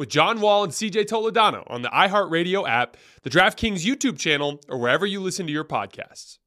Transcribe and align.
with 0.00 0.08
John 0.08 0.40
Wall 0.40 0.64
and 0.64 0.72
CJ 0.72 1.04
Toledano 1.04 1.62
on 1.66 1.82
the 1.82 1.90
iHeartRadio 1.90 2.66
app, 2.66 2.96
the 3.22 3.28
DraftKings 3.28 3.84
YouTube 3.84 4.18
channel, 4.18 4.58
or 4.66 4.78
wherever 4.78 5.04
you 5.04 5.20
listen 5.20 5.46
to 5.46 5.52
your 5.52 5.62
podcasts. 5.62 6.38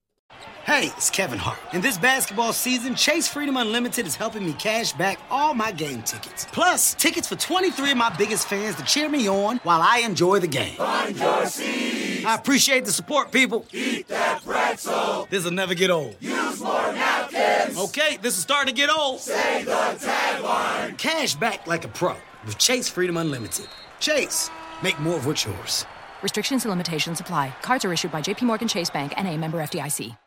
Hey, 0.63 0.87
it's 0.97 1.11
Kevin 1.11 1.37
Hart. 1.37 1.59
In 1.71 1.81
this 1.81 1.99
basketball 1.99 2.51
season, 2.51 2.95
Chase 2.95 3.27
Freedom 3.27 3.55
Unlimited 3.55 4.07
is 4.07 4.15
helping 4.15 4.43
me 4.43 4.53
cash 4.53 4.93
back 4.93 5.19
all 5.29 5.53
my 5.53 5.71
game 5.71 6.01
tickets. 6.01 6.47
Plus, 6.51 6.95
tickets 6.95 7.27
for 7.27 7.35
23 7.35 7.91
of 7.91 7.97
my 7.97 8.09
biggest 8.17 8.47
fans 8.47 8.75
to 8.77 8.83
cheer 8.85 9.07
me 9.07 9.29
on 9.29 9.57
while 9.57 9.81
I 9.83 9.99
enjoy 9.99 10.39
the 10.39 10.47
game. 10.47 10.73
Find 10.73 11.15
your 11.15 11.45
seats. 11.45 12.25
I 12.25 12.33
appreciate 12.33 12.85
the 12.85 12.91
support, 12.91 13.31
people. 13.31 13.67
Eat 13.71 14.07
that 14.07 14.43
pretzel. 14.43 15.27
This'll 15.29 15.51
never 15.51 15.75
get 15.75 15.91
old. 15.91 16.15
Use 16.19 16.59
more 16.59 16.91
napkins. 16.91 17.77
Okay, 17.77 18.17
this 18.19 18.35
is 18.35 18.41
starting 18.41 18.73
to 18.73 18.75
get 18.75 18.89
old. 18.89 19.19
Say 19.19 19.63
the 19.63 19.71
tagline. 19.71 20.97
Cash 20.97 21.35
back 21.35 21.67
like 21.67 21.85
a 21.85 21.89
pro 21.89 22.15
with 22.45 22.57
Chase 22.57 22.89
Freedom 22.89 23.17
Unlimited. 23.17 23.67
Chase, 23.99 24.49
make 24.81 24.99
more 24.99 25.15
of 25.15 25.25
what's 25.25 25.45
yours. 25.45 25.85
Restrictions 26.21 26.63
and 26.65 26.69
limitations 26.69 27.19
apply. 27.19 27.53
Cards 27.61 27.85
are 27.85 27.93
issued 27.93 28.11
by 28.11 28.21
JPMorgan 28.21 28.69
Chase 28.69 28.89
Bank 28.89 29.13
and 29.17 29.27
a 29.27 29.37
member 29.37 29.59
FDIC. 29.59 30.17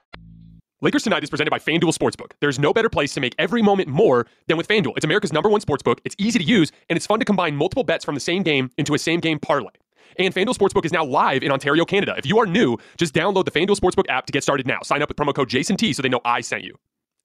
Lakers 0.83 1.05
Tonight 1.05 1.25
is 1.25 1.31
presented 1.31 1.51
by 1.51 1.59
FanDuel 1.59 1.97
Sportsbook. 1.97 2.33
There's 2.41 2.59
no 2.59 2.71
better 2.75 2.91
place 2.91 3.15
to 3.15 3.21
make 3.21 3.35
every 3.39 3.63
moment 3.63 3.89
more 3.89 4.27
than 4.47 4.59
with 4.59 4.69
FanDuel. 4.69 4.93
It's 4.95 5.07
America's 5.07 5.33
number 5.33 5.49
one 5.49 5.63
sportsbook. 5.63 6.01
It's 6.05 6.15
easy 6.19 6.39
to 6.39 6.45
use, 6.45 6.71
and 6.91 6.99
it's 6.99 7.07
fun 7.07 7.19
to 7.19 7.25
combine 7.25 7.57
multiple 7.57 7.83
bets 7.83 8.05
from 8.05 8.15
the 8.15 8.21
same 8.21 8.43
game 8.43 8.71
into 8.77 8.93
a 8.93 8.99
same 8.99 9.21
game 9.21 9.39
parlay. 9.39 9.71
And 10.19 10.35
FanDuel 10.35 10.55
Sportsbook 10.55 10.85
is 10.85 10.93
now 10.93 11.03
live 11.03 11.43
in 11.43 11.51
Ontario, 11.51 11.87
Canada. 11.87 12.15
If 12.19 12.27
you 12.27 12.39
are 12.39 12.47
new, 12.47 12.77
just 12.99 13.15
download 13.15 13.47
the 13.47 13.51
FanDuel 13.51 13.79
Sportsbook 13.79 14.05
app 14.11 14.27
to 14.27 14.33
get 14.33 14.43
started 14.43 14.67
now. 14.67 14.81
Sign 14.83 15.01
up 15.01 15.09
with 15.09 15.17
promo 15.17 15.35
code 15.35 15.49
JASONT 15.49 15.95
so 15.95 16.03
they 16.03 16.11
know 16.11 16.21
I 16.27 16.43
sent 16.43 16.63
you. 16.63 16.77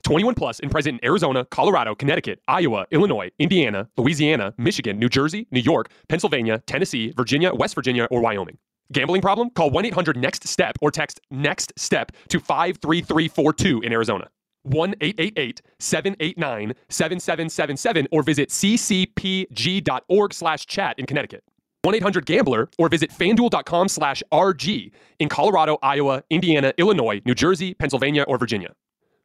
21 0.02 0.36
plus 0.36 0.60
and 0.60 0.72
present 0.72 1.00
in 1.00 1.06
Arizona, 1.06 1.46
Colorado, 1.46 1.96
Connecticut, 1.96 2.40
Iowa, 2.48 2.86
Illinois, 2.92 3.32
Indiana, 3.40 3.90
Louisiana, 3.98 4.54
Michigan, 4.58 5.00
New 5.00 5.10
Jersey, 5.10 5.48
New 5.52 5.60
York, 5.60 5.90
Pennsylvania, 6.08 6.60
Tennessee, 6.66 7.14
Virginia, 7.16 7.54
West 7.54 7.76
Virginia, 7.76 8.08
or 8.12 8.22
Wyoming. 8.22 8.58
Gambling 8.92 9.22
problem? 9.22 9.50
Call 9.52 9.70
1 9.70 9.86
800 9.86 10.18
NEXT 10.18 10.48
STEP 10.48 10.78
or 10.82 10.92
text 10.92 11.22
NEXT 11.32 11.74
STEP 11.78 12.12
to 12.28 12.40
53342 12.40 13.82
in 13.82 13.94
Arizona. 13.94 14.30
1 14.64 14.96
888 15.02 15.62
789 15.80 16.74
7777 16.90 18.08
or 18.12 18.24
visit 18.24 18.50
ccpg.org 18.50 20.34
slash 20.34 20.66
chat 20.66 21.00
in 21.00 21.06
Connecticut. 21.06 21.44
1 21.84 21.96
800 21.96 22.26
Gambler 22.26 22.70
or 22.78 22.90
visit 22.90 23.12
fanduel.com 23.12 23.88
slash 23.88 24.22
RG 24.32 24.92
in 25.20 25.30
Colorado, 25.30 25.78
Iowa, 25.82 26.24
Indiana, 26.30 26.74
Illinois, 26.78 27.22
New 27.26 27.34
Jersey, 27.34 27.74
Pennsylvania, 27.74 28.24
or 28.28 28.38
Virginia. 28.38 28.74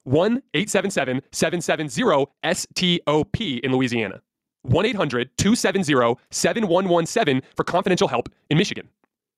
1 0.06 0.42
877 0.54 1.20
770 1.32 2.26
STOP 2.44 3.40
in 3.40 3.72
Louisiana. 3.72 4.20
1 4.62 4.86
800 4.86 5.36
270 5.36 6.14
7117 6.30 7.42
for 7.56 7.64
confidential 7.64 8.06
help 8.08 8.28
in 8.48 8.56
Michigan. 8.58 8.88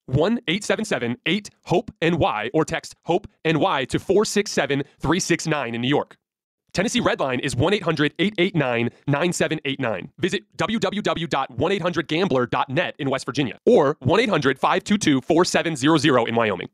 1 0.06 0.38
877 0.46 1.16
8 1.26 1.50
HOPE 1.64 1.90
NY 2.00 2.50
or 2.54 2.64
text 2.64 2.94
HOPE 3.04 3.26
NY 3.44 3.84
to 3.86 3.98
467 3.98 4.84
369 5.00 5.74
in 5.74 5.80
New 5.80 5.88
York. 5.88 6.16
Tennessee 6.72 7.00
Redline 7.00 7.40
is 7.40 7.56
1 7.56 7.74
800 7.74 8.14
889 8.18 8.90
9789. 9.06 10.12
Visit 10.18 10.44
www.1800gambler.net 10.56 12.94
in 12.98 13.10
West 13.10 13.26
Virginia 13.26 13.58
or 13.66 13.96
1 14.00 14.20
800 14.20 14.58
522 14.58 15.20
4700 15.22 16.28
in 16.28 16.34
Wyoming. 16.34 16.68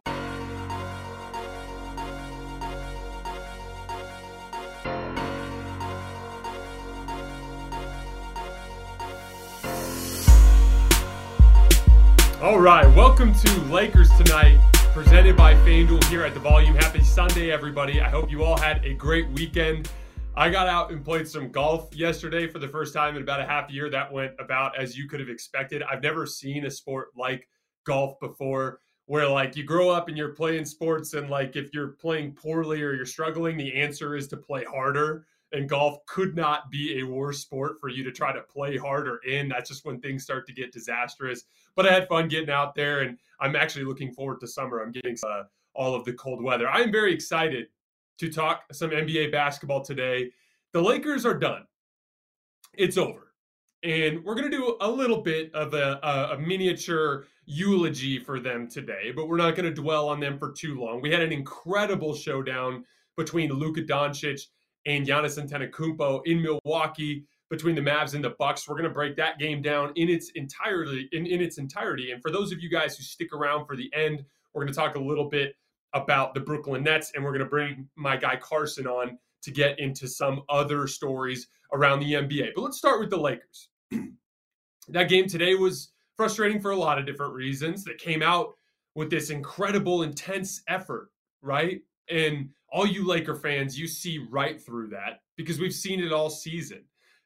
All 12.44 12.60
right, 12.60 12.87
welcome 12.94 13.32
to 13.32 13.60
Lakers 13.72 14.10
Tonight, 14.19 14.60
presented 14.93 15.34
by 15.34 15.55
FanDuel 15.55 16.05
here 16.10 16.25
at 16.25 16.34
the 16.34 16.41
Volume. 16.41 16.75
Happy 16.75 17.03
Sunday, 17.03 17.50
everybody. 17.50 18.03
I 18.03 18.10
hope 18.10 18.31
you 18.31 18.44
all 18.44 18.59
had 18.59 18.84
a 18.84 18.93
great 18.93 19.27
weekend. 19.31 19.91
I 20.37 20.50
got 20.50 20.69
out 20.69 20.91
and 20.91 21.03
played 21.03 21.27
some 21.27 21.50
golf 21.50 21.97
yesterday 21.97 22.47
for 22.47 22.59
the 22.59 22.69
first 22.69 22.93
time 22.93 23.16
in 23.16 23.22
about 23.22 23.41
a 23.41 23.47
half 23.47 23.71
year. 23.71 23.88
That 23.88 24.12
went 24.12 24.32
about 24.38 24.78
as 24.78 24.94
you 24.94 25.09
could 25.09 25.21
have 25.21 25.31
expected. 25.31 25.82
I've 25.84 26.03
never 26.03 26.27
seen 26.27 26.66
a 26.66 26.71
sport 26.71 27.12
like 27.16 27.49
golf 27.87 28.21
before 28.21 28.81
where 29.06 29.26
like 29.26 29.56
you 29.56 29.65
grow 29.65 29.88
up 29.88 30.09
and 30.09 30.16
you're 30.19 30.34
playing 30.34 30.66
sports 30.66 31.15
and 31.15 31.31
like 31.31 31.56
if 31.56 31.72
you're 31.72 31.93
playing 31.93 32.32
poorly 32.32 32.82
or 32.82 32.93
you're 32.93 33.06
struggling 33.06 33.56
the 33.56 33.75
answer 33.75 34.16
is 34.16 34.28
to 34.28 34.37
play 34.37 34.65
harder 34.65 35.26
and 35.54 35.69
golf 35.69 36.04
could 36.06 36.34
not 36.34 36.70
be 36.70 36.98
a 36.98 37.06
worse 37.06 37.41
sport 37.41 37.76
for 37.81 37.88
you 37.88 38.03
to 38.04 38.12
try 38.12 38.32
to 38.32 38.42
play 38.42 38.76
harder 38.76 39.19
in. 39.26 39.48
That's 39.48 39.70
just 39.70 39.84
when 39.84 40.00
things 40.00 40.25
start 40.25 40.47
to 40.48 40.53
get 40.53 40.72
disastrous. 40.72 41.44
But 41.76 41.87
I 41.87 41.92
had 41.92 42.09
fun 42.09 42.28
getting 42.28 42.50
out 42.50 42.75
there, 42.75 43.00
and 43.00 43.16
I'm 43.41 43.56
actually 43.56 43.84
looking 43.84 44.12
forward 44.12 44.41
to 44.41 44.48
summer. 44.48 44.82
I'm 44.82 44.93
getting 44.93 45.16
uh, 45.26 45.44
all 45.75 45.94
of 45.94 46.04
the 46.04 46.12
cold 46.14 46.43
weather. 46.43 46.69
I'm 46.69 46.91
very 46.91 47.14
excited 47.14 47.69
to 48.19 48.31
talk 48.31 48.64
some 48.72 48.91
NBA 48.91 49.32
basketball 49.32 49.82
today. 49.82 50.31
The 50.72 50.82
Lakers 50.82 51.25
are 51.25 51.38
done. 51.38 51.64
It's 52.75 52.98
over. 52.98 53.32
And 53.84 54.25
we're 54.25 54.34
going 54.34 54.50
to 54.50 54.56
do 54.56 54.76
a 54.81 54.91
little 54.91 55.20
bit 55.20 55.54
of 55.54 55.75
a, 55.75 56.00
a, 56.03 56.34
a 56.34 56.38
miniature 56.38 57.26
eulogy 57.44 58.19
for 58.19 58.41
them 58.41 58.66
today, 58.66 59.12
but 59.14 59.28
we're 59.28 59.37
not 59.37 59.54
going 59.54 59.66
to 59.66 59.82
dwell 59.82 60.09
on 60.09 60.20
them 60.20 60.38
for 60.38 60.53
too 60.53 60.81
long. 60.81 61.03
We 61.03 61.10
had 61.10 61.20
an 61.20 61.32
incredible 61.32 62.14
showdown 62.14 62.84
between 63.16 63.50
Luka 63.53 63.82
Doncic 63.82 64.47
and 64.86 65.06
Giannis 65.06 65.38
Antetokounmpo 65.38 66.22
in 66.26 66.42
Milwaukee 66.42 67.24
between 67.50 67.74
the 67.74 67.80
Mavs 67.80 68.14
and 68.14 68.24
the 68.24 68.30
Bucks. 68.30 68.68
We're 68.68 68.74
going 68.74 68.88
to 68.88 68.94
break 68.94 69.16
that 69.16 69.38
game 69.38 69.62
down 69.62 69.92
in 69.96 70.08
its 70.08 70.30
entirety 70.30 71.08
in, 71.12 71.26
in 71.26 71.40
its 71.40 71.58
entirety. 71.58 72.12
And 72.12 72.22
for 72.22 72.30
those 72.30 72.52
of 72.52 72.60
you 72.60 72.68
guys 72.68 72.96
who 72.96 73.02
stick 73.02 73.32
around 73.32 73.66
for 73.66 73.76
the 73.76 73.90
end, 73.94 74.24
we're 74.52 74.62
going 74.62 74.72
to 74.72 74.78
talk 74.78 74.96
a 74.96 75.00
little 75.00 75.28
bit 75.28 75.54
about 75.92 76.34
the 76.34 76.40
Brooklyn 76.40 76.82
Nets 76.82 77.12
and 77.14 77.24
we're 77.24 77.30
going 77.30 77.40
to 77.40 77.48
bring 77.48 77.88
my 77.96 78.16
guy 78.16 78.36
Carson 78.36 78.86
on 78.86 79.18
to 79.42 79.50
get 79.50 79.78
into 79.78 80.08
some 80.08 80.42
other 80.48 80.86
stories 80.86 81.48
around 81.72 82.00
the 82.00 82.14
NBA. 82.14 82.50
But 82.54 82.62
let's 82.62 82.78
start 82.78 83.00
with 83.00 83.10
the 83.10 83.18
Lakers. 83.18 83.68
that 84.88 85.08
game 85.08 85.28
today 85.28 85.54
was 85.54 85.92
frustrating 86.16 86.60
for 86.60 86.70
a 86.70 86.76
lot 86.76 86.98
of 86.98 87.06
different 87.06 87.34
reasons. 87.34 87.84
That 87.84 87.98
came 87.98 88.22
out 88.22 88.54
with 88.94 89.10
this 89.10 89.30
incredible 89.30 90.02
intense 90.02 90.62
effort, 90.69 91.10
right? 91.42 91.82
And 92.08 92.50
all 92.75 92.87
you 92.87 93.06
Laker 93.06 93.37
fans, 93.37 93.79
you 93.79 93.87
see 93.87 94.26
right 94.31 94.61
through 94.61 94.88
that 94.88 95.21
because 95.37 95.61
we've 95.61 95.73
seen 95.73 96.00
it 96.00 96.12
all 96.12 96.29
season. 96.29 96.82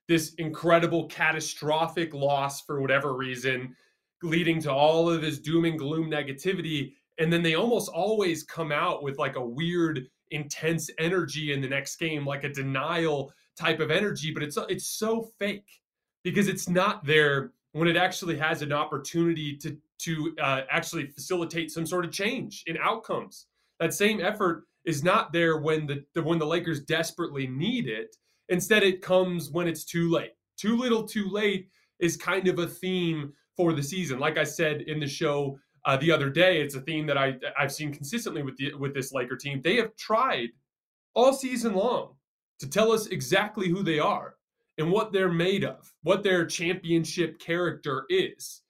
This 0.06 0.34
incredible 0.34 1.06
catastrophic 1.06 2.12
loss 2.12 2.60
for 2.60 2.82
whatever 2.82 3.14
reason, 3.14 3.74
leading 4.22 4.60
to 4.60 4.72
all 4.72 5.10
of 5.10 5.22
this 5.22 5.38
doom 5.38 5.64
and 5.64 5.78
gloom 5.78 6.10
negativity. 6.10 6.92
And 7.18 7.32
then 7.32 7.42
they 7.42 7.54
almost 7.54 7.88
always 7.88 8.42
come 8.42 8.70
out 8.70 9.02
with 9.02 9.18
like 9.18 9.36
a 9.36 9.44
weird, 9.44 10.06
intense 10.30 10.90
energy 10.98 11.54
in 11.54 11.62
the 11.62 11.68
next 11.68 11.96
game, 11.96 12.26
like 12.26 12.44
a 12.44 12.50
denial 12.50 13.32
type 13.56 13.80
of 13.80 13.90
energy, 13.90 14.30
but 14.30 14.42
it's 14.42 14.58
it's 14.68 14.86
so 14.86 15.30
fake 15.38 15.80
because 16.24 16.46
it's 16.46 16.68
not 16.68 17.04
there 17.06 17.52
when 17.72 17.88
it 17.88 17.96
actually 17.96 18.36
has 18.36 18.60
an 18.60 18.72
opportunity 18.72 19.56
to 19.56 19.78
to 20.00 20.34
uh, 20.40 20.60
actually 20.70 21.06
facilitate 21.06 21.70
some 21.70 21.86
sort 21.86 22.04
of 22.04 22.12
change 22.12 22.64
in 22.66 22.76
outcomes. 22.76 23.46
That 23.80 23.94
same 23.94 24.20
effort 24.20 24.67
is 24.88 25.04
not 25.04 25.34
there 25.34 25.58
when 25.58 25.86
the, 25.86 26.02
the 26.14 26.22
when 26.22 26.38
the 26.38 26.46
Lakers 26.46 26.80
desperately 26.80 27.46
need 27.46 27.86
it. 27.88 28.16
Instead, 28.48 28.82
it 28.82 29.02
comes 29.02 29.50
when 29.50 29.68
it's 29.68 29.84
too 29.84 30.10
late. 30.10 30.32
Too 30.56 30.78
little, 30.78 31.06
too 31.06 31.28
late 31.28 31.68
is 32.00 32.16
kind 32.16 32.48
of 32.48 32.58
a 32.58 32.66
theme 32.66 33.34
for 33.54 33.74
the 33.74 33.82
season. 33.82 34.18
Like 34.18 34.38
I 34.38 34.44
said 34.44 34.80
in 34.80 34.98
the 34.98 35.06
show 35.06 35.58
uh, 35.84 35.98
the 35.98 36.10
other 36.10 36.30
day, 36.30 36.62
it's 36.62 36.74
a 36.74 36.80
theme 36.80 37.06
that 37.06 37.18
I 37.18 37.36
I've 37.58 37.70
seen 37.70 37.92
consistently 37.92 38.42
with 38.42 38.56
the 38.56 38.74
with 38.74 38.94
this 38.94 39.12
Laker 39.12 39.36
team. 39.36 39.60
They 39.62 39.76
have 39.76 39.94
tried 39.96 40.48
all 41.14 41.34
season 41.34 41.74
long 41.74 42.14
to 42.60 42.68
tell 42.68 42.90
us 42.90 43.08
exactly 43.08 43.68
who 43.68 43.82
they 43.82 43.98
are 43.98 44.36
and 44.78 44.90
what 44.90 45.12
they're 45.12 45.32
made 45.32 45.64
of, 45.64 45.92
what 46.02 46.22
their 46.22 46.46
championship 46.46 47.38
character 47.38 48.06
is. 48.08 48.62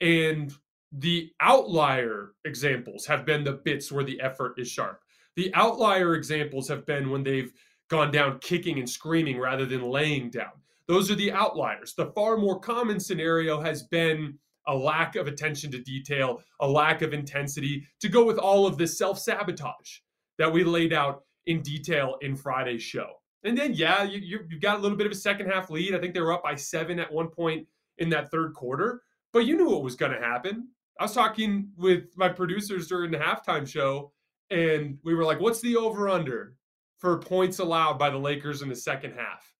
And 0.00 0.54
the 0.90 1.30
outlier 1.40 2.32
examples 2.46 3.04
have 3.04 3.26
been 3.26 3.44
the 3.44 3.60
bits 3.64 3.92
where 3.92 4.04
the 4.04 4.20
effort 4.22 4.54
is 4.56 4.70
sharp. 4.70 5.00
The 5.36 5.54
outlier 5.54 6.14
examples 6.14 6.68
have 6.68 6.86
been 6.86 7.10
when 7.10 7.22
they've 7.22 7.52
gone 7.88 8.10
down 8.10 8.38
kicking 8.40 8.78
and 8.78 8.88
screaming 8.88 9.38
rather 9.38 9.66
than 9.66 9.82
laying 9.82 10.30
down. 10.30 10.52
Those 10.88 11.10
are 11.10 11.14
the 11.14 11.32
outliers. 11.32 11.94
The 11.94 12.12
far 12.12 12.36
more 12.36 12.58
common 12.58 12.98
scenario 13.00 13.60
has 13.60 13.84
been 13.84 14.38
a 14.66 14.74
lack 14.74 15.16
of 15.16 15.26
attention 15.26 15.70
to 15.72 15.78
detail, 15.78 16.40
a 16.60 16.68
lack 16.68 17.02
of 17.02 17.12
intensity 17.12 17.86
to 18.00 18.08
go 18.08 18.24
with 18.24 18.38
all 18.38 18.66
of 18.66 18.78
this 18.78 18.98
self 18.98 19.18
sabotage 19.18 19.98
that 20.38 20.52
we 20.52 20.64
laid 20.64 20.92
out 20.92 21.22
in 21.46 21.62
detail 21.62 22.16
in 22.22 22.36
Friday's 22.36 22.82
show. 22.82 23.06
And 23.44 23.56
then, 23.56 23.74
yeah, 23.74 24.02
you, 24.02 24.40
you 24.48 24.58
got 24.58 24.78
a 24.78 24.82
little 24.82 24.96
bit 24.96 25.06
of 25.06 25.12
a 25.12 25.16
second 25.16 25.48
half 25.48 25.70
lead. 25.70 25.94
I 25.94 25.98
think 25.98 26.14
they 26.14 26.20
were 26.20 26.32
up 26.32 26.42
by 26.42 26.56
seven 26.56 26.98
at 26.98 27.12
one 27.12 27.28
point 27.28 27.66
in 27.98 28.08
that 28.10 28.30
third 28.30 28.54
quarter, 28.54 29.02
but 29.32 29.46
you 29.46 29.56
knew 29.56 29.70
what 29.70 29.82
was 29.82 29.94
going 29.94 30.12
to 30.12 30.20
happen. 30.20 30.68
I 30.98 31.04
was 31.04 31.14
talking 31.14 31.70
with 31.76 32.06
my 32.16 32.28
producers 32.28 32.88
during 32.88 33.10
the 33.10 33.18
halftime 33.18 33.68
show, 33.68 34.12
and 34.50 34.98
we 35.04 35.14
were 35.14 35.24
like, 35.24 35.40
what's 35.40 35.60
the 35.60 35.76
over 35.76 36.08
under 36.08 36.54
for 36.98 37.18
points 37.18 37.58
allowed 37.58 37.98
by 37.98 38.10
the 38.10 38.18
Lakers 38.18 38.62
in 38.62 38.68
the 38.68 38.76
second 38.76 39.12
half? 39.12 39.52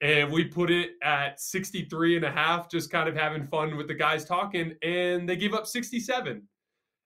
And 0.00 0.30
we 0.30 0.44
put 0.44 0.70
it 0.70 0.92
at 1.02 1.40
63 1.40 2.16
and 2.16 2.24
a 2.24 2.30
half, 2.30 2.70
just 2.70 2.90
kind 2.90 3.08
of 3.08 3.16
having 3.16 3.46
fun 3.46 3.76
with 3.76 3.88
the 3.88 3.94
guys 3.94 4.24
talking, 4.24 4.74
and 4.82 5.28
they 5.28 5.36
gave 5.36 5.54
up 5.54 5.66
67. 5.66 6.42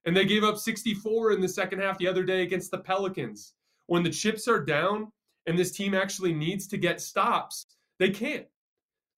And 0.04 0.16
they 0.16 0.24
gave 0.24 0.44
up 0.44 0.58
64 0.58 1.32
in 1.32 1.40
the 1.40 1.48
second 1.48 1.78
half 1.78 1.96
the 1.96 2.08
other 2.08 2.24
day 2.24 2.42
against 2.42 2.70
the 2.70 2.78
Pelicans. 2.78 3.54
When 3.86 4.02
the 4.02 4.10
chips 4.10 4.48
are 4.48 4.62
down 4.62 5.10
and 5.46 5.58
this 5.58 5.72
team 5.72 5.94
actually 5.94 6.34
needs 6.34 6.66
to 6.68 6.76
get 6.76 7.00
stops, 7.00 7.66
they 7.98 8.10
can't. 8.10 8.46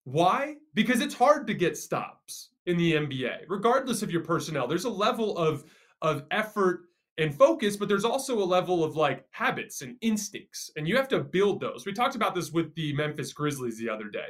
Why? 0.03 0.55
Because 0.75 1.01
it's 1.01 1.15
hard 1.15 1.47
to 1.47 1.53
get 1.53 1.75
stops 1.75 2.49
in 2.67 2.77
the 2.77 2.93
NBA, 2.93 3.45
regardless 3.49 4.03
of 4.03 4.11
your 4.11 4.21
personnel. 4.21 4.67
There's 4.67 4.85
a 4.85 4.89
level 4.89 5.37
of 5.37 5.65
of 6.01 6.23
effort 6.31 6.84
and 7.17 7.33
focus, 7.33 7.77
but 7.77 7.87
there's 7.87 8.05
also 8.05 8.37
a 8.37 8.43
level 8.43 8.83
of 8.83 8.95
like 8.95 9.25
habits 9.31 9.81
and 9.81 9.95
instincts, 10.01 10.71
and 10.75 10.87
you 10.87 10.97
have 10.97 11.07
to 11.09 11.19
build 11.19 11.61
those. 11.61 11.85
We 11.85 11.93
talked 11.93 12.15
about 12.15 12.35
this 12.35 12.51
with 12.51 12.73
the 12.75 12.93
Memphis 12.93 13.33
Grizzlies 13.33 13.77
the 13.77 13.89
other 13.89 14.09
day. 14.09 14.29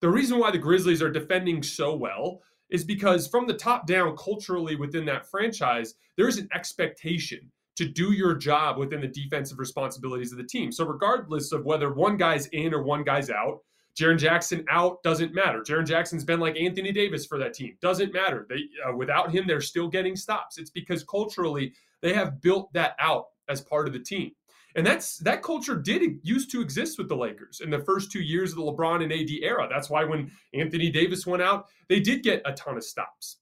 The 0.00 0.10
reason 0.10 0.38
why 0.38 0.50
the 0.50 0.58
Grizzlies 0.58 1.02
are 1.02 1.10
defending 1.10 1.62
so 1.62 1.94
well 1.94 2.40
is 2.70 2.84
because 2.84 3.26
from 3.26 3.46
the 3.46 3.54
top 3.54 3.86
down, 3.86 4.16
culturally 4.16 4.76
within 4.76 5.04
that 5.06 5.30
franchise, 5.30 5.94
there 6.16 6.28
is 6.28 6.38
an 6.38 6.48
expectation 6.54 7.50
to 7.76 7.86
do 7.86 8.12
your 8.12 8.34
job 8.34 8.76
within 8.76 9.00
the 9.00 9.08
defensive 9.08 9.58
responsibilities 9.58 10.32
of 10.32 10.38
the 10.38 10.44
team. 10.44 10.72
So, 10.72 10.84
regardless 10.84 11.52
of 11.52 11.64
whether 11.64 11.92
one 11.92 12.16
guy's 12.16 12.46
in 12.48 12.74
or 12.74 12.82
one 12.82 13.04
guy's 13.04 13.30
out, 13.30 13.60
Jaren 13.96 14.18
Jackson 14.18 14.64
out 14.70 15.02
doesn't 15.02 15.34
matter. 15.34 15.60
Jaren 15.60 15.86
Jackson's 15.86 16.24
been 16.24 16.40
like 16.40 16.56
Anthony 16.56 16.92
Davis 16.92 17.26
for 17.26 17.38
that 17.38 17.54
team. 17.54 17.76
Doesn't 17.80 18.12
matter. 18.12 18.46
They 18.48 18.64
uh, 18.86 18.96
without 18.96 19.32
him, 19.32 19.46
they're 19.46 19.60
still 19.60 19.88
getting 19.88 20.16
stops. 20.16 20.58
It's 20.58 20.70
because 20.70 21.02
culturally 21.04 21.72
they 22.02 22.14
have 22.14 22.40
built 22.40 22.72
that 22.72 22.94
out 22.98 23.26
as 23.48 23.60
part 23.60 23.86
of 23.86 23.92
the 23.92 24.00
team. 24.00 24.32
And 24.76 24.86
that's 24.86 25.18
that 25.18 25.42
culture 25.42 25.74
did 25.74 26.02
used 26.22 26.50
to 26.52 26.60
exist 26.60 26.98
with 26.98 27.08
the 27.08 27.16
Lakers 27.16 27.60
in 27.60 27.70
the 27.70 27.80
first 27.80 28.12
two 28.12 28.20
years 28.20 28.52
of 28.52 28.56
the 28.56 28.62
LeBron 28.62 29.02
and 29.02 29.12
AD 29.12 29.30
era. 29.42 29.66
That's 29.68 29.90
why 29.90 30.04
when 30.04 30.30
Anthony 30.54 30.90
Davis 30.90 31.26
went 31.26 31.42
out, 31.42 31.66
they 31.88 32.00
did 32.00 32.22
get 32.22 32.42
a 32.44 32.52
ton 32.52 32.76
of 32.76 32.84
stops. 32.84 33.38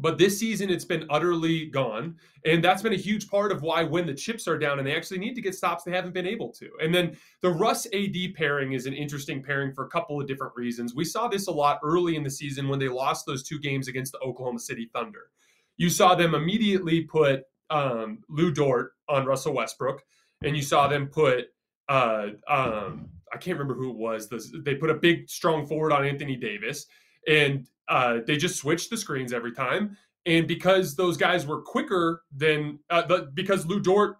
But 0.00 0.16
this 0.16 0.38
season, 0.38 0.70
it's 0.70 0.84
been 0.84 1.06
utterly 1.10 1.66
gone. 1.66 2.16
And 2.44 2.62
that's 2.62 2.82
been 2.82 2.92
a 2.92 2.96
huge 2.96 3.28
part 3.28 3.50
of 3.50 3.62
why, 3.62 3.82
when 3.82 4.06
the 4.06 4.14
chips 4.14 4.46
are 4.46 4.56
down 4.56 4.78
and 4.78 4.86
they 4.86 4.96
actually 4.96 5.18
need 5.18 5.34
to 5.34 5.42
get 5.42 5.56
stops, 5.56 5.82
they 5.82 5.90
haven't 5.90 6.14
been 6.14 6.26
able 6.26 6.52
to. 6.52 6.70
And 6.80 6.94
then 6.94 7.16
the 7.42 7.50
Russ 7.50 7.86
AD 7.92 8.16
pairing 8.34 8.72
is 8.72 8.86
an 8.86 8.94
interesting 8.94 9.42
pairing 9.42 9.72
for 9.72 9.84
a 9.86 9.90
couple 9.90 10.20
of 10.20 10.28
different 10.28 10.54
reasons. 10.54 10.94
We 10.94 11.04
saw 11.04 11.26
this 11.26 11.48
a 11.48 11.52
lot 11.52 11.80
early 11.82 12.14
in 12.14 12.22
the 12.22 12.30
season 12.30 12.68
when 12.68 12.78
they 12.78 12.88
lost 12.88 13.26
those 13.26 13.42
two 13.42 13.58
games 13.58 13.88
against 13.88 14.12
the 14.12 14.20
Oklahoma 14.20 14.60
City 14.60 14.88
Thunder. 14.94 15.30
You 15.76 15.90
saw 15.90 16.14
them 16.14 16.34
immediately 16.34 17.02
put 17.02 17.42
um, 17.70 18.18
Lu 18.28 18.50
Dort 18.50 18.92
on 19.08 19.26
Russell 19.26 19.54
Westbrook, 19.54 20.02
and 20.42 20.56
you 20.56 20.62
saw 20.62 20.88
them 20.88 21.06
put 21.06 21.46
uh, 21.88 22.28
um, 22.48 23.08
I 23.32 23.36
can't 23.36 23.58
remember 23.58 23.74
who 23.74 23.90
it 23.90 23.96
was. 23.96 24.28
they 24.28 24.74
put 24.74 24.90
a 24.90 24.94
big, 24.94 25.28
strong 25.28 25.66
forward 25.66 25.92
on 25.92 26.04
Anthony 26.04 26.36
Davis, 26.36 26.86
and 27.26 27.66
uh, 27.88 28.18
they 28.26 28.36
just 28.36 28.56
switched 28.56 28.90
the 28.90 28.96
screens 28.96 29.32
every 29.32 29.52
time. 29.52 29.96
And 30.26 30.46
because 30.46 30.94
those 30.94 31.16
guys 31.16 31.46
were 31.46 31.62
quicker 31.62 32.22
than, 32.34 32.80
uh, 32.90 33.02
the, 33.02 33.30
because 33.34 33.66
Lu 33.66 33.80
Dort, 33.80 34.18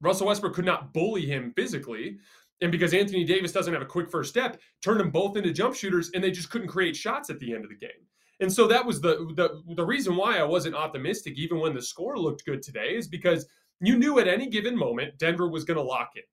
Russell 0.00 0.26
Westbrook 0.26 0.54
could 0.54 0.64
not 0.64 0.92
bully 0.92 1.26
him 1.26 1.52
physically, 1.54 2.18
and 2.60 2.72
because 2.72 2.94
Anthony 2.94 3.24
Davis 3.24 3.52
doesn't 3.52 3.72
have 3.72 3.82
a 3.82 3.86
quick 3.86 4.10
first 4.10 4.30
step, 4.30 4.60
turned 4.82 5.00
them 5.00 5.10
both 5.10 5.36
into 5.36 5.52
jump 5.52 5.74
shooters, 5.74 6.10
and 6.14 6.22
they 6.22 6.30
just 6.30 6.50
couldn't 6.50 6.68
create 6.68 6.96
shots 6.96 7.30
at 7.30 7.38
the 7.38 7.54
end 7.54 7.64
of 7.64 7.70
the 7.70 7.76
game. 7.76 7.90
And 8.40 8.52
so 8.52 8.66
that 8.66 8.84
was 8.84 9.00
the 9.00 9.32
the 9.34 9.62
the 9.74 9.84
reason 9.84 10.16
why 10.16 10.38
I 10.38 10.44
wasn't 10.44 10.74
optimistic, 10.74 11.38
even 11.38 11.58
when 11.58 11.74
the 11.74 11.82
score 11.82 12.18
looked 12.18 12.44
good 12.44 12.62
today, 12.62 12.94
is 12.94 13.08
because 13.08 13.46
you 13.80 13.98
knew 13.98 14.18
at 14.18 14.28
any 14.28 14.48
given 14.48 14.76
moment 14.76 15.18
Denver 15.18 15.48
was 15.48 15.64
going 15.64 15.78
to 15.78 15.82
lock 15.82 16.10
it. 16.14 16.24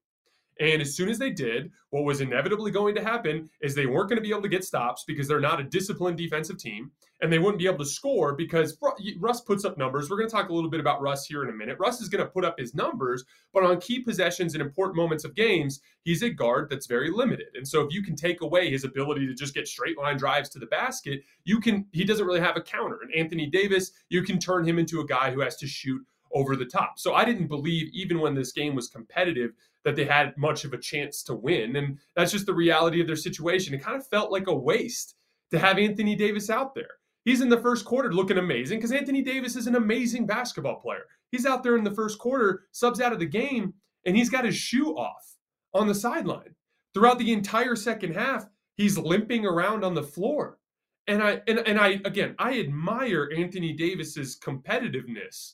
And 0.59 0.81
as 0.81 0.95
soon 0.95 1.09
as 1.09 1.17
they 1.17 1.31
did, 1.31 1.71
what 1.89 2.03
was 2.03 2.21
inevitably 2.21 2.71
going 2.71 2.95
to 2.95 3.03
happen 3.03 3.49
is 3.61 3.73
they 3.73 3.85
weren't 3.85 4.09
going 4.09 4.17
to 4.17 4.23
be 4.23 4.29
able 4.29 4.41
to 4.43 4.49
get 4.49 4.63
stops 4.63 5.03
because 5.05 5.27
they're 5.27 5.39
not 5.39 5.59
a 5.59 5.63
disciplined 5.63 6.17
defensive 6.17 6.57
team. 6.57 6.91
And 7.21 7.31
they 7.31 7.39
wouldn't 7.39 7.59
be 7.59 7.67
able 7.67 7.77
to 7.77 7.85
score 7.85 8.33
because 8.33 8.77
Russ 9.17 9.41
puts 9.41 9.63
up 9.63 9.77
numbers. 9.77 10.09
We're 10.09 10.17
going 10.17 10.27
to 10.27 10.35
talk 10.35 10.49
a 10.49 10.53
little 10.53 10.69
bit 10.69 10.81
about 10.81 11.01
Russ 11.01 11.25
here 11.25 11.43
in 11.43 11.49
a 11.49 11.53
minute. 11.53 11.77
Russ 11.79 12.01
is 12.01 12.09
going 12.09 12.23
to 12.23 12.29
put 12.29 12.43
up 12.43 12.59
his 12.59 12.75
numbers, 12.75 13.23
but 13.53 13.63
on 13.63 13.79
key 13.79 13.99
possessions 13.99 14.55
and 14.55 14.61
important 14.61 14.97
moments 14.97 15.23
of 15.23 15.33
games, 15.33 15.79
he's 16.03 16.21
a 16.21 16.29
guard 16.29 16.69
that's 16.69 16.85
very 16.85 17.09
limited. 17.09 17.47
And 17.55 17.65
so 17.65 17.81
if 17.81 17.93
you 17.93 18.03
can 18.03 18.17
take 18.17 18.41
away 18.41 18.69
his 18.69 18.83
ability 18.83 19.25
to 19.25 19.33
just 19.33 19.53
get 19.53 19.69
straight 19.69 19.97
line 19.97 20.17
drives 20.17 20.49
to 20.49 20.59
the 20.59 20.65
basket, 20.65 21.23
you 21.45 21.61
can, 21.61 21.85
he 21.93 22.03
doesn't 22.03 22.25
really 22.25 22.41
have 22.41 22.57
a 22.57 22.61
counter. 22.61 22.99
And 23.01 23.13
Anthony 23.15 23.45
Davis, 23.45 23.91
you 24.09 24.21
can 24.23 24.37
turn 24.37 24.67
him 24.67 24.77
into 24.77 24.99
a 24.99 25.05
guy 25.05 25.31
who 25.31 25.39
has 25.39 25.55
to 25.57 25.67
shoot 25.67 26.01
over 26.33 26.55
the 26.55 26.65
top. 26.65 26.97
So 26.97 27.13
I 27.13 27.25
didn't 27.25 27.47
believe, 27.47 27.89
even 27.93 28.19
when 28.19 28.35
this 28.35 28.51
game 28.51 28.75
was 28.75 28.87
competitive, 28.87 29.51
that 29.83 29.95
they 29.95 30.05
had 30.05 30.37
much 30.37 30.63
of 30.63 30.73
a 30.73 30.77
chance 30.77 31.23
to 31.23 31.35
win. 31.35 31.75
And 31.75 31.99
that's 32.15 32.31
just 32.31 32.45
the 32.45 32.53
reality 32.53 33.01
of 33.01 33.07
their 33.07 33.15
situation. 33.15 33.73
It 33.73 33.83
kind 33.83 33.97
of 33.97 34.07
felt 34.07 34.31
like 34.31 34.47
a 34.47 34.55
waste 34.55 35.15
to 35.51 35.59
have 35.59 35.77
Anthony 35.77 36.15
Davis 36.15 36.49
out 36.49 36.73
there. 36.73 36.89
He's 37.25 37.41
in 37.41 37.49
the 37.49 37.61
first 37.61 37.85
quarter 37.85 38.11
looking 38.13 38.37
amazing 38.37 38.79
because 38.79 38.91
Anthony 38.91 39.21
Davis 39.21 39.55
is 39.55 39.67
an 39.67 39.75
amazing 39.75 40.25
basketball 40.25 40.75
player. 40.75 41.05
He's 41.31 41.45
out 41.45 41.63
there 41.63 41.77
in 41.77 41.83
the 41.83 41.91
first 41.91 42.19
quarter, 42.19 42.63
subs 42.71 42.99
out 42.99 43.13
of 43.13 43.19
the 43.19 43.25
game, 43.25 43.73
and 44.05 44.15
he's 44.15 44.29
got 44.29 44.45
his 44.45 44.55
shoe 44.55 44.97
off 44.97 45.37
on 45.73 45.87
the 45.87 45.95
sideline. 45.95 46.55
Throughout 46.93 47.19
the 47.19 47.31
entire 47.31 47.75
second 47.75 48.13
half, 48.13 48.45
he's 48.75 48.97
limping 48.97 49.45
around 49.45 49.83
on 49.83 49.93
the 49.93 50.03
floor. 50.03 50.59
And 51.07 51.21
I 51.21 51.41
and, 51.47 51.59
and 51.59 51.79
I 51.79 51.99
again 52.05 52.35
I 52.39 52.59
admire 52.59 53.29
Anthony 53.35 53.73
Davis's 53.73 54.39
competitiveness 54.39 55.53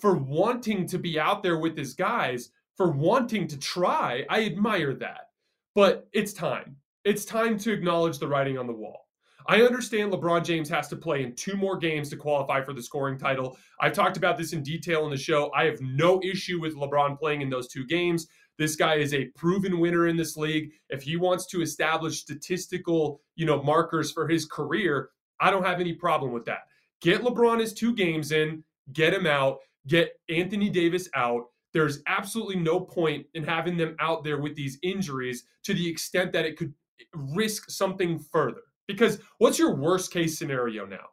for 0.00 0.14
wanting 0.14 0.86
to 0.86 0.98
be 0.98 1.18
out 1.18 1.42
there 1.42 1.58
with 1.58 1.76
his 1.76 1.94
guys, 1.94 2.50
for 2.76 2.90
wanting 2.90 3.46
to 3.48 3.58
try. 3.58 4.24
I 4.28 4.44
admire 4.44 4.94
that. 4.94 5.28
But 5.74 6.08
it's 6.12 6.32
time. 6.32 6.76
It's 7.04 7.24
time 7.24 7.58
to 7.58 7.72
acknowledge 7.72 8.18
the 8.18 8.28
writing 8.28 8.58
on 8.58 8.66
the 8.66 8.72
wall. 8.72 9.06
I 9.46 9.62
understand 9.62 10.12
LeBron 10.12 10.44
James 10.44 10.68
has 10.68 10.88
to 10.88 10.96
play 10.96 11.22
in 11.22 11.34
two 11.34 11.56
more 11.56 11.76
games 11.76 12.10
to 12.10 12.16
qualify 12.16 12.62
for 12.62 12.72
the 12.72 12.82
scoring 12.82 13.18
title. 13.18 13.56
I've 13.80 13.94
talked 13.94 14.16
about 14.16 14.36
this 14.36 14.52
in 14.52 14.62
detail 14.62 15.04
in 15.04 15.10
the 15.10 15.16
show. 15.16 15.50
I 15.54 15.64
have 15.64 15.80
no 15.80 16.20
issue 16.22 16.60
with 16.60 16.76
LeBron 16.76 17.18
playing 17.18 17.40
in 17.40 17.50
those 17.50 17.68
two 17.68 17.86
games. 17.86 18.26
This 18.58 18.76
guy 18.76 18.96
is 18.96 19.14
a 19.14 19.24
proven 19.36 19.80
winner 19.80 20.06
in 20.08 20.16
this 20.16 20.36
league. 20.36 20.70
If 20.90 21.02
he 21.02 21.16
wants 21.16 21.46
to 21.46 21.62
establish 21.62 22.20
statistical, 22.20 23.22
you 23.34 23.46
know, 23.46 23.62
markers 23.62 24.12
for 24.12 24.28
his 24.28 24.44
career, 24.44 25.08
I 25.40 25.50
don't 25.50 25.64
have 25.64 25.80
any 25.80 25.94
problem 25.94 26.32
with 26.32 26.44
that. 26.44 26.60
Get 27.00 27.22
LeBron 27.22 27.60
his 27.60 27.72
two 27.72 27.94
games 27.94 28.32
in, 28.32 28.62
get 28.92 29.14
him 29.14 29.26
out, 29.26 29.58
get 29.86 30.12
Anthony 30.28 30.68
Davis 30.68 31.08
out. 31.14 31.44
There's 31.72 32.02
absolutely 32.06 32.56
no 32.56 32.80
point 32.80 33.26
in 33.34 33.44
having 33.44 33.76
them 33.76 33.96
out 34.00 34.24
there 34.24 34.40
with 34.40 34.56
these 34.56 34.78
injuries 34.82 35.44
to 35.64 35.74
the 35.74 35.88
extent 35.88 36.32
that 36.32 36.46
it 36.46 36.56
could 36.56 36.74
risk 37.14 37.70
something 37.70 38.18
further. 38.18 38.62
Because 38.86 39.18
what's 39.38 39.58
your 39.58 39.76
worst 39.76 40.12
case 40.12 40.36
scenario 40.36 40.84
now? 40.84 41.06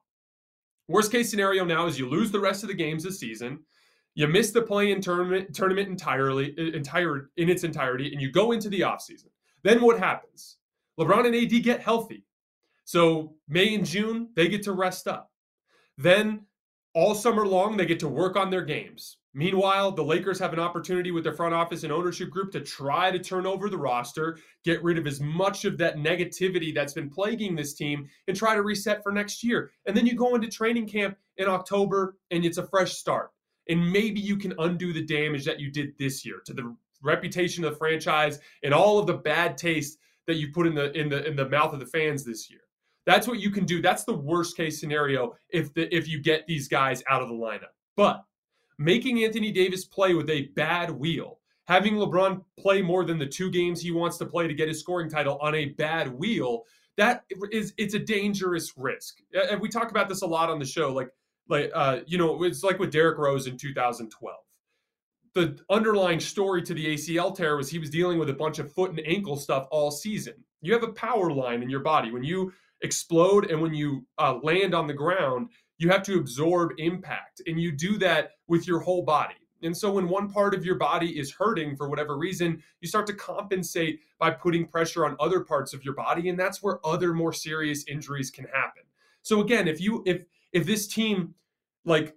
Worst 0.87 1.11
case 1.11 1.29
scenario 1.29 1.63
now 1.63 1.85
is 1.85 1.99
you 1.99 2.09
lose 2.09 2.31
the 2.31 2.39
rest 2.39 2.63
of 2.63 2.69
the 2.69 2.75
games 2.75 3.03
this 3.03 3.19
season, 3.19 3.59
you 4.17 4.27
miss 4.27 4.49
the 4.49 4.63
play-in 4.63 4.99
tournament 4.99 5.53
tournament 5.53 5.89
entirely 5.89 6.55
uh, 6.57 6.75
entire 6.75 7.29
in 7.37 7.49
its 7.49 7.63
entirety, 7.63 8.11
and 8.11 8.19
you 8.19 8.31
go 8.31 8.51
into 8.51 8.67
the 8.67 8.79
offseason. 8.79 9.27
Then 9.63 9.79
what 9.79 9.99
happens? 9.99 10.57
LeBron 10.99 11.27
and 11.27 11.35
AD 11.35 11.61
get 11.63 11.81
healthy. 11.81 12.25
So 12.83 13.35
May 13.47 13.75
and 13.75 13.85
June, 13.85 14.29
they 14.35 14.47
get 14.47 14.63
to 14.63 14.71
rest 14.71 15.07
up. 15.07 15.29
Then 15.99 16.47
all 16.97 17.13
summer 17.13 17.45
long, 17.45 17.77
they 17.77 17.85
get 17.85 17.99
to 17.99 18.07
work 18.07 18.35
on 18.35 18.49
their 18.49 18.63
games. 18.63 19.17
Meanwhile, 19.35 19.91
the 19.91 20.03
Lakers 20.03 20.39
have 20.39 20.51
an 20.51 20.59
opportunity 20.59 21.11
with 21.11 21.23
their 21.23 21.35
front 21.35 21.53
office 21.53 21.83
and 21.83 21.93
ownership 21.93 22.31
group 22.31 22.51
to 22.53 22.59
try 22.59 23.11
to 23.11 23.19
turn 23.19 23.45
over 23.45 23.69
the 23.69 23.77
roster, 23.77 24.39
get 24.63 24.81
rid 24.81 24.97
of 24.97 25.05
as 25.05 25.21
much 25.21 25.63
of 25.63 25.77
that 25.77 25.97
negativity 25.97 26.73
that's 26.73 26.93
been 26.93 27.07
plaguing 27.07 27.55
this 27.55 27.75
team, 27.75 28.09
and 28.27 28.35
try 28.35 28.55
to 28.55 28.63
reset 28.63 29.03
for 29.03 29.11
next 29.11 29.43
year. 29.43 29.69
And 29.85 29.95
then 29.95 30.07
you 30.07 30.15
go 30.15 30.33
into 30.33 30.47
training 30.47 30.87
camp 30.87 31.15
in 31.37 31.47
October 31.47 32.17
and 32.31 32.43
it's 32.43 32.57
a 32.57 32.65
fresh 32.65 32.93
start. 32.93 33.29
And 33.69 33.91
maybe 33.91 34.19
you 34.19 34.35
can 34.35 34.55
undo 34.57 34.91
the 34.91 35.05
damage 35.05 35.45
that 35.45 35.59
you 35.59 35.69
did 35.69 35.95
this 35.99 36.25
year 36.25 36.41
to 36.47 36.53
the 36.53 36.75
reputation 37.03 37.63
of 37.63 37.73
the 37.73 37.77
franchise 37.77 38.39
and 38.63 38.73
all 38.73 38.97
of 38.97 39.05
the 39.05 39.13
bad 39.13 39.55
taste 39.55 39.99
that 40.25 40.37
you 40.37 40.51
put 40.51 40.65
in 40.65 40.73
the 40.73 40.91
in 40.97 41.09
the 41.09 41.23
in 41.27 41.35
the 41.35 41.47
mouth 41.47 41.73
of 41.73 41.79
the 41.79 41.85
fans 41.85 42.25
this 42.25 42.49
year. 42.49 42.61
That's 43.07 43.25
what 43.25 43.39
you 43.39 43.49
can 43.49 43.65
do. 43.65 43.81
That's 43.81 44.03
the 44.03 44.13
worst 44.13 44.57
case 44.57 44.81
scenario 44.81 45.33
if 45.49 45.73
the 45.73 45.93
if 45.95 46.09
you 46.09 46.21
get 46.21 46.45
these 46.45 46.67
guys 46.67 47.01
out 47.09 47.21
of 47.21 47.29
the 47.29 47.33
lineup. 47.33 47.71
But 47.95 48.21
making 48.77 49.23
Anthony 49.23 49.49
Davis 49.49 49.85
play 49.85 50.13
with 50.13 50.29
a 50.29 50.47
bad 50.57 50.91
wheel, 50.91 51.39
having 51.67 51.95
LeBron 51.95 52.43
play 52.59 52.81
more 52.81 53.05
than 53.05 53.17
the 53.17 53.25
two 53.25 53.49
games 53.49 53.81
he 53.81 53.91
wants 53.91 54.17
to 54.17 54.25
play 54.25 54.45
to 54.45 54.53
get 54.53 54.67
his 54.67 54.81
scoring 54.81 55.09
title 55.09 55.37
on 55.41 55.55
a 55.55 55.67
bad 55.67 56.13
wheel, 56.13 56.63
that 56.97 57.23
is 57.49 57.73
it's 57.77 57.93
a 57.93 57.99
dangerous 57.99 58.73
risk. 58.75 59.19
And 59.49 59.61
we 59.61 59.69
talk 59.69 59.89
about 59.89 60.09
this 60.09 60.21
a 60.21 60.27
lot 60.27 60.49
on 60.49 60.59
the 60.59 60.65
show 60.65 60.93
like 60.93 61.09
like 61.47 61.71
uh 61.73 61.99
you 62.05 62.17
know, 62.17 62.43
it's 62.43 62.61
like 62.61 62.77
with 62.77 62.91
Derrick 62.91 63.17
Rose 63.17 63.47
in 63.47 63.57
2012 63.57 64.35
the 65.33 65.55
underlying 65.69 66.19
story 66.19 66.63
to 66.63 66.73
the 66.73 66.95
ACL 66.95 67.35
tear 67.35 67.57
was 67.57 67.69
he 67.69 67.77
was 67.77 67.91
dealing 67.91 68.17
with 68.17 68.31
a 68.31 68.33
bunch 68.33 68.57
of 68.57 68.73
foot 68.73 68.89
and 68.89 68.99
ankle 69.05 69.35
stuff 69.35 69.67
all 69.69 69.91
season. 69.91 70.33
You 70.61 70.73
have 70.73 70.81
a 70.81 70.91
power 70.93 71.31
line 71.31 71.61
in 71.61 71.69
your 71.69 71.81
body. 71.81 72.09
When 72.11 72.23
you 72.23 72.51
explode 72.81 73.49
and 73.49 73.61
when 73.61 73.73
you 73.73 74.05
uh, 74.17 74.39
land 74.43 74.73
on 74.73 74.87
the 74.87 74.93
ground, 74.93 75.49
you 75.77 75.89
have 75.89 76.03
to 76.03 76.17
absorb 76.17 76.71
impact. 76.77 77.41
And 77.47 77.59
you 77.59 77.71
do 77.71 77.97
that 77.99 78.31
with 78.47 78.67
your 78.67 78.79
whole 78.79 79.03
body. 79.03 79.35
And 79.63 79.75
so 79.75 79.91
when 79.91 80.07
one 80.07 80.31
part 80.31 80.53
of 80.53 80.65
your 80.65 80.75
body 80.75 81.19
is 81.19 81.31
hurting 81.31 81.75
for 81.75 81.89
whatever 81.89 82.17
reason, 82.17 82.61
you 82.81 82.87
start 82.87 83.07
to 83.07 83.13
compensate 83.13 84.01
by 84.19 84.31
putting 84.31 84.67
pressure 84.67 85.05
on 85.05 85.15
other 85.19 85.39
parts 85.41 85.73
of 85.73 85.83
your 85.83 85.95
body 85.95 86.29
and 86.29 86.39
that's 86.39 86.61
where 86.61 86.85
other 86.85 87.13
more 87.13 87.33
serious 87.33 87.83
injuries 87.87 88.29
can 88.29 88.45
happen. 88.45 88.83
So 89.23 89.41
again, 89.41 89.67
if 89.67 89.81
you 89.81 90.03
if 90.05 90.23
if 90.53 90.65
this 90.65 90.87
team 90.87 91.33
like 91.85 92.15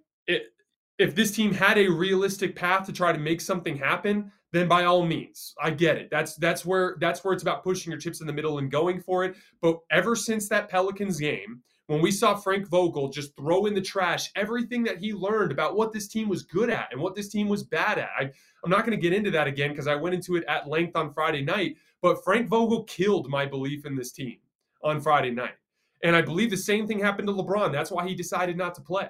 if 1.01 1.15
this 1.15 1.31
team 1.31 1.53
had 1.53 1.77
a 1.77 1.87
realistic 1.87 2.55
path 2.55 2.85
to 2.85 2.93
try 2.93 3.11
to 3.11 3.19
make 3.19 3.41
something 3.41 3.77
happen, 3.77 4.31
then 4.51 4.67
by 4.67 4.83
all 4.83 5.05
means, 5.05 5.53
I 5.61 5.71
get 5.71 5.97
it. 5.97 6.09
That's 6.11 6.35
that's 6.35 6.65
where 6.65 6.97
that's 6.99 7.23
where 7.23 7.33
it's 7.33 7.43
about 7.43 7.63
pushing 7.63 7.91
your 7.91 7.99
chips 7.99 8.21
in 8.21 8.27
the 8.27 8.33
middle 8.33 8.57
and 8.57 8.69
going 8.69 8.99
for 8.99 9.23
it. 9.23 9.35
But 9.61 9.79
ever 9.89 10.15
since 10.15 10.49
that 10.49 10.69
Pelicans 10.69 11.19
game, 11.19 11.61
when 11.87 12.01
we 12.01 12.11
saw 12.11 12.35
Frank 12.35 12.67
Vogel 12.67 13.09
just 13.09 13.35
throw 13.35 13.65
in 13.65 13.73
the 13.73 13.81
trash 13.81 14.31
everything 14.35 14.83
that 14.83 14.97
he 14.97 15.13
learned 15.13 15.51
about 15.51 15.75
what 15.75 15.91
this 15.91 16.07
team 16.07 16.29
was 16.29 16.43
good 16.43 16.69
at 16.69 16.89
and 16.91 17.01
what 17.01 17.15
this 17.15 17.29
team 17.29 17.49
was 17.49 17.63
bad 17.63 17.97
at. 17.97 18.09
I, 18.17 18.29
I'm 18.63 18.69
not 18.69 18.85
going 18.85 18.97
to 18.97 19.01
get 19.01 19.13
into 19.13 19.31
that 19.31 19.47
again 19.47 19.71
because 19.71 19.87
I 19.87 19.95
went 19.95 20.15
into 20.15 20.35
it 20.35 20.43
at 20.47 20.67
length 20.67 20.95
on 20.95 21.13
Friday 21.13 21.41
night. 21.41 21.77
But 22.01 22.23
Frank 22.23 22.47
Vogel 22.47 22.83
killed 22.83 23.29
my 23.29 23.45
belief 23.45 23.85
in 23.85 23.95
this 23.95 24.11
team 24.11 24.37
on 24.83 25.01
Friday 25.01 25.31
night. 25.31 25.55
And 26.03 26.15
I 26.15 26.21
believe 26.21 26.49
the 26.49 26.57
same 26.57 26.87
thing 26.87 26.99
happened 26.99 27.27
to 27.27 27.33
LeBron. 27.33 27.71
That's 27.71 27.91
why 27.91 28.07
he 28.07 28.15
decided 28.15 28.57
not 28.57 28.73
to 28.75 28.81
play. 28.81 29.07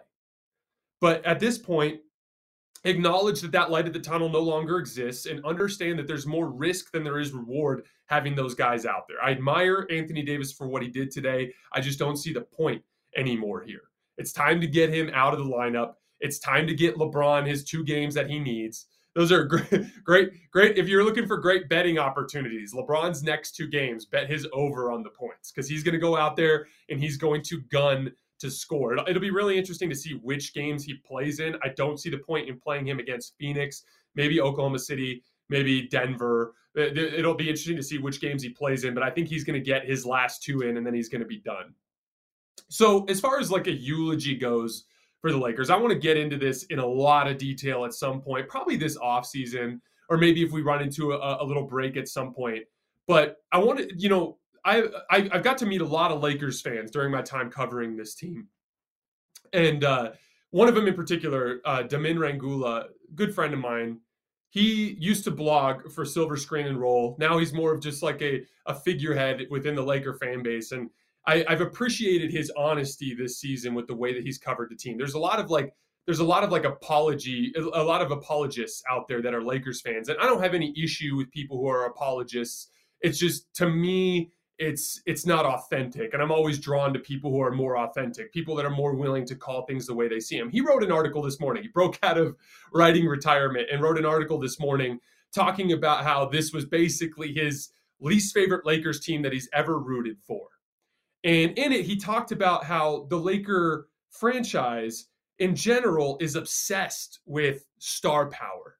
But 1.01 1.25
at 1.25 1.39
this 1.39 1.57
point, 1.57 1.99
acknowledge 2.85 3.41
that 3.41 3.51
that 3.51 3.69
light 3.69 3.85
at 3.85 3.93
the 3.93 3.99
tunnel 3.99 4.29
no 4.29 4.39
longer 4.39 4.77
exists 4.77 5.25
and 5.25 5.43
understand 5.43 5.99
that 5.99 6.07
there's 6.07 6.25
more 6.25 6.49
risk 6.49 6.91
than 6.91 7.03
there 7.03 7.19
is 7.19 7.31
reward 7.31 7.83
having 8.05 8.35
those 8.35 8.55
guys 8.55 8.85
out 8.85 9.03
there. 9.07 9.17
I 9.23 9.31
admire 9.31 9.87
Anthony 9.89 10.23
Davis 10.23 10.51
for 10.51 10.67
what 10.67 10.81
he 10.81 10.87
did 10.87 11.11
today. 11.11 11.53
I 11.73 11.81
just 11.81 11.99
don't 11.99 12.17
see 12.17 12.33
the 12.33 12.41
point 12.41 12.81
anymore 13.15 13.63
here. 13.63 13.81
It's 14.17 14.33
time 14.33 14.61
to 14.61 14.67
get 14.67 14.93
him 14.93 15.09
out 15.13 15.33
of 15.33 15.39
the 15.39 15.45
lineup. 15.45 15.93
It's 16.19 16.39
time 16.39 16.67
to 16.67 16.73
get 16.73 16.95
LeBron 16.95 17.47
his 17.47 17.63
two 17.63 17.83
games 17.83 18.13
that 18.13 18.29
he 18.29 18.39
needs. 18.39 18.85
Those 19.15 19.31
are 19.31 19.43
great, 19.45 19.85
great, 20.03 20.51
great. 20.51 20.77
If 20.77 20.87
you're 20.87 21.03
looking 21.03 21.27
for 21.27 21.37
great 21.37 21.67
betting 21.67 21.97
opportunities, 21.97 22.73
LeBron's 22.73 23.23
next 23.23 23.55
two 23.55 23.67
games, 23.67 24.05
bet 24.05 24.29
his 24.29 24.47
over 24.53 24.91
on 24.91 25.03
the 25.03 25.09
points 25.09 25.51
because 25.51 25.67
he's 25.67 25.83
going 25.83 25.93
to 25.93 25.99
go 25.99 26.15
out 26.15 26.35
there 26.35 26.67
and 26.89 26.99
he's 26.99 27.17
going 27.17 27.41
to 27.43 27.61
gun 27.71 28.11
to 28.41 28.51
score. 28.51 28.93
It'll, 28.93 29.07
it'll, 29.07 29.21
be 29.21 29.31
really 29.31 29.57
interesting 29.57 29.89
to 29.89 29.95
see 29.95 30.13
which 30.21 30.53
games 30.53 30.83
he 30.83 30.95
plays 30.95 31.39
in. 31.39 31.55
I 31.63 31.69
don't 31.69 31.99
see 31.99 32.09
the 32.09 32.17
point 32.17 32.49
in 32.49 32.59
playing 32.59 32.87
him 32.87 32.99
against 32.99 33.35
Phoenix, 33.39 33.83
maybe 34.15 34.41
Oklahoma 34.41 34.79
City, 34.79 35.23
maybe 35.49 35.87
Denver. 35.87 36.53
It'll 36.75 37.35
be 37.35 37.49
interesting 37.49 37.77
to 37.77 37.83
see 37.83 37.97
which 37.97 38.21
games 38.21 38.43
he 38.43 38.49
plays 38.49 38.83
in, 38.83 38.93
but 38.93 39.03
I 39.03 39.09
think 39.09 39.27
he's 39.27 39.43
going 39.43 39.59
to 39.59 39.65
get 39.65 39.85
his 39.85 40.05
last 40.05 40.43
two 40.43 40.61
in 40.61 40.77
and 40.77 40.85
then 40.85 40.93
he's 40.93 41.09
going 41.09 41.21
to 41.21 41.27
be 41.27 41.39
done. 41.39 41.73
So, 42.69 43.05
as 43.05 43.19
far 43.19 43.39
as 43.39 43.51
like 43.51 43.67
a 43.67 43.71
eulogy 43.71 44.35
goes 44.35 44.85
for 45.19 45.31
the 45.31 45.37
Lakers, 45.37 45.69
I 45.69 45.75
want 45.75 45.91
to 45.91 45.99
get 45.99 46.17
into 46.17 46.37
this 46.37 46.63
in 46.63 46.79
a 46.79 46.85
lot 46.85 47.27
of 47.27 47.37
detail 47.37 47.85
at 47.85 47.93
some 47.93 48.21
point, 48.21 48.47
probably 48.47 48.77
this 48.77 48.97
offseason, 48.97 49.79
or 50.09 50.17
maybe 50.17 50.41
if 50.41 50.51
we 50.51 50.61
run 50.61 50.81
into 50.81 51.13
a, 51.13 51.43
a 51.43 51.45
little 51.45 51.65
break 51.65 51.97
at 51.97 52.07
some 52.07 52.33
point. 52.33 52.63
But 53.07 53.37
I 53.51 53.57
want 53.57 53.79
to, 53.79 53.89
you 53.97 54.09
know, 54.09 54.37
I, 54.63 54.83
I 55.09 55.29
have 55.31 55.43
got 55.43 55.57
to 55.59 55.65
meet 55.65 55.81
a 55.81 55.85
lot 55.85 56.11
of 56.11 56.21
Lakers 56.21 56.61
fans 56.61 56.91
during 56.91 57.11
my 57.11 57.21
time 57.21 57.49
covering 57.49 57.95
this 57.95 58.15
team, 58.15 58.47
and 59.53 59.83
uh, 59.83 60.11
one 60.51 60.67
of 60.67 60.75
them 60.75 60.87
in 60.87 60.93
particular, 60.93 61.61
uh, 61.65 61.83
Daman 61.83 62.17
Rangoola, 62.17 62.85
good 63.15 63.33
friend 63.33 63.53
of 63.53 63.59
mine. 63.59 63.99
He 64.49 64.97
used 64.99 65.23
to 65.23 65.31
blog 65.31 65.89
for 65.91 66.03
Silver 66.03 66.35
Screen 66.35 66.67
and 66.67 66.77
Roll. 66.77 67.15
Now 67.17 67.37
he's 67.37 67.53
more 67.53 67.73
of 67.73 67.81
just 67.81 68.03
like 68.03 68.21
a 68.21 68.45
a 68.65 68.75
figurehead 68.75 69.47
within 69.49 69.75
the 69.75 69.81
Laker 69.81 70.13
fan 70.13 70.43
base, 70.43 70.71
and 70.73 70.89
I, 71.27 71.45
I've 71.47 71.61
appreciated 71.61 72.31
his 72.31 72.51
honesty 72.57 73.15
this 73.15 73.39
season 73.39 73.73
with 73.73 73.87
the 73.87 73.95
way 73.95 74.13
that 74.13 74.23
he's 74.23 74.37
covered 74.37 74.69
the 74.69 74.75
team. 74.75 74.97
There's 74.97 75.13
a 75.13 75.19
lot 75.19 75.39
of 75.39 75.49
like 75.49 75.73
there's 76.05 76.19
a 76.19 76.25
lot 76.25 76.43
of 76.43 76.51
like 76.51 76.65
apology, 76.65 77.53
a 77.55 77.83
lot 77.83 78.01
of 78.01 78.11
apologists 78.11 78.81
out 78.89 79.07
there 79.07 79.21
that 79.21 79.33
are 79.33 79.43
Lakers 79.43 79.81
fans, 79.81 80.09
and 80.09 80.17
I 80.19 80.25
don't 80.25 80.41
have 80.41 80.53
any 80.53 80.73
issue 80.81 81.15
with 81.15 81.31
people 81.31 81.57
who 81.57 81.67
are 81.67 81.85
apologists. 81.85 82.69
It's 83.01 83.19
just 83.19 83.53
to 83.55 83.69
me, 83.69 84.31
it's 84.61 85.01
it's 85.07 85.25
not 85.25 85.45
authentic. 85.45 86.13
And 86.13 86.21
i'm 86.21 86.31
always 86.31 86.59
drawn 86.59 86.93
to 86.93 86.99
people 86.99 87.31
who 87.31 87.41
are 87.41 87.51
more 87.51 87.77
authentic 87.77 88.31
people 88.31 88.55
that 88.55 88.65
are 88.65 88.69
more 88.69 88.93
willing 88.93 89.25
to 89.25 89.35
call 89.35 89.65
things 89.65 89.87
the 89.87 89.95
way 89.95 90.07
they 90.07 90.19
see 90.19 90.37
them 90.37 90.51
he 90.51 90.61
wrote 90.61 90.83
an 90.83 90.91
article 90.91 91.23
this 91.23 91.39
morning. 91.39 91.63
He 91.63 91.69
broke 91.69 91.97
out 92.03 92.17
of 92.17 92.35
writing 92.71 93.07
retirement 93.07 93.69
and 93.71 93.81
wrote 93.81 93.97
an 93.97 94.05
article 94.05 94.39
this 94.39 94.59
morning 94.59 94.99
talking 95.33 95.71
about 95.71 96.03
how 96.03 96.25
this 96.25 96.53
was 96.53 96.65
basically 96.65 97.33
his 97.33 97.69
least 97.99 98.33
favorite 98.33 98.65
lakers 98.65 98.99
team 98.99 99.23
that 99.23 99.33
he's 99.33 99.49
ever 99.51 99.79
rooted 99.79 100.19
for. 100.19 100.47
And 101.23 101.57
in 101.57 101.71
it 101.71 101.85
he 101.85 101.95
talked 101.95 102.31
about 102.31 102.63
how 102.63 103.07
the 103.09 103.17
laker 103.17 103.87
franchise 104.11 105.07
in 105.39 105.55
general 105.55 106.17
is 106.21 106.35
obsessed 106.35 107.19
with 107.25 107.65
star 107.79 108.29
power. 108.29 108.77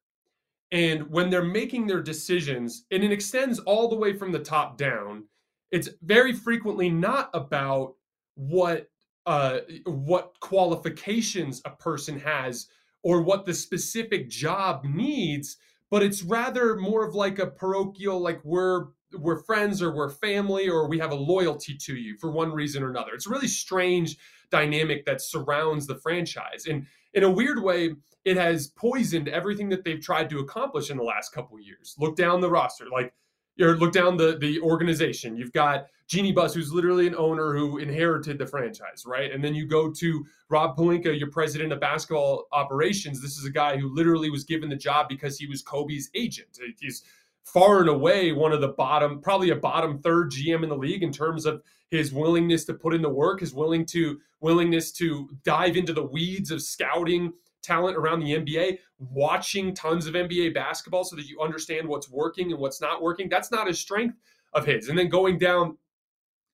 And 0.70 1.10
when 1.10 1.28
they're 1.28 1.42
making 1.42 1.88
their 1.88 2.02
decisions 2.02 2.84
and 2.92 3.02
it 3.02 3.10
extends 3.10 3.58
all 3.58 3.88
the 3.88 3.96
way 3.96 4.16
from 4.16 4.30
the 4.30 4.38
top 4.38 4.78
down 4.78 5.24
it's 5.72 5.88
very 6.02 6.32
frequently 6.32 6.90
not 6.90 7.30
about 7.34 7.94
what 8.34 8.88
uh, 9.26 9.60
what 9.84 10.34
qualifications 10.40 11.62
a 11.64 11.70
person 11.70 12.18
has 12.20 12.66
or 13.02 13.22
what 13.22 13.44
the 13.44 13.54
specific 13.54 14.28
job 14.28 14.84
needs, 14.84 15.56
but 15.90 16.02
it's 16.02 16.22
rather 16.22 16.76
more 16.76 17.06
of 17.06 17.14
like 17.14 17.38
a 17.38 17.46
parochial, 17.46 18.20
like 18.20 18.40
we're 18.44 18.86
we're 19.18 19.42
friends 19.44 19.82
or 19.82 19.94
we're 19.94 20.08
family 20.08 20.68
or 20.68 20.88
we 20.88 20.98
have 20.98 21.10
a 21.10 21.16
loyalty 21.16 21.76
to 21.76 21.96
you 21.96 22.16
for 22.18 22.30
one 22.30 22.50
reason 22.50 22.82
or 22.82 22.90
another. 22.90 23.12
It's 23.12 23.26
a 23.26 23.30
really 23.30 23.48
strange 23.48 24.16
dynamic 24.50 25.04
that 25.04 25.20
surrounds 25.20 25.86
the 25.86 25.96
franchise. 25.96 26.66
And 26.66 26.86
in 27.12 27.22
a 27.22 27.30
weird 27.30 27.62
way, 27.62 27.94
it 28.24 28.36
has 28.36 28.68
poisoned 28.68 29.28
everything 29.28 29.68
that 29.68 29.84
they've 29.84 30.00
tried 30.00 30.30
to 30.30 30.38
accomplish 30.38 30.90
in 30.90 30.96
the 30.96 31.02
last 31.02 31.34
couple 31.34 31.60
years. 31.60 31.94
Look 31.98 32.16
down 32.16 32.40
the 32.40 32.50
roster. 32.50 32.86
Like 32.90 33.12
or 33.60 33.76
look 33.76 33.92
down 33.92 34.16
the 34.16 34.36
the 34.38 34.60
organization. 34.60 35.36
You've 35.36 35.52
got 35.52 35.86
Jeanie 36.06 36.32
Buss, 36.32 36.52
who's 36.52 36.72
literally 36.72 37.06
an 37.06 37.14
owner 37.14 37.54
who 37.54 37.78
inherited 37.78 38.38
the 38.38 38.46
franchise, 38.46 39.04
right? 39.06 39.32
And 39.32 39.42
then 39.42 39.54
you 39.54 39.66
go 39.66 39.90
to 39.90 40.26
Rob 40.50 40.76
Pelinka, 40.76 41.18
your 41.18 41.30
president 41.30 41.72
of 41.72 41.80
basketball 41.80 42.46
operations. 42.52 43.22
This 43.22 43.38
is 43.38 43.46
a 43.46 43.50
guy 43.50 43.78
who 43.78 43.94
literally 43.94 44.28
was 44.28 44.44
given 44.44 44.68
the 44.68 44.76
job 44.76 45.08
because 45.08 45.38
he 45.38 45.46
was 45.46 45.62
Kobe's 45.62 46.10
agent. 46.14 46.58
He's 46.78 47.02
far 47.44 47.80
and 47.80 47.88
away 47.88 48.32
one 48.32 48.52
of 48.52 48.60
the 48.60 48.68
bottom, 48.68 49.20
probably 49.20 49.50
a 49.50 49.56
bottom 49.56 49.98
third 49.98 50.30
GM 50.30 50.62
in 50.62 50.68
the 50.68 50.76
league 50.76 51.02
in 51.02 51.12
terms 51.12 51.46
of 51.46 51.62
his 51.90 52.12
willingness 52.12 52.64
to 52.64 52.74
put 52.74 52.94
in 52.94 53.02
the 53.02 53.08
work, 53.08 53.40
his 53.40 53.54
willing 53.54 53.84
to 53.86 54.20
willingness 54.40 54.92
to 54.92 55.28
dive 55.44 55.76
into 55.76 55.92
the 55.92 56.02
weeds 56.02 56.50
of 56.50 56.62
scouting 56.62 57.32
talent 57.62 57.96
around 57.96 58.20
the 58.20 58.34
NBA, 58.36 58.78
watching 58.98 59.74
tons 59.74 60.06
of 60.06 60.14
NBA 60.14 60.54
basketball 60.54 61.04
so 61.04 61.16
that 61.16 61.26
you 61.26 61.40
understand 61.40 61.88
what's 61.88 62.10
working 62.10 62.52
and 62.52 62.60
what's 62.60 62.80
not 62.80 63.02
working. 63.02 63.28
That's 63.28 63.50
not 63.50 63.68
a 63.68 63.74
strength 63.74 64.16
of 64.52 64.66
his. 64.66 64.88
And 64.88 64.98
then 64.98 65.08
going 65.08 65.38
down 65.38 65.78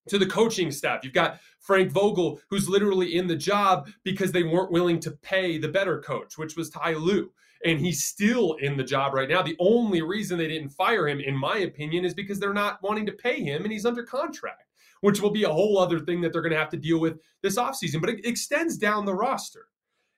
to 0.09 0.19
the 0.19 0.27
coaching 0.27 0.71
staff, 0.71 1.05
you've 1.05 1.13
got 1.13 1.41
Frank 1.61 1.91
Vogel, 1.91 2.41
who's 2.49 2.69
literally 2.69 3.17
in 3.17 3.27
the 3.27 3.37
job 3.37 3.89
because 4.05 4.33
they 4.33 4.43
weren't 4.43 4.73
willing 4.73 5.01
to 5.01 5.11
pay 5.11 5.59
the 5.59 5.69
better 5.69 6.01
coach, 6.01 6.39
which 6.39 6.57
was 6.57 6.71
Ty 6.71 6.95
Lue. 6.95 7.31
And 7.65 7.81
he's 7.81 8.05
still 8.05 8.55
in 8.55 8.77
the 8.77 8.85
job 8.85 9.15
right 9.15 9.29
now. 9.29 9.43
The 9.43 9.57
only 9.59 10.01
reason 10.01 10.39
they 10.39 10.47
didn't 10.47 10.71
fire 10.71 11.09
him, 11.09 11.19
in 11.19 11.37
my 11.37 11.59
opinion, 11.59 12.05
is 12.05 12.15
because 12.15 12.39
they're 12.39 12.55
not 12.55 12.81
wanting 12.83 13.05
to 13.07 13.13
pay 13.13 13.43
him 13.43 13.65
and 13.65 13.73
he's 13.73 13.85
under 13.85 14.05
contract, 14.05 14.63
which 15.01 15.21
will 15.21 15.31
be 15.31 15.43
a 15.43 15.53
whole 15.53 15.77
other 15.77 15.99
thing 15.99 16.21
that 16.21 16.33
they're 16.33 16.43
going 16.43 16.53
to 16.53 16.59
have 16.59 16.71
to 16.71 16.77
deal 16.77 17.01
with 17.01 17.19
this 17.43 17.59
offseason. 17.59 18.01
But 18.01 18.11
it 18.11 18.25
extends 18.25 18.79
down 18.79 19.05
the 19.05 19.15
roster. 19.15 19.67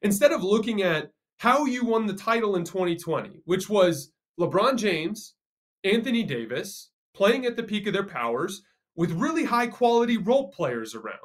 Instead 0.03 0.33
of 0.33 0.43
looking 0.43 0.83
at 0.83 1.11
how 1.39 1.65
you 1.65 1.85
won 1.85 2.07
the 2.07 2.15
title 2.15 2.57
in 2.57 2.65
2020, 2.65 3.43
which 3.45 3.69
was 3.69 4.13
LeBron 4.39 4.77
James, 4.77 5.35
Anthony 5.85 6.23
Davis 6.23 6.91
playing 7.15 7.47
at 7.47 7.57
the 7.57 7.63
peak 7.63 7.87
of 7.87 7.93
their 7.93 8.05
powers 8.05 8.63
with 8.95 9.13
really 9.13 9.45
high 9.45 9.67
quality 9.67 10.17
role 10.17 10.49
players 10.49 10.95
around. 10.95 11.17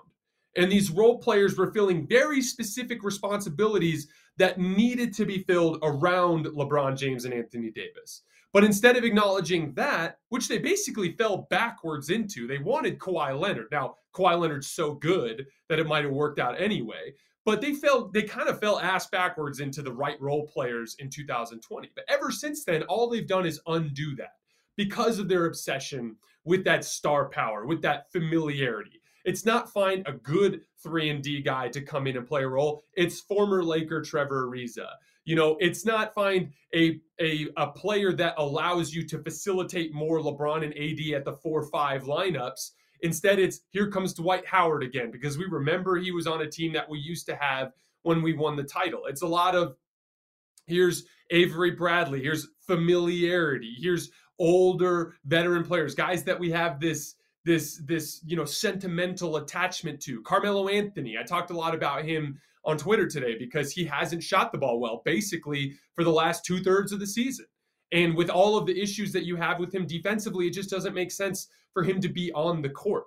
And 0.55 0.71
these 0.71 0.89
role 0.89 1.19
players 1.19 1.57
were 1.57 1.73
filling 1.73 2.07
very 2.07 2.41
specific 2.41 3.03
responsibilities 3.03 4.07
that 4.37 4.59
needed 4.59 5.13
to 5.15 5.25
be 5.25 5.43
filled 5.43 5.79
around 5.83 6.45
LeBron 6.45 6.97
James 6.97 7.25
and 7.25 7.33
Anthony 7.33 7.71
Davis. 7.71 8.21
But 8.53 8.63
instead 8.63 8.95
of 8.95 9.03
acknowledging 9.03 9.73
that, 9.73 10.19
which 10.29 10.47
they 10.47 10.59
basically 10.59 11.11
fell 11.17 11.45
backwards 11.49 12.09
into, 12.09 12.47
they 12.47 12.57
wanted 12.57 12.99
Kawhi 12.99 13.37
Leonard. 13.37 13.67
Now, 13.69 13.95
Kawhi 14.13 14.39
Leonard's 14.39 14.67
so 14.67 14.93
good 14.93 15.45
that 15.67 15.79
it 15.79 15.87
might 15.87 16.05
have 16.05 16.13
worked 16.13 16.39
out 16.39 16.59
anyway. 16.59 17.13
But 17.45 17.61
they 17.61 17.73
fell, 17.73 18.07
they 18.07 18.23
kind 18.23 18.49
of 18.49 18.59
fell 18.59 18.79
ass 18.79 19.07
backwards 19.07 19.59
into 19.59 19.83
the 19.83 19.93
right 19.93 20.19
role 20.19 20.47
players 20.47 20.95
in 20.99 21.09
2020. 21.09 21.91
But 21.95 22.05
ever 22.09 22.31
since 22.31 22.65
then, 22.65 22.83
all 22.83 23.07
they've 23.07 23.27
done 23.27 23.45
is 23.45 23.61
undo 23.67 24.15
that 24.15 24.33
because 24.75 25.19
of 25.19 25.29
their 25.29 25.45
obsession 25.45 26.17
with 26.43 26.63
that 26.65 26.83
star 26.83 27.29
power, 27.29 27.65
with 27.65 27.81
that 27.83 28.11
familiarity. 28.11 29.01
It's 29.25 29.45
not 29.45 29.71
find 29.71 30.07
a 30.07 30.13
good 30.13 30.61
3 30.83 31.09
and 31.09 31.23
D 31.23 31.41
guy 31.41 31.67
to 31.69 31.81
come 31.81 32.07
in 32.07 32.17
and 32.17 32.27
play 32.27 32.43
a 32.43 32.47
role. 32.47 32.83
It's 32.93 33.21
former 33.21 33.63
Laker 33.63 34.01
Trevor 34.01 34.47
Ariza. 34.47 34.87
You 35.25 35.35
know, 35.35 35.57
it's 35.59 35.85
not 35.85 36.13
find 36.13 36.51
a, 36.75 36.99
a 37.19 37.47
a 37.57 37.67
player 37.67 38.13
that 38.13 38.35
allows 38.37 38.93
you 38.93 39.07
to 39.07 39.17
facilitate 39.23 39.93
more 39.93 40.19
LeBron 40.19 40.63
and 40.63 40.73
AD 40.73 41.15
at 41.15 41.25
the 41.25 41.33
4-5 41.33 42.03
lineups. 42.03 42.71
Instead, 43.05 43.37
it's 43.37 43.61
here 43.69 43.87
comes 43.87 44.15
Dwight 44.15 44.47
Howard 44.47 44.81
again 44.81 45.11
because 45.11 45.37
we 45.37 45.45
remember 45.45 45.95
he 45.95 46.11
was 46.11 46.25
on 46.25 46.41
a 46.41 46.49
team 46.49 46.73
that 46.73 46.89
we 46.89 46.97
used 46.97 47.27
to 47.27 47.35
have 47.35 47.71
when 48.01 48.23
we 48.23 48.33
won 48.33 48.55
the 48.55 48.63
title. 48.63 49.05
It's 49.05 49.21
a 49.21 49.27
lot 49.27 49.53
of 49.53 49.75
here's 50.65 51.05
Avery 51.29 51.69
Bradley, 51.69 52.23
here's 52.23 52.47
familiarity, 52.61 53.75
here's 53.79 54.09
older 54.39 55.13
veteran 55.23 55.63
players, 55.63 55.93
guys 55.93 56.23
that 56.23 56.39
we 56.39 56.49
have 56.49 56.79
this 56.79 57.13
this 57.45 57.79
this 57.85 58.21
you 58.25 58.35
know 58.35 58.43
sentimental 58.43 59.37
attachment 59.37 60.01
to. 60.01 60.23
Carmelo 60.23 60.67
Anthony, 60.67 61.15
I 61.15 61.23
talked 61.23 61.51
a 61.51 61.57
lot 61.57 61.75
about 61.75 62.05
him 62.05 62.39
on 62.65 62.75
Twitter 62.75 63.07
today 63.07 63.37
because 63.37 63.71
he 63.71 63.85
hasn't 63.85 64.23
shot 64.23 64.51
the 64.51 64.57
ball 64.57 64.79
well 64.79 65.03
basically 65.05 65.75
for 65.93 66.03
the 66.03 66.09
last 66.11 66.43
two 66.43 66.63
thirds 66.63 66.91
of 66.91 66.99
the 66.99 67.05
season. 67.05 67.45
And 67.95 68.13
with 68.13 68.29
all 68.29 68.57
of 68.57 68.65
the 68.65 68.77
issues 68.77 69.13
that 69.13 69.23
you 69.23 69.37
have 69.37 69.57
with 69.57 69.73
him 69.73 69.87
defensively, 69.87 70.47
it 70.47 70.53
just 70.53 70.69
doesn't 70.69 70.93
make 70.93 71.11
sense 71.11 71.47
for 71.73 71.81
him 71.81 72.01
to 72.01 72.09
be 72.09 72.29
on 72.33 72.61
the 72.61 72.69
court. 72.69 73.05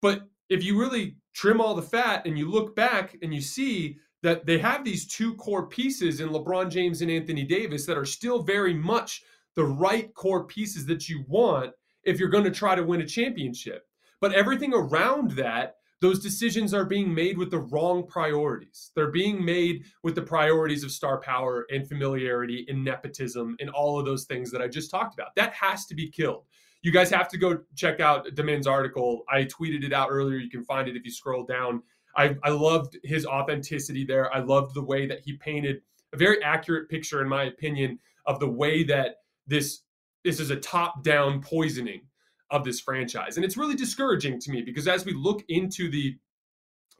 But 0.00 0.28
if 0.48 0.62
you 0.62 0.78
really 0.78 1.16
trim 1.34 1.60
all 1.60 1.74
the 1.74 1.82
fat 1.82 2.24
and 2.24 2.38
you 2.38 2.48
look 2.48 2.76
back 2.76 3.16
and 3.20 3.34
you 3.34 3.40
see 3.40 3.98
that 4.22 4.46
they 4.46 4.58
have 4.58 4.84
these 4.84 5.08
two 5.08 5.34
core 5.34 5.66
pieces 5.66 6.20
in 6.20 6.28
LeBron 6.28 6.70
James 6.70 7.02
and 7.02 7.10
Anthony 7.10 7.42
Davis 7.42 7.84
that 7.86 7.98
are 7.98 8.04
still 8.04 8.44
very 8.44 8.74
much 8.74 9.24
the 9.56 9.64
right 9.64 10.14
core 10.14 10.44
pieces 10.44 10.86
that 10.86 11.08
you 11.08 11.24
want 11.26 11.72
if 12.04 12.20
you're 12.20 12.28
going 12.28 12.44
to 12.44 12.50
try 12.52 12.76
to 12.76 12.84
win 12.84 13.00
a 13.00 13.06
championship. 13.06 13.88
But 14.20 14.34
everything 14.34 14.72
around 14.72 15.32
that, 15.32 15.78
those 16.00 16.18
decisions 16.18 16.72
are 16.72 16.84
being 16.84 17.14
made 17.14 17.36
with 17.36 17.50
the 17.50 17.58
wrong 17.58 18.06
priorities. 18.06 18.90
They're 18.94 19.10
being 19.10 19.44
made 19.44 19.84
with 20.02 20.14
the 20.14 20.22
priorities 20.22 20.82
of 20.82 20.90
star 20.90 21.20
power 21.20 21.66
and 21.70 21.86
familiarity 21.86 22.64
and 22.68 22.82
nepotism 22.82 23.56
and 23.60 23.68
all 23.70 23.98
of 23.98 24.06
those 24.06 24.24
things 24.24 24.50
that 24.50 24.62
I 24.62 24.68
just 24.68 24.90
talked 24.90 25.14
about. 25.14 25.34
That 25.36 25.52
has 25.52 25.86
to 25.86 25.94
be 25.94 26.10
killed. 26.10 26.44
You 26.82 26.90
guys 26.90 27.10
have 27.10 27.28
to 27.28 27.38
go 27.38 27.58
check 27.74 28.00
out 28.00 28.34
Daman's 28.34 28.66
article. 28.66 29.24
I 29.28 29.44
tweeted 29.44 29.84
it 29.84 29.92
out 29.92 30.08
earlier. 30.10 30.38
You 30.38 30.48
can 30.48 30.64
find 30.64 30.88
it 30.88 30.96
if 30.96 31.04
you 31.04 31.10
scroll 31.10 31.44
down. 31.44 31.82
I, 32.16 32.36
I 32.42 32.48
loved 32.48 32.98
his 33.04 33.26
authenticity 33.26 34.04
there. 34.04 34.34
I 34.34 34.40
loved 34.40 34.74
the 34.74 34.82
way 34.82 35.06
that 35.06 35.20
he 35.20 35.34
painted 35.34 35.82
a 36.12 36.16
very 36.16 36.42
accurate 36.42 36.88
picture, 36.88 37.20
in 37.20 37.28
my 37.28 37.44
opinion, 37.44 37.98
of 38.26 38.40
the 38.40 38.48
way 38.48 38.82
that 38.84 39.16
this 39.46 39.82
this 40.24 40.38
is 40.40 40.50
a 40.50 40.56
top 40.56 41.02
down 41.02 41.40
poisoning 41.40 42.02
of 42.50 42.64
this 42.64 42.80
franchise 42.80 43.36
and 43.36 43.44
it's 43.44 43.56
really 43.56 43.74
discouraging 43.74 44.40
to 44.40 44.50
me 44.50 44.62
because 44.62 44.88
as 44.88 45.04
we 45.04 45.12
look 45.12 45.42
into 45.48 45.90
the 45.90 46.16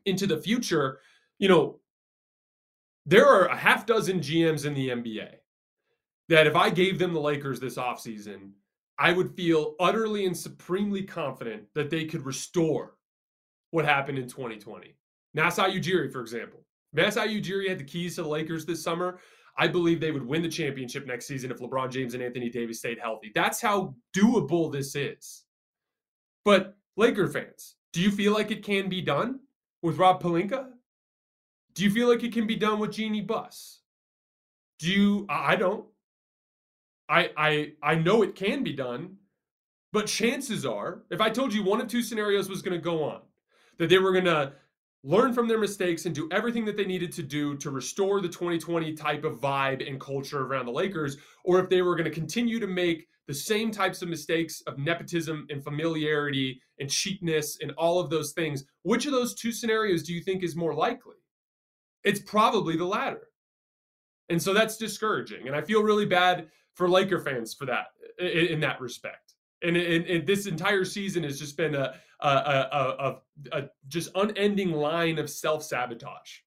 into 0.07 0.27
the 0.27 0.41
future 0.41 1.01
you 1.39 1.49
know 1.49 1.79
there 3.07 3.27
are 3.27 3.47
a 3.47 3.57
half 3.57 3.87
dozen 3.87 4.21
gms 4.21 4.65
in 4.67 4.75
the 4.75 4.89
nba 4.91 5.29
that 6.29 6.47
if 6.47 6.55
i 6.55 6.71
gave 6.71 6.99
them 6.99 7.13
the 7.13 7.21
lakers 7.21 7.59
this 7.59 7.77
offseason 7.77 8.51
i 8.99 9.13
would 9.13 9.35
feel 9.35 9.75
utterly 9.81 10.27
and 10.27 10.37
supremely 10.37 11.03
confident 11.03 11.63
that 11.75 11.91
they 11.91 12.05
could 12.05 12.25
restore 12.25 12.97
what 13.73 13.85
happened 13.85 14.19
in 14.19 14.29
2020 14.29 14.95
masai 15.35 15.79
ujiri 15.79 16.13
for 16.13 16.21
example 16.21 16.65
masai 16.93 17.41
ujiri 17.41 17.69
had 17.69 17.79
the 17.79 17.85
keys 17.85 18.15
to 18.15 18.23
the 18.23 18.29
lakers 18.29 18.65
this 18.65 18.83
summer 18.83 19.19
I 19.61 19.69
believe 19.69 20.01
they 20.01 20.11
would 20.11 20.27
win 20.27 20.41
the 20.41 20.49
championship 20.49 21.07
next 21.07 21.27
season 21.27 21.51
if 21.51 21.59
LeBron 21.59 21.91
James 21.91 22.15
and 22.15 22.23
Anthony 22.23 22.49
Davis 22.49 22.79
stayed 22.79 22.99
healthy. 22.99 23.31
That's 23.35 23.61
how 23.61 23.95
doable 24.17 24.73
this 24.73 24.95
is. 24.97 25.45
But 26.45 26.77
Laker 26.97 27.29
fans, 27.29 27.77
do 27.93 28.01
you 28.01 28.11
feel 28.11 28.33
like 28.33 28.51
it 28.51 28.65
can 28.65 28.89
be 28.89 29.01
done 29.01 29.41
with 29.83 29.99
Rob 29.99 30.23
Pelinka? 30.23 30.69
Do 31.75 31.85
you 31.85 31.91
feel 31.91 32.09
like 32.09 32.23
it 32.23 32.33
can 32.33 32.47
be 32.47 32.57
done 32.57 32.79
with 32.79 32.93
Jeanie 32.93 33.21
Buss? 33.21 33.81
Do 34.79 34.91
you 34.91 35.27
I 35.29 35.57
don't. 35.57 35.85
I 37.09 37.31
I 37.37 37.73
I 37.83 37.95
know 37.97 38.23
it 38.23 38.35
can 38.35 38.65
be 38.65 38.73
done, 38.73 39.17
but 39.93 40.07
chances 40.07 40.65
are, 40.65 41.03
if 41.11 41.21
I 41.21 41.31
told 41.31 41.53
you 41.53 41.63
one 41.63 41.81
of 41.81 41.89
two 41.89 42.03
scenarios 42.03 42.49
was 42.49 42.63
going 42.63 42.79
to 42.79 42.83
go 42.83 43.03
on, 43.03 43.21
that 43.79 43.89
they 43.89 43.99
were 43.99 44.13
going 44.13 44.25
to 44.25 44.53
learn 45.03 45.33
from 45.33 45.49
their 45.49 45.59
mistakes 45.59 46.05
and 46.05 46.15
do 46.15 46.29
everything 46.31 46.65
that 46.67 46.77
they 46.77 46.85
needed 46.85 47.13
to 47.13 47.23
do 47.23 47.57
to 47.57 47.71
restore 47.71 48.21
the 48.21 48.29
2020 48.29 48.95
type 48.95 49.25
of 49.25 49.41
vibe 49.41 49.87
and 49.89 50.01
culture 50.01 50.43
around 50.43 50.67
the 50.67 50.73
Lakers, 50.73 51.17
or 51.45 51.59
if 51.59 51.71
they 51.71 51.83
were 51.83 51.97
going 51.97 52.05
to 52.05 52.11
continue 52.11 52.61
to 52.61 52.67
make 52.67 53.07
the 53.27 53.35
same 53.35 53.71
types 53.71 54.03
of 54.03 54.09
mistakes 54.09 54.61
of 54.67 54.77
nepotism 54.77 55.47
and 55.51 55.63
familiarity 55.63 56.61
and 56.81 56.91
cheapness 56.91 57.59
and 57.61 57.71
all 57.79 58.01
of 58.01 58.11
those 58.11 58.33
things. 58.33 58.65
Which 58.83 59.07
of 59.07 59.13
those 59.13 59.35
two 59.35 59.53
scenarios 59.53 60.03
do 60.03 60.13
you 60.13 60.21
think 60.21 60.43
is 60.43 60.57
more 60.57 60.75
likely? 60.75 61.15
It's 62.03 62.21
probably 62.21 62.77
the 62.77 62.87
latter. 62.87 63.29
And 64.31 64.43
so 64.43 64.53
that's 64.53 64.77
discouraging. 64.77 65.47
And 65.47 65.55
I 65.55 65.61
feel 65.61 65.83
really 65.83 66.07
bad 66.07 66.49
for 66.75 66.89
Laker 66.89 67.21
fans 67.21 67.55
for 67.55 67.67
that 67.67 67.87
in, 68.19 68.61
that 68.61 68.81
respect. 68.81 69.30
And, 69.63 69.77
and, 69.77 70.07
and, 70.07 70.27
this 70.27 70.47
entire 70.47 70.85
season 70.85 71.23
has 71.25 71.39
just 71.39 71.57
been 71.57 71.75
a, 71.75 71.95
a, 72.21 72.29
a, 72.29 73.17
a 73.53 73.69
just 73.89 74.11
unending 74.15 74.73
line 74.73 75.19
of 75.19 75.29
self 75.29 75.63
sabotage. 75.63 76.39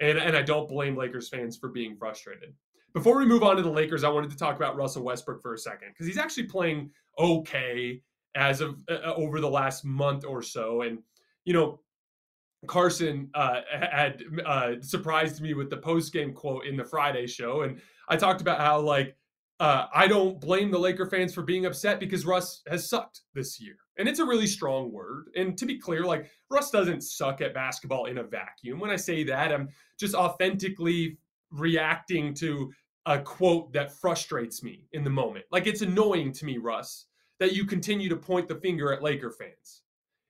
And, 0.00 0.18
and 0.18 0.36
I 0.36 0.42
don't 0.42 0.68
blame 0.68 0.96
Lakers 0.96 1.28
fans 1.28 1.56
for 1.56 1.68
being 1.68 1.96
frustrated. 1.96 2.54
Before 2.94 3.18
we 3.18 3.26
move 3.26 3.42
on 3.42 3.56
to 3.56 3.62
the 3.62 3.70
Lakers, 3.70 4.04
I 4.04 4.08
wanted 4.08 4.30
to 4.30 4.36
talk 4.36 4.56
about 4.56 4.76
Russell 4.76 5.02
Westbrook 5.02 5.42
for 5.42 5.54
a 5.54 5.58
second 5.58 5.88
because 5.88 6.06
he's 6.06 6.18
actually 6.18 6.44
playing 6.44 6.90
okay 7.18 8.02
as 8.34 8.60
of 8.60 8.76
uh, 8.90 8.94
uh, 8.94 9.14
over 9.16 9.40
the 9.40 9.50
last 9.50 9.84
month 9.84 10.24
or 10.24 10.42
so. 10.42 10.82
And, 10.82 10.98
you 11.44 11.52
know, 11.52 11.80
Carson 12.66 13.30
uh, 13.34 13.60
had 13.70 14.22
uh, 14.44 14.72
surprised 14.80 15.40
me 15.40 15.54
with 15.54 15.70
the 15.70 15.76
post 15.76 16.12
game 16.12 16.32
quote 16.32 16.66
in 16.66 16.76
the 16.76 16.84
Friday 16.84 17.26
show. 17.26 17.62
And 17.62 17.80
I 18.08 18.16
talked 18.16 18.40
about 18.40 18.60
how, 18.60 18.80
like, 18.80 19.16
uh, 19.60 19.86
I 19.92 20.06
don't 20.06 20.40
blame 20.40 20.70
the 20.70 20.78
Laker 20.78 21.06
fans 21.06 21.34
for 21.34 21.42
being 21.42 21.66
upset 21.66 21.98
because 21.98 22.24
Russ 22.24 22.62
has 22.68 22.88
sucked 22.88 23.22
this 23.34 23.60
year. 23.60 23.76
And 23.96 24.08
it's 24.08 24.20
a 24.20 24.24
really 24.24 24.46
strong 24.46 24.92
word. 24.92 25.30
And 25.34 25.58
to 25.58 25.66
be 25.66 25.78
clear, 25.78 26.04
like 26.04 26.30
Russ 26.50 26.70
doesn't 26.70 27.02
suck 27.02 27.40
at 27.40 27.54
basketball 27.54 28.06
in 28.06 28.18
a 28.18 28.22
vacuum. 28.22 28.78
When 28.78 28.90
I 28.90 28.96
say 28.96 29.24
that, 29.24 29.52
I'm 29.52 29.68
just 29.98 30.14
authentically 30.14 31.18
reacting 31.50 32.34
to 32.34 32.70
a 33.06 33.18
quote 33.18 33.72
that 33.72 33.98
frustrates 33.98 34.62
me 34.62 34.86
in 34.92 35.02
the 35.02 35.10
moment. 35.10 35.46
Like 35.50 35.66
it's 35.66 35.82
annoying 35.82 36.32
to 36.32 36.44
me, 36.44 36.58
Russ, 36.58 37.06
that 37.40 37.54
you 37.54 37.64
continue 37.64 38.08
to 38.08 38.16
point 38.16 38.46
the 38.46 38.60
finger 38.60 38.92
at 38.92 39.02
Laker 39.02 39.32
fans. 39.32 39.82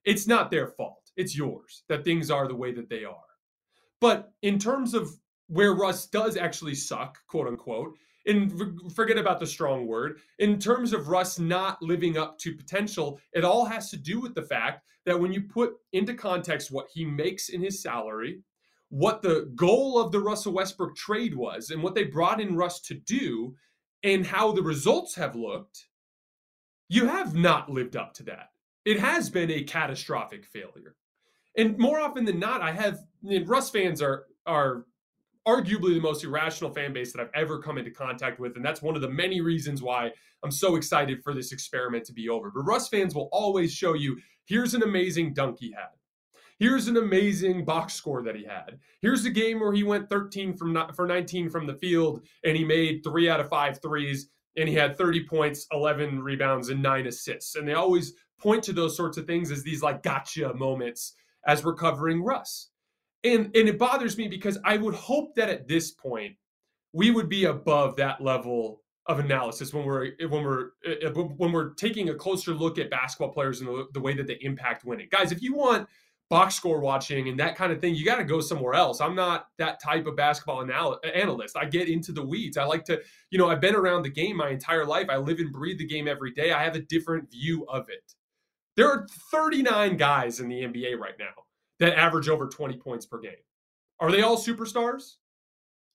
It's 0.04 0.26
not 0.26 0.50
their 0.50 0.68
fault. 0.68 1.10
It's 1.16 1.36
yours 1.36 1.82
that 1.88 2.04
things 2.04 2.30
are 2.30 2.48
the 2.48 2.54
way 2.54 2.72
that 2.72 2.88
they 2.88 3.04
are. 3.04 3.16
But 4.00 4.32
in 4.42 4.58
terms 4.58 4.94
of 4.94 5.10
where 5.48 5.74
Russ 5.74 6.06
does 6.06 6.36
actually 6.36 6.76
suck, 6.76 7.18
quote 7.28 7.48
unquote, 7.48 7.98
and 8.28 8.92
forget 8.94 9.18
about 9.18 9.40
the 9.40 9.46
strong 9.46 9.86
word. 9.86 10.20
In 10.38 10.58
terms 10.58 10.92
of 10.92 11.08
Russ 11.08 11.38
not 11.38 11.82
living 11.82 12.16
up 12.16 12.38
to 12.38 12.54
potential, 12.54 13.18
it 13.32 13.44
all 13.44 13.64
has 13.64 13.90
to 13.90 13.96
do 13.96 14.20
with 14.20 14.34
the 14.34 14.42
fact 14.42 14.84
that 15.06 15.18
when 15.18 15.32
you 15.32 15.42
put 15.42 15.74
into 15.92 16.14
context 16.14 16.70
what 16.70 16.88
he 16.92 17.04
makes 17.04 17.48
in 17.48 17.62
his 17.62 17.82
salary, 17.82 18.40
what 18.90 19.22
the 19.22 19.50
goal 19.54 19.98
of 19.98 20.12
the 20.12 20.20
Russell 20.20 20.52
Westbrook 20.52 20.94
trade 20.94 21.34
was, 21.34 21.70
and 21.70 21.82
what 21.82 21.94
they 21.94 22.04
brought 22.04 22.40
in 22.40 22.56
Russ 22.56 22.80
to 22.82 22.94
do, 22.94 23.54
and 24.02 24.26
how 24.26 24.52
the 24.52 24.62
results 24.62 25.14
have 25.14 25.34
looked, 25.34 25.86
you 26.88 27.06
have 27.06 27.34
not 27.34 27.70
lived 27.70 27.96
up 27.96 28.14
to 28.14 28.22
that. 28.24 28.50
It 28.84 29.00
has 29.00 29.28
been 29.28 29.50
a 29.50 29.64
catastrophic 29.64 30.46
failure. 30.46 30.96
And 31.56 31.76
more 31.78 32.00
often 32.00 32.24
than 32.24 32.38
not, 32.38 32.62
I 32.62 32.72
have 32.72 33.00
Russ 33.22 33.70
fans 33.70 34.00
are 34.00 34.26
are 34.46 34.86
arguably 35.48 35.94
the 35.94 36.00
most 36.00 36.24
irrational 36.24 36.70
fan 36.70 36.92
base 36.92 37.12
that 37.12 37.22
I've 37.22 37.30
ever 37.34 37.58
come 37.58 37.78
into 37.78 37.90
contact 37.90 38.38
with. 38.38 38.56
And 38.56 38.64
that's 38.64 38.82
one 38.82 38.96
of 38.96 39.00
the 39.00 39.08
many 39.08 39.40
reasons 39.40 39.82
why 39.82 40.10
I'm 40.42 40.50
so 40.50 40.76
excited 40.76 41.22
for 41.24 41.32
this 41.32 41.52
experiment 41.52 42.04
to 42.04 42.12
be 42.12 42.28
over. 42.28 42.50
But 42.50 42.64
Russ 42.64 42.88
fans 42.88 43.14
will 43.14 43.30
always 43.32 43.72
show 43.72 43.94
you 43.94 44.18
here's 44.44 44.74
an 44.74 44.82
amazing 44.82 45.32
dunk 45.32 45.56
he 45.58 45.72
had. 45.72 45.88
Here's 46.58 46.88
an 46.88 46.96
amazing 46.96 47.64
box 47.64 47.94
score 47.94 48.22
that 48.24 48.36
he 48.36 48.44
had. 48.44 48.78
Here's 49.00 49.24
a 49.24 49.30
game 49.30 49.60
where 49.60 49.72
he 49.72 49.84
went 49.84 50.10
13 50.10 50.54
from 50.54 50.76
for 50.94 51.06
19 51.06 51.48
from 51.48 51.66
the 51.66 51.74
field 51.74 52.26
and 52.44 52.56
he 52.56 52.64
made 52.64 53.02
three 53.02 53.30
out 53.30 53.40
of 53.40 53.48
five 53.48 53.80
threes 53.80 54.28
and 54.56 54.68
he 54.68 54.74
had 54.74 54.98
30 54.98 55.24
points, 55.24 55.66
11 55.72 56.20
rebounds, 56.20 56.68
and 56.68 56.82
nine 56.82 57.06
assists. 57.06 57.54
And 57.54 57.66
they 57.66 57.74
always 57.74 58.12
point 58.40 58.64
to 58.64 58.72
those 58.72 58.96
sorts 58.96 59.16
of 59.16 59.26
things 59.26 59.50
as 59.50 59.62
these 59.62 59.82
like 59.82 60.02
gotcha 60.02 60.52
moments 60.52 61.14
as 61.46 61.64
we're 61.64 61.74
covering 61.74 62.22
Russ. 62.22 62.70
And 63.24 63.46
and 63.56 63.68
it 63.68 63.78
bothers 63.78 64.16
me 64.16 64.28
because 64.28 64.58
I 64.64 64.76
would 64.76 64.94
hope 64.94 65.34
that 65.36 65.48
at 65.48 65.66
this 65.66 65.90
point 65.90 66.36
we 66.92 67.10
would 67.10 67.28
be 67.28 67.44
above 67.44 67.96
that 67.96 68.20
level 68.20 68.82
of 69.06 69.18
analysis 69.18 69.72
when 69.72 69.84
we're 69.84 70.12
when 70.28 70.44
we're 70.44 70.70
uh, 70.86 71.08
uh, 71.08 71.10
when 71.12 71.50
we're 71.50 71.70
taking 71.74 72.10
a 72.10 72.14
closer 72.14 72.52
look 72.52 72.78
at 72.78 72.90
basketball 72.90 73.30
players 73.30 73.60
and 73.60 73.68
the, 73.68 73.86
the 73.94 74.00
way 74.00 74.14
that 74.14 74.26
they 74.26 74.38
impact 74.42 74.84
winning. 74.84 75.08
Guys, 75.10 75.32
if 75.32 75.42
you 75.42 75.54
want 75.54 75.88
box 76.30 76.54
score 76.54 76.80
watching 76.80 77.28
and 77.28 77.40
that 77.40 77.56
kind 77.56 77.72
of 77.72 77.80
thing, 77.80 77.94
you 77.94 78.04
got 78.04 78.16
to 78.16 78.24
go 78.24 78.40
somewhere 78.40 78.74
else. 78.74 79.00
I'm 79.00 79.14
not 79.14 79.48
that 79.56 79.82
type 79.82 80.06
of 80.06 80.14
basketball 80.14 80.62
anal- 80.62 81.00
analyst. 81.14 81.56
I 81.56 81.64
get 81.64 81.88
into 81.88 82.12
the 82.12 82.24
weeds. 82.24 82.58
I 82.58 82.64
like 82.64 82.84
to, 82.84 83.00
you 83.30 83.38
know, 83.38 83.48
I've 83.48 83.62
been 83.62 83.74
around 83.74 84.02
the 84.02 84.10
game 84.10 84.36
my 84.36 84.50
entire 84.50 84.84
life. 84.84 85.06
I 85.08 85.16
live 85.16 85.38
and 85.38 85.50
breathe 85.50 85.78
the 85.78 85.86
game 85.86 86.06
every 86.06 86.32
day. 86.32 86.52
I 86.52 86.62
have 86.62 86.74
a 86.74 86.80
different 86.80 87.30
view 87.30 87.64
of 87.66 87.88
it. 87.88 88.12
There 88.76 88.90
are 88.90 89.06
39 89.32 89.96
guys 89.96 90.38
in 90.38 90.48
the 90.48 90.62
NBA 90.62 90.98
right 90.98 91.18
now 91.18 91.44
that 91.78 91.98
average 91.98 92.28
over 92.28 92.48
20 92.48 92.76
points 92.76 93.06
per 93.06 93.18
game. 93.18 93.32
Are 94.00 94.10
they 94.10 94.22
all 94.22 94.36
superstars? 94.36 95.16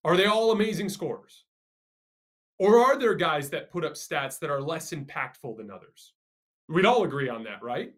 Are 0.03 0.17
they 0.17 0.25
all 0.25 0.51
amazing 0.51 0.89
scorers? 0.89 1.45
Or 2.59 2.79
are 2.79 2.97
there 2.97 3.15
guys 3.15 3.49
that 3.49 3.71
put 3.71 3.83
up 3.83 3.93
stats 3.93 4.39
that 4.39 4.49
are 4.49 4.61
less 4.61 4.91
impactful 4.91 5.57
than 5.57 5.71
others? 5.71 6.13
We'd 6.69 6.85
all 6.85 7.03
agree 7.03 7.29
on 7.29 7.43
that, 7.43 7.61
right? 7.61 7.93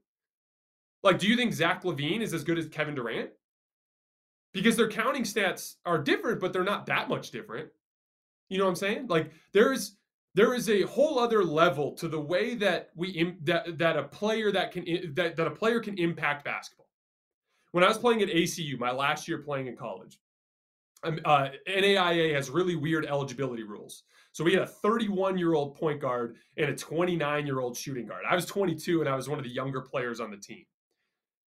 Like, 1.04 1.20
do 1.20 1.28
you 1.28 1.36
think 1.36 1.54
Zach 1.54 1.84
LaVine 1.84 2.22
is 2.22 2.34
as 2.34 2.44
good 2.44 2.58
as 2.58 2.68
Kevin 2.68 2.96
Durant? 2.96 3.30
Because 4.54 4.76
their 4.76 4.90
counting 4.90 5.24
stats 5.24 5.76
are 5.86 5.98
different, 5.98 6.40
but 6.40 6.54
they're 6.54 6.64
not 6.64 6.86
that 6.88 7.10
much 7.10 7.32
different. 7.32 7.70
You 8.50 8.58
know 8.58 8.64
what 8.64 8.72
I'm 8.72 8.76
saying? 8.76 9.08
Like, 9.08 9.32
there's 9.54 9.98
there 10.34 10.54
is 10.54 10.70
a 10.70 10.82
whole 10.84 11.20
other 11.20 11.44
level 11.44 11.94
to 11.94 12.08
the 12.08 12.20
way 12.20 12.56
that 12.56 12.90
we 12.96 13.36
that 13.44 13.78
that 13.78 13.98
a 13.98 14.04
player 14.04 14.52
that 14.52 14.72
can 14.72 15.14
that, 15.14 15.36
that 15.36 15.48
a 15.48 15.52
player 15.52 15.80
can 15.80 15.98
impact 15.98 16.46
basketball. 16.46 16.85
When 17.76 17.84
I 17.84 17.90
was 17.90 17.98
playing 17.98 18.22
at 18.22 18.30
ACU, 18.30 18.80
my 18.80 18.94
last 18.94 19.28
year 19.28 19.40
playing 19.40 19.68
in 19.68 19.76
college, 19.76 20.18
um, 21.04 21.20
uh, 21.26 21.50
NAIA 21.68 22.34
has 22.34 22.50
really 22.50 22.78
weird 22.78 23.06
eligibility 23.06 23.64
rules. 23.64 24.04
So 24.32 24.46
we 24.46 24.54
had 24.54 24.62
a 24.62 24.68
31 24.68 25.38
year 25.38 25.56
old 25.56 25.76
point 25.76 26.00
guard 26.00 26.38
and 26.56 26.70
a 26.70 26.74
29 26.74 27.46
year 27.46 27.60
old 27.60 27.76
shooting 27.76 28.08
guard. 28.08 28.24
I 28.26 28.34
was 28.34 28.46
22 28.46 29.02
and 29.02 29.10
I 29.10 29.16
was 29.18 29.28
one 29.28 29.40
of 29.40 29.44
the 29.44 29.52
younger 29.52 29.82
players 29.82 30.22
on 30.22 30.32
the 30.32 30.38
team. 30.38 30.64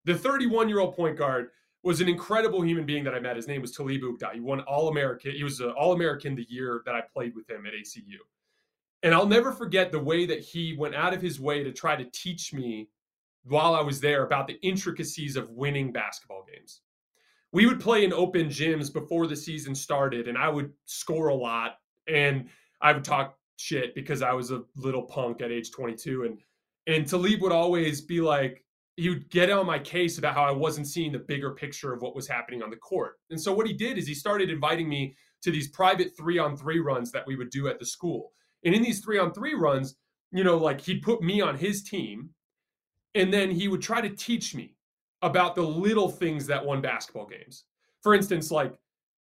The 0.04 0.16
31 0.16 0.68
year 0.68 0.80
old 0.80 0.96
point 0.96 1.16
guard 1.16 1.50
was 1.84 2.00
an 2.00 2.08
incredible 2.08 2.60
human 2.60 2.86
being 2.86 3.04
that 3.04 3.14
I 3.14 3.20
met. 3.20 3.36
His 3.36 3.46
name 3.46 3.62
was 3.62 3.70
Talib 3.70 4.02
Ukda. 4.02 4.32
He 4.32 4.40
won 4.40 4.58
All 4.62 4.88
American. 4.88 5.30
He 5.30 5.44
was 5.44 5.60
an 5.60 5.70
All 5.78 5.92
American 5.92 6.34
the 6.34 6.46
year 6.48 6.82
that 6.86 6.96
I 6.96 7.02
played 7.02 7.36
with 7.36 7.48
him 7.48 7.66
at 7.66 7.72
ACU. 7.72 8.18
And 9.04 9.14
I'll 9.14 9.28
never 9.28 9.52
forget 9.52 9.92
the 9.92 10.02
way 10.02 10.26
that 10.26 10.40
he 10.40 10.74
went 10.76 10.96
out 10.96 11.14
of 11.14 11.22
his 11.22 11.38
way 11.38 11.62
to 11.62 11.70
try 11.70 11.94
to 11.94 12.04
teach 12.06 12.52
me 12.52 12.88
while 13.46 13.74
I 13.74 13.80
was 13.80 14.00
there 14.00 14.24
about 14.24 14.46
the 14.46 14.58
intricacies 14.62 15.36
of 15.36 15.50
winning 15.50 15.92
basketball 15.92 16.44
games. 16.52 16.80
We 17.52 17.66
would 17.66 17.80
play 17.80 18.04
in 18.04 18.12
open 18.12 18.48
gyms 18.48 18.92
before 18.92 19.26
the 19.26 19.36
season 19.36 19.74
started, 19.74 20.28
and 20.28 20.36
I 20.36 20.48
would 20.48 20.72
score 20.84 21.28
a 21.28 21.34
lot. 21.34 21.78
And 22.08 22.48
I 22.82 22.92
would 22.92 23.04
talk 23.04 23.38
shit 23.56 23.94
because 23.94 24.20
I 24.20 24.32
was 24.32 24.50
a 24.50 24.62
little 24.76 25.02
punk 25.02 25.40
at 25.40 25.50
age 25.50 25.70
22. 25.70 26.24
And 26.24 26.38
and 26.88 27.08
Talib 27.08 27.40
would 27.42 27.52
always 27.52 28.00
be 28.00 28.20
like, 28.20 28.64
he 28.96 29.08
would 29.08 29.28
get 29.28 29.50
on 29.50 29.66
my 29.66 29.78
case 29.78 30.18
about 30.18 30.34
how 30.34 30.44
I 30.44 30.52
wasn't 30.52 30.86
seeing 30.86 31.12
the 31.12 31.18
bigger 31.18 31.50
picture 31.50 31.92
of 31.92 32.00
what 32.00 32.14
was 32.14 32.28
happening 32.28 32.62
on 32.62 32.70
the 32.70 32.76
court. 32.76 33.14
And 33.30 33.40
so 33.40 33.52
what 33.52 33.66
he 33.66 33.72
did 33.72 33.98
is 33.98 34.06
he 34.06 34.14
started 34.14 34.50
inviting 34.50 34.88
me 34.88 35.16
to 35.42 35.50
these 35.50 35.68
private 35.68 36.12
three 36.16 36.38
on 36.38 36.56
three 36.56 36.78
runs 36.78 37.12
that 37.12 37.26
we 37.26 37.36
would 37.36 37.50
do 37.50 37.68
at 37.68 37.78
the 37.78 37.86
school. 37.86 38.32
And 38.64 38.74
in 38.74 38.82
these 38.82 39.00
three 39.00 39.18
on 39.18 39.32
three 39.32 39.54
runs, 39.54 39.96
you 40.32 40.44
know, 40.44 40.56
like 40.56 40.80
he'd 40.80 41.02
put 41.02 41.22
me 41.22 41.40
on 41.40 41.56
his 41.56 41.82
team 41.82 42.30
and 43.16 43.32
then 43.32 43.50
he 43.50 43.68
would 43.68 43.82
try 43.82 44.00
to 44.00 44.10
teach 44.10 44.54
me 44.54 44.74
about 45.22 45.54
the 45.54 45.62
little 45.62 46.08
things 46.08 46.46
that 46.46 46.64
won 46.64 46.80
basketball 46.80 47.26
games. 47.26 47.64
For 48.02 48.14
instance, 48.14 48.50
like 48.50 48.78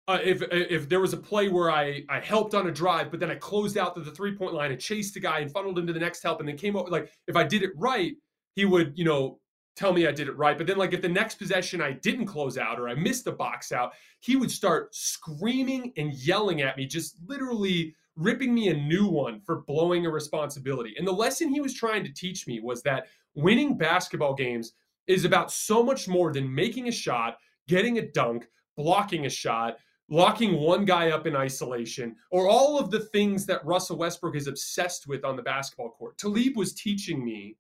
uh, 0.07 0.19
if 0.23 0.43
if 0.51 0.89
there 0.89 1.01
was 1.01 1.15
a 1.15 1.17
play 1.17 1.49
where 1.49 1.71
I 1.71 2.05
I 2.09 2.21
helped 2.21 2.55
on 2.55 2.67
a 2.67 2.73
drive, 2.73 3.11
but 3.11 3.21
then 3.21 3.31
I 3.31 3.37
closed 3.37 3.79
out 3.79 3.95
to 3.95 4.03
the 4.03 4.11
three 4.11 4.37
point 4.37 4.53
line 4.53 4.73
and 4.73 4.81
chased 4.81 5.15
the 5.15 5.21
guy 5.21 5.39
and 5.39 5.51
funneled 5.51 5.79
into 5.79 5.93
the 5.93 6.01
next 6.01 6.23
help, 6.23 6.41
and 6.41 6.49
then 6.49 6.57
came 6.57 6.77
up 6.77 6.91
like 6.91 7.11
if 7.27 7.37
I 7.37 7.45
did 7.45 7.63
it 7.63 7.71
right, 7.77 8.13
he 8.55 8.65
would 8.65 8.93
you 8.99 9.05
know 9.05 9.41
tell 9.77 9.93
me 9.93 10.07
I 10.07 10.13
did 10.13 10.29
it 10.29 10.37
right. 10.37 10.59
But 10.59 10.67
then 10.67 10.77
like 10.77 10.93
if 10.93 11.01
the 11.01 11.09
next 11.09 11.37
possession 11.37 11.81
I 11.81 11.93
didn't 11.93 12.27
close 12.27 12.59
out 12.59 12.79
or 12.79 12.89
I 12.89 12.95
missed 12.95 13.27
a 13.27 13.33
box 13.33 13.73
out, 13.73 13.93
he 14.21 14.37
would 14.37 14.51
start 14.51 14.95
screaming 14.95 15.93
and 15.97 16.13
yelling 16.13 16.63
at 16.63 16.77
me, 16.77 16.87
just 16.87 17.17
literally 17.27 17.95
ripping 18.17 18.55
me 18.55 18.69
a 18.69 18.75
new 18.75 19.09
one 19.09 19.41
for 19.41 19.63
blowing 19.63 20.07
a 20.07 20.11
responsibility. 20.11 20.95
And 20.97 21.07
the 21.07 21.13
lesson 21.13 21.49
he 21.49 21.61
was 21.61 21.75
trying 21.75 22.05
to 22.05 22.13
teach 22.13 22.47
me 22.47 22.61
was 22.61 22.83
that 22.83 23.07
winning 23.35 23.77
basketball 23.77 24.35
games 24.35 24.73
is 25.07 25.25
about 25.25 25.51
so 25.51 25.83
much 25.83 26.09
more 26.09 26.33
than 26.33 26.55
making 26.55 26.89
a 26.89 26.93
shot, 26.93 27.37
getting 27.69 27.99
a 27.99 28.11
dunk, 28.13 28.49
blocking 28.77 29.27
a 29.27 29.31
shot, 29.31 29.77
locking 30.09 30.55
one 30.55 30.85
guy 30.85 31.11
up 31.11 31.27
in 31.27 31.37
isolation, 31.37 32.17
or 32.31 32.49
all 32.49 32.79
of 32.79 32.91
the 32.91 33.01
things 33.01 33.47
that 33.47 33.65
Russell 33.65 33.97
Westbrook 33.97 34.37
is 34.37 34.47
obsessed 34.47 35.07
with 35.07 35.25
on 35.25 35.37
the 35.37 35.43
basketball 35.43 35.91
court. 35.91 36.19
Talib 36.19 36.57
was 36.57 36.75
teaching 36.75 37.25
me 37.25 37.57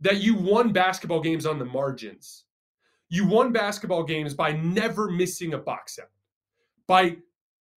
that 0.00 0.18
you 0.18 0.34
won 0.34 0.72
basketball 0.72 1.20
games 1.20 1.46
on 1.46 1.58
the 1.58 1.64
margins. 1.64 2.44
You 3.08 3.26
won 3.26 3.52
basketball 3.52 4.04
games 4.04 4.34
by 4.34 4.52
never 4.52 5.10
missing 5.10 5.54
a 5.54 5.58
box 5.58 5.98
out, 5.98 6.10
by 6.86 7.16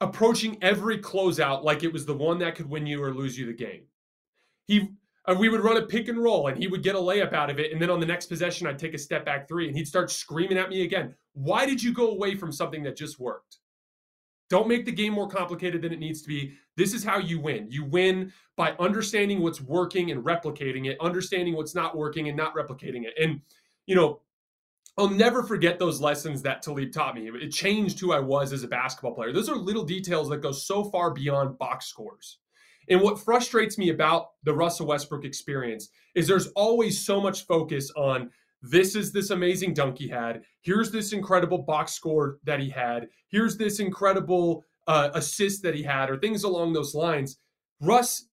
approaching 0.02 0.58
every 0.62 1.00
closeout 1.00 1.64
like 1.64 1.84
it 1.84 1.92
was 1.92 2.06
the 2.06 2.14
one 2.14 2.38
that 2.40 2.56
could 2.56 2.70
win 2.70 2.86
you 2.86 3.04
or 3.04 3.14
lose 3.14 3.38
you 3.38 3.46
the 3.46 3.54
game. 3.54 3.84
He 4.66 4.90
uh, 5.26 5.36
we 5.38 5.50
would 5.50 5.62
run 5.62 5.78
a 5.78 5.82
pick 5.82 6.08
and 6.08 6.22
roll 6.22 6.48
and 6.48 6.58
he 6.58 6.68
would 6.68 6.84
get 6.84 6.96
a 6.96 7.00
layup 7.00 7.34
out 7.34 7.50
of 7.50 7.60
it 7.60 7.72
and 7.72 7.82
then 7.82 7.90
on 7.90 8.00
the 8.00 8.06
next 8.06 8.28
possession 8.28 8.68
I'd 8.68 8.80
take 8.80 8.94
a 8.94 8.98
step 8.98 9.26
back 9.26 9.48
3 9.48 9.68
and 9.68 9.78
he'd 9.78 9.88
start 9.88 10.12
screaming 10.12 10.58
at 10.58 10.70
me 10.70 10.84
again. 10.84 11.16
Why 11.34 11.66
did 11.66 11.82
you 11.82 11.94
go 11.94 12.12
away 12.12 12.36
from 12.36 12.52
something 12.52 12.84
that 12.84 12.98
just 12.98 13.20
worked? 13.20 13.58
Don't 14.50 14.68
make 14.68 14.86
the 14.86 14.92
game 14.92 15.14
more 15.14 15.28
complicated 15.28 15.82
than 15.82 15.94
it 15.94 16.00
needs 16.00 16.22
to 16.22 16.28
be. 16.28 16.54
This 16.76 16.94
is 16.94 17.04
how 17.04 17.18
you 17.18 17.40
win. 17.40 17.68
You 17.72 17.86
win 17.86 18.32
by 18.56 18.74
understanding 18.80 19.42
what's 19.42 19.62
working 19.62 20.12
and 20.12 20.24
replicating 20.24 20.88
it, 20.88 20.98
understanding 21.02 21.56
what's 21.56 21.74
not 21.74 21.98
working 21.98 22.28
and 22.28 22.38
not 22.38 22.54
replicating 22.54 23.06
it. 23.06 23.14
And, 23.20 23.42
you 23.88 23.96
know, 23.96 24.22
I'll 24.98 25.10
never 25.10 25.42
forget 25.42 25.80
those 25.80 26.00
lessons 26.00 26.44
that 26.44 26.62
Talib 26.62 26.92
taught 26.92 27.16
me. 27.16 27.28
It 27.28 27.50
changed 27.50 28.00
who 28.00 28.12
I 28.12 28.20
was 28.20 28.54
as 28.54 28.64
a 28.64 28.68
basketball 28.68 29.16
player. 29.16 29.32
Those 29.32 29.50
are 29.50 29.56
little 29.56 29.84
details 29.84 30.30
that 30.30 30.42
go 30.42 30.52
so 30.52 30.84
far 30.84 31.10
beyond 31.10 31.58
box 31.58 31.88
scores. 31.88 32.38
And 32.90 33.02
what 33.02 33.20
frustrates 33.20 33.78
me 33.78 33.90
about 33.90 34.32
the 34.44 34.54
Russell 34.54 34.88
Westbrook 34.88 35.26
experience 35.26 35.90
is 36.16 36.28
there's 36.28 36.48
always 36.48 37.06
so 37.06 37.22
much 37.22 37.46
focus 37.46 37.92
on 37.96 38.30
this 38.62 38.96
is 38.96 39.12
this 39.12 39.30
amazing 39.30 39.74
dunk 39.74 39.98
he 39.98 40.08
had. 40.08 40.44
Here's 40.62 40.90
this 40.90 41.12
incredible 41.12 41.60
box 41.60 41.94
score 41.94 42.40
that 42.46 42.62
he 42.62 42.70
had. 42.70 43.10
Here's 43.30 43.58
this 43.58 43.80
incredible 43.80 44.64
uh, 44.88 45.10
assist 45.14 45.64
that 45.64 45.76
he 45.76 45.84
had, 45.84 46.10
or 46.10 46.18
things 46.18 46.44
along 46.44 46.74
those 46.74 46.96
lines. 46.96 47.38
Russ 47.82 48.26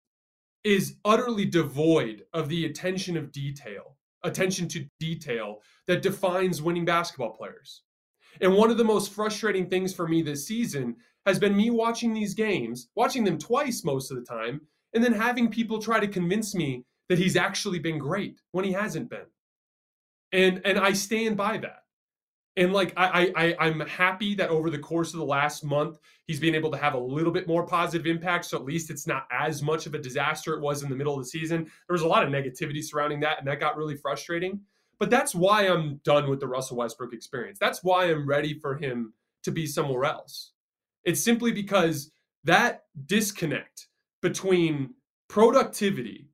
is 0.64 0.96
utterly 1.04 1.46
devoid 1.46 2.24
of 2.34 2.50
the 2.50 2.66
attention 2.66 3.16
of 3.16 3.32
detail, 3.32 3.96
attention 4.22 4.68
to 4.68 4.86
detail 5.00 5.58
that 5.86 6.02
defines 6.02 6.60
winning 6.60 6.84
basketball 6.84 7.34
players. 7.34 7.82
And 8.40 8.54
one 8.54 8.70
of 8.70 8.76
the 8.76 8.84
most 8.84 9.12
frustrating 9.12 9.68
things 9.68 9.94
for 9.94 10.06
me 10.06 10.20
this 10.20 10.46
season 10.46 10.96
has 11.28 11.38
been 11.38 11.56
me 11.56 11.70
watching 11.70 12.12
these 12.12 12.34
games, 12.34 12.88
watching 12.94 13.24
them 13.24 13.38
twice 13.38 13.84
most 13.84 14.10
of 14.10 14.16
the 14.16 14.24
time, 14.24 14.60
and 14.94 15.02
then 15.02 15.12
having 15.12 15.50
people 15.50 15.80
try 15.80 16.00
to 16.00 16.08
convince 16.08 16.54
me 16.54 16.84
that 17.08 17.18
he's 17.18 17.36
actually 17.36 17.78
been 17.78 17.98
great 17.98 18.40
when 18.52 18.64
he 18.64 18.72
hasn't 18.72 19.08
been 19.08 19.26
and 20.32 20.60
and 20.64 20.78
I 20.78 20.92
stand 20.92 21.36
by 21.36 21.58
that. 21.58 21.84
And 22.56 22.72
like 22.72 22.92
I, 22.96 23.32
I 23.36 23.56
I'm 23.60 23.80
happy 23.80 24.34
that 24.36 24.50
over 24.50 24.68
the 24.70 24.78
course 24.78 25.12
of 25.12 25.20
the 25.20 25.26
last 25.26 25.64
month 25.64 25.98
he's 26.26 26.40
been 26.40 26.54
able 26.54 26.70
to 26.72 26.76
have 26.76 26.94
a 26.94 26.98
little 26.98 27.32
bit 27.32 27.46
more 27.46 27.64
positive 27.64 28.06
impact. 28.06 28.46
So 28.46 28.56
at 28.56 28.64
least 28.64 28.90
it's 28.90 29.06
not 29.06 29.26
as 29.30 29.62
much 29.62 29.86
of 29.86 29.94
a 29.94 29.98
disaster 29.98 30.54
it 30.54 30.60
was 30.60 30.82
in 30.82 30.90
the 30.90 30.96
middle 30.96 31.14
of 31.14 31.20
the 31.20 31.28
season. 31.28 31.64
There 31.64 31.94
was 31.94 32.02
a 32.02 32.08
lot 32.08 32.24
of 32.24 32.30
negativity 32.30 32.82
surrounding 32.82 33.20
that, 33.20 33.38
and 33.38 33.46
that 33.46 33.60
got 33.60 33.76
really 33.76 33.96
frustrating. 33.96 34.60
But 34.98 35.10
that's 35.10 35.34
why 35.34 35.68
I'm 35.68 36.00
done 36.04 36.28
with 36.28 36.40
the 36.40 36.48
Russell 36.48 36.76
Westbrook 36.76 37.14
experience. 37.14 37.58
That's 37.60 37.84
why 37.84 38.06
I'm 38.06 38.28
ready 38.28 38.58
for 38.58 38.76
him 38.76 39.14
to 39.44 39.52
be 39.52 39.64
somewhere 39.64 40.04
else. 40.04 40.52
It's 41.04 41.22
simply 41.22 41.52
because 41.52 42.12
that 42.44 42.84
disconnect 43.06 43.88
between 44.22 44.94
productivity 45.28 46.28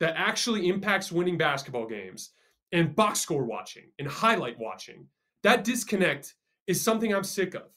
that 0.00 0.14
actually 0.16 0.68
impacts 0.68 1.12
winning 1.12 1.38
basketball 1.38 1.86
games 1.86 2.30
and 2.72 2.94
box 2.94 3.20
score 3.20 3.44
watching 3.44 3.84
and 3.98 4.08
highlight 4.08 4.58
watching. 4.58 5.06
That 5.42 5.64
disconnect 5.64 6.34
is 6.66 6.80
something 6.80 7.14
I'm 7.14 7.24
sick 7.24 7.54
of. 7.54 7.68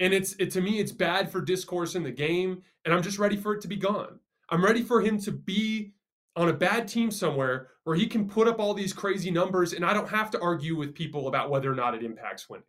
And 0.00 0.14
it's 0.14 0.34
it 0.38 0.50
to 0.52 0.60
me 0.60 0.78
it's 0.78 0.92
bad 0.92 1.30
for 1.30 1.40
discourse 1.40 1.94
in 1.94 2.04
the 2.04 2.10
game 2.10 2.62
and 2.84 2.94
I'm 2.94 3.02
just 3.02 3.18
ready 3.18 3.36
for 3.36 3.54
it 3.54 3.60
to 3.62 3.68
be 3.68 3.76
gone. 3.76 4.20
I'm 4.50 4.64
ready 4.64 4.82
for 4.82 5.00
him 5.00 5.18
to 5.22 5.32
be 5.32 5.92
on 6.36 6.48
a 6.48 6.52
bad 6.52 6.86
team 6.86 7.10
somewhere 7.10 7.68
where 7.84 7.96
he 7.96 8.06
can 8.06 8.28
put 8.28 8.46
up 8.46 8.60
all 8.60 8.74
these 8.74 8.92
crazy 8.92 9.30
numbers 9.30 9.72
and 9.72 9.84
I 9.84 9.92
don't 9.92 10.08
have 10.08 10.30
to 10.30 10.40
argue 10.40 10.76
with 10.76 10.94
people 10.94 11.26
about 11.26 11.50
whether 11.50 11.70
or 11.70 11.74
not 11.74 11.94
it 11.94 12.04
impacts 12.04 12.48
winning. 12.48 12.64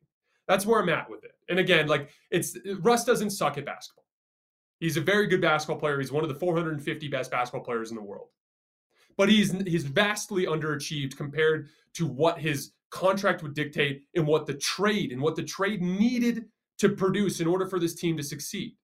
That's 0.50 0.66
where 0.66 0.82
I'm 0.82 0.90
at 0.90 1.08
with 1.08 1.24
it. 1.24 1.36
And 1.48 1.60
again, 1.60 1.88
like 1.88 2.10
it's 2.32 2.58
Russ 2.80 3.06
doesn't 3.06 3.30
suck 3.30 3.60
at 3.60 3.66
basketball. 3.66 4.04
He's 4.80 4.98
a 4.98 5.02
very 5.02 5.28
good 5.28 5.42
basketball 5.42 5.80
player. 5.80 6.00
He's 6.00 6.12
one 6.12 6.24
of 6.24 6.30
the 6.30 6.36
450 6.36 7.08
best 7.08 7.30
basketball 7.30 7.64
players 7.64 7.92
in 7.92 7.96
the 7.96 8.02
world. 8.02 8.30
But 9.16 9.30
he's 9.30 9.52
he's 9.62 9.84
vastly 9.84 10.48
underachieved 10.48 11.16
compared 11.16 11.70
to 11.94 12.08
what 12.08 12.40
his 12.40 12.72
contract 12.90 13.44
would 13.44 13.54
dictate 13.54 14.06
and 14.16 14.26
what 14.26 14.48
the 14.48 14.56
trade 14.56 15.12
and 15.12 15.22
what 15.22 15.36
the 15.36 15.44
trade 15.44 15.84
needed 15.84 16.46
to 16.80 16.90
produce 16.90 17.42
in 17.42 17.48
order 17.48 17.68
for 17.68 17.78
this 17.78 17.94
team 17.94 18.18
to 18.18 18.24
succeed. 18.24 18.76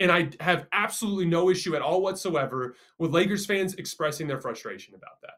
And 0.00 0.10
I 0.10 0.30
have 0.40 0.66
absolutely 0.72 1.26
no 1.26 1.50
issue 1.50 1.76
at 1.76 1.82
all 1.82 2.02
whatsoever 2.02 2.74
with 2.98 3.12
Lakers 3.12 3.46
fans 3.46 3.74
expressing 3.74 4.26
their 4.26 4.40
frustration 4.40 4.96
about 4.96 5.20
that. 5.22 5.34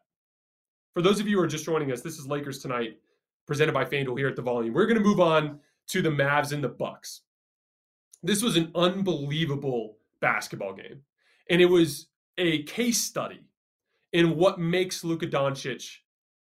For 0.95 1.03
those 1.03 1.19
of 1.19 1.27
you 1.27 1.37
who 1.37 1.43
are 1.43 1.47
just 1.47 1.65
joining 1.65 1.91
us, 1.91 2.01
this 2.01 2.17
is 2.17 2.25
Lakers 2.25 2.57
Tonight, 2.57 2.97
presented 3.47 3.73
by 3.73 3.85
FanDuel 3.85 4.17
here 4.17 4.27
at 4.27 4.35
the 4.35 4.41
Volume. 4.41 4.73
We're 4.73 4.85
going 4.85 4.99
to 4.99 5.03
move 5.03 5.19
on 5.19 5.59
to 5.87 6.01
the 6.01 6.09
Mavs 6.09 6.51
and 6.51 6.63
the 6.63 6.69
Bucks. 6.69 7.21
This 8.21 8.43
was 8.43 8.57
an 8.57 8.71
unbelievable 8.75 9.97
basketball 10.19 10.73
game, 10.73 11.01
and 11.49 11.61
it 11.61 11.67
was 11.67 12.07
a 12.37 12.63
case 12.63 13.01
study 13.01 13.41
in 14.13 14.35
what 14.35 14.59
makes 14.59 15.03
Luka 15.03 15.27
Doncic, 15.27 15.97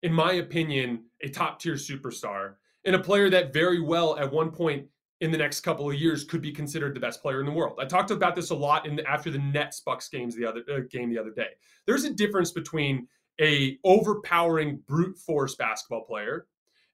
in 0.03 0.13
my 0.13 0.35
opinion, 0.35 1.05
a 1.23 1.29
top 1.29 1.61
tier 1.61 1.75
superstar 1.75 2.55
and 2.85 2.97
a 2.97 3.01
player 3.01 3.29
that 3.31 3.53
very 3.53 3.81
well 3.81 4.19
at 4.19 4.33
one 4.33 4.51
point 4.51 4.87
in 5.21 5.31
the 5.31 5.39
next 5.39 5.61
couple 5.61 5.89
of 5.91 5.97
years 5.97 6.25
could 6.25 6.41
be 6.41 6.51
considered 6.51 6.95
the 6.95 7.01
best 7.01 7.21
player 7.21 7.41
in 7.41 7.47
the 7.47 7.53
world. 7.53 7.79
I 7.79 7.85
talked 7.85 8.11
about 8.11 8.35
this 8.35 8.51
a 8.51 8.55
lot 8.55 8.87
in 8.87 8.97
the, 8.97 9.07
after 9.09 9.31
the 9.31 9.39
Nets 9.39 9.81
Bucks 9.81 10.09
games 10.09 10.35
the 10.35 10.47
other 10.47 10.63
uh, 10.73 10.81
game 10.91 11.11
the 11.11 11.19
other 11.19 11.31
day. 11.31 11.51
There's 11.87 12.05
a 12.05 12.13
difference 12.13 12.53
between 12.53 13.07
a 13.41 13.79
overpowering 13.85 14.81
brute 14.87 15.19
force 15.19 15.55
basketball 15.57 16.05
player 16.05 16.47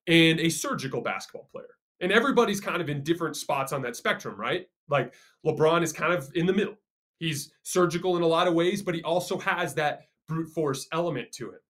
and 0.07 0.41
a 0.41 0.49
surgical 0.49 1.01
basketball 1.01 1.49
player. 1.53 1.67
And 2.01 2.13
everybody's 2.13 2.61
kind 2.61 2.83
of 2.83 2.91
in 2.91 3.03
different 3.03 3.37
spots 3.37 3.73
on 3.73 3.83
that 3.83 3.97
spectrum, 3.97 4.39
right? 4.39 4.67
Like 4.89 5.15
LeBron 5.45 5.83
is 5.83 5.93
kind 5.93 6.13
of 6.13 6.31
in 6.35 6.47
the 6.47 6.53
middle. 6.53 6.77
He's 7.19 7.53
surgical 7.63 8.17
in 8.17 8.23
a 8.23 8.27
lot 8.27 8.47
of 8.47 8.55
ways, 8.55 8.83
but 8.83 8.95
he 8.95 9.03
also 9.03 9.39
has 9.39 9.75
that 9.75 10.03
brute 10.29 10.49
force 10.49 10.87
element 10.93 11.33
to 11.33 11.51
him. 11.51 11.61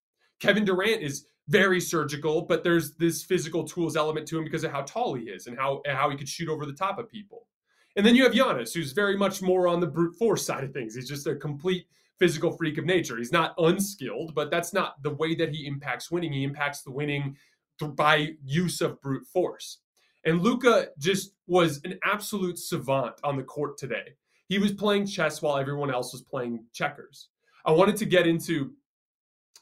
Kevin 0.41 0.65
Durant 0.65 1.03
is 1.03 1.27
very 1.49 1.81
surgical, 1.81 2.43
but 2.43 2.65
there's 2.65 2.97
this 2.97 3.23
physical 3.23 3.65
tools 3.65 3.97
element 3.97 4.27
to 4.29 4.39
him 4.39 4.45
because 4.45 4.65
of 4.65 4.73
how 4.73 4.83
tall 4.83 5.15
he 5.15 5.25
is 5.25 5.47
and 5.47 5.57
how 5.57 5.81
how 5.87 6.11
he 6.11 6.17
could 6.17 6.29
shoot 6.29 6.49
over 6.49 6.67
the 6.67 6.73
top 6.73 6.99
of 6.99 7.09
people. 7.09 7.47
And 7.95 8.05
then 8.05 8.15
you 8.15 8.25
have 8.25 8.33
Giannis, 8.33 8.75
who's 8.75 8.93
very 8.93 9.17
much 9.17 9.41
more 9.41 9.69
on 9.69 9.81
the 9.81 9.87
brute 9.87 10.17
force 10.17 10.45
side 10.45 10.65
of 10.65 10.73
things. 10.73 10.95
He's 10.95 11.09
just 11.09 11.27
a 11.27 11.37
complete 11.37 11.87
physical 12.19 12.51
freak 12.53 12.79
of 12.79 12.85
nature. 12.85 13.17
He's 13.17 13.33
not 13.33 13.55
unskilled, 13.59 14.35
but 14.35 14.51
that's 14.51 14.73
not 14.73 15.03
the 15.03 15.15
way 15.15 15.35
that 15.37 15.51
he 15.51 15.67
impacts 15.67 16.11
winning. 16.11 16.33
He 16.33 16.45
impacts 16.45 16.83
the 16.83 16.91
winning 16.91 17.37
by 17.85 18.31
use 18.45 18.81
of 18.81 19.01
brute 19.01 19.27
force. 19.27 19.79
And 20.25 20.43
Luka 20.43 20.89
just 20.99 21.33
was 21.47 21.81
an 21.85 21.99
absolute 22.03 22.59
savant 22.59 23.15
on 23.23 23.37
the 23.37 23.43
court 23.43 23.79
today. 23.79 24.17
He 24.49 24.59
was 24.59 24.73
playing 24.73 25.07
chess 25.07 25.43
while 25.43 25.57
everyone 25.57 25.93
else 25.93 26.13
was 26.13 26.23
playing 26.23 26.65
checkers. 26.73 27.29
I 27.65 27.73
wanted 27.73 27.97
to 27.97 28.07
get 28.07 28.27
into 28.27 28.73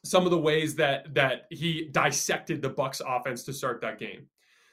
some 0.04 0.24
of 0.24 0.30
the 0.30 0.38
ways 0.38 0.74
that 0.76 1.14
that 1.14 1.46
he 1.50 1.88
dissected 1.92 2.60
the 2.60 2.68
Bucks 2.68 3.00
offense 3.06 3.42
to 3.44 3.52
start 3.52 3.80
that 3.80 3.98
game. 3.98 4.26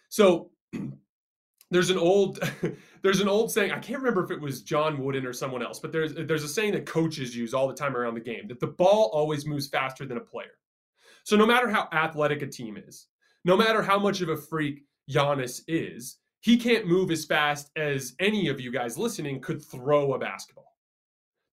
So 0.09 0.51
there's 1.71 1.89
an 1.89 1.97
old 1.97 2.39
there's 3.01 3.21
an 3.21 3.29
old 3.29 3.51
saying 3.51 3.71
I 3.71 3.79
can't 3.79 3.99
remember 3.99 4.23
if 4.23 4.31
it 4.31 4.39
was 4.39 4.61
John 4.61 5.01
Wooden 5.01 5.25
or 5.25 5.33
someone 5.33 5.63
else, 5.63 5.79
but 5.79 5.91
there's 5.91 6.13
there's 6.13 6.43
a 6.43 6.49
saying 6.49 6.73
that 6.73 6.85
coaches 6.85 7.35
use 7.35 7.53
all 7.53 7.67
the 7.67 7.73
time 7.73 7.95
around 7.95 8.15
the 8.15 8.21
game 8.21 8.47
that 8.49 8.59
the 8.59 8.67
ball 8.67 9.09
always 9.13 9.45
moves 9.45 9.67
faster 9.67 10.05
than 10.05 10.17
a 10.17 10.21
player. 10.21 10.57
So 11.23 11.35
no 11.35 11.45
matter 11.45 11.69
how 11.69 11.87
athletic 11.93 12.41
a 12.41 12.47
team 12.47 12.77
is, 12.77 13.07
no 13.45 13.57
matter 13.57 13.81
how 13.81 13.99
much 13.99 14.21
of 14.21 14.29
a 14.29 14.37
freak 14.37 14.83
Giannis 15.09 15.61
is, 15.67 16.17
he 16.41 16.57
can't 16.57 16.87
move 16.87 17.11
as 17.11 17.25
fast 17.25 17.69
as 17.75 18.13
any 18.19 18.47
of 18.47 18.59
you 18.59 18.71
guys 18.71 18.97
listening 18.97 19.41
could 19.41 19.63
throw 19.63 20.13
a 20.13 20.19
basketball. 20.19 20.75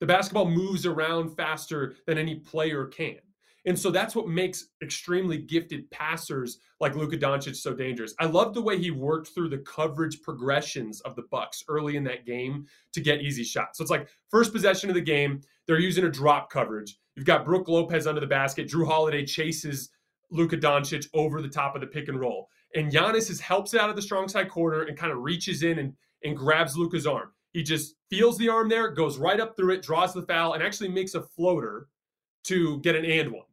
The 0.00 0.06
basketball 0.06 0.48
moves 0.48 0.86
around 0.86 1.36
faster 1.36 1.96
than 2.06 2.18
any 2.18 2.36
player 2.36 2.86
can. 2.86 3.18
And 3.66 3.78
so 3.78 3.90
that's 3.90 4.16
what 4.16 4.28
makes 4.28 4.68
extremely 4.82 5.36
gifted 5.36 5.90
passers 5.90 6.58
like 6.80 6.94
Luka 6.94 7.18
Doncic 7.18 7.56
so 7.56 7.74
dangerous. 7.74 8.14
I 8.18 8.26
love 8.26 8.54
the 8.54 8.62
way 8.62 8.78
he 8.78 8.90
worked 8.90 9.28
through 9.28 9.50
the 9.50 9.58
coverage 9.58 10.22
progressions 10.22 11.00
of 11.02 11.16
the 11.16 11.24
Bucks 11.30 11.64
early 11.68 11.96
in 11.96 12.04
that 12.04 12.24
game 12.24 12.66
to 12.94 13.00
get 13.00 13.20
easy 13.20 13.44
shots. 13.44 13.76
So 13.76 13.82
it's 13.82 13.90
like 13.90 14.08
first 14.30 14.52
possession 14.52 14.88
of 14.88 14.94
the 14.94 15.02
game, 15.02 15.42
they're 15.66 15.80
using 15.80 16.04
a 16.04 16.10
drop 16.10 16.50
coverage. 16.50 16.98
You've 17.16 17.26
got 17.26 17.44
Brook 17.44 17.68
Lopez 17.68 18.06
under 18.06 18.20
the 18.20 18.26
basket. 18.26 18.68
Jrue 18.68 18.86
Holiday 18.86 19.26
chases 19.26 19.90
Luka 20.30 20.56
Doncic 20.56 21.08
over 21.14 21.40
the 21.40 21.48
top 21.48 21.74
of 21.74 21.80
the 21.80 21.86
pick 21.86 22.08
and 22.08 22.20
roll. 22.20 22.48
And 22.74 22.92
Giannis 22.92 23.30
is, 23.30 23.40
helps 23.40 23.74
it 23.74 23.80
out 23.80 23.90
of 23.90 23.96
the 23.96 24.02
strong 24.02 24.28
side 24.28 24.50
corner 24.50 24.82
and 24.82 24.96
kind 24.96 25.12
of 25.12 25.18
reaches 25.18 25.62
in 25.62 25.78
and, 25.78 25.94
and 26.22 26.36
grabs 26.36 26.76
Luka's 26.76 27.06
arm. 27.06 27.32
He 27.52 27.62
just 27.62 27.94
feels 28.10 28.36
the 28.36 28.48
arm 28.48 28.68
there, 28.68 28.90
goes 28.90 29.18
right 29.18 29.40
up 29.40 29.56
through 29.56 29.74
it, 29.74 29.82
draws 29.82 30.12
the 30.12 30.22
foul, 30.22 30.52
and 30.52 30.62
actually 30.62 30.90
makes 30.90 31.14
a 31.14 31.22
floater 31.22 31.88
to 32.44 32.78
get 32.80 32.94
an 32.94 33.04
and 33.04 33.32
one. 33.32 33.46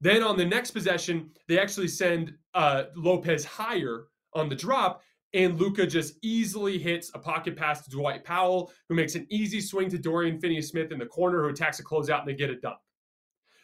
Then 0.00 0.22
on 0.22 0.36
the 0.36 0.44
next 0.44 0.72
possession, 0.72 1.30
they 1.46 1.58
actually 1.58 1.88
send 1.88 2.34
uh, 2.54 2.84
Lopez 2.96 3.44
higher 3.44 4.06
on 4.34 4.48
the 4.48 4.56
drop, 4.56 5.02
and 5.32 5.60
Luka 5.60 5.86
just 5.86 6.14
easily 6.22 6.78
hits 6.78 7.10
a 7.14 7.18
pocket 7.18 7.56
pass 7.56 7.82
to 7.84 7.90
Dwight 7.90 8.24
Powell, 8.24 8.72
who 8.88 8.94
makes 8.94 9.14
an 9.14 9.26
easy 9.30 9.60
swing 9.60 9.88
to 9.90 9.98
Dorian 9.98 10.40
Finney-Smith 10.40 10.90
in 10.90 10.98
the 10.98 11.06
corner, 11.06 11.42
who 11.42 11.50
attacks 11.50 11.78
a 11.78 11.84
closeout, 11.84 12.20
and 12.20 12.28
they 12.28 12.34
get 12.34 12.50
it 12.50 12.62
done. 12.62 12.74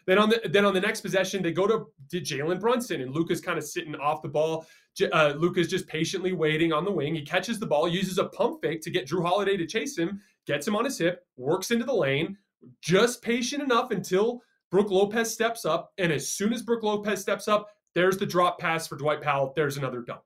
Then 0.06 0.18
on 0.18 0.28
the 0.28 0.40
then 0.48 0.64
on 0.64 0.72
the 0.72 0.80
next 0.80 1.00
possession, 1.00 1.42
they 1.42 1.52
go 1.52 1.66
to, 1.66 1.86
to 2.10 2.20
Jalen 2.20 2.60
Brunson, 2.60 3.00
and 3.00 3.12
Luka's 3.12 3.40
kind 3.40 3.58
of 3.58 3.64
sitting 3.64 3.94
off 3.96 4.22
the 4.22 4.28
ball. 4.28 4.66
Uh, 5.12 5.34
Luka's 5.36 5.68
just 5.68 5.86
patiently 5.88 6.32
waiting 6.32 6.72
on 6.72 6.84
the 6.84 6.90
wing. 6.90 7.14
He 7.14 7.22
catches 7.22 7.58
the 7.58 7.66
ball, 7.66 7.88
uses 7.88 8.18
a 8.18 8.26
pump 8.26 8.62
fake 8.62 8.80
to 8.82 8.90
get 8.90 9.06
Jrue 9.06 9.26
Holiday 9.26 9.56
to 9.56 9.66
chase 9.66 9.98
him, 9.98 10.20
gets 10.46 10.66
him 10.66 10.76
on 10.76 10.84
his 10.84 10.98
hip, 10.98 11.26
works 11.36 11.70
into 11.70 11.84
the 11.84 11.92
lane, 11.92 12.38
just 12.80 13.20
patient 13.20 13.62
enough 13.62 13.90
until 13.90 14.42
Brook 14.70 14.90
Lopez 14.90 15.32
steps 15.32 15.64
up, 15.64 15.92
and 15.98 16.12
as 16.12 16.28
soon 16.28 16.52
as 16.52 16.62
Brook 16.62 16.82
Lopez 16.82 17.20
steps 17.20 17.48
up, 17.48 17.68
there's 17.94 18.16
the 18.16 18.26
drop 18.26 18.58
pass 18.58 18.86
for 18.86 18.96
Dwight 18.96 19.22
Powell. 19.22 19.52
There's 19.56 19.76
another 19.76 20.02
dunk. 20.02 20.20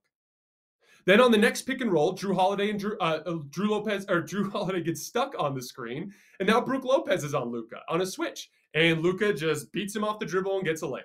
Then 1.07 1.21
on 1.21 1.31
the 1.31 1.39
next 1.39 1.63
pick 1.63 1.81
and 1.81 1.93
roll, 1.93 2.17
Jrue 2.17 2.35
Holiday 2.35 2.71
and 2.71 2.79
Drew, 2.79 2.97
uh, 2.99 3.23
uh 3.27 3.33
Jrue 3.49 3.71
Lopez 3.71 4.07
or 4.09 4.23
Jrue 4.23 4.53
Holiday 4.53 4.83
gets 4.83 5.07
stuck 5.07 5.35
on 5.39 5.55
the 5.55 5.63
screen, 5.63 6.13
and 6.39 6.49
now 6.49 6.61
Brook 6.61 6.85
Lopez 6.85 7.25
is 7.25 7.35
on 7.35 7.51
Luka 7.51 7.81
on 7.89 8.03
a 8.03 8.07
switch, 8.07 8.51
and 8.75 9.03
Luka 9.03 9.33
just 9.33 9.73
beats 9.73 9.95
him 9.95 10.05
off 10.05 10.19
the 10.19 10.27
dribble 10.27 10.57
and 10.57 10.65
gets 10.65 10.83
a 10.83 10.87
layup. 10.87 11.03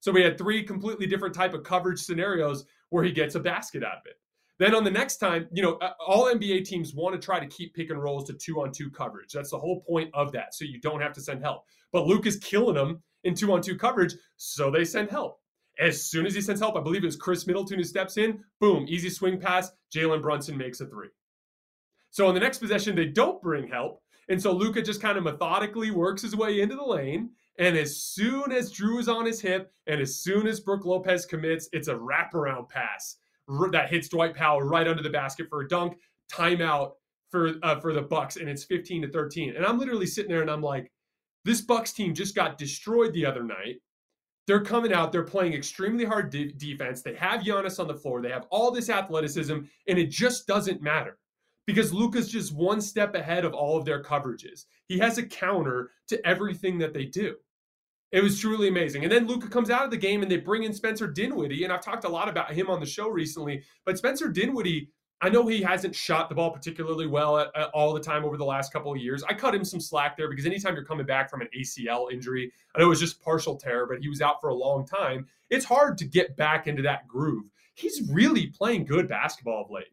So 0.00 0.12
we 0.12 0.22
had 0.22 0.38
three 0.38 0.62
completely 0.62 1.06
different 1.06 1.34
type 1.34 1.54
of 1.54 1.64
coverage 1.64 2.00
scenarios 2.00 2.64
where 2.90 3.02
he 3.02 3.12
gets 3.12 3.34
a 3.34 3.40
basket 3.40 3.82
out 3.82 3.96
of 3.96 4.06
it. 4.06 4.16
Then 4.58 4.74
on 4.74 4.84
the 4.84 4.90
next 4.90 5.18
time, 5.18 5.48
you 5.52 5.62
know, 5.62 5.78
all 6.06 6.32
NBA 6.32 6.64
teams 6.64 6.94
want 6.94 7.14
to 7.14 7.24
try 7.24 7.38
to 7.38 7.46
keep 7.46 7.74
pick 7.74 7.90
and 7.90 8.02
rolls 8.02 8.24
to 8.26 8.32
two 8.32 8.62
on 8.62 8.72
two 8.72 8.90
coverage. 8.90 9.32
That's 9.32 9.50
the 9.50 9.58
whole 9.58 9.82
point 9.82 10.10
of 10.14 10.32
that. 10.32 10.54
So 10.54 10.64
you 10.64 10.80
don't 10.80 11.00
have 11.00 11.12
to 11.14 11.20
send 11.20 11.42
help. 11.42 11.64
But 11.92 12.06
Luke 12.06 12.26
is 12.26 12.38
killing 12.38 12.74
them 12.74 13.02
in 13.24 13.34
two 13.34 13.52
on 13.52 13.60
two 13.60 13.76
coverage. 13.76 14.14
So 14.36 14.70
they 14.70 14.84
send 14.84 15.10
help. 15.10 15.40
As 15.78 16.06
soon 16.06 16.24
as 16.24 16.34
he 16.34 16.40
sends 16.40 16.60
help, 16.60 16.76
I 16.76 16.80
believe 16.80 17.02
it 17.02 17.06
was 17.06 17.16
Khris 17.16 17.46
Middleton 17.46 17.78
who 17.78 17.84
steps 17.84 18.16
in. 18.16 18.42
Boom, 18.60 18.86
easy 18.88 19.10
swing 19.10 19.38
pass. 19.38 19.70
Jalen 19.94 20.22
Brunson 20.22 20.56
makes 20.56 20.80
a 20.80 20.86
three. 20.86 21.08
So 22.10 22.26
on 22.26 22.32
the 22.32 22.40
next 22.40 22.58
possession, 22.58 22.96
they 22.96 23.06
don't 23.06 23.42
bring 23.42 23.68
help. 23.68 24.02
And 24.28 24.40
so 24.40 24.52
Luka 24.52 24.82
just 24.82 25.00
kind 25.00 25.16
of 25.16 25.24
methodically 25.24 25.90
works 25.90 26.22
his 26.22 26.34
way 26.34 26.60
into 26.60 26.76
the 26.76 26.84
lane. 26.84 27.30
And 27.58 27.76
as 27.76 27.96
soon 27.96 28.52
as 28.52 28.72
Jrue 28.72 29.00
is 29.00 29.08
on 29.08 29.24
his 29.24 29.40
hip 29.40 29.72
and 29.86 30.00
as 30.00 30.16
soon 30.16 30.46
as 30.46 30.60
Brook 30.60 30.84
Lopez 30.84 31.24
commits, 31.24 31.68
it's 31.72 31.88
a 31.88 31.94
wraparound 31.94 32.68
pass 32.68 33.16
that 33.72 33.88
hits 33.88 34.08
Dwight 34.08 34.34
Powell 34.34 34.62
right 34.62 34.88
under 34.88 35.02
the 35.02 35.10
basket 35.10 35.48
for 35.48 35.62
a 35.62 35.68
dunk. 35.68 35.96
Timeout 36.30 36.92
for 37.30 37.54
uh, 37.62 37.78
for 37.80 37.92
the 37.92 38.02
Bucks, 38.02 38.36
and 38.36 38.48
it's 38.48 38.64
15 38.64 39.02
to 39.02 39.08
13. 39.08 39.54
And 39.56 39.64
I'm 39.64 39.78
literally 39.78 40.06
sitting 40.06 40.30
there 40.30 40.42
and 40.42 40.50
I'm 40.50 40.62
like, 40.62 40.90
this 41.44 41.60
Bucks 41.60 41.92
team 41.92 42.14
just 42.14 42.34
got 42.34 42.58
destroyed 42.58 43.12
the 43.12 43.24
other 43.24 43.44
night. 43.44 43.76
They're 44.48 44.62
coming 44.62 44.92
out, 44.92 45.12
they're 45.12 45.22
playing 45.22 45.54
extremely 45.54 46.04
hard 46.04 46.30
de- 46.30 46.52
defense. 46.52 47.02
They 47.02 47.14
have 47.14 47.42
Giannis 47.42 47.80
on 47.80 47.88
the 47.88 47.94
floor, 47.94 48.20
they 48.20 48.30
have 48.30 48.46
all 48.50 48.70
this 48.70 48.90
athleticism, 48.90 49.54
and 49.54 49.98
it 49.98 50.10
just 50.10 50.46
doesn't 50.46 50.82
matter 50.82 51.18
because 51.66 51.92
Luka's 51.92 52.30
just 52.30 52.54
one 52.54 52.80
step 52.80 53.14
ahead 53.14 53.44
of 53.44 53.52
all 53.52 53.76
of 53.76 53.84
their 53.84 54.02
coverages. 54.02 54.66
He 54.86 54.98
has 54.98 55.18
a 55.18 55.26
counter 55.26 55.90
to 56.08 56.26
everything 56.26 56.78
that 56.78 56.94
they 56.94 57.04
do. 57.04 57.36
It 58.12 58.22
was 58.22 58.40
truly 58.40 58.68
amazing. 58.68 59.02
And 59.02 59.12
then 59.12 59.26
Luka 59.26 59.48
comes 59.48 59.68
out 59.68 59.84
of 59.84 59.90
the 59.90 59.96
game 59.96 60.22
and 60.22 60.30
they 60.30 60.36
bring 60.36 60.62
in 60.62 60.72
Spencer 60.72 61.08
Dinwiddie. 61.08 61.64
And 61.64 61.72
I've 61.72 61.84
talked 61.84 62.04
a 62.04 62.08
lot 62.08 62.28
about 62.28 62.52
him 62.52 62.70
on 62.70 62.78
the 62.78 62.86
show 62.86 63.08
recently. 63.08 63.64
But 63.84 63.98
Spencer 63.98 64.28
Dinwiddie, 64.28 64.88
I 65.20 65.28
know 65.28 65.46
he 65.46 65.60
hasn't 65.60 65.96
shot 65.96 66.28
the 66.28 66.34
ball 66.36 66.50
particularly 66.50 67.08
well 67.08 67.38
at, 67.38 67.48
at 67.56 67.70
all 67.70 67.92
the 67.92 68.00
time 68.00 68.24
over 68.24 68.36
the 68.36 68.44
last 68.44 68.72
couple 68.72 68.92
of 68.92 68.98
years. 68.98 69.24
I 69.24 69.34
cut 69.34 69.54
him 69.54 69.64
some 69.64 69.80
slack 69.80 70.16
there 70.16 70.30
because 70.30 70.46
anytime 70.46 70.74
you're 70.76 70.84
coming 70.84 71.06
back 71.06 71.28
from 71.28 71.40
an 71.40 71.48
ACL 71.58 72.12
injury, 72.12 72.52
I 72.74 72.78
know 72.78 72.86
it 72.86 72.90
was 72.90 73.00
just 73.00 73.20
partial 73.20 73.56
tear, 73.56 73.86
but 73.86 73.98
he 74.00 74.08
was 74.08 74.22
out 74.22 74.40
for 74.40 74.50
a 74.50 74.54
long 74.54 74.86
time. 74.86 75.26
It's 75.50 75.64
hard 75.64 75.98
to 75.98 76.04
get 76.04 76.36
back 76.36 76.68
into 76.68 76.82
that 76.82 77.08
groove. 77.08 77.44
He's 77.74 78.08
really 78.08 78.46
playing 78.46 78.84
good 78.84 79.08
basketball 79.08 79.64
of 79.64 79.70
late. 79.70 79.86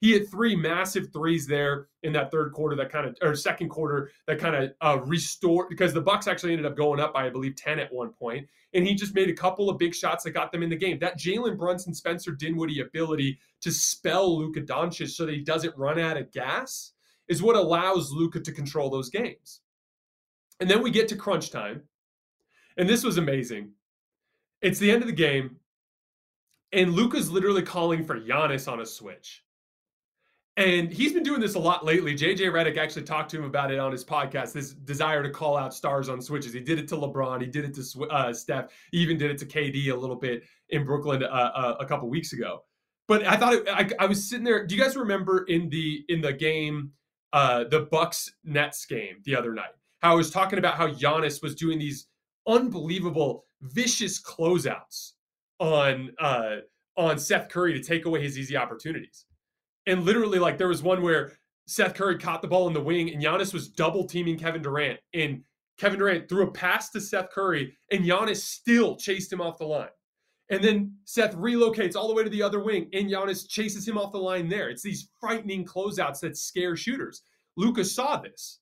He 0.00 0.12
hit 0.12 0.30
three 0.30 0.54
massive 0.54 1.10
threes 1.12 1.46
there 1.46 1.88
in 2.02 2.12
that 2.12 2.30
third 2.30 2.52
quarter 2.52 2.76
that 2.76 2.92
kind 2.92 3.06
of 3.06 3.16
or 3.22 3.34
second 3.34 3.70
quarter 3.70 4.10
that 4.26 4.38
kind 4.38 4.54
of 4.54 4.72
uh, 4.82 5.00
restored 5.04 5.68
because 5.70 5.94
the 5.94 6.02
Bucks 6.02 6.26
actually 6.26 6.52
ended 6.52 6.66
up 6.66 6.76
going 6.76 7.00
up 7.00 7.14
by 7.14 7.26
I 7.26 7.30
believe 7.30 7.56
10 7.56 7.78
at 7.78 7.92
one 7.92 8.10
point, 8.10 8.46
and 8.74 8.86
he 8.86 8.94
just 8.94 9.14
made 9.14 9.30
a 9.30 9.34
couple 9.34 9.70
of 9.70 9.78
big 9.78 9.94
shots 9.94 10.24
that 10.24 10.32
got 10.32 10.52
them 10.52 10.62
in 10.62 10.68
the 10.68 10.76
game. 10.76 10.98
That 10.98 11.18
Jalen 11.18 11.56
Brunson 11.56 11.94
Spencer 11.94 12.32
Dinwiddie 12.32 12.80
ability 12.80 13.38
to 13.62 13.72
spell 13.72 14.38
Luka 14.38 14.60
Doncic 14.60 15.08
so 15.08 15.24
that 15.24 15.34
he 15.34 15.40
doesn't 15.40 15.76
run 15.78 15.98
out 15.98 16.18
of 16.18 16.30
gas 16.30 16.92
is 17.28 17.42
what 17.42 17.56
allows 17.56 18.12
Luka 18.12 18.40
to 18.40 18.52
control 18.52 18.90
those 18.90 19.08
games. 19.08 19.60
And 20.60 20.70
then 20.70 20.82
we 20.82 20.90
get 20.90 21.08
to 21.08 21.16
crunch 21.16 21.50
time, 21.50 21.82
and 22.76 22.88
this 22.88 23.02
was 23.02 23.16
amazing. 23.16 23.72
It's 24.60 24.78
the 24.78 24.90
end 24.90 25.02
of 25.02 25.08
the 25.08 25.14
game, 25.14 25.56
and 26.72 26.92
Luka's 26.92 27.30
literally 27.30 27.62
calling 27.62 28.04
for 28.04 28.20
Giannis 28.20 28.70
on 28.70 28.80
a 28.80 28.86
switch. 28.86 29.42
And 30.58 30.90
he's 30.90 31.12
been 31.12 31.22
doing 31.22 31.40
this 31.40 31.54
a 31.54 31.58
lot 31.58 31.84
lately. 31.84 32.14
JJ 32.14 32.38
Redick 32.50 32.78
actually 32.78 33.02
talked 33.02 33.30
to 33.32 33.36
him 33.36 33.44
about 33.44 33.70
it 33.70 33.78
on 33.78 33.92
his 33.92 34.04
podcast. 34.04 34.54
This 34.54 34.72
desire 34.72 35.22
to 35.22 35.28
call 35.28 35.54
out 35.54 35.74
stars 35.74 36.08
on 36.08 36.22
switches. 36.22 36.54
He 36.54 36.60
did 36.60 36.78
it 36.78 36.88
to 36.88 36.96
LeBron. 36.96 37.42
He 37.42 37.46
did 37.46 37.66
it 37.66 37.74
to 37.74 38.04
uh, 38.06 38.32
Steph. 38.32 38.72
He 38.90 38.98
even 38.98 39.18
did 39.18 39.30
it 39.30 39.38
to 39.38 39.46
KD 39.46 39.92
a 39.92 39.94
little 39.94 40.16
bit 40.16 40.44
in 40.70 40.86
Brooklyn 40.86 41.22
uh, 41.22 41.26
uh, 41.26 41.76
a 41.78 41.84
couple 41.84 42.08
weeks 42.08 42.32
ago. 42.32 42.62
But 43.06 43.24
I 43.26 43.36
thought 43.36 43.52
it, 43.52 43.68
I, 43.68 43.90
I, 44.00 44.06
was 44.06 44.28
sitting 44.28 44.44
there. 44.44 44.66
Do 44.66 44.74
you 44.74 44.82
guys 44.82 44.96
remember 44.96 45.44
in 45.44 45.68
the 45.68 46.04
in 46.08 46.22
the 46.22 46.32
game, 46.32 46.90
uh, 47.32 47.64
the 47.64 47.82
Bucks 47.90 48.32
Nets 48.42 48.84
game 48.86 49.16
the 49.24 49.36
other 49.36 49.52
night? 49.52 49.70
How 50.00 50.12
I 50.12 50.14
was 50.14 50.30
talking 50.30 50.58
about 50.58 50.74
how 50.74 50.88
Giannis 50.88 51.42
was 51.42 51.54
doing 51.54 51.78
these 51.78 52.08
unbelievable, 52.48 53.44
vicious 53.60 54.20
closeouts 54.20 55.12
on 55.60 56.12
uh, 56.18 56.56
on 56.96 57.18
Seth 57.18 57.48
Curry 57.48 57.74
to 57.74 57.82
take 57.82 58.06
away 58.06 58.22
his 58.22 58.38
easy 58.38 58.56
opportunities. 58.56 59.26
And 59.86 60.04
literally, 60.04 60.38
like 60.38 60.58
there 60.58 60.68
was 60.68 60.82
one 60.82 61.02
where 61.02 61.32
Seth 61.66 61.94
Curry 61.94 62.18
caught 62.18 62.42
the 62.42 62.48
ball 62.48 62.66
in 62.68 62.74
the 62.74 62.80
wing, 62.80 63.10
and 63.12 63.22
Giannis 63.22 63.52
was 63.52 63.68
double 63.68 64.04
teaming 64.04 64.38
Kevin 64.38 64.62
Durant, 64.62 65.00
and 65.14 65.42
Kevin 65.78 65.98
Durant 65.98 66.28
threw 66.28 66.46
a 66.46 66.50
pass 66.50 66.90
to 66.90 67.00
Seth 67.00 67.30
Curry, 67.30 67.76
and 67.90 68.04
Giannis 68.04 68.38
still 68.38 68.96
chased 68.96 69.32
him 69.32 69.40
off 69.40 69.58
the 69.58 69.66
line. 69.66 69.88
And 70.48 70.62
then 70.62 70.94
Seth 71.04 71.34
relocates 71.34 71.96
all 71.96 72.06
the 72.06 72.14
way 72.14 72.22
to 72.22 72.30
the 72.30 72.42
other 72.42 72.62
wing, 72.62 72.88
and 72.92 73.10
Giannis 73.10 73.48
chases 73.48 73.86
him 73.86 73.98
off 73.98 74.12
the 74.12 74.18
line 74.18 74.48
there. 74.48 74.70
It's 74.70 74.82
these 74.82 75.10
frightening 75.20 75.64
closeouts 75.64 76.20
that 76.20 76.36
scare 76.36 76.76
shooters. 76.76 77.22
Lucas 77.56 77.94
saw 77.94 78.18
this. 78.18 78.60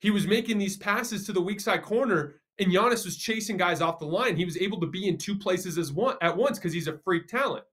He 0.00 0.10
was 0.10 0.26
making 0.26 0.58
these 0.58 0.76
passes 0.76 1.26
to 1.26 1.32
the 1.32 1.40
weak 1.40 1.60
side 1.60 1.82
corner, 1.82 2.40
and 2.58 2.72
Giannis 2.72 3.04
was 3.04 3.16
chasing 3.16 3.56
guys 3.56 3.80
off 3.80 3.98
the 3.98 4.06
line. 4.06 4.36
He 4.36 4.44
was 4.44 4.58
able 4.58 4.80
to 4.80 4.86
be 4.86 5.06
in 5.06 5.16
two 5.16 5.36
places 5.36 5.78
as 5.78 5.92
one 5.92 6.16
at 6.22 6.36
once 6.36 6.58
because 6.58 6.72
he's 6.72 6.88
a 6.88 6.98
freak 6.98 7.28
talent. 7.28 7.64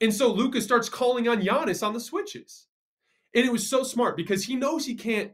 And 0.00 0.14
so 0.14 0.32
Luka 0.32 0.60
starts 0.60 0.88
calling 0.88 1.28
on 1.28 1.42
Giannis 1.42 1.86
on 1.86 1.92
the 1.92 2.00
switches. 2.00 2.66
And 3.34 3.44
it 3.44 3.52
was 3.52 3.68
so 3.68 3.82
smart 3.82 4.16
because 4.16 4.44
he 4.44 4.56
knows 4.56 4.86
he 4.86 4.94
can't 4.94 5.32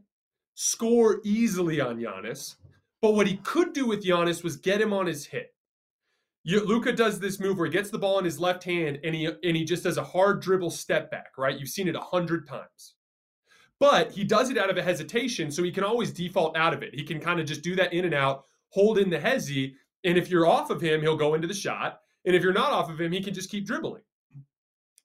score 0.55 1.21
easily 1.25 1.81
on 1.81 1.99
Giannis. 1.99 2.57
But 3.01 3.15
what 3.15 3.27
he 3.27 3.37
could 3.37 3.73
do 3.73 3.87
with 3.87 4.05
Giannis 4.05 4.43
was 4.43 4.57
get 4.57 4.81
him 4.81 4.93
on 4.93 5.07
his 5.07 5.27
hip. 5.27 5.53
Luka 6.45 6.93
does 6.93 7.19
this 7.19 7.41
move 7.41 7.59
where 7.59 7.67
he 7.67 7.73
gets 7.73 7.91
the 7.91 7.99
ball 7.99 8.19
in 8.19 8.25
his 8.25 8.39
left 8.39 8.63
hand 8.63 9.01
and 9.03 9.15
he 9.15 9.27
and 9.27 9.57
he 9.57 9.65
just 9.65 9.83
does 9.83 9.97
a 9.97 10.05
hard 10.05 10.41
dribble 10.41 10.71
step 10.71 11.11
back, 11.11 11.33
right? 11.37 11.59
You've 11.59 11.69
seen 11.69 11.89
it 11.89 11.97
a 11.97 12.01
hundred 12.01 12.47
times. 12.47 12.95
But 13.81 14.13
he 14.13 14.25
does 14.25 14.49
it 14.51 14.57
out 14.57 14.71
of 14.71 14.77
a 14.79 14.83
hesitation, 14.83 15.51
so 15.51 15.63
he 15.63 15.73
can 15.73 15.85
always 15.85 16.13
default 16.13 16.57
out 16.57 16.73
of 16.73 16.83
it. 16.83 16.95
He 16.95 17.03
can 17.03 17.21
kind 17.21 17.41
of 17.41 17.47
just 17.47 17.63
do 17.63 17.75
that 17.77 17.93
in 17.93 18.05
and 18.05 18.15
out, 18.15 18.45
hold 18.71 18.97
in 18.97 19.11
the 19.11 19.19
hezzy, 19.19 19.75
and 20.05 20.17
if 20.17 20.31
you're 20.31 20.47
off 20.47 20.71
of 20.71 20.81
him, 20.81 21.03
he'll 21.03 21.17
go 21.17 21.35
into 21.35 21.49
the 21.49 21.53
shot. 21.53 22.01
And 22.25 22.35
if 22.35 22.43
you're 22.43 22.53
not 22.53 22.73
off 22.73 22.91
of 22.91 23.01
him, 23.01 23.13
he 23.13 23.23
can 23.23 23.35
just 23.35 23.51
keep 23.51 23.67
dribbling. 23.67 24.03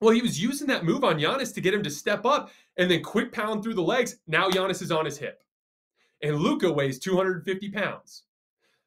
Well, 0.01 0.15
he 0.15 0.23
was 0.23 0.41
using 0.41 0.67
that 0.67 0.83
move 0.83 1.03
on 1.03 1.19
Giannis 1.19 1.53
to 1.53 1.61
get 1.61 1.75
him 1.75 1.83
to 1.83 1.89
step 1.91 2.25
up 2.25 2.49
and 2.75 2.89
then 2.89 3.03
quick 3.03 3.31
pound 3.31 3.63
through 3.63 3.75
the 3.75 3.83
legs. 3.83 4.17
Now 4.27 4.49
Giannis 4.49 4.81
is 4.81 4.91
on 4.91 5.05
his 5.05 5.19
hip. 5.19 5.43
And 6.23 6.37
Luka 6.37 6.71
weighs 6.71 6.99
250 6.99 7.69
pounds. 7.69 8.23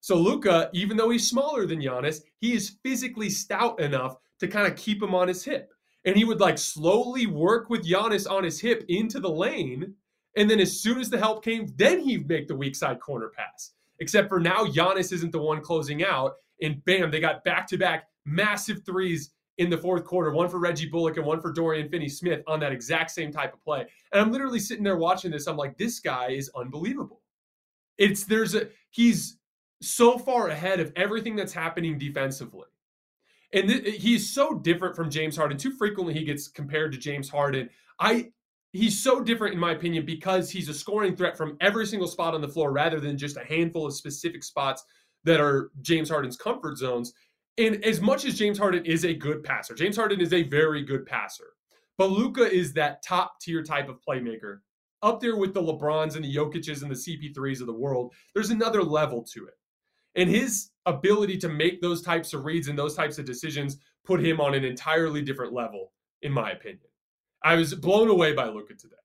So 0.01 0.17
Luka, 0.17 0.71
even 0.73 0.97
though 0.97 1.11
he's 1.11 1.29
smaller 1.29 1.67
than 1.67 1.81
Giannis, 1.81 2.21
he 2.41 2.53
is 2.53 2.77
physically 2.83 3.31
stout 3.31 3.81
enough 3.81 4.17
to 4.41 4.49
kind 4.49 4.67
of 4.67 4.77
keep 4.77 5.01
him 5.01 5.15
on 5.15 5.29
his 5.29 5.45
hip. 5.45 5.73
And 6.05 6.17
he 6.17 6.25
would 6.25 6.41
like 6.41 6.59
slowly 6.59 7.27
work 7.27 7.71
with 7.71 7.89
Giannis 7.89 8.29
on 8.31 8.45
his 8.45 8.61
hip 8.61 8.85
into 8.89 9.21
the 9.21 9.31
lane. 9.31 9.95
And 10.37 10.51
then 10.51 10.61
as 10.61 10.81
soon 10.81 11.01
as 11.01 11.11
the 11.11 11.19
help 11.19 11.45
came, 11.45 11.73
then 11.77 12.01
he'd 12.01 12.29
make 12.29 12.49
the 12.49 12.57
weak 12.57 12.75
side 12.75 13.01
corner 13.01 13.31
pass. 13.35 13.73
Except 14.01 14.29
for 14.29 14.41
now, 14.41 14.67
Giannis 14.67 15.13
isn't 15.13 15.31
the 15.31 15.41
one 15.41 15.61
closing 15.61 16.05
out. 16.05 16.35
And 16.61 16.85
bam, 16.85 17.13
they 17.13 17.21
got 17.21 17.45
back 17.45 17.69
to 17.69 17.79
back 17.79 18.09
massive 18.27 18.85
threes 18.85 19.31
in 19.59 19.71
the 19.71 19.79
fourth 19.79 20.05
quarter, 20.05 20.31
one 20.33 20.49
for 20.49 20.59
Reggie 20.59 20.89
Bullock 20.89 21.17
and 21.17 21.27
one 21.27 21.41
for 21.41 21.53
Dorian 21.53 21.89
Finney 21.89 22.09
Smith 22.09 22.43
on 22.47 22.61
that 22.61 22.73
exact 22.73 23.11
same 23.11 23.33
type 23.33 23.55
of 23.55 23.63
play. 23.63 23.87
And 24.13 24.21
I'm 24.21 24.33
literally 24.33 24.59
sitting 24.59 24.85
there 24.85 24.97
watching 24.97 25.31
this. 25.31 25.47
I'm 25.47 25.57
like, 25.57 25.79
this 25.79 26.01
guy 26.01 26.31
is 26.31 26.51
unbelievable. 26.57 27.21
It's 27.97 28.25
there's 28.25 28.55
a 28.55 28.69
he's 28.91 29.37
so 29.81 30.19
far 30.19 30.49
ahead 30.49 30.81
of 30.81 30.93
everything 30.97 31.37
that's 31.37 31.53
happening 31.53 31.99
defensively. 31.99 32.67
And 33.53 33.69
th- 33.69 34.03
he's 34.03 34.35
so 34.35 34.55
different 34.55 34.97
from 34.97 35.11
James 35.11 35.37
Harden. 35.37 35.57
Too 35.57 35.71
frequently 35.71 36.15
he 36.15 36.25
gets 36.25 36.49
compared 36.49 36.91
to 36.93 36.99
James 36.99 37.29
Harden. 37.29 37.71
I 38.01 38.33
he's 38.73 39.01
so 39.01 39.23
different 39.23 39.55
in 39.55 39.61
my 39.61 39.71
opinion 39.71 40.05
because 40.05 40.51
he's 40.51 40.69
a 40.69 40.75
scoring 40.75 41.15
threat 41.15 41.37
from 41.37 41.57
every 41.61 41.87
single 41.87 42.09
spot 42.09 42.35
on 42.35 42.41
the 42.41 42.49
floor 42.49 42.73
rather 42.73 42.99
than 42.99 43.17
just 43.17 43.37
a 43.37 43.45
handful 43.45 43.87
of 43.87 43.95
specific 43.95 44.43
spots 44.43 44.85
that 45.23 45.41
are 45.41 45.71
James 45.81 46.11
Harden's 46.11 46.37
comfort 46.37 46.77
zones. 46.77 47.13
And 47.57 47.85
as 47.85 48.01
much 48.01 48.25
as 48.25 48.37
James 48.37 48.59
Harden 48.59 48.85
is 48.85 49.05
a 49.05 49.15
good 49.15 49.45
passer, 49.45 49.75
James 49.75 49.97
Harden 49.97 50.21
is 50.21 50.33
a 50.33 50.43
very 50.43 50.83
good 50.83 51.07
passer. 51.07 51.51
But 51.97 52.11
Luka 52.11 52.51
is 52.51 52.73
that 52.73 53.03
top 53.05 53.41
tier 53.41 53.63
type 53.63 53.89
of 53.89 54.01
playmaker, 54.07 54.59
up 55.03 55.21
there 55.21 55.37
with 55.37 55.55
the 55.55 55.63
LeBrons 55.63 56.17
and 56.17 56.25
the 56.25 56.35
Jokic's 56.35 56.83
and 56.83 56.91
the 56.91 56.95
CP3s 56.95 57.61
of 57.61 57.67
the 57.67 57.75
world. 57.75 58.13
There's 58.35 58.51
another 58.51 58.83
level 58.83 59.23
to 59.35 59.47
it. 59.47 59.55
And 60.17 60.31
his 60.31 60.71
ability 60.87 61.37
to 61.39 61.49
make 61.49 61.81
those 61.81 62.03
types 62.03 62.33
of 62.33 62.45
reads 62.45 62.69
and 62.69 62.79
those 62.79 62.95
types 62.95 63.19
of 63.19 63.25
decisions 63.25 63.77
put 64.05 64.25
him 64.25 64.41
on 64.41 64.55
an 64.55 64.65
entirely 64.65 65.23
different 65.23 65.53
level, 65.53 65.93
in 66.23 66.33
my 66.33 66.53
opinion. 66.53 66.81
I 67.45 67.57
was 67.57 67.75
blown 67.75 68.09
away 68.09 68.33
by 68.33 68.49
Luka 68.49 68.75
today. 68.75 68.97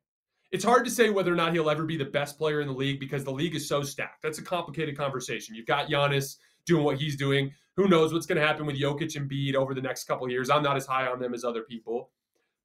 It's 0.51 0.63
hard 0.63 0.85
to 0.85 0.91
say 0.91 1.09
whether 1.09 1.31
or 1.31 1.35
not 1.35 1.53
he'll 1.53 1.69
ever 1.69 1.85
be 1.85 1.97
the 1.97 2.05
best 2.05 2.38
player 2.38 2.62
in 2.62 2.67
the 2.67 2.73
league 2.73 2.99
because 2.99 3.23
the 3.23 3.31
league 3.31 3.55
is 3.55 3.67
so 3.67 3.83
stacked. 3.83 4.23
That's 4.23 4.39
a 4.39 4.43
complicated 4.43 4.97
conversation. 4.97 5.53
You've 5.53 5.67
got 5.67 5.89
Giannis 5.89 6.38
doing 6.69 6.84
what 6.84 6.97
he's 6.97 7.17
doing. 7.17 7.51
Who 7.75 7.88
knows 7.88 8.13
what's 8.13 8.25
going 8.25 8.39
to 8.39 8.47
happen 8.47 8.65
with 8.65 8.79
Jokic 8.79 9.15
and 9.15 9.29
Embiid 9.29 9.55
over 9.55 9.73
the 9.73 9.82
next 9.82 10.05
couple 10.05 10.29
years? 10.29 10.49
I'm 10.49 10.63
not 10.63 10.77
as 10.77 10.86
high 10.86 11.08
on 11.08 11.19
them 11.19 11.34
as 11.34 11.43
other 11.43 11.63
people. 11.63 12.12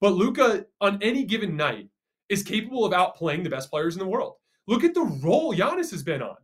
But 0.01 0.13
Luka, 0.13 0.65
on 0.81 1.01
any 1.01 1.23
given 1.23 1.55
night, 1.55 1.89
is 2.29 2.43
capable 2.43 2.85
of 2.85 2.93
outplaying 2.93 3.43
the 3.43 3.49
best 3.49 3.69
players 3.69 3.95
in 3.95 3.99
the 3.99 4.07
world. 4.07 4.35
Look 4.67 4.83
at 4.83 4.93
the 4.93 5.19
role 5.23 5.55
Giannis 5.55 5.91
has 5.91 6.03
been 6.03 6.21
on. 6.21 6.37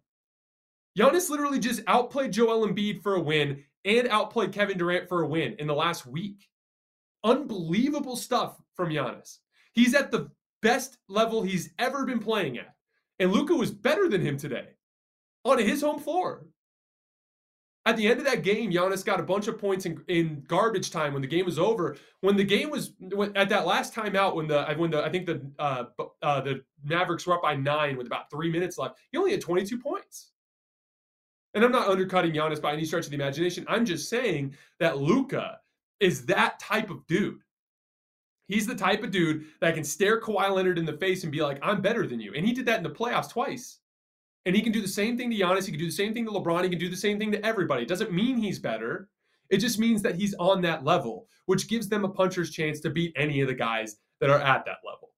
Giannis 0.97 1.29
literally 1.29 1.59
just 1.59 1.81
outplayed 1.87 2.33
Joel 2.33 2.67
Embiid 2.67 3.01
for 3.01 3.15
a 3.15 3.21
win 3.21 3.63
and 3.85 4.07
outplayed 4.09 4.51
Kevin 4.51 4.77
Durant 4.77 5.09
for 5.09 5.23
a 5.23 5.27
win 5.27 5.55
in 5.59 5.67
the 5.67 5.73
last 5.73 6.05
week. 6.05 6.47
Unbelievable 7.23 8.15
stuff 8.15 8.61
from 8.75 8.89
Giannis. 8.89 9.37
He's 9.73 9.95
at 9.95 10.11
the 10.11 10.29
best 10.61 10.97
level 11.07 11.41
he's 11.41 11.71
ever 11.79 12.05
been 12.05 12.19
playing 12.19 12.57
at. 12.57 12.75
And 13.19 13.31
Luka 13.31 13.55
was 13.55 13.71
better 13.71 14.07
than 14.07 14.21
him 14.21 14.37
today 14.37 14.69
on 15.45 15.59
his 15.59 15.81
home 15.81 15.99
floor. 15.99 16.45
At 17.85 17.97
the 17.97 18.07
end 18.07 18.19
of 18.19 18.25
that 18.25 18.43
game, 18.43 18.71
Giannis 18.71 19.03
got 19.03 19.19
a 19.19 19.23
bunch 19.23 19.47
of 19.47 19.57
points 19.57 19.87
in, 19.87 20.03
in 20.07 20.43
garbage 20.47 20.91
time 20.91 21.13
when 21.13 21.21
the 21.23 21.27
game 21.27 21.45
was 21.45 21.57
over. 21.57 21.97
When 22.19 22.37
the 22.37 22.43
game 22.43 22.69
was 22.69 22.93
when, 22.99 23.35
at 23.35 23.49
that 23.49 23.65
last 23.65 23.95
timeout, 23.95 24.35
when 24.35 24.47
the 24.47 24.65
when 24.77 24.91
the 24.91 25.03
I 25.03 25.09
think 25.09 25.25
the 25.25 25.41
uh, 25.57 25.85
uh, 26.21 26.41
the 26.41 26.61
Mavericks 26.83 27.25
were 27.25 27.33
up 27.33 27.41
by 27.41 27.55
nine 27.55 27.97
with 27.97 28.05
about 28.05 28.29
three 28.29 28.51
minutes 28.51 28.77
left, 28.77 28.99
he 29.11 29.17
only 29.17 29.31
had 29.31 29.41
22 29.41 29.79
points. 29.79 30.31
And 31.55 31.65
I'm 31.65 31.71
not 31.71 31.89
undercutting 31.89 32.33
Giannis 32.33 32.61
by 32.61 32.71
any 32.71 32.85
stretch 32.85 33.05
of 33.05 33.09
the 33.09 33.15
imagination. 33.15 33.65
I'm 33.67 33.85
just 33.85 34.09
saying 34.09 34.55
that 34.79 34.99
Luka 34.99 35.59
is 35.99 36.25
that 36.27 36.59
type 36.59 36.89
of 36.91 37.05
dude. 37.07 37.41
He's 38.47 38.67
the 38.67 38.75
type 38.75 39.03
of 39.03 39.11
dude 39.11 39.45
that 39.59 39.73
can 39.73 39.83
stare 39.83 40.21
Kawhi 40.21 40.53
Leonard 40.53 40.77
in 40.77 40.85
the 40.85 40.93
face 40.93 41.23
and 41.23 41.31
be 41.31 41.41
like, 41.41 41.57
"I'm 41.63 41.81
better 41.81 42.05
than 42.05 42.19
you," 42.19 42.33
and 42.35 42.45
he 42.45 42.53
did 42.53 42.67
that 42.67 42.77
in 42.77 42.83
the 42.83 42.91
playoffs 42.91 43.29
twice. 43.31 43.79
And 44.45 44.55
he 44.55 44.61
can 44.61 44.71
do 44.71 44.81
the 44.81 44.87
same 44.87 45.17
thing 45.17 45.29
to 45.29 45.37
Giannis. 45.37 45.65
He 45.65 45.71
can 45.71 45.79
do 45.79 45.85
the 45.85 45.91
same 45.91 46.13
thing 46.13 46.25
to 46.25 46.31
LeBron. 46.31 46.63
He 46.63 46.69
can 46.69 46.79
do 46.79 46.89
the 46.89 46.95
same 46.95 47.19
thing 47.19 47.31
to 47.31 47.45
everybody. 47.45 47.83
It 47.83 47.89
doesn't 47.89 48.11
mean 48.11 48.37
he's 48.37 48.59
better. 48.59 49.07
It 49.49 49.57
just 49.57 49.79
means 49.79 50.01
that 50.01 50.15
he's 50.15 50.33
on 50.39 50.61
that 50.61 50.83
level, 50.83 51.27
which 51.45 51.67
gives 51.67 51.89
them 51.89 52.05
a 52.05 52.09
puncher's 52.09 52.51
chance 52.51 52.79
to 52.79 52.89
beat 52.89 53.13
any 53.15 53.41
of 53.41 53.47
the 53.47 53.53
guys 53.53 53.97
that 54.19 54.29
are 54.29 54.39
at 54.39 54.65
that 54.65 54.77
level. 54.85 55.09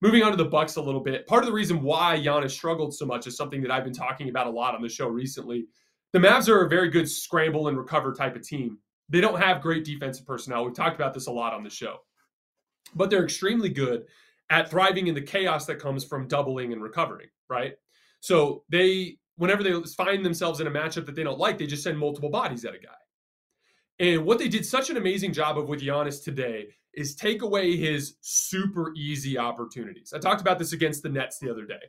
Moving 0.00 0.22
on 0.22 0.30
to 0.30 0.36
the 0.36 0.44
Bucks 0.44 0.76
a 0.76 0.82
little 0.82 1.00
bit. 1.00 1.26
Part 1.26 1.42
of 1.42 1.46
the 1.46 1.52
reason 1.52 1.82
why 1.82 2.18
Giannis 2.18 2.52
struggled 2.52 2.94
so 2.94 3.04
much 3.04 3.26
is 3.26 3.36
something 3.36 3.60
that 3.62 3.70
I've 3.70 3.84
been 3.84 3.92
talking 3.92 4.28
about 4.28 4.46
a 4.46 4.50
lot 4.50 4.74
on 4.74 4.82
the 4.82 4.88
show 4.88 5.08
recently. 5.08 5.66
The 6.12 6.20
Mavs 6.20 6.48
are 6.48 6.64
a 6.64 6.68
very 6.68 6.88
good 6.88 7.08
scramble 7.08 7.68
and 7.68 7.76
recover 7.76 8.12
type 8.14 8.36
of 8.36 8.42
team. 8.42 8.78
They 9.08 9.20
don't 9.20 9.40
have 9.40 9.60
great 9.60 9.84
defensive 9.84 10.26
personnel. 10.26 10.64
We've 10.64 10.74
talked 10.74 10.96
about 10.96 11.14
this 11.14 11.26
a 11.26 11.32
lot 11.32 11.52
on 11.52 11.64
the 11.64 11.70
show. 11.70 11.98
But 12.94 13.10
they're 13.10 13.24
extremely 13.24 13.68
good 13.68 14.04
at 14.50 14.70
thriving 14.70 15.08
in 15.08 15.14
the 15.14 15.20
chaos 15.20 15.66
that 15.66 15.78
comes 15.78 16.04
from 16.04 16.28
doubling 16.28 16.72
and 16.72 16.82
recovering, 16.82 17.28
right? 17.50 17.74
So 18.20 18.64
they, 18.68 19.18
whenever 19.36 19.62
they 19.62 19.72
find 19.96 20.24
themselves 20.24 20.60
in 20.60 20.66
a 20.66 20.70
matchup 20.70 21.06
that 21.06 21.14
they 21.14 21.22
don't 21.22 21.38
like, 21.38 21.58
they 21.58 21.66
just 21.66 21.82
send 21.82 21.98
multiple 21.98 22.30
bodies 22.30 22.64
at 22.64 22.74
a 22.74 22.78
guy. 22.78 22.90
And 24.00 24.24
what 24.24 24.38
they 24.38 24.48
did 24.48 24.64
such 24.64 24.90
an 24.90 24.96
amazing 24.96 25.32
job 25.32 25.58
of 25.58 25.68
with 25.68 25.80
Giannis 25.80 26.22
today 26.22 26.68
is 26.94 27.14
take 27.14 27.42
away 27.42 27.76
his 27.76 28.16
super 28.20 28.92
easy 28.96 29.38
opportunities. 29.38 30.12
I 30.12 30.18
talked 30.18 30.40
about 30.40 30.58
this 30.58 30.72
against 30.72 31.02
the 31.02 31.08
Nets 31.08 31.38
the 31.38 31.50
other 31.50 31.64
day. 31.64 31.80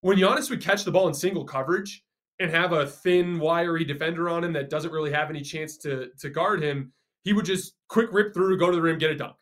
When 0.00 0.18
Giannis 0.18 0.50
would 0.50 0.60
catch 0.62 0.84
the 0.84 0.90
ball 0.90 1.08
in 1.08 1.14
single 1.14 1.44
coverage 1.44 2.04
and 2.38 2.50
have 2.50 2.72
a 2.72 2.86
thin, 2.86 3.38
wiry 3.38 3.84
defender 3.84 4.28
on 4.28 4.44
him 4.44 4.52
that 4.52 4.70
doesn't 4.70 4.92
really 4.92 5.12
have 5.12 5.30
any 5.30 5.40
chance 5.40 5.76
to, 5.78 6.10
to 6.20 6.30
guard 6.30 6.62
him, 6.62 6.92
he 7.22 7.32
would 7.32 7.44
just 7.44 7.74
quick 7.88 8.08
rip 8.12 8.34
through, 8.34 8.58
go 8.58 8.70
to 8.70 8.76
the 8.76 8.82
rim, 8.82 8.98
get 8.98 9.10
a 9.10 9.16
dunk, 9.16 9.36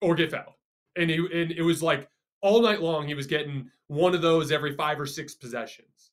or 0.00 0.14
get 0.14 0.30
fouled. 0.30 0.54
And, 0.96 1.10
he, 1.10 1.16
and 1.16 1.52
it 1.52 1.62
was 1.62 1.82
like 1.82 2.08
all 2.40 2.62
night 2.62 2.80
long, 2.80 3.06
he 3.06 3.14
was 3.14 3.26
getting 3.26 3.70
one 3.88 4.14
of 4.14 4.22
those 4.22 4.50
every 4.50 4.74
five 4.74 5.00
or 5.00 5.06
six 5.06 5.34
possessions. 5.34 6.10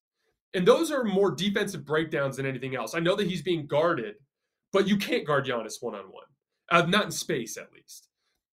And 0.53 0.67
those 0.67 0.91
are 0.91 1.03
more 1.03 1.31
defensive 1.31 1.85
breakdowns 1.85 2.37
than 2.37 2.45
anything 2.45 2.75
else. 2.75 2.93
I 2.93 2.99
know 2.99 3.15
that 3.15 3.27
he's 3.27 3.41
being 3.41 3.65
guarded, 3.65 4.15
but 4.71 4.87
you 4.87 4.97
can't 4.97 5.25
guard 5.25 5.45
Giannis 5.45 5.81
one 5.81 5.95
on 5.95 6.05
one, 6.05 6.89
not 6.91 7.05
in 7.05 7.11
space 7.11 7.57
at 7.57 7.71
least. 7.73 8.09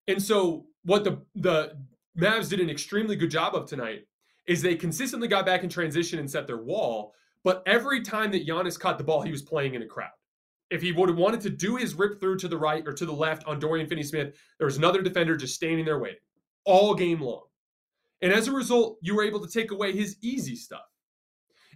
And 0.09 0.23
so 0.23 0.67
what 0.85 1.05
the 1.05 1.23
the 1.35 1.77
Mavs 2.19 2.49
did 2.49 2.61
an 2.61 2.71
extremely 2.71 3.17
good 3.17 3.31
job 3.31 3.55
of 3.55 3.67
tonight 3.67 4.07
is 4.47 4.61
they 4.61 4.75
consistently 4.75 5.29
got 5.29 5.47
back 5.47 5.63
in 5.63 5.69
transition 5.69 6.19
and 6.19 6.31
set 6.31 6.47
their 6.47 6.63
wall. 6.63 7.15
But 7.45 7.63
every 7.67 8.03
time 8.03 8.33
that 8.33 8.47
Giannis 8.47 8.79
caught 8.79 8.99
the 8.99 9.05
ball, 9.05 9.23
he 9.23 9.31
was 9.31 9.43
playing 9.43 9.75
in 9.75 9.83
a 9.83 9.87
crowd. 9.87 10.11
If 10.71 10.83
he 10.83 10.93
would 10.93 11.09
have 11.09 11.19
wanted 11.19 11.41
to 11.43 11.51
do 11.51 11.77
his 11.77 11.95
rip 11.95 12.21
through 12.21 12.39
to 12.39 12.49
the 12.49 12.57
right 12.59 12.87
or 12.87 12.93
to 12.93 13.07
the 13.07 13.13
left 13.13 13.47
on 13.47 13.59
Dorian 13.59 13.87
Finney 13.87 14.03
Smith, 14.03 14.37
there 14.59 14.67
was 14.67 14.77
another 14.77 15.03
defender 15.03 15.37
just 15.37 15.55
standing 15.55 15.85
there 15.85 15.99
waiting 15.99 16.21
all 16.65 16.95
game 16.95 17.21
long. 17.21 17.45
And 18.23 18.33
as 18.33 18.49
a 18.49 18.53
result, 18.53 18.99
you 19.01 19.15
were 19.15 19.25
able 19.25 19.41
to 19.41 19.51
take 19.51 19.71
away 19.71 19.93
his 19.93 20.17
easy 20.21 20.57
stuff. 20.57 20.83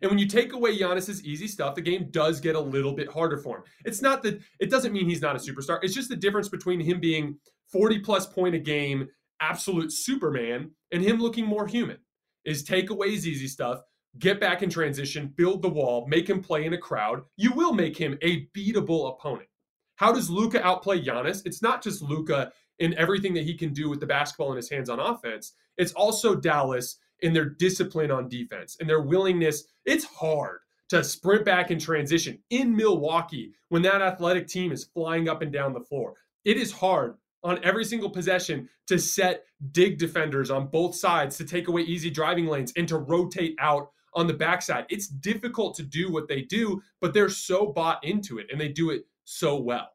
And 0.03 0.11
when 0.11 0.19
you 0.19 0.27
take 0.27 0.53
away 0.53 0.77
Giannis's 0.77 1.25
easy 1.25 1.49
stuff, 1.49 1.75
the 1.75 1.81
game 1.81 2.09
does 2.11 2.41
get 2.41 2.57
a 2.57 2.61
little 2.61 2.93
bit 2.93 3.09
harder 3.09 3.39
for 3.39 3.59
him. 3.59 3.65
It's 3.85 4.03
not 4.03 4.23
that 4.25 4.41
it 4.61 4.71
doesn't 4.71 4.93
mean 4.93 5.09
he's 5.09 5.23
not 5.23 5.37
a 5.37 5.39
superstar. 5.39 5.79
It's 5.83 5.95
just 5.95 6.09
the 6.09 6.17
difference 6.17 6.49
between 6.49 6.81
him 6.81 7.01
being 7.01 7.39
40 7.73 8.01
plus 8.01 8.27
point 8.27 8.55
a 8.55 8.59
game, 8.59 9.09
absolute 9.41 9.93
Superman, 9.93 10.73
and 10.93 11.03
him 11.03 11.21
looking 11.21 11.47
more 11.47 11.67
human. 11.67 11.99
Is 12.45 12.63
take 12.63 12.91
away 12.91 13.13
his 13.13 13.27
easy 13.27 13.49
stuff, 13.49 13.81
get 14.19 14.39
back 14.39 14.63
in 14.63 14.69
transition, 14.69 15.33
build 15.35 15.63
the 15.63 15.71
wall, 15.71 16.07
make 16.07 16.29
him 16.29 16.43
play 16.43 16.67
in 16.67 16.75
a 16.75 16.79
crowd. 16.79 17.23
You 17.39 17.53
will 17.53 17.73
make 17.73 17.97
him 17.97 18.19
a 18.21 18.47
beatable 18.49 19.15
opponent. 19.15 19.49
How 19.97 20.13
does 20.13 20.29
Luka 20.29 20.63
outplay 20.63 21.03
Giannis? 21.03 21.41
It's 21.47 21.63
not 21.63 21.83
just 21.83 22.03
Luka 22.03 22.53
in 22.79 22.95
everything 22.95 23.35
that 23.35 23.45
he 23.45 23.55
can 23.55 23.73
do 23.73 23.89
with 23.89 24.01
the 24.01 24.07
basketball 24.07 24.51
in 24.51 24.57
his 24.57 24.71
hands 24.71 24.91
on 24.91 25.01
offense. 25.01 25.53
It's 25.77 25.93
also 25.93 26.35
Dallas 26.35 26.99
in 27.21 27.33
their 27.33 27.49
discipline 27.49 28.11
on 28.11 28.29
defense 28.29 28.77
and 28.81 28.89
their 28.89 29.03
willingness. 29.03 29.65
It's 29.85 30.05
hard 30.05 30.61
to 30.91 31.03
sprint 31.03 31.45
back 31.45 31.71
in 31.71 31.79
transition 31.79 32.39
in 32.51 32.77
Milwaukee 32.77 33.53
when 33.69 33.83
that 33.83 34.03
athletic 34.03 34.47
team 34.47 34.73
is 34.73 34.85
flying 34.85 35.29
up 35.29 35.43
and 35.43 35.53
down 35.53 35.73
the 35.73 35.81
floor. 35.81 36.15
It 36.45 36.57
is 36.57 36.73
hard 36.73 37.17
on 37.43 37.63
every 37.63 37.85
single 37.85 38.11
possession 38.11 38.69
to 38.87 38.99
set 38.99 39.45
dig 39.73 39.99
defenders 39.99 40.51
on 40.51 40.67
both 40.67 40.95
sides 40.95 41.37
to 41.37 41.45
take 41.45 41.69
away 41.69 41.83
easy 41.83 42.11
driving 42.11 42.47
lanes 42.47 42.73
and 42.77 42.87
to 42.89 42.99
rotate 42.99 43.57
out 43.59 43.91
on 44.15 44.27
the 44.27 44.35
backside. 44.35 44.87
It's 44.89 45.09
difficult 45.09 45.75
to 45.77 45.83
do 45.83 46.11
what 46.11 46.29
they 46.29 46.43
do, 46.43 46.83
but 47.01 47.13
they're 47.13 47.29
so 47.29 47.67
bought 47.67 48.03
into 48.05 48.39
it 48.39 48.47
and 48.51 48.61
they 48.61 48.69
do 48.69 48.91
it 48.91 49.07
so 49.25 49.61
well. 49.61 49.94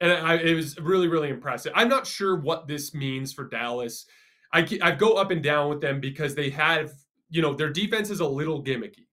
And 0.00 0.12
I, 0.12 0.34
it 0.34 0.54
was 0.54 0.78
really, 0.78 1.08
really 1.08 1.30
impressive. 1.30 1.72
I'm 1.74 1.88
not 1.88 2.06
sure 2.06 2.36
what 2.36 2.66
this 2.66 2.94
means 2.94 3.32
for 3.32 3.48
Dallas. 3.48 4.06
I, 4.52 4.66
I 4.82 4.90
go 4.92 5.14
up 5.14 5.30
and 5.30 5.42
down 5.42 5.70
with 5.70 5.80
them 5.80 6.00
because 6.00 6.34
they 6.34 6.50
have, 6.50 6.92
you 7.30 7.42
know, 7.42 7.54
their 7.54 7.70
defense 7.70 8.10
is 8.10 8.20
a 8.20 8.26
little 8.26 8.62
gimmicky. 8.62 9.06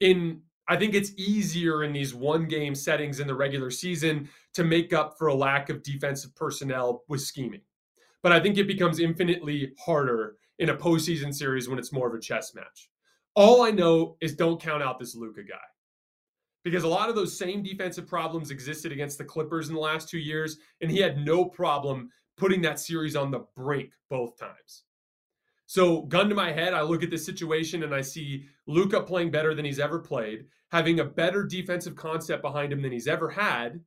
In 0.00 0.42
I 0.66 0.76
think 0.76 0.94
it's 0.94 1.12
easier 1.16 1.84
in 1.84 1.92
these 1.92 2.14
one 2.14 2.46
game 2.46 2.74
settings 2.74 3.20
in 3.20 3.26
the 3.26 3.34
regular 3.34 3.70
season 3.70 4.28
to 4.54 4.64
make 4.64 4.92
up 4.92 5.16
for 5.18 5.28
a 5.28 5.34
lack 5.34 5.68
of 5.68 5.82
defensive 5.82 6.34
personnel 6.34 7.02
with 7.08 7.20
scheming. 7.20 7.60
But 8.22 8.32
I 8.32 8.40
think 8.40 8.56
it 8.56 8.66
becomes 8.66 8.98
infinitely 8.98 9.72
harder 9.78 10.36
in 10.58 10.70
a 10.70 10.76
postseason 10.76 11.34
series 11.34 11.68
when 11.68 11.78
it's 11.78 11.92
more 11.92 12.08
of 12.08 12.14
a 12.14 12.20
chess 12.20 12.54
match. 12.54 12.88
All 13.34 13.62
I 13.62 13.72
know 13.72 14.16
is 14.20 14.34
don't 14.34 14.60
count 14.60 14.82
out 14.82 14.98
this 14.98 15.14
Luka 15.14 15.42
guy. 15.42 15.56
Because 16.64 16.84
a 16.84 16.88
lot 16.88 17.08
of 17.08 17.14
those 17.14 17.36
same 17.36 17.62
defensive 17.62 18.06
problems 18.06 18.50
existed 18.50 18.90
against 18.90 19.18
the 19.18 19.24
Clippers 19.24 19.68
in 19.68 19.74
the 19.74 19.80
last 19.80 20.08
two 20.08 20.18
years, 20.18 20.58
and 20.80 20.90
he 20.90 20.98
had 20.98 21.18
no 21.18 21.44
problem 21.44 22.10
putting 22.36 22.62
that 22.62 22.80
series 22.80 23.14
on 23.14 23.30
the 23.30 23.44
brink 23.54 23.90
both 24.10 24.36
times. 24.38 24.84
So, 25.66 26.02
gun 26.02 26.28
to 26.28 26.34
my 26.34 26.52
head, 26.52 26.74
I 26.74 26.82
look 26.82 27.02
at 27.02 27.10
this 27.10 27.24
situation 27.24 27.82
and 27.82 27.94
I 27.94 28.00
see 28.00 28.46
Luka 28.66 29.00
playing 29.02 29.30
better 29.30 29.54
than 29.54 29.64
he's 29.64 29.78
ever 29.78 29.98
played, 29.98 30.46
having 30.70 31.00
a 31.00 31.04
better 31.04 31.44
defensive 31.44 31.96
concept 31.96 32.42
behind 32.42 32.72
him 32.72 32.82
than 32.82 32.92
he's 32.92 33.08
ever 33.08 33.28
had, 33.30 33.80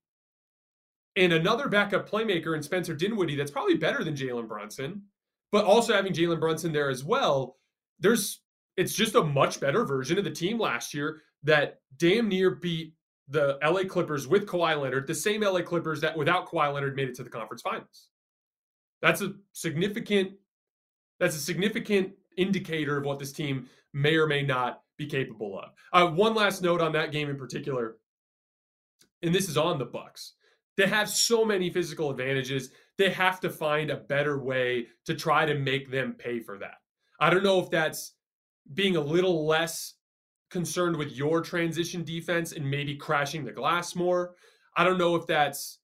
and 1.18 1.34
another 1.34 1.68
backup 1.68 2.08
playmaker 2.08 2.56
in 2.56 2.62
Spencer 2.62 2.94
Dinwiddie 2.94 3.36
that's 3.36 3.52
probably 3.52 3.76
better 3.76 4.04
than 4.04 4.16
Jalen 4.16 4.48
Brunson, 4.48 5.02
but 5.52 5.66
also 5.66 5.94
having 5.94 6.14
Jalen 6.14 6.40
Brunson 6.40 6.72
there 6.72 6.90
as 6.90 7.04
well. 7.04 7.58
There's 8.00 8.42
it's 8.78 8.94
just 8.94 9.16
a 9.16 9.24
much 9.24 9.60
better 9.60 9.84
version 9.84 10.20
of 10.20 10.24
the 10.24 10.32
team 10.32 10.60
last 10.60 10.94
year 10.94 11.24
that 11.48 11.80
damn 11.98 12.28
near 12.28 12.52
beat 12.52 12.94
the 13.30 13.58
LA 13.64 13.84
Clippers 13.84 14.28
with 14.28 14.46
Kawhi 14.46 14.80
Leonard, 14.80 15.08
the 15.08 15.16
same 15.16 15.42
LA 15.42 15.62
Clippers 15.62 16.02
that 16.02 16.16
without 16.16 16.48
Kawhi 16.48 16.74
Leonard 16.74 16.96
made 16.96 17.10
it 17.10 17.16
to 17.16 17.24
the 17.24 17.30
conference 17.30 17.62
finals. 17.62 18.10
That's 19.02 19.22
a 19.22 19.34
significant 19.54 20.34
that's 21.20 21.36
a 21.36 21.40
significant 21.40 22.12
indicator 22.38 22.98
of 22.98 23.06
what 23.06 23.18
this 23.18 23.32
team 23.32 23.68
may 23.94 24.16
or 24.16 24.28
may 24.28 24.44
not 24.44 24.82
be 24.98 25.08
capable 25.08 25.60
of. 25.60 25.72
Uh, 25.92 26.12
one 26.14 26.36
last 26.36 26.62
note 26.62 26.82
on 26.82 26.92
that 26.92 27.12
game 27.12 27.30
in 27.30 27.38
particular, 27.38 27.98
and 29.24 29.34
this 29.34 29.50
is 29.50 29.58
on 29.58 29.80
the 29.80 29.86
Bucks. 29.86 30.34
They 30.76 30.86
have 30.86 31.10
so 31.10 31.44
many 31.44 31.72
physical 31.72 32.12
advantages. 32.12 32.70
They 33.00 33.10
have 33.10 33.40
to 33.40 33.50
find 33.50 33.90
a 33.90 33.98
better 33.98 34.38
way 34.38 34.88
to 35.06 35.16
try 35.16 35.46
to 35.46 35.56
make 35.56 35.90
them 35.90 36.14
pay 36.14 36.40
for 36.40 36.60
that. 36.60 36.76
I 37.20 37.32
don't 37.32 37.44
know 37.44 37.60
if 37.60 37.72
that's 37.72 38.14
being 38.76 38.96
a 38.96 39.02
little 39.02 39.48
less 39.48 39.96
concerned 40.50 40.96
with 40.96 41.12
your 41.12 41.42
transition 41.42 42.04
defense 42.04 42.52
and 42.54 42.70
maybe 42.70 42.96
crashing 42.96 43.44
the 43.44 43.52
glass 43.52 43.96
more. 43.96 44.36
I 44.76 44.84
don't 44.84 44.98
know 44.98 45.16
if 45.16 45.28
that's 45.28 45.80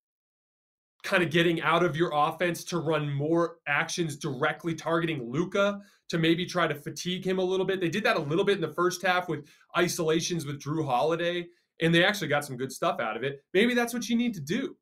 kind 1.04 1.22
of 1.22 1.30
getting 1.30 1.62
out 1.62 1.84
of 1.84 1.98
your 1.98 2.12
offense 2.14 2.64
to 2.64 2.78
run 2.78 3.12
more 3.12 3.58
actions 3.68 4.16
directly 4.16 4.74
targeting 4.74 5.30
Luka 5.30 5.82
to 6.10 6.18
maybe 6.18 6.46
try 6.46 6.66
to 6.66 6.76
fatigue 6.76 7.26
him 7.26 7.40
a 7.40 7.44
little 7.44 7.66
bit. 7.66 7.82
They 7.82 7.90
did 7.90 8.06
that 8.06 8.16
a 8.16 8.22
little 8.22 8.46
bit 8.46 8.56
in 8.56 8.62
the 8.62 8.74
first 8.74 9.02
half 9.02 9.28
with 9.28 9.46
isolations 9.78 10.46
with 10.46 10.62
Jrue 10.62 10.86
Holiday, 10.86 11.48
and 11.82 11.94
they 11.94 12.06
actually 12.06 12.30
got 12.30 12.46
some 12.46 12.56
good 12.56 12.72
stuff 12.72 13.00
out 13.00 13.18
of 13.18 13.24
it. 13.24 13.44
Maybe 13.54 13.74
that's 13.74 13.94
what 13.94 14.08
you 14.08 14.16
need 14.16 14.34
to 14.36 14.42
do. 14.42 14.78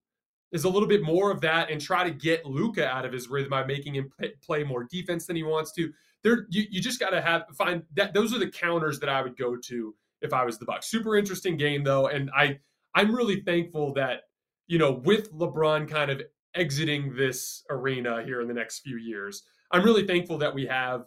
Is 0.51 0.65
a 0.65 0.69
little 0.69 0.88
bit 0.88 1.01
more 1.01 1.32
of 1.32 1.39
that 1.41 1.71
and 1.71 1.79
try 1.79 2.03
to 2.03 2.11
get 2.11 2.45
Luka 2.45 2.86
out 2.86 3.05
of 3.05 3.13
his 3.13 3.29
rhythm 3.29 3.49
by 3.49 3.63
making 3.63 3.95
him 3.95 4.11
play 4.43 4.63
more 4.63 4.84
defense 4.84 5.25
than 5.25 5.38
he 5.38 5.43
wants 5.43 5.71
to. 5.73 5.91
There, 6.24 6.45
you, 6.49 6.65
you 6.69 6.82
just 6.82 6.99
got 6.99 7.11
to 7.11 7.22
have 7.22 7.43
find 7.57 7.84
that. 7.95 8.13
Those 8.13 8.34
are 8.34 8.39
the 8.39 8.49
counters 8.49 8.99
that 8.99 9.09
I 9.09 9.22
would 9.22 9.38
go 9.38 9.55
to 9.55 9.95
if 10.22 10.34
I 10.34 10.45
was 10.45 10.59
the 10.59 10.65
Bucks. 10.65 10.88
Super 10.89 11.17
interesting 11.17 11.57
game 11.57 11.84
though, 11.84 12.07
and 12.07 12.30
I 12.36 12.59
I'm 12.93 13.15
really 13.15 13.41
thankful 13.41 13.93
that 13.93 14.22
you 14.67 14.78
know, 14.78 14.93
with 15.03 15.34
LeBron 15.34 15.89
kind 15.89 16.09
of 16.09 16.22
exiting 16.55 17.13
this 17.15 17.63
arena 17.69 18.24
here 18.24 18.41
in 18.41 18.47
the 18.47 18.53
next 18.53 18.80
few 18.80 18.97
years, 18.97 19.43
I'm 19.72 19.84
really 19.84 20.07
thankful 20.07 20.38
that 20.38 20.55
we 20.55 20.65
have 20.65 21.03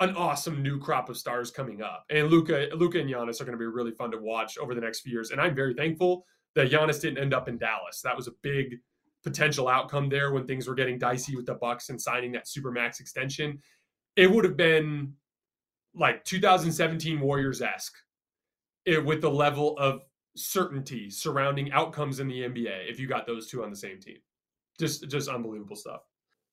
an 0.00 0.14
awesome 0.14 0.62
new 0.62 0.78
crop 0.78 1.08
of 1.08 1.16
stars 1.16 1.50
coming 1.50 1.82
up. 1.82 2.04
And 2.10 2.28
Luca 2.28 2.68
Luka 2.74 3.00
and 3.00 3.10
Giannis 3.10 3.40
are 3.40 3.44
going 3.44 3.58
to 3.58 3.58
be 3.58 3.66
really 3.66 3.90
fun 3.90 4.12
to 4.12 4.18
watch 4.18 4.56
over 4.58 4.74
the 4.74 4.80
next 4.80 5.00
few 5.00 5.12
years. 5.12 5.30
And 5.30 5.40
I'm 5.40 5.54
very 5.54 5.74
thankful 5.74 6.24
that 6.54 6.70
Giannis 6.70 7.00
didn't 7.00 7.18
end 7.18 7.34
up 7.34 7.48
in 7.48 7.58
Dallas. 7.58 8.00
That 8.02 8.16
was 8.16 8.28
a 8.28 8.32
big 8.42 8.76
potential 9.24 9.68
outcome 9.68 10.08
there 10.08 10.32
when 10.32 10.46
things 10.46 10.68
were 10.68 10.76
getting 10.76 10.98
dicey 10.98 11.34
with 11.34 11.46
the 11.46 11.54
Bucks 11.54 11.88
and 11.88 12.00
signing 12.00 12.30
that 12.32 12.46
supermax 12.46 13.00
extension. 13.00 13.58
It 14.18 14.28
would 14.28 14.44
have 14.44 14.56
been 14.56 15.14
like 15.94 16.24
2017 16.24 17.20
Warriors 17.20 17.62
esque 17.62 17.94
eh, 18.84 18.98
with 18.98 19.20
the 19.20 19.30
level 19.30 19.78
of 19.78 20.02
certainty 20.36 21.08
surrounding 21.08 21.70
outcomes 21.70 22.18
in 22.18 22.26
the 22.26 22.40
NBA 22.40 22.90
if 22.90 22.98
you 22.98 23.06
got 23.06 23.28
those 23.28 23.48
two 23.48 23.62
on 23.62 23.70
the 23.70 23.76
same 23.76 24.00
team. 24.00 24.18
Just 24.76 25.08
just 25.08 25.28
unbelievable 25.28 25.76
stuff. 25.76 26.00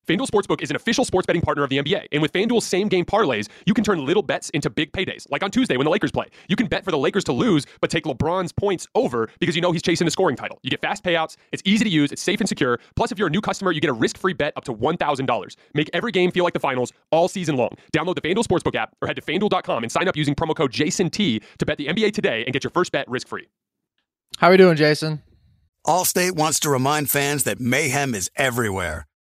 FanDuel 0.06 0.28
Sportsbook 0.28 0.62
is 0.62 0.70
an 0.70 0.76
official 0.76 1.04
sports 1.04 1.26
betting 1.26 1.42
partner 1.42 1.64
of 1.64 1.70
the 1.70 1.78
NBA. 1.78 2.06
And 2.12 2.22
with 2.22 2.32
FanDuel's 2.32 2.64
same 2.64 2.86
game 2.86 3.04
parlays, 3.04 3.48
you 3.66 3.74
can 3.74 3.82
turn 3.82 4.04
little 4.04 4.22
bets 4.22 4.50
into 4.50 4.70
big 4.70 4.92
paydays. 4.92 5.26
Like 5.30 5.42
on 5.42 5.50
Tuesday 5.50 5.76
when 5.76 5.84
the 5.84 5.90
Lakers 5.90 6.12
play. 6.12 6.26
You 6.48 6.54
can 6.54 6.68
bet 6.68 6.84
for 6.84 6.92
the 6.92 6.98
Lakers 6.98 7.24
to 7.24 7.32
lose, 7.32 7.66
but 7.80 7.90
take 7.90 8.04
LeBron's 8.04 8.52
points 8.52 8.86
over 8.94 9.28
because 9.40 9.56
you 9.56 9.62
know 9.62 9.72
he's 9.72 9.82
chasing 9.82 10.04
the 10.04 10.10
scoring 10.12 10.36
title. 10.36 10.60
You 10.62 10.70
get 10.70 10.80
fast 10.80 11.02
payouts, 11.02 11.36
it's 11.50 11.62
easy 11.64 11.82
to 11.82 11.90
use, 11.90 12.12
it's 12.12 12.22
safe 12.22 12.38
and 12.40 12.48
secure. 12.48 12.78
Plus, 12.94 13.10
if 13.10 13.18
you're 13.18 13.28
a 13.28 13.30
new 13.30 13.40
customer, 13.40 13.72
you 13.72 13.80
get 13.80 13.90
a 13.90 13.94
risk 13.94 14.16
free 14.16 14.32
bet 14.32 14.52
up 14.56 14.64
to 14.64 14.74
$1,000. 14.74 15.56
Make 15.74 15.90
every 15.92 16.12
game 16.12 16.30
feel 16.30 16.44
like 16.44 16.54
the 16.54 16.60
finals 16.60 16.92
all 17.10 17.26
season 17.26 17.56
long. 17.56 17.70
Download 17.92 18.14
the 18.14 18.20
FanDuel 18.20 18.44
Sportsbook 18.44 18.76
app 18.76 18.94
or 19.02 19.08
head 19.08 19.16
to 19.16 19.22
fanduel.com 19.22 19.82
and 19.82 19.90
sign 19.90 20.06
up 20.06 20.16
using 20.16 20.36
promo 20.36 20.54
code 20.54 20.72
JASONT 20.72 21.42
to 21.58 21.66
bet 21.66 21.78
the 21.78 21.86
NBA 21.86 22.12
today 22.12 22.44
and 22.44 22.52
get 22.52 22.62
your 22.62 22.70
first 22.70 22.92
bet 22.92 23.08
risk 23.08 23.26
free. 23.26 23.48
How 24.38 24.48
are 24.48 24.50
we 24.50 24.56
doing, 24.56 24.76
Jason? 24.76 25.22
Allstate 25.86 26.32
wants 26.32 26.60
to 26.60 26.70
remind 26.70 27.10
fans 27.10 27.44
that 27.44 27.60
mayhem 27.60 28.14
is 28.14 28.28
everywhere, 28.36 29.06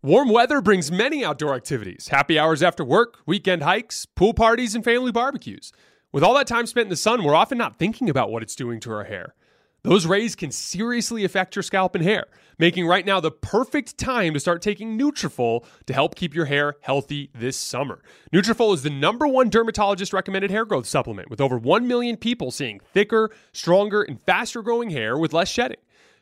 Warm 0.00 0.28
weather 0.28 0.60
brings 0.60 0.92
many 0.92 1.24
outdoor 1.24 1.56
activities 1.56 2.06
happy 2.06 2.38
hours 2.38 2.62
after 2.62 2.84
work, 2.84 3.18
weekend 3.26 3.62
hikes, 3.64 4.06
pool 4.06 4.32
parties, 4.32 4.76
and 4.76 4.84
family 4.84 5.10
barbecues. 5.10 5.72
With 6.12 6.22
all 6.22 6.34
that 6.34 6.46
time 6.46 6.66
spent 6.66 6.84
in 6.84 6.90
the 6.90 6.94
sun, 6.94 7.24
we're 7.24 7.34
often 7.34 7.58
not 7.58 7.80
thinking 7.80 8.08
about 8.08 8.30
what 8.30 8.44
it's 8.44 8.54
doing 8.54 8.78
to 8.80 8.92
our 8.92 9.02
hair. 9.02 9.34
Those 9.82 10.06
rays 10.06 10.36
can 10.36 10.52
seriously 10.52 11.24
affect 11.24 11.56
your 11.56 11.64
scalp 11.64 11.96
and 11.96 12.04
hair, 12.04 12.26
making 12.60 12.86
right 12.86 13.04
now 13.04 13.18
the 13.18 13.32
perfect 13.32 13.98
time 13.98 14.34
to 14.34 14.40
start 14.40 14.62
taking 14.62 14.96
Nutrafol 14.96 15.64
to 15.86 15.92
help 15.92 16.14
keep 16.14 16.32
your 16.32 16.44
hair 16.44 16.76
healthy 16.80 17.30
this 17.34 17.56
summer. 17.56 18.00
Nutrafol 18.32 18.74
is 18.74 18.84
the 18.84 18.90
number 18.90 19.26
one 19.26 19.50
dermatologist 19.50 20.12
recommended 20.12 20.52
hair 20.52 20.64
growth 20.64 20.86
supplement, 20.86 21.28
with 21.28 21.40
over 21.40 21.58
1 21.58 21.88
million 21.88 22.16
people 22.16 22.52
seeing 22.52 22.78
thicker, 22.78 23.30
stronger, 23.52 24.02
and 24.02 24.22
faster 24.22 24.62
growing 24.62 24.90
hair 24.90 25.18
with 25.18 25.32
less 25.32 25.48
shedding. 25.48 25.78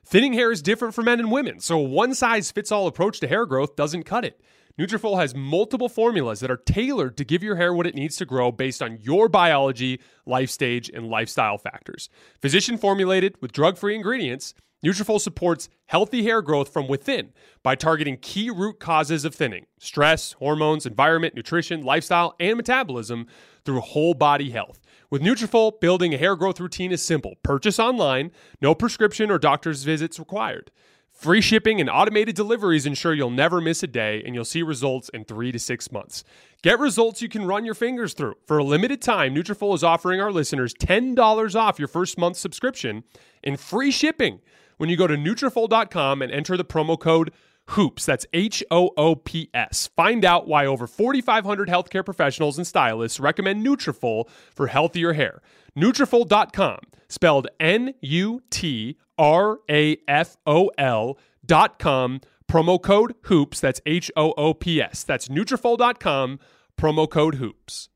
Thinning 0.08 0.34
hair 0.34 0.52
is 0.52 0.62
different 0.62 0.94
for 0.94 1.02
men 1.02 1.18
and 1.18 1.32
women, 1.32 1.58
so 1.58 1.80
a 1.80 1.82
one 1.82 2.14
size 2.14 2.52
fits 2.52 2.70
all 2.70 2.86
approach 2.86 3.18
to 3.18 3.26
hair 3.26 3.44
growth 3.44 3.74
doesn't 3.74 4.04
cut 4.04 4.24
it. 4.24 4.40
Nutrafol 4.78 5.18
has 5.18 5.34
multiple 5.34 5.88
formulas 5.88 6.38
that 6.38 6.50
are 6.50 6.58
tailored 6.58 7.16
to 7.16 7.24
give 7.24 7.42
your 7.42 7.56
hair 7.56 7.74
what 7.74 7.88
it 7.88 7.96
needs 7.96 8.14
to 8.18 8.24
grow 8.24 8.52
based 8.52 8.80
on 8.80 8.98
your 9.00 9.28
biology, 9.28 10.00
life 10.24 10.48
stage, 10.48 10.88
and 10.88 11.08
lifestyle 11.08 11.58
factors. 11.58 12.08
Physician 12.40 12.78
formulated 12.78 13.34
with 13.40 13.50
drug-free 13.50 13.96
ingredients, 13.96 14.54
Nutrafol 14.84 15.20
supports 15.20 15.68
healthy 15.86 16.22
hair 16.22 16.40
growth 16.40 16.72
from 16.72 16.86
within 16.86 17.32
by 17.64 17.74
targeting 17.74 18.16
key 18.18 18.48
root 18.48 18.78
causes 18.78 19.24
of 19.24 19.34
thinning: 19.34 19.66
stress, 19.80 20.34
hormones, 20.34 20.86
environment, 20.86 21.34
nutrition, 21.34 21.82
lifestyle, 21.82 22.36
and 22.38 22.56
metabolism 22.56 23.26
through 23.64 23.80
whole 23.80 24.14
body 24.14 24.50
health. 24.50 24.80
With 25.08 25.22
Nutrafol, 25.22 25.80
building 25.80 26.12
a 26.14 26.18
hair 26.18 26.34
growth 26.34 26.58
routine 26.58 26.90
is 26.90 27.02
simple. 27.02 27.34
Purchase 27.42 27.78
online, 27.78 28.32
no 28.60 28.74
prescription 28.74 29.30
or 29.30 29.38
doctor's 29.38 29.84
visits 29.84 30.18
required. 30.18 30.70
Free 31.12 31.40
shipping 31.40 31.80
and 31.80 31.88
automated 31.88 32.34
deliveries 32.34 32.84
ensure 32.84 33.14
you'll 33.14 33.30
never 33.30 33.60
miss 33.60 33.82
a 33.82 33.86
day 33.86 34.22
and 34.26 34.34
you'll 34.34 34.44
see 34.44 34.62
results 34.62 35.08
in 35.10 35.24
3 35.24 35.52
to 35.52 35.58
6 35.58 35.92
months. 35.92 36.24
Get 36.60 36.78
results 36.78 37.22
you 37.22 37.28
can 37.28 37.46
run 37.46 37.64
your 37.64 37.74
fingers 37.74 38.12
through. 38.12 38.34
For 38.46 38.58
a 38.58 38.64
limited 38.64 39.00
time, 39.00 39.34
Nutrafol 39.34 39.74
is 39.74 39.84
offering 39.84 40.20
our 40.20 40.32
listeners 40.32 40.74
$10 40.74 41.54
off 41.54 41.78
your 41.78 41.88
first 41.88 42.18
month 42.18 42.36
subscription 42.36 43.04
and 43.42 43.58
free 43.58 43.90
shipping 43.90 44.40
when 44.76 44.90
you 44.90 44.96
go 44.96 45.06
to 45.06 45.16
Nutrafol.com 45.16 46.20
and 46.20 46.32
enter 46.32 46.56
the 46.56 46.64
promo 46.64 46.98
code 46.98 47.32
HOOPS. 47.68 48.06
That's 48.06 48.26
H 48.32 48.62
O 48.70 48.90
O 48.96 49.14
P 49.14 49.50
S. 49.52 49.88
Find 49.96 50.24
out 50.24 50.46
why 50.46 50.66
over 50.66 50.86
4,500 50.86 51.68
healthcare 51.68 52.04
professionals 52.04 52.58
and 52.58 52.66
stylists 52.66 53.20
recommend 53.20 53.64
Nutrafol 53.64 54.28
for 54.54 54.68
healthier 54.68 55.12
hair. 55.14 55.42
Nutrafol.com, 55.76 56.78
spelled 57.08 57.48
N 57.60 57.94
U 58.00 58.42
T 58.50 58.96
R 59.18 59.58
A 59.70 59.98
F 60.08 60.36
O 60.46 60.70
L 60.78 61.18
dot 61.44 61.78
com, 61.78 62.20
promo 62.48 62.80
code 62.80 63.14
HOOPS. 63.22 63.60
That's 63.60 63.80
H 63.86 64.10
O 64.16 64.32
O 64.32 64.54
P 64.54 64.80
S. 64.80 65.02
That's 65.02 65.28
Nutrafol.com, 65.28 66.38
promo 66.78 67.10
code 67.10 67.36
HOOPS. 67.36 67.88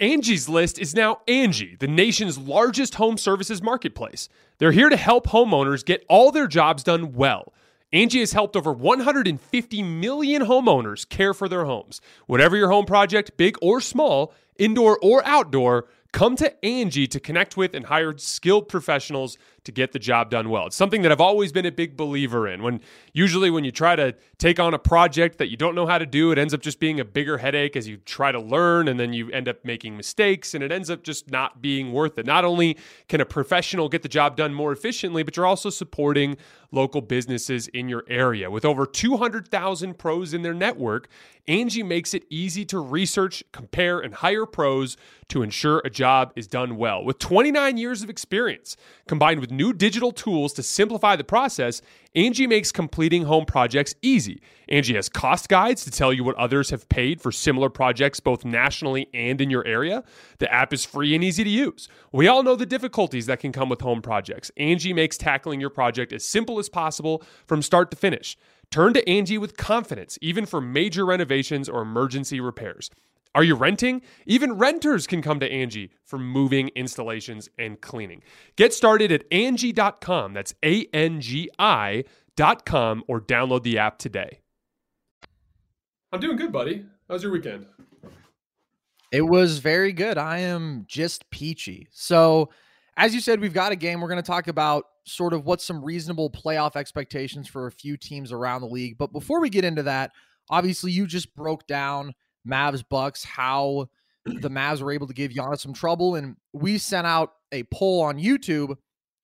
Angie's 0.00 0.48
List 0.48 0.78
is 0.78 0.94
now 0.94 1.22
Angie, 1.26 1.76
the 1.80 1.88
nation's 1.88 2.38
largest 2.38 2.94
home 2.94 3.18
services 3.18 3.60
marketplace. 3.60 4.28
They're 4.58 4.70
here 4.70 4.88
to 4.88 4.96
help 4.96 5.26
homeowners 5.26 5.84
get 5.84 6.04
all 6.08 6.30
their 6.30 6.46
jobs 6.46 6.84
done 6.84 7.14
well. 7.14 7.52
Angie 7.92 8.20
has 8.20 8.32
helped 8.32 8.54
over 8.54 8.70
150 8.70 9.82
million 9.82 10.42
homeowners 10.42 11.08
care 11.08 11.32
for 11.32 11.48
their 11.48 11.64
homes. 11.64 12.02
Whatever 12.26 12.54
your 12.54 12.70
home 12.70 12.84
project, 12.84 13.36
big 13.38 13.56
or 13.62 13.80
small, 13.80 14.34
indoor 14.58 14.98
or 15.02 15.24
outdoor, 15.24 15.86
come 16.12 16.36
to 16.36 16.64
Angie 16.64 17.06
to 17.06 17.18
connect 17.18 17.56
with 17.56 17.74
and 17.74 17.86
hire 17.86 18.16
skilled 18.18 18.68
professionals 18.68 19.38
to 19.68 19.72
get 19.72 19.92
the 19.92 19.98
job 19.98 20.30
done 20.30 20.48
well. 20.48 20.66
It's 20.66 20.76
something 20.76 21.02
that 21.02 21.12
I've 21.12 21.20
always 21.20 21.52
been 21.52 21.66
a 21.66 21.70
big 21.70 21.94
believer 21.94 22.48
in. 22.48 22.62
When 22.62 22.80
usually 23.12 23.50
when 23.50 23.64
you 23.64 23.70
try 23.70 23.96
to 23.96 24.14
take 24.38 24.58
on 24.58 24.72
a 24.72 24.78
project 24.78 25.36
that 25.36 25.50
you 25.50 25.58
don't 25.58 25.74
know 25.74 25.86
how 25.86 25.98
to 25.98 26.06
do, 26.06 26.32
it 26.32 26.38
ends 26.38 26.54
up 26.54 26.62
just 26.62 26.80
being 26.80 27.00
a 27.00 27.04
bigger 27.04 27.36
headache 27.36 27.76
as 27.76 27.86
you 27.86 27.98
try 27.98 28.32
to 28.32 28.40
learn 28.40 28.88
and 28.88 28.98
then 28.98 29.12
you 29.12 29.30
end 29.30 29.46
up 29.46 29.62
making 29.66 29.94
mistakes 29.94 30.54
and 30.54 30.64
it 30.64 30.72
ends 30.72 30.88
up 30.88 31.02
just 31.02 31.30
not 31.30 31.60
being 31.60 31.92
worth 31.92 32.16
it. 32.16 32.24
Not 32.24 32.46
only 32.46 32.78
can 33.08 33.20
a 33.20 33.26
professional 33.26 33.90
get 33.90 34.00
the 34.00 34.08
job 34.08 34.36
done 34.36 34.54
more 34.54 34.72
efficiently, 34.72 35.22
but 35.22 35.36
you're 35.36 35.44
also 35.44 35.68
supporting 35.68 36.38
local 36.70 37.02
businesses 37.02 37.68
in 37.68 37.90
your 37.90 38.04
area. 38.08 38.50
With 38.50 38.64
over 38.64 38.86
200,000 38.86 39.98
pros 39.98 40.32
in 40.32 40.40
their 40.42 40.54
network, 40.54 41.08
Angie 41.46 41.82
makes 41.82 42.12
it 42.12 42.24
easy 42.28 42.64
to 42.66 42.78
research, 42.78 43.42
compare, 43.52 44.00
and 44.00 44.14
hire 44.14 44.44
pros 44.44 44.96
to 45.28 45.42
ensure 45.42 45.80
a 45.84 45.90
job 45.90 46.32
is 46.36 46.46
done 46.46 46.76
well. 46.76 47.02
With 47.02 47.18
29 47.18 47.78
years 47.78 48.02
of 48.02 48.10
experience, 48.10 48.76
combined 49.06 49.40
with 49.40 49.50
new 49.58 49.72
digital 49.72 50.12
tools 50.12 50.52
to 50.54 50.62
simplify 50.62 51.16
the 51.16 51.24
process, 51.24 51.82
Angie 52.14 52.46
makes 52.46 52.70
completing 52.70 53.24
home 53.24 53.44
projects 53.44 53.94
easy. 54.00 54.40
Angie 54.68 54.94
has 54.94 55.08
cost 55.08 55.48
guides 55.48 55.84
to 55.84 55.90
tell 55.90 56.12
you 56.12 56.22
what 56.22 56.36
others 56.36 56.70
have 56.70 56.88
paid 56.88 57.20
for 57.20 57.32
similar 57.32 57.68
projects 57.68 58.20
both 58.20 58.44
nationally 58.44 59.08
and 59.12 59.40
in 59.40 59.50
your 59.50 59.66
area. 59.66 60.04
The 60.38 60.50
app 60.52 60.72
is 60.72 60.84
free 60.84 61.14
and 61.14 61.24
easy 61.24 61.42
to 61.42 61.50
use. 61.50 61.88
We 62.12 62.28
all 62.28 62.44
know 62.44 62.54
the 62.54 62.64
difficulties 62.64 63.26
that 63.26 63.40
can 63.40 63.52
come 63.52 63.68
with 63.68 63.80
home 63.80 64.00
projects. 64.00 64.50
Angie 64.56 64.92
makes 64.92 65.18
tackling 65.18 65.60
your 65.60 65.70
project 65.70 66.12
as 66.12 66.24
simple 66.24 66.60
as 66.60 66.68
possible 66.68 67.22
from 67.46 67.60
start 67.60 67.90
to 67.90 67.96
finish. 67.96 68.36
Turn 68.70 68.92
to 68.92 69.08
Angie 69.08 69.38
with 69.38 69.56
confidence, 69.56 70.18
even 70.22 70.46
for 70.46 70.60
major 70.60 71.04
renovations 71.04 71.68
or 71.68 71.82
emergency 71.82 72.38
repairs. 72.38 72.90
Are 73.34 73.44
you 73.44 73.54
renting? 73.54 74.02
Even 74.26 74.54
renters 74.54 75.06
can 75.06 75.22
come 75.22 75.38
to 75.40 75.50
Angie 75.50 75.90
for 76.04 76.18
moving, 76.18 76.68
installations, 76.74 77.48
and 77.58 77.80
cleaning. 77.80 78.22
Get 78.56 78.72
started 78.72 79.12
at 79.12 79.24
Angie.com. 79.30 80.32
That's 80.32 80.54
A 80.64 80.86
N 80.92 81.20
G 81.20 81.50
I.com 81.58 83.04
or 83.06 83.20
download 83.20 83.62
the 83.62 83.78
app 83.78 83.98
today. 83.98 84.40
I'm 86.12 86.20
doing 86.20 86.36
good, 86.36 86.52
buddy. 86.52 86.84
How 87.06 87.14
was 87.14 87.22
your 87.22 87.32
weekend? 87.32 87.66
It 89.12 89.22
was 89.22 89.58
very 89.58 89.92
good. 89.92 90.18
I 90.18 90.38
am 90.38 90.84
just 90.86 91.30
peachy. 91.30 91.86
So, 91.90 92.50
as 92.96 93.14
you 93.14 93.20
said, 93.20 93.40
we've 93.40 93.54
got 93.54 93.72
a 93.72 93.76
game. 93.76 94.00
We're 94.00 94.08
going 94.08 94.22
to 94.22 94.26
talk 94.26 94.48
about 94.48 94.84
sort 95.04 95.32
of 95.32 95.46
what 95.46 95.62
some 95.62 95.84
reasonable 95.84 96.30
playoff 96.30 96.76
expectations 96.76 97.48
for 97.48 97.66
a 97.66 97.72
few 97.72 97.96
teams 97.96 98.32
around 98.32 98.60
the 98.60 98.68
league. 98.68 98.98
But 98.98 99.12
before 99.12 99.40
we 99.40 99.48
get 99.48 99.64
into 99.64 99.82
that, 99.84 100.12
obviously, 100.50 100.92
you 100.92 101.06
just 101.06 101.34
broke 101.34 101.66
down 101.66 102.14
Mavs 102.46 102.84
Bucks, 102.88 103.24
how 103.24 103.88
the 104.24 104.50
Mavs 104.50 104.82
were 104.82 104.92
able 104.92 105.06
to 105.06 105.14
give 105.14 105.32
Giannis 105.32 105.60
some 105.60 105.72
trouble. 105.72 106.14
And 106.16 106.36
we 106.52 106.78
sent 106.78 107.06
out 107.06 107.32
a 107.52 107.62
poll 107.72 108.02
on 108.02 108.18
YouTube. 108.18 108.76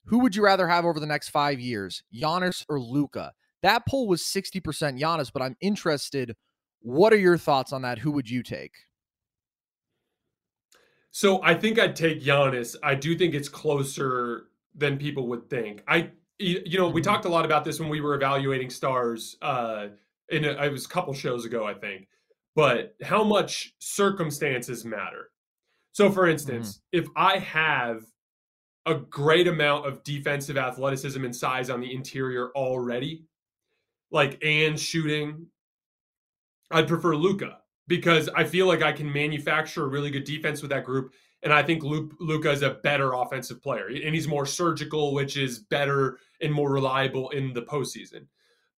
Who 0.07 0.19
would 0.19 0.37
you 0.37 0.45
rather 0.45 0.69
have 0.69 0.85
over 0.85 1.01
the 1.01 1.07
next 1.07 1.31
five 1.31 1.59
years, 1.61 2.03
Giannis 2.15 2.65
or 2.69 2.79
Luka? 2.81 3.33
That 3.63 3.87
poll 3.89 4.07
was 4.07 4.23
60% 4.23 4.63
Giannis, 5.01 5.31
but 5.33 5.41
I'm 5.43 5.57
interested. 5.61 6.37
What 6.81 7.13
are 7.15 7.19
your 7.19 7.39
thoughts 7.39 7.73
on 7.73 7.83
that? 7.83 7.99
Who 7.99 8.11
would 8.13 8.29
you 8.29 8.43
take? 8.43 8.73
So 11.11 11.43
I 11.43 11.55
think 11.55 11.79
I'd 11.79 11.97
take 11.97 12.23
Giannis. 12.23 12.77
I 12.83 12.95
do 12.95 13.17
think 13.17 13.35
it's 13.35 13.49
closer 13.49 14.49
than 14.75 14.99
people 14.99 15.29
would 15.29 15.49
think. 15.49 15.83
I, 15.87 16.11
you 16.39 16.77
know, 16.79 16.89
we 16.89 17.01
Mm-hmm. 17.01 17.11
talked 17.11 17.25
a 17.25 17.29
lot 17.29 17.45
about 17.45 17.65
this 17.65 17.79
when 17.79 17.89
we 17.89 18.01
were 18.01 18.15
evaluating 18.15 18.69
stars. 18.71 19.37
Uh, 19.41 19.89
in 20.31 20.45
a, 20.45 20.51
it 20.65 20.73
was 20.73 20.87
a 20.87 20.89
couple 20.89 21.15
shows 21.15 21.45
ago, 21.45 21.65
I 21.65 21.75
think. 21.75 22.09
But 22.55 22.95
how 23.03 23.25
much 23.25 23.75
circumstances 23.81 24.85
matter. 24.85 25.31
So, 25.93 26.11
for 26.11 26.29
instance, 26.29 26.81
mm-hmm. 26.95 27.05
if 27.05 27.09
I 27.17 27.39
have 27.39 28.03
a 28.87 28.95
great 28.95 29.49
amount 29.49 29.87
of 29.87 30.05
defensive 30.05 30.57
athleticism 30.57 31.25
and 31.25 31.35
size 31.35 31.71
on 31.71 31.81
the 31.81 31.93
interior 31.93 32.51
already, 32.55 33.25
like 34.11 34.39
and 34.45 34.79
shooting, 34.79 35.47
I'd 36.71 36.89
prefer 36.89 37.17
Luka 37.17 37.59
because 37.89 38.29
I 38.29 38.45
feel 38.45 38.67
like 38.67 38.83
I 38.83 38.93
can 38.93 39.13
manufacture 39.13 39.85
a 39.85 39.89
really 39.89 40.11
good 40.11 40.25
defense 40.25 40.63
with 40.63 40.71
that 40.71 40.85
group. 40.85 41.13
And 41.43 41.53
I 41.53 41.63
think 41.63 41.83
Luka 41.83 42.51
is 42.51 42.63
a 42.63 42.79
better 42.83 43.13
offensive 43.13 43.63
player, 43.63 43.89
and 43.89 44.15
he's 44.15 44.27
more 44.27 44.47
surgical, 44.47 45.13
which 45.13 45.37
is 45.37 45.59
better 45.59 46.19
and 46.41 46.51
more 46.51 46.73
reliable 46.73 47.29
in 47.31 47.53
the 47.53 47.63
postseason. 47.63 48.27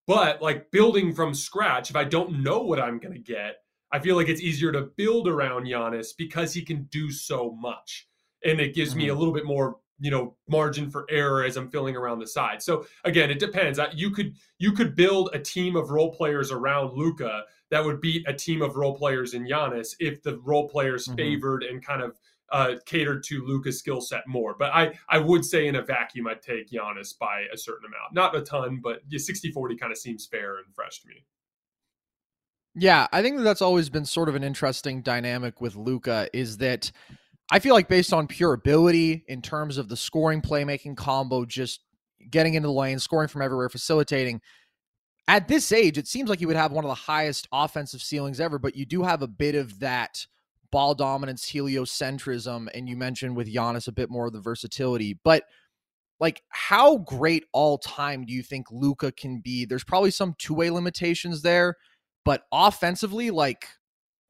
But 0.09 0.43
like 0.43 0.73
building 0.73 1.15
from 1.15 1.33
scratch, 1.33 1.91
if 1.91 1.97
I 1.97 2.03
don't 2.03 2.43
know 2.43 2.61
what 2.63 2.81
I'm 2.81 2.99
going 2.99 3.15
to 3.15 3.21
get, 3.21 3.59
I 3.93 3.99
feel 4.01 4.17
like 4.17 4.29
it's 4.29 4.41
easier 4.41 4.73
to 4.73 4.83
build 4.97 5.29
around 5.29 5.67
Giannis 5.67 6.09
because 6.17 6.53
he 6.53 6.63
can 6.63 6.85
do 6.85 7.11
so 7.11 7.57
much, 7.61 8.09
and 8.45 8.61
it 8.61 8.75
gives 8.75 8.91
mm-hmm. 8.91 8.99
me 8.99 9.09
a 9.09 9.15
little 9.15 9.35
bit 9.35 9.45
more 9.45 9.77
you 9.99 10.11
know 10.11 10.37
margin 10.49 10.91
for 10.91 11.07
error 11.09 11.45
as 11.45 11.57
I'm 11.57 11.71
filling 11.71 11.97
around 11.97 12.19
the 12.19 12.27
side. 12.27 12.63
So 12.63 12.87
again, 13.05 13.31
it 13.31 13.39
depends. 13.39 13.79
You 13.95 14.11
could 14.11 14.35
you 14.59 14.73
could 14.73 14.95
build 14.95 15.31
a 15.33 15.39
team 15.39 15.77
of 15.77 15.91
role 15.91 16.13
players 16.13 16.51
around 16.51 16.95
Luka 16.95 17.45
that 17.71 17.85
would 17.85 18.01
beat 18.01 18.29
a 18.29 18.33
team 18.33 18.63
of 18.63 18.77
role 18.77 18.97
players 18.97 19.35
in 19.35 19.47
Giannis 19.47 19.95
if 19.99 20.23
the 20.23 20.39
role 20.39 20.69
players 20.69 21.07
mm-hmm. 21.07 21.17
favored 21.17 21.63
and 21.63 21.85
kind 21.85 22.03
of 22.03 22.19
uh, 22.53 22.75
catered 22.87 23.25
to 23.25 23.45
Luka's 23.45 23.79
skill 23.79 24.01
set 24.01 24.27
more. 24.27 24.55
But 24.57 24.73
I, 24.73 24.93
I 25.09 25.19
would 25.19 25.45
say 25.45 25.67
in 25.67 25.77
a 25.77 25.83
vacuum, 25.83 26.29
I'd 26.29 26.43
take 26.43 26.71
Giannis 26.71 27.19
by 27.19 27.45
a 27.53 27.59
certain 27.59 27.87
amount. 27.87 28.15
Not 28.15 28.37
a 28.37 28.43
ton, 28.43 28.81
but 28.83 29.01
60 29.11 29.51
40 29.51 29.77
kind 29.77 29.93
of 29.93 29.99
seems 29.99 30.27
fair 30.27 30.59
and 30.59 30.73
fresh 30.75 31.01
to 31.01 31.09
me. 31.09 31.25
Yeah, 32.79 33.07
I 33.11 33.23
think 33.23 33.39
that 33.39 33.43
that's 33.43 33.63
always 33.63 33.89
been 33.89 34.05
sort 34.05 34.29
of 34.29 34.35
an 34.35 34.45
interesting 34.45 35.01
dynamic 35.01 35.63
with 35.63 35.77
Luka 35.77 36.29
is 36.35 36.59
that 36.59 36.93
I 37.51 37.59
feel 37.59 37.75
like 37.75 37.89
based 37.89 38.13
on 38.13 38.27
pure 38.27 38.53
ability 38.53 39.25
in 39.29 39.41
terms 39.41 39.79
of 39.79 39.89
the 39.89 39.97
scoring 39.97 40.43
playmaking 40.43 40.97
combo, 40.97 41.47
just 41.47 41.81
getting 42.29 42.53
into 42.55 42.69
the 42.69 42.73
lane, 42.75 42.99
scoring 42.99 43.29
from 43.29 43.41
everywhere, 43.41 43.71
facilitating. 43.71 44.43
At 45.27 45.49
this 45.49 45.73
age, 45.73 45.97
it 45.97 46.07
seems 46.07 46.29
like 46.29 46.39
he 46.39 46.47
would 46.47 46.57
have 46.57 46.71
one 46.71 46.85
of 46.85 46.91
the 46.91 46.95
highest 46.95 47.49
offensive 47.51 48.03
ceilings 48.03 48.41
ever, 48.41 48.59
but 48.59 48.77
you 48.77 48.85
do 48.85 49.03
have 49.05 49.23
a 49.23 49.29
bit 49.29 49.55
of 49.55 49.81
that 49.81 50.27
ball 50.71 50.95
dominance, 50.95 51.51
heliocentrism, 51.51 52.69
and 52.75 52.89
you 52.89 52.97
mentioned 52.97 53.37
with 53.37 53.53
Giannis 53.53 53.89
a 53.89 53.93
bit 53.93 54.11
more 54.11 54.27
of 54.27 54.35
the 54.35 54.41
versatility. 54.41 55.19
But 55.25 55.45
like, 56.21 56.43
how 56.51 56.99
great 56.99 57.45
all 57.53 57.79
time 57.79 58.27
do 58.27 58.35
you 58.35 58.43
think 58.43 58.67
Luka 58.71 59.13
can 59.13 59.41
be? 59.41 59.65
There's 59.65 59.85
probably 59.85 60.11
some 60.11 60.35
two 60.39 60.55
way 60.55 60.71
limitations 60.71 61.43
there, 61.43 61.77
but 62.27 62.45
offensively, 62.51 63.31
like, 63.31 63.69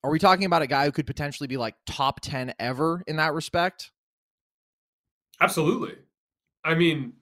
are 0.04 0.10
we 0.10 0.18
talking 0.18 0.44
about 0.44 0.60
a 0.60 0.66
guy 0.66 0.84
who 0.84 0.92
could 0.92 1.06
potentially 1.06 1.46
be 1.46 1.56
like 1.56 1.74
top 1.86 2.20
10 2.20 2.52
ever 2.58 3.02
in 3.06 3.16
that 3.16 3.32
respect? 3.32 3.90
Absolutely. 5.40 5.94
I 6.62 6.74
mean, 6.74 7.14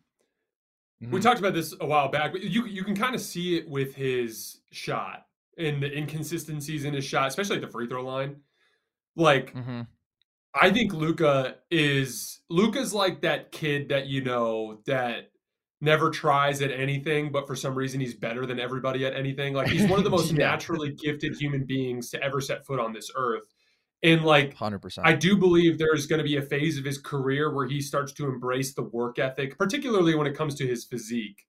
mm-hmm. 1.01 1.15
we 1.15 1.21
talked 1.21 1.39
about 1.39 1.55
this 1.55 1.77
a 1.81 1.87
while 1.87 2.09
back, 2.09 2.33
but 2.33 2.43
you 2.43 2.67
you 2.67 2.83
can 2.83 2.97
kind 2.97 3.15
of 3.15 3.21
see 3.21 3.57
it 3.57 3.69
with 3.69 3.95
his 3.95 4.63
shot 4.73 5.27
and 5.57 5.81
the 5.81 5.97
inconsistencies 5.97 6.85
in 6.85 6.93
his 6.93 7.05
shot, 7.05 7.29
especially 7.29 7.57
at 7.57 7.63
the 7.63 7.69
free 7.69 7.87
throw 7.87 8.05
line. 8.05 8.37
Like, 9.15 9.55
mm-hmm. 9.55 9.83
I 10.61 10.71
think 10.73 10.93
Luka 10.93 11.59
is 11.71 12.41
Luka's 12.51 12.93
like 12.93 13.23
that 13.23 13.53
kid 13.53 13.91
that 13.91 14.07
you 14.09 14.25
know 14.25 14.81
that 14.87 15.31
never 15.85 16.11
tries 16.11 16.63
at 16.63 16.71
anything, 16.71 17.31
but 17.31 17.47
for 17.47 17.55
some 17.55 17.75
reason 17.75 18.01
he's 18.01 18.15
better 18.15 18.47
than 18.47 18.59
everybody 18.59 19.05
at 19.05 19.15
anything. 19.15 19.55
Like 19.55 19.69
he's 19.69 19.89
one 19.89 19.99
of 19.99 20.05
the 20.05 20.11
most 20.19 20.33
yeah. 20.33 20.39
naturally 20.39 20.93
gifted 20.93 21.37
human 21.37 21.65
beings 21.65 22.11
to 22.11 22.23
ever 22.23 22.41
set 22.41 22.67
foot 22.67 22.81
on 22.81 22.93
this 22.93 23.11
earth. 23.15 23.47
And 24.03 24.25
like 24.25 24.57
100%. 24.57 25.01
I 25.05 25.15
do 25.15 25.37
believe 25.37 25.79
there's 25.79 26.07
going 26.07 26.19
to 26.19 26.25
be 26.25 26.37
a 26.37 26.43
phase 26.43 26.79
of 26.79 26.85
his 26.85 26.99
career 26.99 27.55
where 27.55 27.67
he 27.67 27.81
starts 27.81 28.13
to 28.15 28.27
embrace 28.27 28.75
the 28.75 28.83
work 28.83 29.19
ethic, 29.19 29.57
particularly 29.57 30.15
when 30.15 30.27
it 30.27 30.37
comes 30.37 30.55
to 30.57 30.67
his 30.67 30.85
physique 30.85 31.47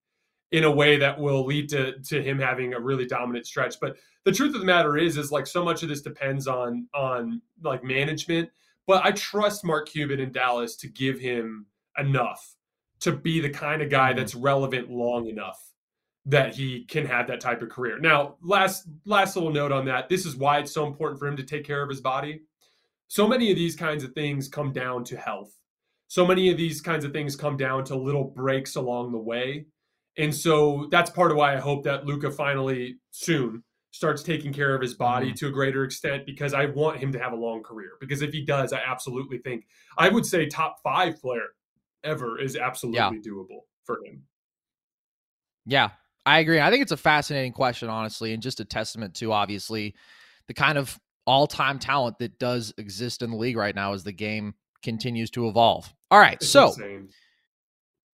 in 0.52 0.64
a 0.64 0.72
way 0.72 0.98
that 0.98 1.20
will 1.20 1.46
lead 1.46 1.68
to 1.70 2.00
to 2.04 2.24
him 2.24 2.40
having 2.40 2.74
a 2.74 2.80
really 2.80 3.06
dominant 3.06 3.46
stretch. 3.46 3.80
But 3.82 3.98
the 4.24 4.32
truth 4.32 4.54
of 4.54 4.62
the 4.62 4.66
matter 4.66 4.98
is 4.98 5.18
is 5.18 5.32
like 5.32 5.48
so 5.48 5.66
much 5.66 5.84
of 5.84 5.90
this 5.90 6.02
depends 6.02 6.48
on 6.48 6.88
on 6.94 7.42
like 7.62 7.84
management, 7.84 8.50
but 8.88 9.04
I 9.06 9.12
trust 9.12 9.66
Mark 9.66 9.90
Cuban 9.90 10.20
in 10.20 10.32
Dallas 10.32 10.78
to 10.78 10.88
give 10.88 11.20
him 11.20 11.66
enough 11.98 12.55
to 13.06 13.12
be 13.12 13.40
the 13.40 13.50
kind 13.50 13.84
of 13.84 13.90
guy 13.90 14.10
mm-hmm. 14.10 14.20
that's 14.20 14.36
relevant 14.36 14.90
long 14.90 15.28
enough 15.28 15.62
that 16.26 16.56
he 16.56 16.84
can 16.86 17.06
have 17.06 17.28
that 17.28 17.40
type 17.40 17.62
of 17.62 17.70
career. 17.70 18.00
Now, 18.00 18.38
last 18.42 18.88
last 19.06 19.36
little 19.36 19.52
note 19.52 19.72
on 19.72 19.86
that. 19.86 20.10
This 20.10 20.26
is 20.26 20.36
why 20.36 20.58
it's 20.58 20.72
so 20.72 20.88
important 20.88 21.20
for 21.20 21.28
him 21.28 21.38
to 21.38 21.44
take 21.44 21.64
care 21.64 21.84
of 21.84 21.90
his 21.90 22.02
body. 22.02 22.42
So 23.08 23.28
many 23.28 23.52
of 23.52 23.58
these 23.58 23.76
kinds 23.76 24.04
of 24.04 24.14
things 24.14 24.48
come 24.48 24.74
down 24.74 25.04
to 25.06 25.18
health. 25.18 25.54
So 26.08 26.26
many 26.26 26.50
of 26.50 26.58
these 26.58 26.82
kinds 26.82 27.06
of 27.06 27.14
things 27.14 27.36
come 27.36 27.58
down 27.58 27.84
to 27.86 27.96
little 27.96 28.24
breaks 28.24 28.76
along 28.76 29.12
the 29.12 29.20
way. 29.20 29.68
And 30.18 30.34
so 30.34 30.88
that's 30.90 31.12
part 31.12 31.30
of 31.30 31.38
why 31.38 31.54
I 31.54 31.60
hope 31.60 31.84
that 31.84 32.06
Luka 32.06 32.32
finally 32.32 32.96
soon 33.12 33.64
starts 33.92 34.24
taking 34.24 34.52
care 34.52 34.74
of 34.74 34.82
his 34.82 34.96
body 34.96 35.28
mm-hmm. 35.28 35.36
to 35.36 35.48
a 35.48 35.52
greater 35.52 35.84
extent 35.84 36.26
because 36.26 36.56
I 36.56 36.66
want 36.66 36.98
him 36.98 37.12
to 37.12 37.20
have 37.20 37.34
a 37.34 37.36
long 37.36 37.62
career. 37.62 37.92
Because 38.00 38.24
if 38.24 38.34
he 38.34 38.44
does, 38.44 38.74
I 38.74 38.80
absolutely 38.80 39.38
think 39.38 39.68
I 39.96 40.10
would 40.10 40.26
say 40.26 40.48
top 40.48 40.78
five 40.84 41.22
player 41.22 41.50
ever 42.06 42.40
is 42.40 42.56
absolutely 42.56 43.00
yeah. 43.00 43.12
doable 43.12 43.62
for 43.84 44.00
him. 44.06 44.24
Yeah, 45.66 45.90
I 46.26 46.40
agree. 46.40 46.60
I 46.60 46.70
think 46.70 46.82
it's 46.82 46.92
a 46.92 46.98
fascinating 46.98 47.52
question, 47.52 47.90
honestly, 47.90 48.34
and 48.34 48.42
just 48.42 48.60
a 48.60 48.66
testament 48.66 49.16
to 49.16 49.32
obviously 49.32 49.96
the 50.48 50.54
kind 50.54 50.78
of 50.78 50.98
all 51.26 51.48
time 51.48 51.80
talent 51.80 52.20
that 52.20 52.40
does 52.40 52.74
exist 52.78 53.22
in 53.22 53.32
the 53.32 53.38
league 53.38 53.58
right 53.58 53.76
now 53.76 53.94
as 53.94 54.04
the 54.04 54.12
game 54.12 54.54
continues 54.84 55.32
to 55.32 55.48
evolve. 55.48 55.92
All 56.12 56.20
right. 56.20 56.36
It's 56.36 56.50
so 56.50 56.68
insane. 56.68 57.10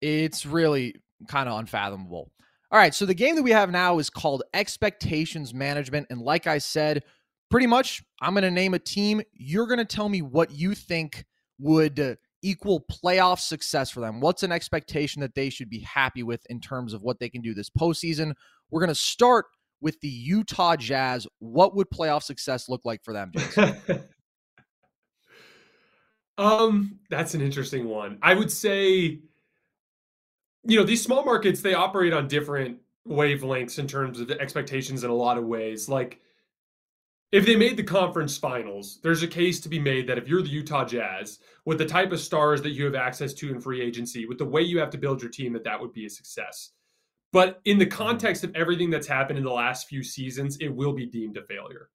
it's 0.02 0.46
really 0.46 0.96
kind 1.28 1.50
of 1.50 1.60
unfathomable. 1.60 2.32
All 2.72 2.80
right. 2.80 2.94
So 2.94 3.06
the 3.06 3.16
game 3.16 3.36
that 3.36 3.44
we 3.44 3.52
have 3.52 3.72
now 3.72 3.98
is 3.98 4.12
called 4.12 4.44
Expectations 4.54 5.54
Management. 5.54 6.08
And 6.12 6.22
like 6.22 6.46
I 6.46 6.60
said, 6.60 7.04
pretty 7.50 7.66
much 7.66 8.04
I'm 8.22 8.34
going 8.34 8.44
to 8.44 8.52
name 8.52 8.76
a 8.76 8.80
team. 8.80 9.22
You're 9.34 9.66
going 9.66 9.80
to 9.80 9.86
tell 9.86 10.08
me 10.08 10.22
what 10.22 10.52
you 10.52 10.76
think 10.76 11.26
would 11.58 12.18
equal 12.42 12.86
playoff 12.92 13.40
success 13.40 13.90
for 13.90 14.00
them? 14.00 14.20
What's 14.20 14.44
an 14.44 14.52
expectation 14.52 15.22
that 15.22 15.36
they 15.36 15.50
should 15.50 15.70
be 15.70 15.80
happy 15.80 16.24
with 16.24 16.46
in 16.50 16.60
terms 16.60 16.94
of 16.94 17.02
what 17.02 17.20
they 17.20 17.30
can 17.30 17.42
do 17.42 17.54
this 17.54 17.70
postseason? 17.70 18.34
We're 18.70 18.82
going 18.82 18.90
to 18.90 18.96
start 18.96 19.46
with 19.82 20.00
the 20.02 20.10
Utah 20.10 20.76
Jazz. 20.76 21.28
What 21.40 21.76
would 21.76 21.90
playoff 21.90 22.24
success 22.24 22.70
look 22.70 22.86
like 22.86 23.04
for 23.04 23.14
them, 23.14 23.32
um, 26.38 27.00
that's 27.10 27.34
an 27.34 27.42
interesting 27.42 27.88
one. 27.88 28.18
I 28.22 28.34
would 28.34 28.52
say, 28.52 29.20
you 30.64 30.78
know, 30.78 30.84
these 30.84 31.02
small 31.02 31.24
markets 31.24 31.62
they 31.62 31.74
operate 31.74 32.14
on 32.14 32.28
different 32.28 32.80
wavelengths 33.08 33.80
in 33.80 33.88
terms 33.88 34.20
of 34.20 34.30
expectations 34.32 35.04
in 35.04 35.10
a 35.10 35.16
lot 35.16 35.38
of 35.38 35.46
ways. 35.46 35.90
Like 35.90 36.22
if 37.32 37.46
they 37.46 37.56
made 37.56 37.78
the 37.78 37.84
conference 37.84 38.38
finals, 38.38 39.00
there's 39.04 39.22
a 39.22 39.28
case 39.28 39.60
to 39.62 39.70
be 39.70 39.80
made 39.80 40.08
that 40.08 40.18
if 40.18 40.28
you're 40.28 40.42
the 40.42 40.50
Utah 40.50 40.86
Jazz, 40.86 41.40
with 41.66 41.78
the 41.78 41.86
type 41.86 42.12
of 42.12 42.20
stars 42.20 42.62
that 42.64 42.72
you 42.72 42.86
have 42.86 42.96
access 42.96 43.34
to 43.36 43.52
in 43.52 43.62
free 43.62 43.82
agency, 43.82 44.26
with 44.26 44.40
the 44.40 44.46
way 44.46 44.62
you 44.62 44.80
have 44.80 44.90
to 44.92 44.98
build 44.98 45.22
your 45.22 45.30
team, 45.30 45.54
that 45.54 45.64
that 45.64 45.80
would 45.80 45.94
be 45.94 46.06
a 46.06 46.10
success. 46.10 46.72
But 47.32 47.62
in 47.66 47.78
the 47.78 47.86
context 47.86 48.44
of 48.44 48.56
everything 48.56 48.90
that's 48.90 49.08
happened 49.08 49.38
in 49.38 49.46
the 49.46 49.52
last 49.52 49.88
few 49.88 50.04
seasons, 50.04 50.58
it 50.58 50.70
will 50.70 50.94
be 50.94 51.06
deemed 51.06 51.38
a 51.38 51.44
failure. 51.44 51.90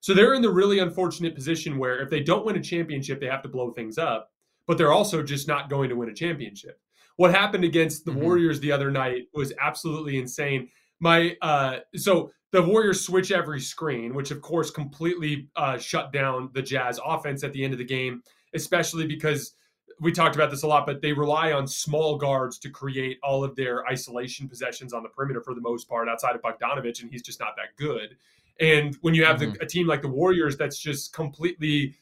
So 0.00 0.14
they're 0.14 0.34
in 0.34 0.42
the 0.42 0.50
really 0.50 0.80
unfortunate 0.80 1.34
position 1.34 1.78
where 1.78 2.00
if 2.00 2.10
they 2.10 2.20
don't 2.20 2.44
win 2.44 2.56
a 2.56 2.62
championship, 2.62 3.20
they 3.20 3.26
have 3.26 3.42
to 3.42 3.48
blow 3.48 3.70
things 3.70 3.98
up, 3.98 4.32
but 4.66 4.78
they're 4.78 4.92
also 4.92 5.22
just 5.22 5.46
not 5.46 5.70
going 5.70 5.90
to 5.90 5.96
win 5.96 6.08
a 6.08 6.14
championship. 6.14 6.80
What 7.16 7.32
happened 7.32 7.64
against 7.64 8.04
the 8.04 8.10
mm-hmm. 8.10 8.22
Warriors 8.22 8.60
the 8.60 8.72
other 8.72 8.90
night 8.90 9.28
was 9.34 9.52
absolutely 9.60 10.18
insane. 10.18 10.70
My 11.00 11.36
uh 11.42 11.80
so 11.94 12.32
the 12.52 12.62
Warriors 12.62 13.04
switch 13.04 13.30
every 13.32 13.60
screen, 13.60 14.14
which 14.14 14.30
of 14.30 14.42
course 14.42 14.70
completely 14.70 15.48
uh, 15.56 15.78
shut 15.78 16.12
down 16.12 16.50
the 16.52 16.62
Jazz 16.62 16.98
offense 17.04 17.44
at 17.44 17.52
the 17.52 17.62
end 17.62 17.72
of 17.72 17.78
the 17.78 17.84
game, 17.84 18.22
especially 18.54 19.06
because 19.06 19.54
we 20.00 20.10
talked 20.10 20.34
about 20.34 20.50
this 20.50 20.62
a 20.62 20.66
lot, 20.66 20.86
but 20.86 21.02
they 21.02 21.12
rely 21.12 21.52
on 21.52 21.66
small 21.66 22.16
guards 22.16 22.58
to 22.58 22.70
create 22.70 23.18
all 23.22 23.44
of 23.44 23.54
their 23.54 23.86
isolation 23.86 24.48
possessions 24.48 24.92
on 24.92 25.02
the 25.02 25.08
perimeter 25.10 25.42
for 25.42 25.54
the 25.54 25.60
most 25.60 25.88
part, 25.88 26.08
outside 26.08 26.34
of 26.34 26.40
Bogdanovich, 26.40 27.02
and 27.02 27.10
he's 27.10 27.22
just 27.22 27.38
not 27.38 27.54
that 27.56 27.76
good. 27.76 28.16
And 28.60 28.96
when 29.02 29.14
you 29.14 29.24
have 29.24 29.40
mm-hmm. 29.40 29.52
the, 29.52 29.62
a 29.62 29.66
team 29.66 29.86
like 29.86 30.02
the 30.02 30.08
Warriors 30.08 30.56
that's 30.56 30.78
just 30.78 31.12
completely 31.12 31.94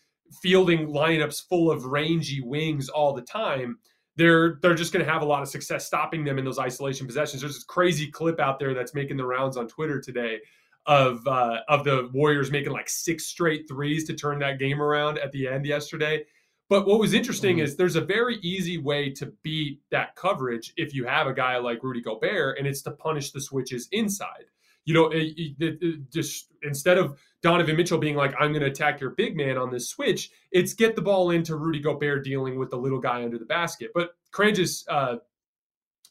fielding 0.43 0.89
lineups 0.89 1.47
full 1.49 1.71
of 1.71 1.87
rangy 1.87 2.41
wings 2.41 2.89
all 2.89 3.13
the 3.13 3.23
time, 3.23 3.79
they're 4.19 4.59
they're 4.61 4.75
just 4.75 4.93
going 4.93 5.05
to 5.05 5.11
have 5.11 5.23
a 5.23 5.25
lot 5.25 5.43
of 5.43 5.49
success 5.49 5.87
stopping 5.87 6.25
them 6.25 6.39
in 6.39 6.45
those 6.45 6.59
isolation 6.59 7.07
possessions. 7.07 7.41
There's 7.41 7.55
this 7.55 7.65
crazy 7.65 8.11
clip 8.11 8.41
out 8.41 8.59
there 8.59 8.75
that's 8.75 8.93
making 8.93 9.17
the 9.17 9.25
rounds 9.25 9.57
on 9.57 9.69
Twitter 9.69 10.01
today 10.01 10.41
of 10.87 11.27
uh, 11.27 11.61
of 11.69 11.85
the 11.85 12.11
Warriors 12.13 12.51
making 12.51 12.73
like 12.73 12.89
six 12.89 13.27
straight 13.27 13.69
threes 13.69 14.05
to 14.09 14.15
turn 14.15 14.41
that 14.41 14.59
game 14.59 14.83
around 14.83 15.19
at 15.19 15.31
the 15.31 15.47
end 15.47 15.65
yesterday. 15.65 16.25
But 16.69 16.87
what 16.87 16.99
was 16.99 17.15
interesting 17.15 17.57
mm-hmm. 17.57 17.65
is 17.65 17.77
there's 17.77 17.97
a 17.97 18.03
very 18.03 18.37
easy 18.43 18.77
way 18.77 19.11
to 19.13 19.33
beat 19.43 19.81
that 19.91 20.17
coverage 20.17 20.75
if 20.77 20.95
you 20.95 21.07
have 21.07 21.29
a 21.29 21.33
guy 21.33 21.57
like 21.57 21.83
Rudy 21.83 22.03
Gobert, 22.03 22.59
and 22.59 22.67
it's 22.67 22.83
to 22.83 22.91
punish 22.91 23.31
the 23.31 23.41
switches 23.41 23.89
inside. 23.93 24.47
You 24.89 24.95
know, 24.95 25.09
it, 25.09 25.35
it, 25.37 25.79
it 25.83 26.11
just 26.11 26.47
instead 26.63 26.97
of 26.97 27.21
Donovan 27.43 27.77
Mitchell 27.77 27.99
being 27.99 28.17
like, 28.17 28.35
I'm 28.41 28.53
going 28.53 28.65
to 28.65 28.71
attack 28.71 29.03
your 29.03 29.11
big 29.11 29.37
man 29.37 29.59
on 29.59 29.71
this 29.71 29.91
switch. 29.91 30.31
It's 30.51 30.73
get 30.73 30.97
the 30.97 31.03
ball 31.03 31.31
into 31.31 31.57
Rudy 31.57 31.79
Gobert 31.79 32.25
dealing 32.25 32.59
with 32.59 32.71
the 32.71 32.79
little 32.79 32.99
guy 32.99 33.23
under 33.23 33.37
the 33.37 33.45
basket. 33.45 33.91
But 33.95 34.13
Kranges, 34.33 34.85
uh, 34.89 35.17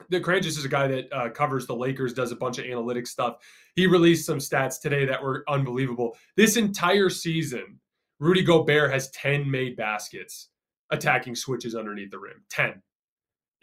the 0.10 0.22
Kranges 0.22 0.60
is 0.60 0.64
a 0.64 0.70
guy 0.70 0.88
that 0.90 1.12
uh, 1.12 1.30
covers 1.30 1.66
the 1.66 1.74
Lakers, 1.74 2.14
does 2.14 2.32
a 2.32 2.36
bunch 2.36 2.60
of 2.60 2.66
analytics 2.66 3.08
stuff. 3.08 3.38
He 3.74 3.88
released 3.88 4.28
some 4.28 4.38
stats 4.38 4.80
today 4.80 5.06
that 5.06 5.24
were 5.24 5.44
unbelievable. 5.50 6.16
This 6.36 6.56
entire 6.56 7.10
season, 7.10 7.80
Rudy 8.20 8.44
Gobert 8.44 8.94
has 8.94 9.10
10 9.10 9.50
made 9.50 9.76
baskets 9.76 10.50
attacking 10.92 11.34
switches 11.34 11.74
underneath 11.74 12.12
the 12.12 12.20
rim. 12.20 12.44
10 12.52 12.84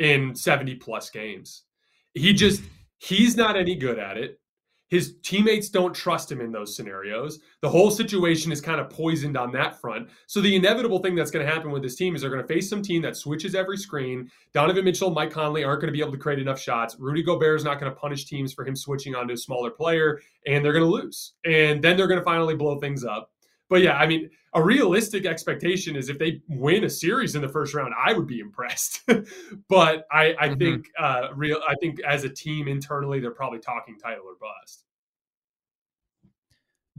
in 0.01 0.35
70 0.35 0.75
plus 0.75 1.09
games. 1.11 1.63
He 2.15 2.33
just, 2.33 2.63
he's 2.99 3.37
not 3.37 3.57
any 3.57 3.77
good 3.77 4.01
at 4.01 4.19
it. 4.19 4.41
His 4.95 5.17
teammates 5.25 5.71
don't 5.71 5.93
trust 5.93 6.31
him 6.31 6.41
in 6.41 6.53
those 6.53 6.77
scenarios. 6.77 7.41
The 7.63 7.69
whole 7.69 7.91
situation 7.91 8.53
is 8.53 8.61
kind 8.61 8.81
of 8.81 8.89
poisoned 8.89 9.37
on 9.37 9.51
that 9.51 9.81
front. 9.81 10.09
So 10.29 10.41
the 10.41 10.55
inevitable 10.55 11.01
thing 11.01 11.17
that's 11.17 11.33
going 11.33 11.45
to 11.45 11.53
happen 11.53 11.73
with 11.73 11.83
this 11.83 11.97
team 11.97 12.15
is 12.15 12.21
they're 12.21 12.31
going 12.31 12.41
to 12.41 12.47
face 12.47 12.71
some 12.71 12.81
team 12.81 13.03
that 13.03 13.17
switches 13.17 13.57
every 13.57 13.77
screen. 13.77 14.31
Donovan 14.53 14.85
Mitchell, 14.85 15.11
Mike 15.11 15.33
Conley 15.33 15.65
aren't 15.65 15.81
going 15.81 15.93
to 15.93 15.93
be 15.93 16.01
able 16.01 16.13
to 16.13 16.19
create 16.19 16.39
enough 16.39 16.61
shots. 16.61 16.95
Rudy 17.01 17.25
Gobert 17.25 17.57
is 17.57 17.65
not 17.65 17.81
going 17.81 17.91
to 17.93 17.99
punish 17.99 18.27
teams 18.27 18.53
for 18.53 18.65
him 18.65 18.77
switching 18.77 19.17
onto 19.17 19.35
a 19.35 19.37
smaller 19.37 19.71
player, 19.71 20.21
and 20.47 20.65
they're 20.65 20.73
going 20.73 20.85
to 20.85 20.89
lose. 20.89 21.33
And 21.45 21.83
then 21.83 21.97
they're 21.97 22.07
going 22.07 22.21
to 22.21 22.25
finally 22.25 22.55
blow 22.55 22.79
things 22.79 23.05
up. 23.05 23.33
But 23.69 23.83
yeah, 23.83 23.97
I 23.97 24.07
mean, 24.07 24.31
a 24.55 24.63
realistic 24.63 25.27
expectation 25.27 25.97
is 25.97 26.09
if 26.09 26.19
they 26.19 26.41
win 26.49 26.85
a 26.85 26.91
series 26.91 27.35
in 27.35 27.43
the 27.43 27.49
first 27.49 27.75
round, 27.75 27.93
I 27.99 28.13
would 28.13 28.27
be 28.27 28.41
impressed. 28.41 29.03
but 29.69 30.07
I, 30.13 30.35
I 30.39 30.49
mm-hmm. 30.49 30.59
think 30.59 30.87
uh, 30.99 31.29
real, 31.35 31.61
I 31.69 31.75
think 31.77 32.01
as 32.01 32.25
a 32.25 32.29
team 32.29 32.69
internally, 32.69 33.21
they're 33.21 33.33
probably 33.33 33.59
talking 33.59 33.99
title 33.99 34.25
or 34.27 34.37
bust. 34.41 34.85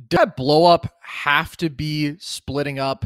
Does 0.10 0.20
that 0.20 0.36
blow 0.36 0.66
up 0.66 0.94
have 1.02 1.56
to 1.58 1.70
be 1.70 2.18
splitting 2.20 2.80
up 2.80 3.06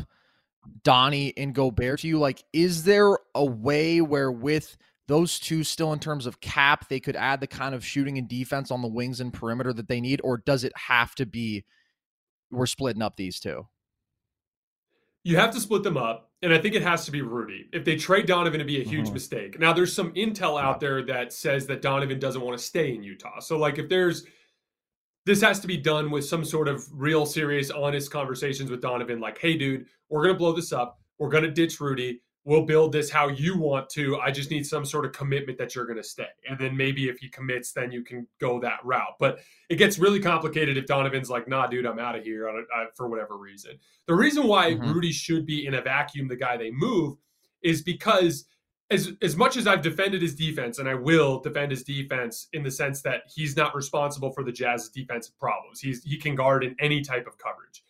Donnie 0.84 1.34
and 1.38 1.54
Gobert 1.54 2.00
to 2.00 2.08
you? 2.08 2.18
Like, 2.18 2.44
is 2.52 2.84
there 2.84 3.18
a 3.36 3.46
way 3.46 4.02
where 4.02 4.32
with 4.32 4.76
those 5.08 5.40
two 5.40 5.64
still 5.64 5.94
in 5.94 6.00
terms 6.00 6.26
of 6.26 6.40
cap, 6.40 6.88
they 6.88 7.00
could 7.00 7.16
add 7.16 7.42
the 7.42 7.48
kind 7.48 7.76
of 7.76 7.86
shooting 7.86 8.18
and 8.18 8.28
defense 8.28 8.72
on 8.72 8.82
the 8.82 8.88
wings 8.88 9.20
and 9.20 9.34
perimeter 9.34 9.74
that 9.74 9.88
they 9.88 10.02
need, 10.02 10.22
or 10.24 10.38
does 10.38 10.64
it 10.64 10.74
have 10.76 11.14
to 11.16 11.26
be 11.26 11.66
we're 12.52 12.66
splitting 12.66 13.02
up 13.02 13.16
these 13.16 13.40
two? 13.40 13.68
You 15.24 15.36
have 15.36 15.52
to 15.54 15.60
split 15.60 15.84
them 15.84 15.98
up, 15.98 16.32
and 16.42 16.54
I 16.54 16.60
think 16.60 16.76
it 16.76 16.82
has 16.82 17.06
to 17.06 17.12
be 17.12 17.22
Rudy. 17.22 17.68
If 17.74 17.84
they 17.84 17.98
trade 17.98 18.26
Donovan, 18.26 18.56
it'd 18.56 18.68
be 18.68 18.82
a 18.82 18.86
huge 18.86 19.10
Mhm. 19.10 19.14
mistake. 19.14 19.60
Now, 19.60 19.74
there's 19.74 19.94
some 19.94 20.14
intel 20.14 20.60
out 20.62 20.80
there 20.80 21.04
that 21.04 21.34
says 21.34 21.68
that 21.68 21.82
Donovan 21.82 22.20
doesn't 22.20 22.42
want 22.42 22.58
to 22.58 22.64
stay 22.64 22.96
in 22.96 23.04
Utah. 23.04 23.40
So, 23.40 23.58
like, 23.58 23.78
if 23.78 23.90
there's 23.90 24.26
this 25.26 25.42
has 25.42 25.60
to 25.60 25.68
be 25.68 25.78
done 25.78 26.10
with 26.10 26.26
some 26.26 26.44
sort 26.44 26.68
of 26.68 26.84
real, 26.92 27.24
serious, 27.26 27.70
honest 27.70 28.10
conversations 28.10 28.72
with 28.72 28.82
Donovan. 28.82 29.20
Like, 29.20 29.38
hey, 29.38 29.58
dude, 29.58 29.86
we're 30.08 30.24
gonna 30.24 30.38
blow 30.38 30.54
this 30.54 30.74
up. 30.74 31.02
We're 31.20 31.30
gonna 31.30 31.52
ditch 31.52 31.80
Rudy. 31.80 32.24
We'll 32.46 32.66
build 32.66 32.94
this 32.94 33.10
how 33.10 33.28
you 33.28 33.58
want 33.58 33.90
to. 33.90 34.18
I 34.20 34.32
just 34.32 34.50
need 34.50 34.66
some 34.66 34.86
sort 34.86 35.06
of 35.06 35.12
commitment 35.12 35.58
that 35.58 35.76
you're 35.76 35.86
gonna 35.86 36.04
stay. 36.04 36.28
And 36.50 36.58
then 36.58 36.76
maybe 36.76 37.10
if 37.10 37.20
he 37.20 37.30
commits, 37.30 37.74
then 37.74 37.92
you 37.92 38.02
can 38.04 38.26
go 38.40 38.60
that 38.62 38.80
route. 38.84 39.16
But 39.20 39.40
it 39.70 39.76
gets 39.76 40.00
really 40.00 40.20
complicated 40.20 40.78
if 40.78 40.86
Donovan's 40.86 41.30
like, 41.30 41.48
nah, 41.48 41.68
dude, 41.68 41.86
I'm 41.86 42.00
out 42.00 42.16
of 42.16 42.24
here 42.24 42.48
a, 42.48 42.62
uh, 42.62 42.86
for 42.96 43.08
whatever 43.08 43.38
reason. 43.38 43.78
The 44.08 44.16
reason 44.16 44.48
why 44.48 44.72
Mhm. 44.74 44.94
Rudy 44.94 45.12
should 45.12 45.46
be 45.46 45.68
in 45.68 45.76
a 45.76 45.82
vacuum, 45.82 46.28
the 46.28 46.36
guy 46.36 46.58
they 46.58 46.72
move, 46.72 47.18
is 47.62 47.82
because 47.84 48.46
as 48.90 49.12
as 49.22 49.36
much 49.36 49.56
as 49.56 49.68
I've 49.68 49.84
defended 49.84 50.22
his 50.22 50.34
defense, 50.34 50.80
and 50.80 50.90
I 50.90 50.96
will 50.96 51.40
defend 51.42 51.70
his 51.72 51.84
defense 51.84 52.48
in 52.54 52.64
the 52.64 52.72
sense 52.72 53.04
that 53.04 53.24
he's 53.32 53.56
not 53.56 53.76
responsible 53.76 54.32
for 54.32 54.44
the 54.44 54.52
Jazz's 54.52 54.90
defensive 54.90 55.38
problems. 55.38 55.80
He's 55.80 56.04
he 56.04 56.18
can 56.18 56.34
guard 56.36 56.64
in 56.64 56.76
any 56.80 57.02
type 57.02 57.28
of 57.28 57.38
coverage. 57.38 57.84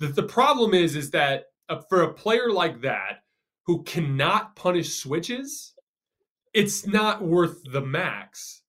The, 0.00 0.08
the 0.08 0.24
problem 0.24 0.74
is 0.74 0.96
is 0.96 1.10
that 1.12 1.46
for 1.88 2.02
a 2.02 2.12
player 2.12 2.50
like 2.50 2.82
that 2.82 3.22
who 3.66 3.82
cannot 3.84 4.54
punish 4.56 4.94
switches, 4.94 5.74
it's 6.52 6.86
not 6.86 7.22
worth 7.22 7.62
the 7.72 7.80
max. 7.80 8.62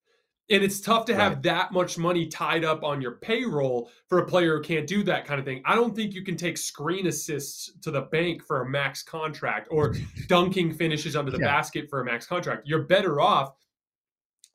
And 0.49 0.63
it's 0.63 0.79
tough 0.79 1.05
to 1.05 1.15
have 1.15 1.33
Right. 1.33 1.43
that 1.43 1.71
much 1.71 1.97
money 1.97 2.27
tied 2.27 2.63
up 2.63 2.83
on 2.83 3.01
your 3.01 3.13
payroll 3.13 3.89
for 4.07 4.19
a 4.19 4.25
player 4.27 4.57
who 4.57 4.63
can't 4.63 4.85
do 4.85 5.01
that 5.03 5.25
kind 5.25 5.39
of 5.39 5.45
thing. 5.45 5.61
I 5.65 5.73
don't 5.75 5.95
think 5.95 6.13
you 6.13 6.23
can 6.23 6.37
take 6.37 6.57
screen 6.57 7.07
assists 7.07 7.71
to 7.81 7.89
the 7.89 8.01
bank 8.01 8.43
for 8.43 8.61
a 8.61 8.69
max 8.69 9.01
contract 9.01 9.67
or 9.71 9.95
dunking 10.27 10.71
finishes 10.73 11.15
under 11.15 11.31
the 11.31 11.39
Yeah. 11.39 11.45
basket 11.47 11.89
for 11.89 12.01
a 12.01 12.05
max 12.05 12.27
contract. 12.27 12.67
You're 12.67 12.83
better 12.83 13.19
off, 13.19 13.55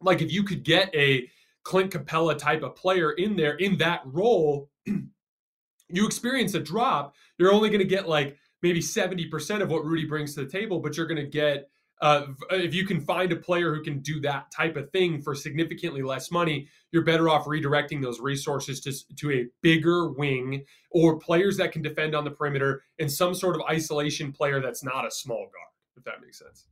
like 0.00 0.22
if 0.22 0.30
you 0.32 0.44
could 0.44 0.62
get 0.62 0.94
a 0.94 1.28
Clint 1.64 1.90
Capella 1.90 2.36
type 2.36 2.62
of 2.62 2.74
player 2.76 3.10
in 3.12 3.34
there 3.36 3.56
in 3.56 3.76
that 3.78 4.00
role, 4.06 4.70
you 4.86 6.06
experience 6.06 6.54
a 6.54 6.60
drop. 6.60 7.14
You're 7.36 7.52
only 7.52 7.68
going 7.68 7.80
to 7.80 7.84
get 7.84 8.08
like 8.08 8.38
maybe 8.62 8.80
70% 8.80 9.62
of 9.62 9.70
what 9.70 9.84
Rudy 9.84 10.06
brings 10.06 10.34
to 10.34 10.44
the 10.44 10.50
table, 10.50 10.80
but 10.80 10.96
you're 10.96 11.06
going 11.06 11.24
to 11.24 11.30
get 11.30 11.68
uh, 12.00 12.26
if 12.50 12.74
you 12.74 12.86
can 12.86 13.00
find 13.00 13.30
a 13.30 13.36
player 13.36 13.74
who 13.74 13.82
can 13.82 14.00
do 14.00 14.20
that 14.20 14.50
type 14.50 14.76
of 14.76 14.90
thing 14.90 15.20
for 15.20 15.34
significantly 15.34 16.02
less 16.02 16.30
money, 16.30 16.66
you're 16.92 17.04
better 17.04 17.28
off 17.28 17.44
redirecting 17.44 18.00
those 18.00 18.20
resources 18.20 18.80
to, 18.80 18.92
to 19.16 19.30
a 19.30 19.46
bigger 19.60 20.10
wing 20.10 20.64
or 20.90 21.18
players 21.18 21.58
that 21.58 21.72
can 21.72 21.82
defend 21.82 22.14
on 22.14 22.24
the 22.24 22.30
perimeter 22.30 22.82
and 22.98 23.12
some 23.12 23.34
sort 23.34 23.54
of 23.54 23.62
isolation 23.68 24.32
player 24.32 24.60
that's 24.60 24.82
not 24.82 25.06
a 25.06 25.10
small 25.10 25.40
guard, 25.40 25.68
if 25.96 26.04
that 26.04 26.22
makes 26.22 26.38
sense. 26.38 26.64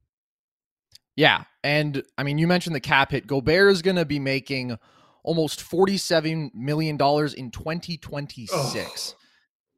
Yeah. 1.15 1.45
And 1.63 2.03
I 2.17 2.23
mean, 2.23 2.39
you 2.39 2.47
mentioned 2.47 2.75
the 2.75 2.81
cap 2.81 3.11
hit. 3.11 3.27
Gobert 3.27 3.73
is 3.73 3.83
going 3.83 3.97
to 3.97 4.07
be 4.07 4.19
making 4.19 4.79
almost 5.25 5.61
$47 5.61 6.55
million 6.55 6.95
in 6.95 7.51
2026. 7.51 9.15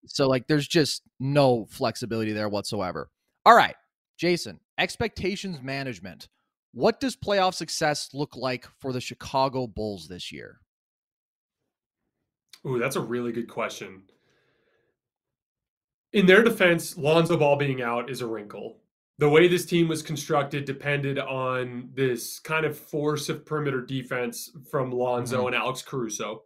So, 0.06 0.26
like, 0.28 0.46
there's 0.46 0.66
just 0.68 1.02
no 1.18 1.66
flexibility 1.70 2.32
there 2.32 2.48
whatsoever. 2.48 3.10
All 3.44 3.54
right, 3.54 3.76
Jason, 4.18 4.60
expectations 4.78 5.60
management. 5.62 6.28
What 6.72 7.00
does 7.00 7.16
playoff 7.16 7.54
success 7.54 8.10
look 8.14 8.36
like 8.36 8.66
for 8.80 8.92
the 8.92 9.00
Chicago 9.00 9.66
Bulls 9.66 10.08
this 10.08 10.30
year? 10.30 10.60
Ooh, 12.66 12.78
that's 12.78 12.96
a 12.96 13.00
really 13.00 13.32
good 13.32 13.48
question. 13.48 14.02
In 16.12 16.26
their 16.26 16.42
defense, 16.42 16.96
Lonzo 16.96 17.36
Ball 17.36 17.56
being 17.56 17.82
out 17.82 18.10
is 18.10 18.20
a 18.20 18.26
wrinkle. 18.26 18.78
The 19.18 19.28
way 19.28 19.48
this 19.48 19.66
team 19.66 19.86
was 19.86 20.02
constructed 20.02 20.64
depended 20.64 21.18
on 21.18 21.90
this 21.94 22.38
kind 22.40 22.64
of 22.64 22.76
force 22.78 23.28
of 23.28 23.44
perimeter 23.44 23.80
defense 23.82 24.50
from 24.70 24.90
Lonzo 24.90 25.44
Mhm. 25.44 25.46
and 25.48 25.56
Alex 25.56 25.82
Caruso. 25.82 26.44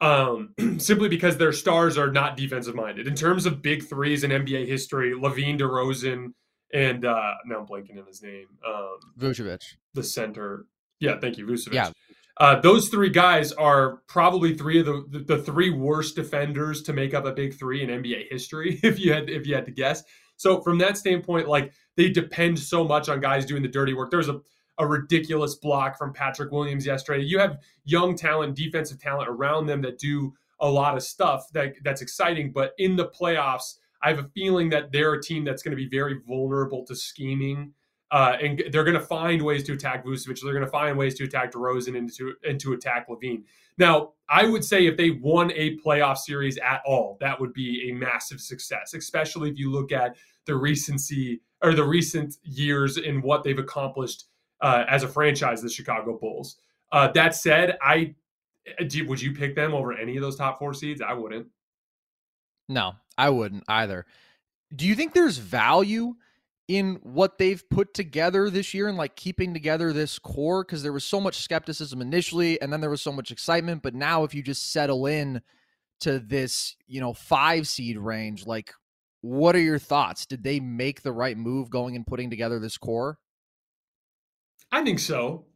Um, 0.00 0.54
simply 0.78 1.08
because 1.08 1.38
their 1.38 1.52
stars 1.52 1.96
are 1.96 2.10
not 2.10 2.36
defensive 2.36 2.74
minded. 2.74 3.06
In 3.06 3.14
terms 3.14 3.46
of 3.46 3.62
big 3.62 3.84
threes 3.84 4.24
in 4.24 4.30
NBA 4.30 4.66
history, 4.66 5.12
LaVine, 5.12 5.58
DeRozan, 5.58 6.32
and 6.72 7.04
uh, 7.04 7.34
now 7.46 7.60
I'm 7.60 7.66
blanking 7.66 7.98
on 7.98 8.06
his 8.06 8.22
name. 8.22 8.46
Um, 8.66 8.98
Vucevic. 9.18 9.62
the 9.94 10.02
center. 10.02 10.66
Yeah, 11.00 11.18
thank 11.20 11.38
you, 11.38 11.46
Vucevic. 11.46 11.74
Yeah. 11.74 11.90
Uh, 12.38 12.60
those 12.60 12.88
three 12.88 13.10
guys 13.10 13.52
are 13.52 14.02
probably 14.08 14.56
three 14.56 14.80
of 14.80 14.86
the, 14.86 15.04
the 15.08 15.18
the 15.36 15.38
three 15.42 15.70
worst 15.70 16.16
defenders 16.16 16.82
to 16.82 16.92
make 16.92 17.14
up 17.14 17.24
a 17.24 17.32
big 17.32 17.54
three 17.54 17.82
in 17.82 17.88
NBA 17.88 18.24
history. 18.28 18.80
If 18.82 18.98
you 18.98 19.12
had 19.12 19.30
if 19.30 19.46
you 19.46 19.54
had 19.54 19.66
to 19.66 19.72
guess, 19.72 20.02
so 20.36 20.60
from 20.60 20.78
that 20.78 20.96
standpoint, 20.96 21.48
like 21.48 21.72
they 21.96 22.10
depend 22.10 22.58
so 22.58 22.84
much 22.84 23.08
on 23.08 23.20
guys 23.20 23.46
doing 23.46 23.62
the 23.62 23.68
dirty 23.68 23.94
work. 23.94 24.10
There's 24.10 24.28
a 24.28 24.40
a 24.78 24.86
ridiculous 24.86 25.54
block 25.54 25.96
from 25.96 26.12
Patrick 26.12 26.50
Williams 26.50 26.86
yesterday. 26.86 27.22
You 27.22 27.38
have 27.38 27.58
young 27.84 28.16
talent, 28.16 28.56
defensive 28.56 29.00
talent 29.00 29.28
around 29.28 29.66
them 29.66 29.82
that 29.82 29.98
do 29.98 30.34
a 30.60 30.68
lot 30.68 30.96
of 30.96 31.02
stuff 31.02 31.50
that 31.52 31.74
that's 31.82 32.02
exciting. 32.02 32.52
But 32.52 32.72
in 32.78 32.96
the 32.96 33.06
playoffs, 33.06 33.76
I 34.02 34.10
have 34.10 34.18
a 34.18 34.28
feeling 34.34 34.70
that 34.70 34.92
they're 34.92 35.14
a 35.14 35.22
team 35.22 35.44
that's 35.44 35.62
going 35.62 35.76
to 35.76 35.76
be 35.76 35.88
very 35.88 36.20
vulnerable 36.26 36.84
to 36.86 36.94
scheming. 36.94 37.72
Uh, 38.10 38.36
and 38.40 38.62
they're 38.70 38.84
going 38.84 38.98
to 38.98 39.04
find 39.04 39.42
ways 39.42 39.64
to 39.64 39.72
attack 39.72 40.04
Vucevic. 40.04 40.40
They're 40.40 40.52
going 40.52 40.64
to 40.64 40.70
find 40.70 40.96
ways 40.96 41.14
to 41.16 41.24
attack 41.24 41.52
DeRozan 41.52 41.96
and 41.98 42.12
to, 42.14 42.34
and 42.48 42.60
to 42.60 42.74
attack 42.74 43.08
LaVine. 43.08 43.42
Now, 43.76 44.12
I 44.28 44.46
would 44.46 44.64
say 44.64 44.86
if 44.86 44.96
they 44.96 45.10
won 45.10 45.50
a 45.52 45.76
playoff 45.78 46.18
series 46.18 46.56
at 46.58 46.80
all, 46.86 47.16
that 47.20 47.40
would 47.40 47.52
be 47.52 47.90
a 47.90 47.94
massive 47.94 48.40
success, 48.40 48.94
especially 48.94 49.50
if 49.50 49.58
you 49.58 49.70
look 49.70 49.90
at 49.90 50.16
the 50.46 50.54
recency 50.54 51.40
or 51.62 51.74
the 51.74 51.82
recent 51.82 52.36
years 52.44 52.98
in 52.98 53.20
what 53.20 53.42
they've 53.42 53.58
accomplished 53.58 54.26
uh, 54.64 54.86
as 54.88 55.02
a 55.02 55.08
franchise, 55.08 55.60
the 55.60 55.68
Chicago 55.68 56.18
Bulls. 56.18 56.56
Uh, 56.90 57.12
that 57.12 57.34
said, 57.34 57.76
I 57.82 58.14
do, 58.88 59.06
would 59.06 59.20
you 59.20 59.34
pick 59.34 59.54
them 59.54 59.74
over 59.74 59.92
any 59.92 60.16
of 60.16 60.22
those 60.22 60.36
top 60.36 60.58
four 60.58 60.72
seeds? 60.72 61.02
I 61.02 61.12
wouldn't. 61.12 61.46
No, 62.68 62.94
I 63.18 63.28
wouldn't 63.28 63.64
either. 63.68 64.06
Do 64.74 64.86
you 64.86 64.94
think 64.94 65.12
there's 65.12 65.36
value 65.36 66.14
in 66.66 66.98
what 67.02 67.36
they've 67.36 67.62
put 67.68 67.92
together 67.92 68.48
this 68.48 68.72
year 68.72 68.88
and 68.88 68.96
like 68.96 69.16
keeping 69.16 69.52
together 69.52 69.92
this 69.92 70.18
core? 70.18 70.64
Because 70.64 70.82
there 70.82 70.94
was 70.94 71.04
so 71.04 71.20
much 71.20 71.42
skepticism 71.42 72.00
initially, 72.00 72.58
and 72.62 72.72
then 72.72 72.80
there 72.80 72.88
was 72.88 73.02
so 73.02 73.12
much 73.12 73.30
excitement. 73.30 73.82
But 73.82 73.94
now, 73.94 74.24
if 74.24 74.34
you 74.34 74.42
just 74.42 74.72
settle 74.72 75.04
in 75.04 75.42
to 76.00 76.20
this, 76.20 76.74
you 76.86 77.02
know, 77.02 77.12
five 77.12 77.68
seed 77.68 77.98
range, 77.98 78.46
like, 78.46 78.72
what 79.20 79.54
are 79.54 79.60
your 79.60 79.78
thoughts? 79.78 80.24
Did 80.24 80.42
they 80.42 80.58
make 80.58 81.02
the 81.02 81.12
right 81.12 81.36
move 81.36 81.68
going 81.68 81.96
and 81.96 82.06
putting 82.06 82.30
together 82.30 82.58
this 82.58 82.78
core? 82.78 83.18
I 84.74 84.82
think 84.84 84.98
so. 84.98 85.46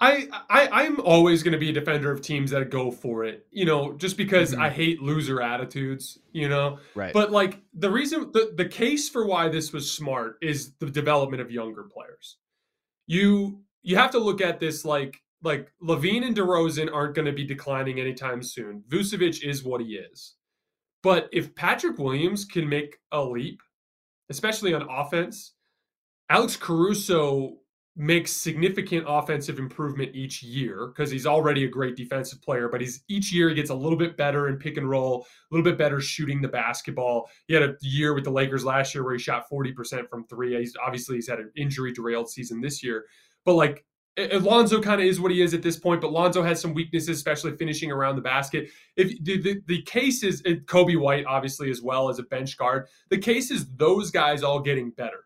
I, 0.00 0.28
I 0.48 0.68
I'm 0.84 1.00
always 1.00 1.42
going 1.42 1.52
to 1.52 1.58
be 1.58 1.70
a 1.70 1.72
defender 1.72 2.12
of 2.12 2.20
teams 2.22 2.52
that 2.52 2.70
go 2.70 2.90
for 2.90 3.24
it. 3.24 3.46
You 3.50 3.64
know, 3.64 3.94
just 3.94 4.16
because 4.16 4.54
Mhm. 4.54 4.58
I 4.60 4.70
hate 4.70 5.02
loser 5.02 5.40
attitudes. 5.42 6.18
You 6.32 6.48
know, 6.48 6.78
Right. 6.94 7.12
but 7.12 7.32
like 7.32 7.60
the 7.74 7.90
reason 7.90 8.30
the 8.32 8.52
the 8.56 8.66
case 8.68 9.08
for 9.08 9.26
why 9.26 9.48
this 9.48 9.72
was 9.72 9.90
smart 9.90 10.36
is 10.40 10.74
the 10.78 10.90
development 10.90 11.42
of 11.42 11.50
younger 11.50 11.84
players. 11.84 12.36
You 13.06 13.62
you 13.82 13.96
have 13.96 14.10
to 14.12 14.18
look 14.18 14.40
at 14.40 14.60
this 14.60 14.84
like 14.84 15.20
like 15.42 15.72
LaVine 15.82 16.24
and 16.26 16.36
DeRozan 16.36 16.92
aren't 16.92 17.14
going 17.14 17.26
to 17.26 17.32
be 17.32 17.44
declining 17.44 17.98
anytime 18.00 18.42
soon. 18.42 18.82
Vucevic 18.88 19.42
is 19.42 19.64
what 19.64 19.80
he 19.80 19.94
is. 19.96 20.34
But 21.02 21.28
if 21.32 21.54
Patrick 21.54 21.96
Williams 21.98 22.44
can 22.44 22.68
make 22.68 22.98
a 23.12 23.22
leap, 23.24 23.60
especially 24.30 24.74
on 24.74 24.82
offense, 24.82 25.54
Alex 26.28 26.56
Caruso 26.56 27.58
makes 27.98 28.32
significant 28.32 29.04
offensive 29.08 29.58
improvement 29.58 30.14
each 30.14 30.40
year 30.40 30.86
because 30.86 31.10
he's 31.10 31.26
already 31.26 31.64
a 31.64 31.68
great 31.68 31.96
defensive 31.96 32.40
player, 32.40 32.68
but 32.68 32.80
he's 32.80 33.02
each 33.08 33.32
year 33.32 33.48
he 33.48 33.56
gets 33.56 33.70
a 33.70 33.74
little 33.74 33.98
bit 33.98 34.16
better 34.16 34.48
in 34.48 34.56
pick 34.56 34.76
and 34.76 34.88
roll, 34.88 35.26
a 35.50 35.54
little 35.54 35.68
bit 35.68 35.76
better 35.76 36.00
shooting 36.00 36.40
the 36.40 36.48
basketball. 36.48 37.28
He 37.48 37.54
had 37.54 37.64
a 37.64 37.74
year 37.82 38.14
with 38.14 38.22
the 38.22 38.30
Lakers 38.30 38.64
last 38.64 38.94
year 38.94 39.02
where 39.02 39.14
he 39.14 39.18
shot 39.18 39.46
40% 39.50 40.08
from 40.08 40.24
three. 40.28 40.56
He's 40.56 40.76
obviously 40.80 41.16
he's 41.16 41.28
had 41.28 41.40
an 41.40 41.50
injury 41.56 41.92
derailed 41.92 42.30
season 42.30 42.60
this 42.60 42.84
year. 42.84 43.06
But 43.44 43.54
like 43.54 43.84
Alonzo 44.16 44.80
kind 44.80 45.00
of 45.00 45.06
is 45.06 45.20
what 45.20 45.32
he 45.32 45.42
is 45.42 45.52
at 45.52 45.62
this 45.62 45.76
point, 45.76 46.00
but 46.00 46.12
Lonzo 46.12 46.42
has 46.44 46.60
some 46.60 46.74
weaknesses, 46.74 47.16
especially 47.16 47.56
finishing 47.56 47.90
around 47.90 48.14
the 48.14 48.22
basket. 48.22 48.70
If 48.96 49.12
the, 49.24 49.40
the, 49.40 49.60
the 49.66 49.82
case 49.82 50.22
is 50.22 50.42
Coby 50.42 50.96
White, 50.96 51.26
obviously, 51.26 51.68
as 51.68 51.82
well 51.82 52.08
as 52.08 52.20
a 52.20 52.24
bench 52.24 52.56
guard, 52.56 52.86
the 53.10 53.18
case 53.18 53.50
is 53.50 53.66
those 53.76 54.12
guys 54.12 54.44
all 54.44 54.60
getting 54.60 54.90
better 54.90 55.24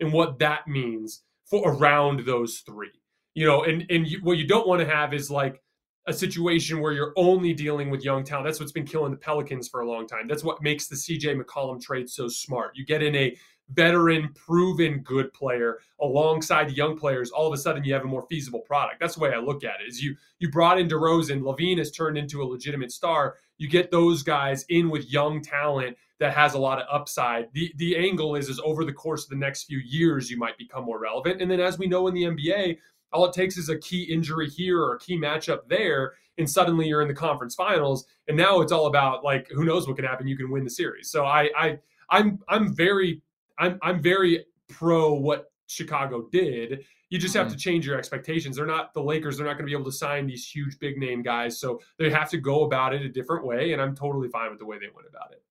and 0.00 0.12
what 0.12 0.38
that 0.40 0.68
means 0.68 1.22
for 1.52 1.70
around 1.70 2.24
those 2.24 2.60
three. 2.60 2.90
You 3.34 3.46
know, 3.46 3.62
and 3.64 3.84
and 3.90 4.08
you, 4.08 4.20
what 4.22 4.38
you 4.38 4.46
don't 4.46 4.66
want 4.66 4.80
to 4.80 4.86
have 4.86 5.12
is 5.12 5.30
like 5.30 5.62
a 6.06 6.12
situation 6.12 6.80
where 6.80 6.92
you're 6.92 7.12
only 7.16 7.52
dealing 7.52 7.90
with 7.90 8.04
young 8.04 8.24
talent. 8.24 8.46
That's 8.46 8.58
what's 8.58 8.72
been 8.72 8.86
killing 8.86 9.12
the 9.12 9.18
Pelicans 9.18 9.68
for 9.68 9.80
a 9.80 9.88
long 9.88 10.06
time. 10.06 10.26
That's 10.26 10.42
what 10.42 10.62
makes 10.62 10.88
the 10.88 10.96
CJ 10.96 11.40
McCollum 11.40 11.80
trade 11.80 12.08
so 12.08 12.26
smart. 12.26 12.72
You 12.74 12.84
get 12.84 13.02
in 13.02 13.14
a 13.14 13.36
veteran, 13.68 14.30
proven 14.34 15.00
good 15.00 15.32
player 15.32 15.78
alongside 16.00 16.72
young 16.72 16.96
players, 16.96 17.30
all 17.30 17.46
of 17.46 17.52
a 17.52 17.58
sudden 17.58 17.84
you 17.84 17.92
have 17.92 18.02
a 18.02 18.08
more 18.08 18.26
feasible 18.28 18.60
product. 18.60 18.98
That's 19.00 19.14
the 19.14 19.20
way 19.20 19.32
I 19.32 19.38
look 19.38 19.62
at 19.62 19.80
it. 19.80 19.88
Is 19.88 20.02
you 20.02 20.16
you 20.38 20.50
brought 20.50 20.78
in 20.78 20.88
DeRozan, 20.88 21.42
LaVine 21.42 21.78
has 21.78 21.90
turned 21.90 22.16
into 22.16 22.42
a 22.42 22.44
legitimate 22.44 22.92
star. 22.92 23.36
You 23.58 23.68
get 23.68 23.90
those 23.90 24.22
guys 24.22 24.64
in 24.70 24.90
with 24.90 25.10
young 25.10 25.42
talent 25.42 25.96
that 26.22 26.34
has 26.34 26.54
a 26.54 26.58
lot 26.58 26.80
of 26.80 26.86
upside. 26.88 27.52
The 27.52 27.72
the 27.76 27.96
angle 27.96 28.36
is 28.36 28.48
is 28.48 28.60
over 28.64 28.84
the 28.84 28.92
course 28.92 29.24
of 29.24 29.30
the 29.30 29.36
next 29.36 29.64
few 29.64 29.78
years 29.78 30.30
you 30.30 30.38
might 30.38 30.56
become 30.56 30.84
more 30.84 31.00
relevant. 31.00 31.42
And 31.42 31.50
then 31.50 31.58
as 31.58 31.80
we 31.80 31.88
know 31.88 32.06
in 32.06 32.14
the 32.14 32.22
NBA, 32.22 32.78
all 33.12 33.24
it 33.24 33.34
takes 33.34 33.56
is 33.56 33.68
a 33.68 33.78
key 33.78 34.04
injury 34.04 34.48
here 34.48 34.80
or 34.80 34.94
a 34.94 34.98
key 35.00 35.18
matchup 35.18 35.66
there, 35.68 36.12
and 36.38 36.48
suddenly 36.48 36.86
you're 36.86 37.02
in 37.02 37.08
the 37.08 37.14
conference 37.14 37.56
finals. 37.56 38.06
And 38.28 38.36
now 38.36 38.60
it's 38.60 38.70
all 38.70 38.86
about 38.86 39.24
like 39.24 39.48
who 39.50 39.64
knows 39.64 39.88
what 39.88 39.96
can 39.96 40.04
happen. 40.04 40.28
You 40.28 40.36
can 40.36 40.48
win 40.48 40.62
the 40.62 40.70
series. 40.70 41.10
So 41.10 41.24
I 41.24 41.50
I 41.56 41.78
I'm 42.08 42.38
I'm 42.48 42.72
very 42.72 43.20
I'm 43.58 43.80
I'm 43.82 44.00
very 44.00 44.46
pro 44.68 45.12
what 45.14 45.50
Chicago 45.66 46.28
did. 46.30 46.84
You 47.10 47.18
just 47.18 47.34
have 47.34 47.48
mm-hmm. 47.48 47.56
to 47.56 47.60
change 47.60 47.84
your 47.84 47.98
expectations. 47.98 48.56
They're 48.56 48.64
not 48.64 48.94
the 48.94 49.02
Lakers. 49.02 49.36
They're 49.36 49.46
not 49.46 49.54
going 49.54 49.66
to 49.66 49.70
be 49.70 49.74
able 49.74 49.90
to 49.90 49.96
sign 49.96 50.28
these 50.28 50.46
huge 50.46 50.78
big 50.78 50.98
name 50.98 51.20
guys. 51.20 51.58
So 51.58 51.80
they 51.98 52.10
have 52.10 52.30
to 52.30 52.38
go 52.38 52.62
about 52.62 52.94
it 52.94 53.02
a 53.02 53.08
different 53.08 53.44
way. 53.44 53.72
And 53.72 53.82
I'm 53.82 53.96
totally 53.96 54.28
fine 54.28 54.50
with 54.50 54.60
the 54.60 54.66
way 54.66 54.78
they 54.78 54.86
went 54.94 55.08
about 55.08 55.32
it. 55.32 55.42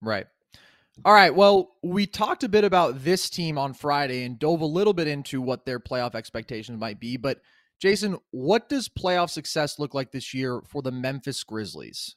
Right. 0.00 0.26
All 1.04 1.12
right. 1.12 1.34
Well, 1.34 1.76
we 1.82 2.06
talked 2.06 2.42
a 2.42 2.48
bit 2.48 2.64
about 2.64 3.04
this 3.04 3.30
team 3.30 3.56
on 3.56 3.72
Friday 3.72 4.24
and 4.24 4.38
dove 4.38 4.60
a 4.60 4.66
little 4.66 4.92
bit 4.92 5.06
into 5.06 5.40
what 5.40 5.64
their 5.64 5.78
playoff 5.78 6.14
expectations 6.14 6.80
might 6.80 6.98
be. 6.98 7.16
But 7.16 7.40
Jason, 7.80 8.18
what 8.32 8.68
does 8.68 8.88
playoff 8.88 9.30
success 9.30 9.78
look 9.78 9.94
like 9.94 10.10
this 10.10 10.34
year 10.34 10.60
for 10.66 10.82
the 10.82 10.90
Memphis 10.90 11.44
Grizzlies? 11.44 12.16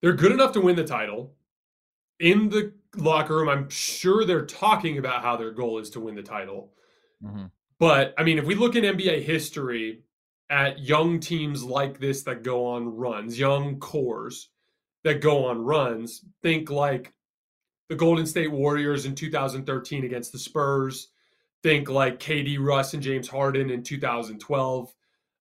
They're 0.00 0.14
good 0.14 0.32
enough 0.32 0.52
to 0.52 0.60
win 0.60 0.76
the 0.76 0.84
title. 0.84 1.34
In 2.18 2.48
the 2.48 2.72
locker 2.96 3.36
room, 3.36 3.48
I'm 3.48 3.68
sure 3.68 4.24
they're 4.24 4.46
talking 4.46 4.98
about 4.98 5.22
how 5.22 5.36
their 5.36 5.50
goal 5.50 5.78
is 5.78 5.90
to 5.90 6.00
win 6.00 6.14
the 6.14 6.22
title. 6.22 6.72
Mm-hmm. 7.22 7.46
But 7.78 8.14
I 8.16 8.22
mean, 8.22 8.38
if 8.38 8.44
we 8.44 8.54
look 8.54 8.76
in 8.76 8.84
NBA 8.84 9.22
history 9.24 10.04
at 10.52 10.78
young 10.78 11.18
teams 11.18 11.64
like 11.64 11.98
this 11.98 12.22
that 12.24 12.42
go 12.42 12.66
on 12.66 12.94
runs, 12.94 13.38
young 13.38 13.80
cores 13.80 14.50
that 15.02 15.22
go 15.22 15.46
on 15.46 15.64
runs, 15.64 16.26
think 16.42 16.70
like 16.70 17.14
the 17.88 17.96
Golden 17.96 18.26
State 18.26 18.52
Warriors 18.52 19.06
in 19.06 19.14
2013 19.14 20.04
against 20.04 20.30
the 20.30 20.38
Spurs. 20.38 21.08
Think 21.62 21.88
like 21.88 22.18
KD 22.18 22.58
Russ 22.60 22.92
and 22.92 23.02
James 23.02 23.28
Harden 23.28 23.70
in 23.70 23.82
2012. 23.82 24.94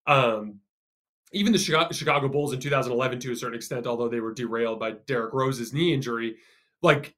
Um, 0.07 0.59
even 1.33 1.51
the 1.51 1.89
Chicago 1.91 2.29
Bulls 2.29 2.53
in 2.53 2.59
2011 2.59 3.19
to 3.19 3.31
a 3.31 3.35
certain 3.35 3.55
extent, 3.55 3.87
although 3.87 4.07
they 4.07 4.19
were 4.21 4.33
derailed 4.33 4.79
by 4.79 4.91
Derrick 5.07 5.33
Rose's 5.33 5.73
knee 5.73 5.93
injury, 5.93 6.35
like 6.81 7.15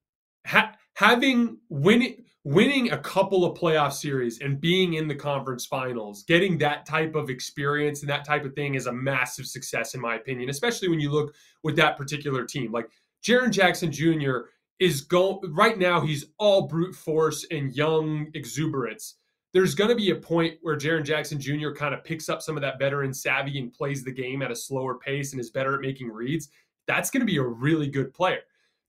ha- 0.48 0.74
having 0.96 1.58
winning 1.70 2.23
winning 2.44 2.91
a 2.91 2.98
couple 2.98 3.46
of 3.46 3.58
playoff 3.58 3.94
series 3.94 4.41
and 4.41 4.60
being 4.60 4.96
in 4.96 5.08
the 5.08 5.16
conference 5.16 5.66
finals, 5.66 6.24
getting 6.24 6.58
that 6.58 6.86
type 6.86 7.16
of 7.16 7.30
experience 7.30 8.02
and 8.02 8.10
that 8.10 8.26
type 8.26 8.44
of 8.44 8.54
thing 8.54 8.76
is 8.76 8.88
a 8.88 8.91
massive 8.91 9.46
success 9.46 9.96
in 9.96 10.02
my 10.02 10.16
opinion, 10.16 10.50
especially 10.50 10.89
when 10.89 11.00
you 11.00 11.10
look 11.10 11.34
with 11.64 11.76
that 11.76 11.98
particular 11.98 12.44
team. 12.46 12.72
Like 12.72 12.89
Jaren 13.26 13.52
Jackson 13.52 13.91
Jr. 13.91 14.50
is 14.80 15.02
going 15.02 15.54
right 15.54 15.78
now, 15.78 16.02
he's 16.02 16.26
all 16.38 16.68
brute 16.68 16.96
force 16.96 17.46
and 17.50 17.74
young 17.74 18.28
exuberance 18.34 19.16
there's 19.54 19.76
going 19.76 19.89
to 19.89 19.96
be 19.96 20.10
a 20.10 20.16
point 20.16 20.58
where 20.62 20.76
Jaren 20.76 21.06
Jackson 21.06 21.39
Jr. 21.39 21.72
kind 21.72 21.94
of 21.94 22.04
picks 22.04 22.28
up 22.28 22.41
some 22.41 22.58
of 22.58 22.62
that 22.62 22.80
veteran 22.80 23.14
savvy 23.14 23.60
and 23.60 23.72
plays 23.72 24.04
the 24.04 24.12
game 24.12 24.41
at 24.41 24.52
a 24.52 24.56
slower 24.56 24.96
pace 24.96 25.32
and 25.32 25.39
is 25.39 25.52
better 25.52 25.76
at 25.76 25.82
making 25.82 26.10
reads. 26.10 26.50
That's 26.88 27.12
going 27.12 27.22
to 27.22 27.32
be 27.32 27.38
a 27.38 27.44
really 27.44 27.88
good 27.88 28.14
player. 28.14 28.41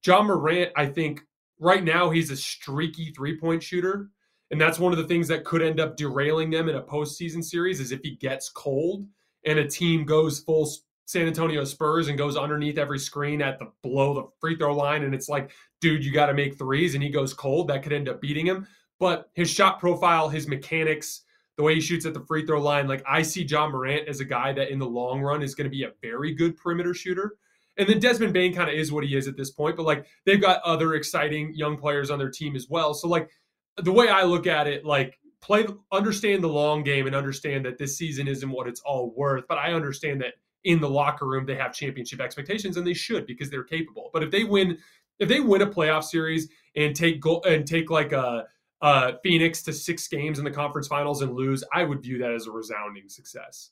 Ja 0.05 0.23
Morant, 0.23 0.73
I 0.75 0.87
think 0.87 1.21
right 1.59 1.83
now 1.85 2.11
he's 2.11 2.31
a 2.31 2.37
streaky 2.37 3.13
three 3.13 3.39
point 3.39 3.63
shooter. 3.63 4.11
And 4.51 4.61
that's 4.61 4.79
one 4.79 4.93
of 4.93 4.99
the 4.99 5.07
things 5.07 5.27
that 5.29 5.45
could 5.45 5.63
end 5.63 5.81
up 5.81 5.97
derailing 5.97 6.51
them 6.51 6.69
in 6.69 6.77
a 6.77 6.83
postseason 6.83 7.43
series 7.43 7.81
is 7.81 7.93
if 7.93 8.01
he 8.03 8.17
gets 8.17 8.51
cold 8.51 9.07
and 9.47 9.59
a 9.59 9.67
team 9.67 10.05
goes 10.05 10.41
full 10.41 10.71
San 11.07 11.27
Antonio 11.27 11.65
Spurs 11.65 12.09
and 12.09 12.17
goes 12.17 12.37
underneath 12.37 12.79
every 12.79 12.99
screen 12.99 13.43
at 13.43 13.59
the 13.59 13.71
below 13.83 14.15
the 14.15 14.25
free 14.41 14.57
throw 14.57 14.75
line. 14.75 15.03
And 15.03 15.15
it's 15.15 15.29
like, 15.29 15.51
dude, 15.81 16.05
you 16.05 16.13
got 16.13 16.27
to 16.27 16.35
make 16.35 16.57
threes. 16.57 16.95
And 16.95 17.03
he 17.03 17.11
goes 17.11 17.35
cold. 17.35 17.69
That 17.69 17.83
could 17.83 17.93
end 17.93 18.09
up 18.09 18.21
beating 18.21 18.47
him 18.47 18.67
but 18.99 19.31
his 19.35 19.51
shot 19.51 19.81
profile, 19.81 20.29
his 20.29 20.49
mechanics, 20.49 21.23
the 21.57 21.63
way 21.63 21.75
he 21.75 21.81
shoots 21.81 22.07
at 22.07 22.15
the 22.15 22.25
free 22.27 22.47
throw 22.47 22.61
line, 22.61 22.89
like 22.89 23.03
I 23.07 23.23
see 23.23 23.43
Ja 23.43 23.69
Morant 23.69 24.09
as 24.09 24.21
a 24.21 24.25
guy 24.25 24.53
that 24.53 24.71
in 24.71 24.79
the 24.79 24.87
long 24.87 25.21
run 25.21 25.43
is 25.43 25.55
going 25.55 25.67
to 25.67 25.77
be 25.77 25.85
a 25.85 25.93
very 26.03 26.33
good 26.33 26.57
perimeter 26.57 26.95
shooter. 26.95 27.37
And 27.77 27.89
then 27.89 27.99
Desmond 27.99 28.33
Bane 28.33 28.55
kind 28.55 28.71
of 28.71 28.77
is 28.77 28.93
what 28.93 29.05
he 29.05 29.17
is 29.17 29.27
at 29.27 29.37
this 29.37 29.51
point, 29.51 29.77
but 29.77 29.85
like 29.85 30.07
they've 30.25 30.41
got 30.41 30.63
other 30.63 30.95
exciting 30.95 31.53
young 31.55 31.77
players 31.77 32.11
on 32.11 32.19
their 32.19 32.31
team 32.31 32.55
as 32.55 32.69
well. 32.69 32.95
So 32.95 33.09
like 33.09 33.31
the 33.77 33.93
way 33.93 34.09
I 34.09 34.23
look 34.23 34.47
at 34.47 34.67
it, 34.67 34.85
like 34.85 35.19
play 35.41 35.67
understand 35.93 36.43
the 36.43 36.49
long 36.49 36.83
game 36.83 37.07
and 37.07 37.17
understand 37.17 37.67
that 37.67 37.79
this 37.79 37.99
season 37.99 38.29
isn't 38.29 38.51
what 38.51 38.69
it's 38.69 38.81
all 38.81 39.13
worth. 39.17 39.45
But 39.49 39.59
I 39.59 39.73
understand 39.73 40.21
that 40.23 40.35
in 40.65 40.81
the 40.81 40.89
locker 40.89 41.27
room 41.27 41.47
they 41.47 41.57
have 41.57 41.75
championship 41.75 42.21
expectations 42.21 42.77
and 42.77 42.87
they 42.87 42.95
should 42.95 43.27
because 43.27 43.51
they're 43.51 43.65
capable. 43.65 44.11
But 44.13 44.23
if 44.23 44.31
they 44.31 44.45
win, 44.45 44.79
if 45.19 45.29
they 45.29 45.41
win 45.41 45.63
a 45.63 45.67
playoff 45.67 46.05
series 46.05 46.49
and 46.77 46.95
take 46.95 47.21
goal 47.21 47.43
and 47.45 47.67
take 47.67 47.91
like 47.91 48.13
a 48.13 48.47
uh, 48.81 49.13
Phoenix 49.23 49.63
to 49.63 49.73
six 49.73 50.07
games 50.09 50.39
in 50.39 50.45
the 50.45 50.51
conference 50.51 50.87
finals 50.87 51.23
and 51.23 51.35
lose, 51.35 51.65
I 51.73 51.85
would 51.85 52.03
view 52.03 52.19
that 52.19 52.33
as 52.33 52.47
a 52.47 52.51
resounding 52.51 53.09
success. 53.09 53.71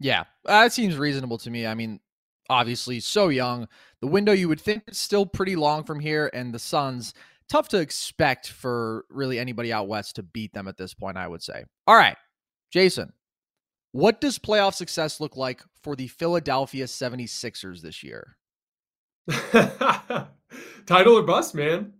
Yeah, 0.00 0.24
that 0.44 0.72
seems 0.72 0.96
reasonable 0.96 1.38
to 1.38 1.50
me. 1.50 1.66
I 1.66 1.74
mean, 1.74 2.00
obviously, 2.48 3.00
so 3.00 3.28
young. 3.28 3.68
The 4.00 4.06
window 4.06 4.32
you 4.32 4.48
would 4.48 4.60
think 4.60 4.84
is 4.88 4.98
still 4.98 5.26
pretty 5.26 5.56
long 5.56 5.84
from 5.84 6.00
here, 6.00 6.30
and 6.32 6.52
the 6.52 6.58
Suns, 6.58 7.14
tough 7.48 7.68
to 7.68 7.78
expect 7.78 8.48
for 8.48 9.04
really 9.08 9.38
anybody 9.38 9.72
out 9.72 9.88
west 9.88 10.16
to 10.16 10.22
beat 10.22 10.52
them 10.52 10.68
at 10.68 10.76
this 10.76 10.94
point, 10.94 11.16
I 11.16 11.28
would 11.28 11.42
say. 11.42 11.64
All 11.86 11.96
right, 11.96 12.16
Jason, 12.70 13.12
what 13.92 14.20
does 14.20 14.38
playoff 14.38 14.74
success 14.74 15.20
look 15.20 15.36
like 15.36 15.62
for 15.82 15.96
the 15.96 16.08
Philadelphia 16.08 16.84
76ers 16.84 17.80
this 17.80 18.02
year? 18.02 18.36
Title 20.86 21.18
or 21.18 21.22
bust, 21.22 21.54
man 21.54 21.92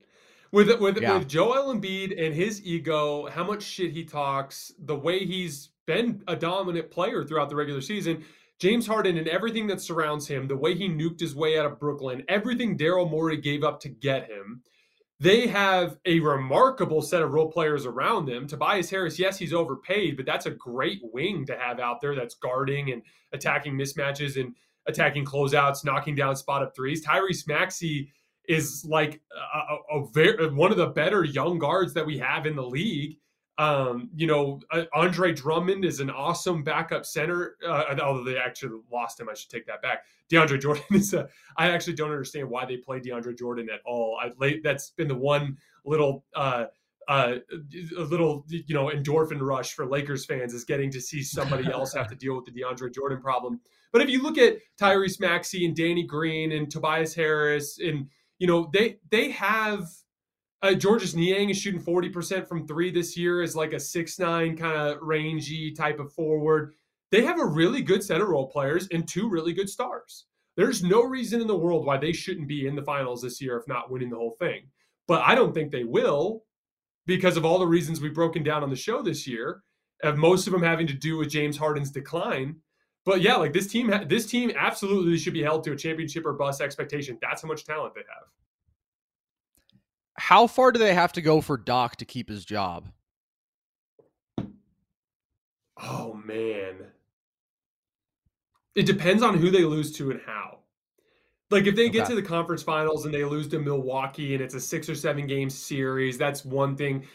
with 0.53 0.71
with 0.81 1.01
yeah. 1.01 1.19
with 1.19 1.29
Joel 1.29 1.75
Embiid 1.75 2.23
and 2.25 2.35
his 2.35 2.65
ego, 2.65 3.27
how 3.27 3.43
much 3.43 3.63
shit 3.63 3.91
he 3.91 4.05
talks, 4.05 4.71
the 4.79 4.95
way 4.95 5.25
he's 5.25 5.71
been 5.87 6.23
a 6.29 6.37
dominant 6.37 6.91
player 6.91 7.25
throughout 7.25 7.49
the 7.49 7.57
regular 7.57 7.81
season. 7.81 8.25
James 8.63 8.87
Harden 8.87 9.19
and 9.19 9.27
everything 9.27 9.67
that 9.67 9.81
surrounds 9.81 10.29
him, 10.29 10.47
the 10.47 10.57
way 10.57 10.73
he 10.73 10.89
nuked 10.89 11.19
his 11.19 11.35
way 11.35 11.59
out 11.59 11.67
of 11.67 11.81
Brooklyn, 11.81 12.23
everything 12.29 12.79
Daryl 12.79 13.11
Morey 13.11 13.37
gave 13.37 13.65
up 13.65 13.81
to 13.81 13.89
get 13.89 14.31
him. 14.31 14.63
They 15.19 15.49
have 15.49 15.99
a 16.07 16.21
remarkable 16.21 17.03
set 17.03 17.23
of 17.23 17.33
role 17.33 17.51
players 17.51 17.87
around 17.87 18.27
them. 18.27 18.47
Tobias 18.47 18.89
Harris, 18.89 19.19
yes, 19.19 19.37
he's 19.37 19.53
overpaid, 19.53 20.17
but 20.17 20.27
that's 20.27 20.47
a 20.47 20.53
great 20.53 21.01
wing 21.13 21.45
to 21.47 21.59
have 21.59 21.81
out 21.81 22.01
there 22.01 22.15
that's 22.15 22.37
guarding 22.37 22.93
and 22.93 23.03
attacking 23.33 23.75
mismatches 23.75 24.41
and 24.41 24.55
attacking 24.87 25.25
closeouts, 25.25 25.85
knocking 25.85 26.15
down 26.15 26.37
spot 26.37 26.63
up 26.63 26.73
threes. 26.73 27.05
Tyrese 27.05 27.49
Maxey 27.49 28.13
is 28.49 28.85
like 28.89 29.21
a, 29.57 29.97
a, 29.97 30.07
very 30.13 30.55
one 30.55 30.71
of 30.71 30.77
the 30.77 30.87
better 30.87 31.25
young 31.25 31.59
guards 31.59 31.95
that 31.95 32.07
we 32.07 32.17
have 32.17 32.47
in 32.47 32.55
the 32.55 32.63
league. 32.63 33.19
Um, 33.59 34.11
you 34.15 34.27
know, 34.27 34.61
uh, 34.71 34.85
Andre 34.95 35.33
Drummond 35.33 35.85
is 35.85 36.01
an 36.01 36.11
awesome 36.11 36.65
backup 36.65 37.05
center. 37.05 37.57
Uh, 37.67 37.97
although 38.03 38.25
they 38.25 38.39
actually 38.39 38.81
lost 38.91 39.21
him, 39.21 39.29
I 39.29 39.35
should 39.35 39.51
take 39.51 39.67
that 39.67 39.83
back. 39.83 40.05
DeAndre 40.31 40.61
Jordan 40.61 40.85
is 40.93 41.13
a. 41.15 41.29
I 41.57 41.71
actually 41.71 41.95
don't 41.95 42.11
understand 42.11 42.49
why 42.49 42.65
they 42.65 42.79
play 42.79 43.01
DeAndre 43.01 43.37
Jordan 43.37 43.69
at 43.73 43.81
all. 43.85 44.19
I 44.21 44.61
that's 44.63 44.91
been 44.91 45.09
the 45.09 45.15
one 45.15 45.57
little. 45.85 46.25
Uh, 46.35 46.67
uh, 47.09 47.39
a 47.99 48.01
little, 48.01 48.47
you 48.49 48.77
know, 48.77 48.87
endorphin 48.87 49.41
rush 49.41 49.73
for 49.73 49.85
Lakers 49.85 50.25
fans 50.25 50.55
is 50.55 50.65
getting 50.65 50.89
to 50.93 51.01
see 51.01 51.21
somebody 51.21 51.69
else 51.69 51.93
have 51.93 52.07
to 52.07 52.15
deal 52.19 52.37
with 52.37 52.45
the 52.45 52.53
DeAndre 52.53 52.95
Jordan 52.95 53.21
problem. 53.21 53.61
But 53.93 54.03
if 54.03 54.09
you 54.09 54.23
look 54.23 54.39
at 54.39 54.59
Tyrese 54.81 55.19
Maxey 55.19 55.67
and 55.67 55.75
Danny 55.75 56.05
Green 56.05 56.53
and 56.53 56.71
Tobias 56.71 57.13
Harris 57.13 57.81
and 57.81 58.09
you 58.43 58.49
know, 58.49 58.69
they 58.73 58.99
they 59.13 59.31
have 59.31 59.87
uh, 60.63 60.75
Georges 60.75 61.15
Niang 61.15 61.51
is 61.51 61.59
shooting 61.59 61.83
40% 61.83 62.47
from 62.47 62.67
three 62.67 62.91
this 62.91 63.17
year 63.17 63.43
as 63.43 63.57
like 63.57 63.73
a 63.73 63.81
six 63.81 64.19
nine 64.19 64.57
kind 64.57 64.77
of 64.77 64.99
rangy 65.03 65.73
type 65.73 65.99
of 65.99 66.13
forward. 66.13 66.75
They 67.11 67.25
have 67.25 67.41
a 67.41 67.45
really 67.45 67.83
good 67.83 68.03
set 68.03 68.21
of 68.21 68.29
role 68.29 68.49
players 68.49 68.89
and 68.93 69.07
two 69.07 69.29
really 69.29 69.53
good 69.53 69.69
stars. 69.69 70.27
There's 70.57 70.83
no 70.83 71.03
reason 71.03 71.41
in 71.41 71.47
the 71.47 71.57
world 71.57 71.85
why 71.85 71.97
they 71.99 72.13
shouldn't 72.13 72.49
be 72.49 72.67
in 72.67 72.77
the 72.77 72.83
finals 72.83 73.23
this 73.23 73.41
year, 73.41 73.57
if 73.57 73.67
not 73.67 73.91
winning 73.91 74.11
the 74.11 74.17
whole 74.17 74.37
thing. 74.39 74.69
But 75.09 75.23
I 75.27 75.35
don't 75.35 75.53
think 75.53 75.73
they 75.73 75.85
will 75.85 76.45
because 77.07 77.37
of 77.37 77.45
all 77.45 77.59
the 77.59 77.67
reasons 77.67 78.01
we've 78.01 78.15
broken 78.15 78.43
down 78.43 78.63
on 78.63 78.71
the 78.71 78.77
show 78.77 79.03
this 79.03 79.27
year, 79.27 79.63
of 80.03 80.17
most 80.17 80.47
of 80.47 80.53
them 80.53 80.63
having 80.63 80.87
to 80.87 80.95
do 80.95 81.17
with 81.17 81.31
James 81.31 81.57
Harden's 81.57 81.91
decline. 81.91 82.57
But 83.05 83.21
yeah, 83.21 83.35
like 83.35 83.53
this 83.53 83.67
team, 83.67 83.93
this 84.07 84.27
team 84.27 84.53
absolutely 84.57 85.19
should 85.19 85.33
be 85.33 85.43
held 85.43 85.65
to 85.65 85.73
a 85.73 85.77
championship 85.77 86.25
or 86.25 86.35
bust 86.35 86.61
expectation. 86.61 87.19
That's 87.21 87.43
how 87.43 87.49
much 87.49 87.65
talent 87.65 87.95
they 87.95 88.03
have. 88.03 88.29
How 90.19 90.47
far 90.47 90.73
do 90.73 90.79
they 90.79 90.95
have 90.95 91.13
to 91.15 91.23
go 91.23 91.41
for 91.41 91.57
Doc 91.57 91.97
to 91.97 92.05
keep 92.05 92.29
his 92.29 92.45
job? 92.45 92.89
Oh 95.81 96.15
man. 96.25 96.77
It 98.75 98.87
depends 98.87 99.23
on 99.23 99.37
who 99.37 99.51
they 99.51 99.65
lose 99.65 99.93
to 99.93 100.11
and 100.11 100.21
how. 100.25 100.61
Like 101.51 101.67
if 101.67 101.77
they 101.77 101.91
get 101.91 102.05
Okay. 102.05 102.15
to 102.15 102.21
the 102.21 102.27
conference 102.27 102.63
finals 102.63 103.05
and 103.05 103.13
they 103.13 103.25
lose 103.25 103.49
to 103.49 103.59
Milwaukee 103.59 104.35
and 104.35 104.43
it's 104.43 104.55
a 104.55 104.61
6 104.61 104.89
or 104.89 104.95
7 104.95 105.27
game 105.27 105.51
series, 105.51 106.17
that's 106.17 106.45
one 106.45 106.77
thing. 106.77 107.07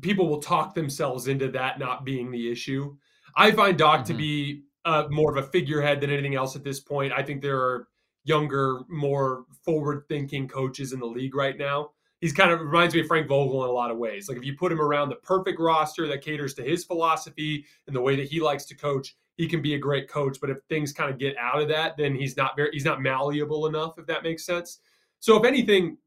People 0.00 0.28
will 0.28 0.40
talk 0.40 0.74
themselves 0.74 1.28
into 1.28 1.48
that 1.52 1.78
not 1.78 2.04
being 2.04 2.30
the 2.30 2.50
issue. 2.50 2.96
I 3.36 3.52
find 3.52 3.78
Doc 3.78 4.04
to 4.06 4.14
Mhm. 4.14 4.18
be 4.18 4.64
uh, 4.86 5.08
more 5.10 5.34
of 5.34 5.42
a 5.42 5.48
figurehead 5.48 5.98
than 6.00 6.10
anything 6.10 6.34
else 6.34 6.56
at 6.56 6.62
this 6.62 6.78
point. 6.78 7.10
I 7.10 7.22
think 7.22 7.40
there 7.40 7.58
are 7.58 7.88
younger, 8.24 8.80
more 8.88 9.46
forward-thinking 9.64 10.46
coaches 10.48 10.92
in 10.92 11.00
the 11.00 11.06
league 11.06 11.34
right 11.34 11.56
now. 11.56 11.92
He's 12.24 12.32
kind 12.32 12.50
of 12.50 12.58
reminds 12.58 12.94
me 12.94 13.02
of 13.02 13.06
Frank 13.06 13.28
Vogel 13.28 13.64
in 13.64 13.68
a 13.68 13.72
lot 13.74 13.90
of 13.90 13.98
ways. 13.98 14.30
Like 14.30 14.38
if 14.38 14.46
you 14.46 14.56
put 14.56 14.72
him 14.72 14.80
around 14.80 15.10
the 15.10 15.16
perfect 15.16 15.60
roster 15.60 16.08
that 16.08 16.22
caters 16.22 16.54
to 16.54 16.62
his 16.62 16.82
philosophy 16.82 17.66
and 17.86 17.94
the 17.94 18.00
way 18.00 18.16
that 18.16 18.28
he 18.28 18.40
likes 18.40 18.64
to 18.64 18.74
coach, 18.74 19.14
he 19.36 19.46
can 19.46 19.60
be 19.60 19.74
a 19.74 19.78
great 19.78 20.08
coach. 20.08 20.38
But 20.40 20.48
if 20.48 20.56
things 20.70 20.90
kind 20.90 21.10
of 21.10 21.18
get 21.18 21.36
out 21.36 21.60
of 21.60 21.68
that, 21.68 21.98
then 21.98 22.14
he's 22.14 22.34
not 22.34 22.56
very 22.56 22.70
he's 22.72 22.86
not 22.86 23.02
malleable 23.02 23.66
enough, 23.66 23.98
if 23.98 24.06
that 24.06 24.22
makes 24.22 24.46
sense. 24.46 24.78
So 25.20 25.36
if 25.36 25.44
anything, 25.44 25.98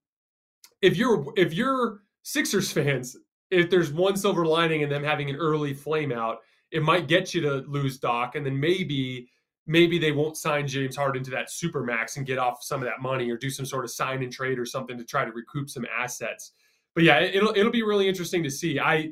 if 0.81 0.97
you're 0.97 1.23
if 1.35 1.53
you're 1.53 1.99
Sixers 2.23 2.71
fans, 2.73 3.15
if 3.51 3.69
there's 3.69 3.91
one 3.91 4.17
silver 4.17 4.43
lining 4.43 4.81
in 4.81 4.89
them 4.89 5.03
having 5.03 5.29
an 5.29 5.35
early 5.35 5.75
flame 5.75 6.11
out, 6.11 6.39
it 6.71 6.81
might 6.81 7.07
get 7.07 7.35
you 7.35 7.41
to 7.41 7.57
lose 7.67 7.99
Doc, 7.99 8.33
and 8.33 8.43
then 8.43 8.59
maybe 8.59 9.29
maybe 9.67 9.99
they 9.99 10.13
won't 10.13 10.37
sign 10.37 10.67
James 10.67 10.95
Harden 10.95 11.23
to 11.25 11.31
that 11.31 11.51
super 11.51 11.83
max 11.83 12.17
and 12.17 12.25
get 12.25 12.37
off 12.37 12.63
some 12.63 12.81
of 12.81 12.87
that 12.87 13.01
money 13.01 13.29
or 13.29 13.37
do 13.37 13.49
some 13.49 13.65
sort 13.65 13.83
of 13.83 13.91
sign 13.91 14.23
and 14.23 14.31
trade 14.31 14.57
or 14.57 14.65
something 14.65 14.97
to 14.97 15.03
try 15.03 15.25
to 15.25 15.31
recoup 15.31 15.69
some 15.69 15.85
assets. 15.85 16.53
But 16.95 17.03
yeah, 17.03 17.19
it'll 17.19 17.53
it'll 17.55 17.71
be 17.71 17.83
really 17.83 18.07
interesting 18.07 18.43
to 18.43 18.49
see. 18.49 18.79
I 18.79 19.11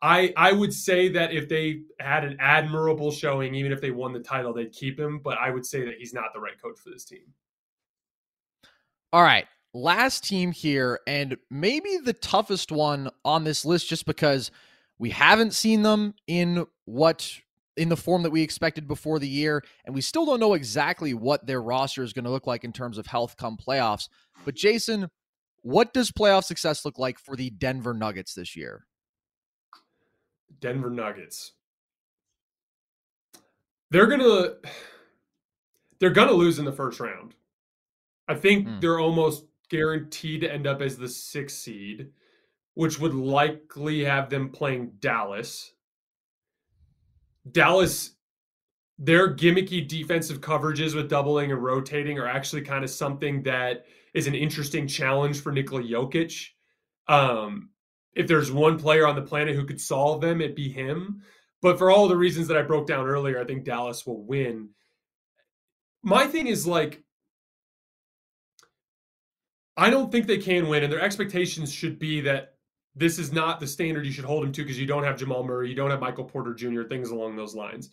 I 0.00 0.32
I 0.36 0.52
would 0.52 0.72
say 0.72 1.08
that 1.08 1.32
if 1.32 1.48
they 1.48 1.82
had 2.00 2.24
an 2.24 2.36
admirable 2.40 3.10
showing, 3.10 3.54
even 3.54 3.72
if 3.72 3.80
they 3.80 3.90
won 3.90 4.12
the 4.12 4.20
title, 4.20 4.54
they'd 4.54 4.72
keep 4.72 4.98
him. 4.98 5.18
But 5.18 5.38
I 5.38 5.50
would 5.50 5.66
say 5.66 5.84
that 5.84 5.94
he's 5.98 6.14
not 6.14 6.32
the 6.32 6.40
right 6.40 6.60
coach 6.62 6.78
for 6.78 6.90
this 6.90 7.04
team. 7.04 7.34
All 9.12 9.22
right. 9.22 9.46
Last 9.74 10.24
team 10.24 10.52
here, 10.52 11.00
and 11.06 11.36
maybe 11.50 11.98
the 12.02 12.14
toughest 12.14 12.72
one 12.72 13.10
on 13.24 13.44
this 13.44 13.66
list 13.66 13.88
just 13.88 14.06
because 14.06 14.50
we 14.98 15.10
haven't 15.10 15.52
seen 15.52 15.82
them 15.82 16.14
in 16.26 16.66
what 16.86 17.38
in 17.76 17.88
the 17.88 17.96
form 17.96 18.22
that 18.22 18.30
we 18.30 18.42
expected 18.42 18.88
before 18.88 19.18
the 19.18 19.28
year, 19.28 19.62
and 19.84 19.94
we 19.94 20.00
still 20.00 20.24
don't 20.24 20.40
know 20.40 20.54
exactly 20.54 21.12
what 21.14 21.46
their 21.46 21.60
roster 21.62 22.02
is 22.02 22.12
going 22.12 22.24
to 22.24 22.30
look 22.30 22.46
like 22.46 22.64
in 22.64 22.72
terms 22.72 22.98
of 22.98 23.06
health 23.06 23.36
come 23.36 23.56
playoffs. 23.56 24.08
But 24.44 24.54
Jason, 24.54 25.10
what 25.62 25.92
does 25.92 26.10
playoff 26.10 26.44
success 26.44 26.84
look 26.84 26.98
like 26.98 27.18
for 27.18 27.36
the 27.36 27.50
Denver 27.50 27.92
Nuggets 27.92 28.34
this 28.34 28.56
year? 28.56 28.86
Denver 30.60 30.90
Nuggets. 30.90 31.52
They're 33.90 34.06
gonna 34.06 34.54
they're 36.00 36.10
gonna 36.10 36.32
lose 36.32 36.58
in 36.58 36.64
the 36.64 36.72
first 36.72 36.98
round. 36.98 37.34
I 38.28 38.34
think 38.34 38.66
Hmm. 38.66 38.80
they're 38.80 38.98
almost 38.98 39.46
guaranteed 39.68 40.40
to 40.42 40.52
end 40.52 40.66
up 40.66 40.80
as 40.80 40.96
the 40.96 41.08
sixth 41.08 41.58
seed, 41.58 42.12
which 42.74 42.98
would 42.98 43.14
likely 43.14 44.04
have 44.04 44.30
them 44.30 44.50
playing 44.50 44.92
Dallas. 44.98 45.72
Dallas, 47.50 48.12
their 48.98 49.34
gimmicky 49.34 49.86
defensive 49.86 50.40
coverages 50.40 50.94
with 50.94 51.08
doubling 51.08 51.52
and 51.52 51.62
rotating 51.62 52.18
are 52.18 52.26
actually 52.26 52.62
kind 52.62 52.84
of 52.84 52.90
something 52.90 53.42
that 53.42 53.84
is 54.14 54.26
an 54.26 54.34
interesting 54.34 54.86
challenge 54.86 55.40
for 55.40 55.52
Nikola 55.52 55.82
Jokic. 55.82 56.48
Um, 57.08 57.70
if 58.14 58.26
there's 58.26 58.50
one 58.50 58.78
player 58.78 59.06
on 59.06 59.14
the 59.14 59.22
planet 59.22 59.54
who 59.54 59.66
could 59.66 59.80
solve 59.80 60.20
them, 60.20 60.40
it'd 60.40 60.56
be 60.56 60.70
him. 60.70 61.22
But 61.62 61.78
for 61.78 61.90
all 61.90 62.08
the 62.08 62.16
reasons 62.16 62.48
that 62.48 62.56
I 62.56 62.62
broke 62.62 62.86
down 62.86 63.06
earlier, 63.06 63.40
I 63.40 63.44
think 63.44 63.64
Dallas 63.64 64.06
will 64.06 64.24
win. 64.24 64.70
My 66.02 66.26
thing 66.26 66.46
is 66.46 66.66
like, 66.66 67.02
I 69.76 69.90
don't 69.90 70.10
think 70.10 70.26
they 70.26 70.38
can 70.38 70.68
win, 70.68 70.82
and 70.82 70.92
their 70.92 71.00
expectations 71.00 71.72
should 71.72 71.98
be 71.98 72.22
that 72.22 72.55
this 72.96 73.18
is 73.18 73.30
not 73.30 73.60
the 73.60 73.66
standard 73.66 74.06
you 74.06 74.12
should 74.12 74.24
hold 74.24 74.42
him 74.42 74.52
to 74.52 74.62
because 74.62 74.80
you 74.80 74.86
don't 74.86 75.04
have 75.04 75.18
Jamal 75.18 75.44
Murray, 75.44 75.68
you 75.68 75.76
don't 75.76 75.90
have 75.90 76.00
Michael 76.00 76.24
Porter 76.24 76.54
Jr., 76.54 76.82
things 76.84 77.10
along 77.10 77.36
those 77.36 77.54
lines. 77.54 77.90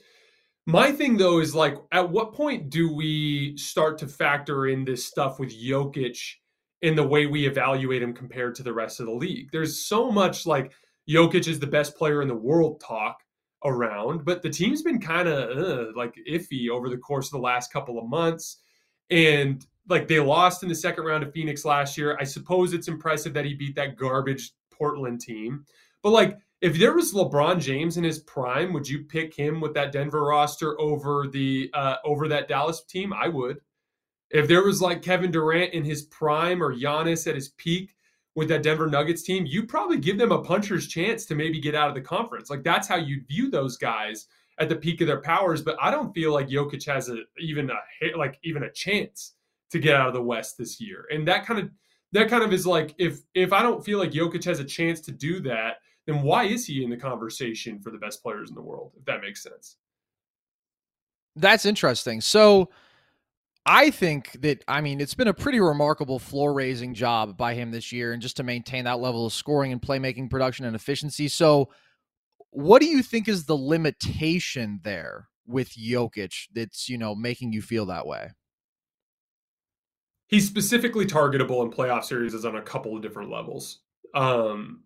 My 0.65 0.91
thing 0.93 1.17
though 1.17 1.39
is 1.39 1.53
like, 1.53 1.75
at 1.91 2.09
what 2.09 2.33
point 2.33 2.69
do 2.69 2.93
we 2.93 3.57
start 3.57 3.97
to 3.99 4.07
factor 4.07 4.67
in 4.67 4.85
this 4.85 5.05
stuff 5.05 5.39
with 5.39 5.53
Jokic 5.53 6.35
in 6.81 6.95
the 6.95 7.05
way 7.05 7.25
we 7.25 7.45
evaluate 7.45 8.01
him 8.01 8.13
compared 8.13 8.55
to 8.55 8.63
the 8.63 8.73
rest 8.73 9.01
of 9.01 9.07
the 9.07 9.11
league? 9.11 9.49
There's 9.51 9.85
so 9.85 10.09
much 10.09 10.45
like 10.45 10.71
Jokic 11.09 11.49
is 11.49 11.59
the 11.59 11.67
best 11.67 11.97
player 11.97 12.21
in 12.21 12.29
the 12.29 12.35
world 12.35 12.79
talk 12.79 13.17
around, 13.65 14.23
but 14.23 14.41
the 14.41 14.49
team's 14.49 14.81
been 14.81 14.99
kind 14.99 15.27
of 15.27 15.57
uh, 15.57 15.91
like 15.97 16.15
iffy 16.29 16.69
over 16.69 16.89
the 16.89 16.97
course 16.97 17.27
of 17.27 17.33
the 17.33 17.39
last 17.39 17.71
couple 17.73 17.99
of 17.99 18.07
months. 18.07 18.61
And 19.09 19.65
like 19.89 20.07
they 20.07 20.21
lost 20.21 20.63
in 20.63 20.69
the 20.69 20.75
second 20.75 21.03
round 21.03 21.23
of 21.23 21.33
Phoenix 21.33 21.65
last 21.65 21.97
year. 21.97 22.17
I 22.21 22.23
suppose 22.23 22.73
it's 22.73 22.87
impressive 22.87 23.33
that 23.33 23.43
he 23.43 23.53
beat 23.53 23.75
that 23.75 23.97
garbage 23.97 24.53
Portland 24.77 25.21
team. 25.21 25.65
But 26.01 26.11
like 26.11 26.37
if 26.63 26.79
there 26.79 26.93
was 26.93 27.13
LeBron 27.13 27.59
James 27.59 27.97
in 27.97 28.05
his 28.05 28.19
prime, 28.19 28.71
would 28.71 28.87
you 28.87 29.03
pick 29.03 29.35
him 29.35 29.59
with 29.59 29.73
that 29.73 29.91
Denver 29.91 30.23
roster 30.23 30.79
over 30.79 31.27
the 31.27 31.69
uh, 31.73 31.97
over 32.05 32.29
that 32.29 32.47
Dallas 32.47 32.83
team? 32.85 33.11
I 33.11 33.27
would. 33.27 33.59
If 34.29 34.47
there 34.47 34.63
was 34.63 34.81
like 34.81 35.01
Kevin 35.01 35.29
Durant 35.29 35.73
in 35.73 35.83
his 35.83 36.03
prime 36.03 36.63
or 36.63 36.73
Giannis 36.73 37.27
at 37.27 37.35
his 37.35 37.49
peak 37.49 37.95
with 38.35 38.47
that 38.47 38.63
Denver 38.63 38.87
Nuggets 38.87 39.23
team, 39.23 39.45
you 39.45 39.65
probably 39.65 39.97
give 39.97 40.17
them 40.17 40.31
a 40.31 40.41
puncher's 40.41 40.87
chance 40.87 41.25
to 41.25 41.35
maybe 41.35 41.59
get 41.59 41.75
out 41.75 41.89
of 41.89 41.95
the 41.95 42.01
conference. 42.01 42.49
Like 42.49 42.63
that's 42.63 42.87
how 42.87 42.95
you'd 42.95 43.27
view 43.27 43.51
those 43.51 43.77
guys 43.77 44.27
at 44.57 44.69
the 44.69 44.75
peak 44.77 45.01
of 45.01 45.07
their 45.07 45.21
powers. 45.21 45.61
But 45.61 45.75
I 45.81 45.91
don't 45.91 46.13
feel 46.13 46.31
like 46.31 46.47
Jokic 46.47 46.85
has 46.87 47.09
a 47.09 47.17
even 47.39 47.69
a 47.69 48.17
like 48.17 48.39
even 48.43 48.63
a 48.63 48.71
chance 48.71 49.33
to 49.71 49.79
get 49.79 49.95
out 49.95 50.07
of 50.07 50.13
the 50.13 50.23
West 50.23 50.57
this 50.57 50.79
year. 50.79 51.05
And 51.11 51.27
that 51.27 51.45
kind 51.45 51.59
of 51.59 51.69
that 52.13 52.29
kind 52.29 52.43
of 52.43 52.53
is 52.53 52.65
like 52.65 52.95
if 52.97 53.21
if 53.33 53.51
I 53.51 53.61
don't 53.61 53.83
feel 53.83 53.99
like 53.99 54.11
Jokic 54.11 54.43
has 54.45 54.59
a 54.59 54.63
chance 54.63 55.01
to 55.01 55.11
do 55.11 55.41
that, 55.41 55.77
then 56.05 56.21
why 56.21 56.45
is 56.45 56.65
he 56.65 56.83
in 56.83 56.89
the 56.89 56.97
conversation 56.97 57.79
for 57.79 57.91
the 57.91 57.97
best 57.97 58.23
players 58.23 58.49
in 58.49 58.55
the 58.55 58.61
world? 58.61 58.91
If 58.97 59.05
that 59.05 59.21
makes 59.21 59.43
sense. 59.43 59.77
That's 61.35 61.65
interesting. 61.65 62.21
So 62.21 62.69
I 63.65 63.89
think 63.89 64.33
that 64.41 64.63
I 64.67 64.81
mean 64.81 65.01
it's 65.01 65.15
been 65.15 65.27
a 65.27 65.33
pretty 65.33 65.59
remarkable 65.59 66.19
floor 66.19 66.53
raising 66.53 66.93
job 66.93 67.35
by 67.35 67.55
him 67.55 67.71
this 67.71 67.91
year 67.91 68.13
and 68.13 68.21
just 68.21 68.37
to 68.37 68.43
maintain 68.43 68.85
that 68.85 68.99
level 68.99 69.25
of 69.25 69.33
scoring 69.33 69.71
and 69.71 69.81
playmaking 69.81 70.29
production 70.29 70.65
and 70.65 70.75
efficiency. 70.75 71.27
So 71.27 71.69
what 72.51 72.79
do 72.79 72.87
you 72.87 73.01
think 73.01 73.27
is 73.27 73.45
the 73.45 73.55
limitation 73.55 74.79
there 74.83 75.29
with 75.47 75.71
Jokic 75.71 76.47
that's, 76.53 76.87
you 76.87 76.99
know, 76.99 77.15
making 77.15 77.53
you 77.53 77.63
feel 77.63 77.87
that 77.87 78.05
way? 78.05 78.29
He's 80.33 80.47
specifically 80.47 81.05
targetable 81.05 81.63
in 81.63 81.69
playoff 81.69 82.05
series 82.05 82.43
on 82.43 82.55
a 82.55 82.61
couple 82.63 82.95
of 82.95 83.03
different 83.03 83.29
levels. 83.29 83.81
Um, 84.15 84.81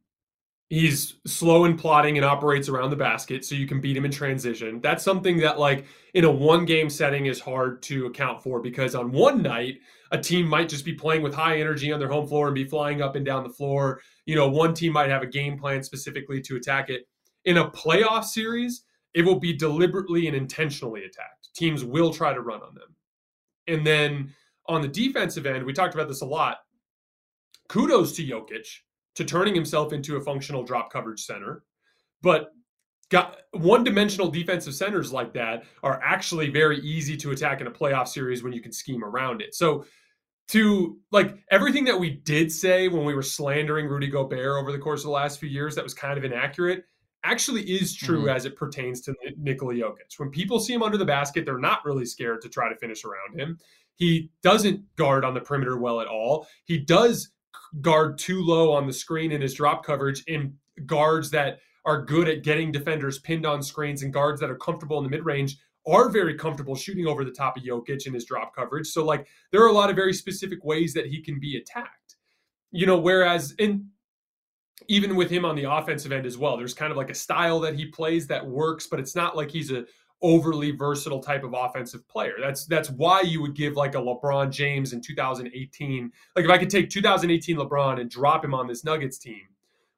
he's 0.68 1.22
slow 1.26 1.64
in 1.64 1.78
plotting 1.78 2.18
and 2.18 2.26
operates 2.26 2.68
around 2.68 2.90
the 2.90 2.98
basket, 2.98 3.46
so 3.46 3.56
you 3.56 3.66
can 3.66 3.80
beat 3.80 3.96
him 3.96 4.04
in 4.04 4.12
transition. 4.12 4.82
That's 4.82 5.06
something 5.06 5.38
that, 5.38 5.58
like, 5.58 5.86
in 6.14 6.26
a 6.26 6.30
one 6.30 6.66
game 6.66 6.90
setting 6.90 7.28
is 7.28 7.40
hard 7.40 7.82
to 7.84 8.08
account 8.08 8.44
for 8.44 8.60
because 8.60 8.94
on 8.94 9.14
one 9.14 9.42
night, 9.42 9.76
a 10.12 10.18
team 10.18 10.46
might 10.46 10.68
just 10.68 10.84
be 10.84 10.92
playing 10.92 11.22
with 11.22 11.34
high 11.34 11.62
energy 11.62 11.94
on 11.94 12.00
their 12.02 12.10
home 12.10 12.28
floor 12.28 12.48
and 12.48 12.56
be 12.56 12.66
flying 12.66 13.02
up 13.02 13.16
and 13.16 13.26
down 13.26 13.44
the 13.44 13.50
floor. 13.50 14.02
You 14.26 14.36
know, 14.36 14.50
one 14.50 14.74
team 14.74 14.92
might 14.92 15.10
have 15.10 15.22
a 15.22 15.28
game 15.28 15.58
plan 15.58 15.82
specifically 15.82 16.42
to 16.42 16.58
attack 16.58 16.90
it. 16.90 17.08
In 17.46 17.56
a 17.56 17.72
playoff 17.72 18.26
series, 18.26 18.84
it 19.14 19.22
will 19.22 19.40
be 19.40 19.54
deliberately 19.54 20.28
and 20.28 20.36
intentionally 20.36 21.06
attacked. 21.06 21.54
Teams 21.56 21.86
will 21.86 22.12
try 22.12 22.34
to 22.34 22.42
run 22.42 22.62
on 22.62 22.76
them. 22.76 22.94
And 23.68 23.88
then 23.88 24.34
on 24.68 24.82
the 24.82 24.88
defensive 24.88 25.46
end, 25.46 25.66
we 25.66 25.74
talked 25.74 25.94
about 25.94 26.08
this 26.08 26.22
a 26.22 26.26
lot. 26.26 26.58
Kudos 27.70 28.16
to 28.16 28.26
Jokic 28.26 28.68
to 29.16 29.26
turning 29.26 29.56
himself 29.56 29.94
into 29.94 30.16
a 30.18 30.22
functional 30.22 30.64
drop 30.64 30.92
coverage 30.92 31.22
center. 31.26 31.64
But 32.22 32.52
got 33.10 33.38
one 33.52 33.84
dimensional 33.84 34.30
defensive 34.30 34.76
centers 34.76 35.14
like 35.14 35.34
that 35.34 35.64
are 35.84 36.02
actually 36.04 36.50
very 36.50 36.80
easy 36.80 37.16
to 37.18 37.32
attack 37.32 37.62
in 37.62 37.68
a 37.68 37.72
playoff 37.72 38.08
series 38.08 38.44
when 38.44 38.54
you 38.54 38.62
can 38.62 38.72
scheme 38.72 39.04
around 39.04 39.42
it. 39.42 39.56
So 39.56 39.86
to 40.50 40.98
like 41.12 41.38
everything 41.52 41.86
that 41.86 42.00
we 42.00 42.10
did 42.10 42.52
say 42.52 42.88
when 42.88 43.06
we 43.06 43.14
were 43.14 43.22
slandering 43.24 43.88
Rudy 43.88 44.08
Gobert 44.08 44.60
over 44.62 44.72
the 44.72 44.80
course 44.80 45.02
of 45.02 45.06
the 45.06 45.12
last 45.12 45.40
few 45.40 45.50
years 45.50 45.76
that 45.76 45.84
was 45.84 45.94
kind 45.94 46.18
of 46.18 46.24
inaccurate 46.24 46.86
actually 47.24 47.64
is 47.64 47.94
true 47.94 48.26
Mhm. 48.26 48.36
as 48.36 48.46
it 48.46 48.56
pertains 48.56 49.02
to 49.02 49.16
Nikola 49.38 49.74
Jokic. 49.74 50.18
When 50.18 50.30
people 50.30 50.60
see 50.60 50.74
him 50.74 50.84
under 50.84 50.98
the 50.98 51.04
basket, 51.06 51.44
they're 51.46 51.58
not 51.58 51.84
really 51.84 52.06
scared 52.06 52.42
to 52.42 52.50
try 52.50 52.70
to 52.70 52.76
finish 52.76 53.04
around 53.04 53.38
him. 53.38 53.60
He 53.98 54.32
doesn't 54.42 54.96
guard 54.96 55.26
on 55.26 55.34
the 55.34 55.42
perimeter 55.42 55.78
well 55.78 56.02
at 56.02 56.08
all. 56.08 56.48
He 56.66 56.78
does 56.78 57.32
guard 57.82 58.18
too 58.18 58.42
low 58.42 58.72
on 58.72 58.88
the 58.88 58.94
screen 58.94 59.32
in 59.32 59.42
his 59.42 59.54
drop 59.54 59.86
coverage 59.86 60.24
in 60.28 60.54
guards 60.86 61.32
that 61.32 61.60
are 61.86 62.04
good 62.04 62.28
at 62.28 62.44
getting 62.44 62.72
defenders 62.72 63.20
pinned 63.20 63.46
on 63.46 63.62
screens 63.62 64.04
and 64.04 64.14
guards 64.14 64.40
that 64.40 64.50
are 64.50 64.58
comfortable 64.58 64.98
in 64.98 65.04
the 65.04 65.10
mid 65.10 65.26
range 65.26 65.58
are 65.88 66.10
very 66.10 66.36
comfortable 66.36 66.76
shooting 66.76 67.08
over 67.08 67.24
the 67.24 67.32
top 67.32 67.58
of 67.58 67.64
Jokic 67.64 68.06
in 68.06 68.14
his 68.14 68.26
drop 68.26 68.54
coverage. 68.56 68.88
So 68.88 69.04
like 69.06 69.28
there 69.52 69.64
are 69.64 69.70
a 69.70 69.74
lot 69.74 69.90
of 69.90 69.96
very 69.96 70.14
specific 70.14 70.64
ways 70.64 70.94
that 70.94 71.08
he 71.08 71.22
can 71.22 71.40
be 71.40 71.58
attacked. 71.58 72.18
You 72.72 72.86
know, 72.86 72.98
whereas 72.98 73.54
in 73.58 73.90
even 74.88 75.16
with 75.16 75.30
him 75.30 75.46
on 75.46 75.56
the 75.56 75.64
offensive 75.64 76.12
end 76.12 76.26
as 76.26 76.38
well. 76.38 76.56
There's 76.56 76.74
kind 76.74 76.92
of 76.92 76.98
like 76.98 77.10
a 77.10 77.16
style 77.16 77.60
that 77.62 77.76
he 77.76 77.88
plays 77.88 78.28
that 78.28 78.46
works, 78.46 78.88
but 78.88 79.00
it's 79.00 79.16
not 79.16 79.36
like 79.36 79.50
he's 79.50 79.72
a 79.72 79.86
overly 80.22 80.72
versatile 80.72 81.22
type 81.22 81.44
of 81.44 81.54
offensive 81.56 82.08
player. 82.08 82.34
That's 82.42 82.66
that's 82.66 82.90
why 82.90 83.22
you 83.22 83.42
would 83.42 83.56
give 83.56 83.74
like 83.74 83.96
a 83.96 84.00
LeBron 84.00 84.52
James 84.52 84.94
in 84.94 85.02
2018. 85.02 86.12
Like 86.36 86.46
if 86.46 86.52
I 86.52 86.58
could 86.58 86.70
take 86.70 86.90
2018 86.90 87.58
LeBron 87.58 88.00
and 88.00 88.10
drop 88.10 88.44
him 88.44 88.54
on 88.54 88.68
this 88.68 88.84
Nuggets 88.84 89.18
team 89.18 89.48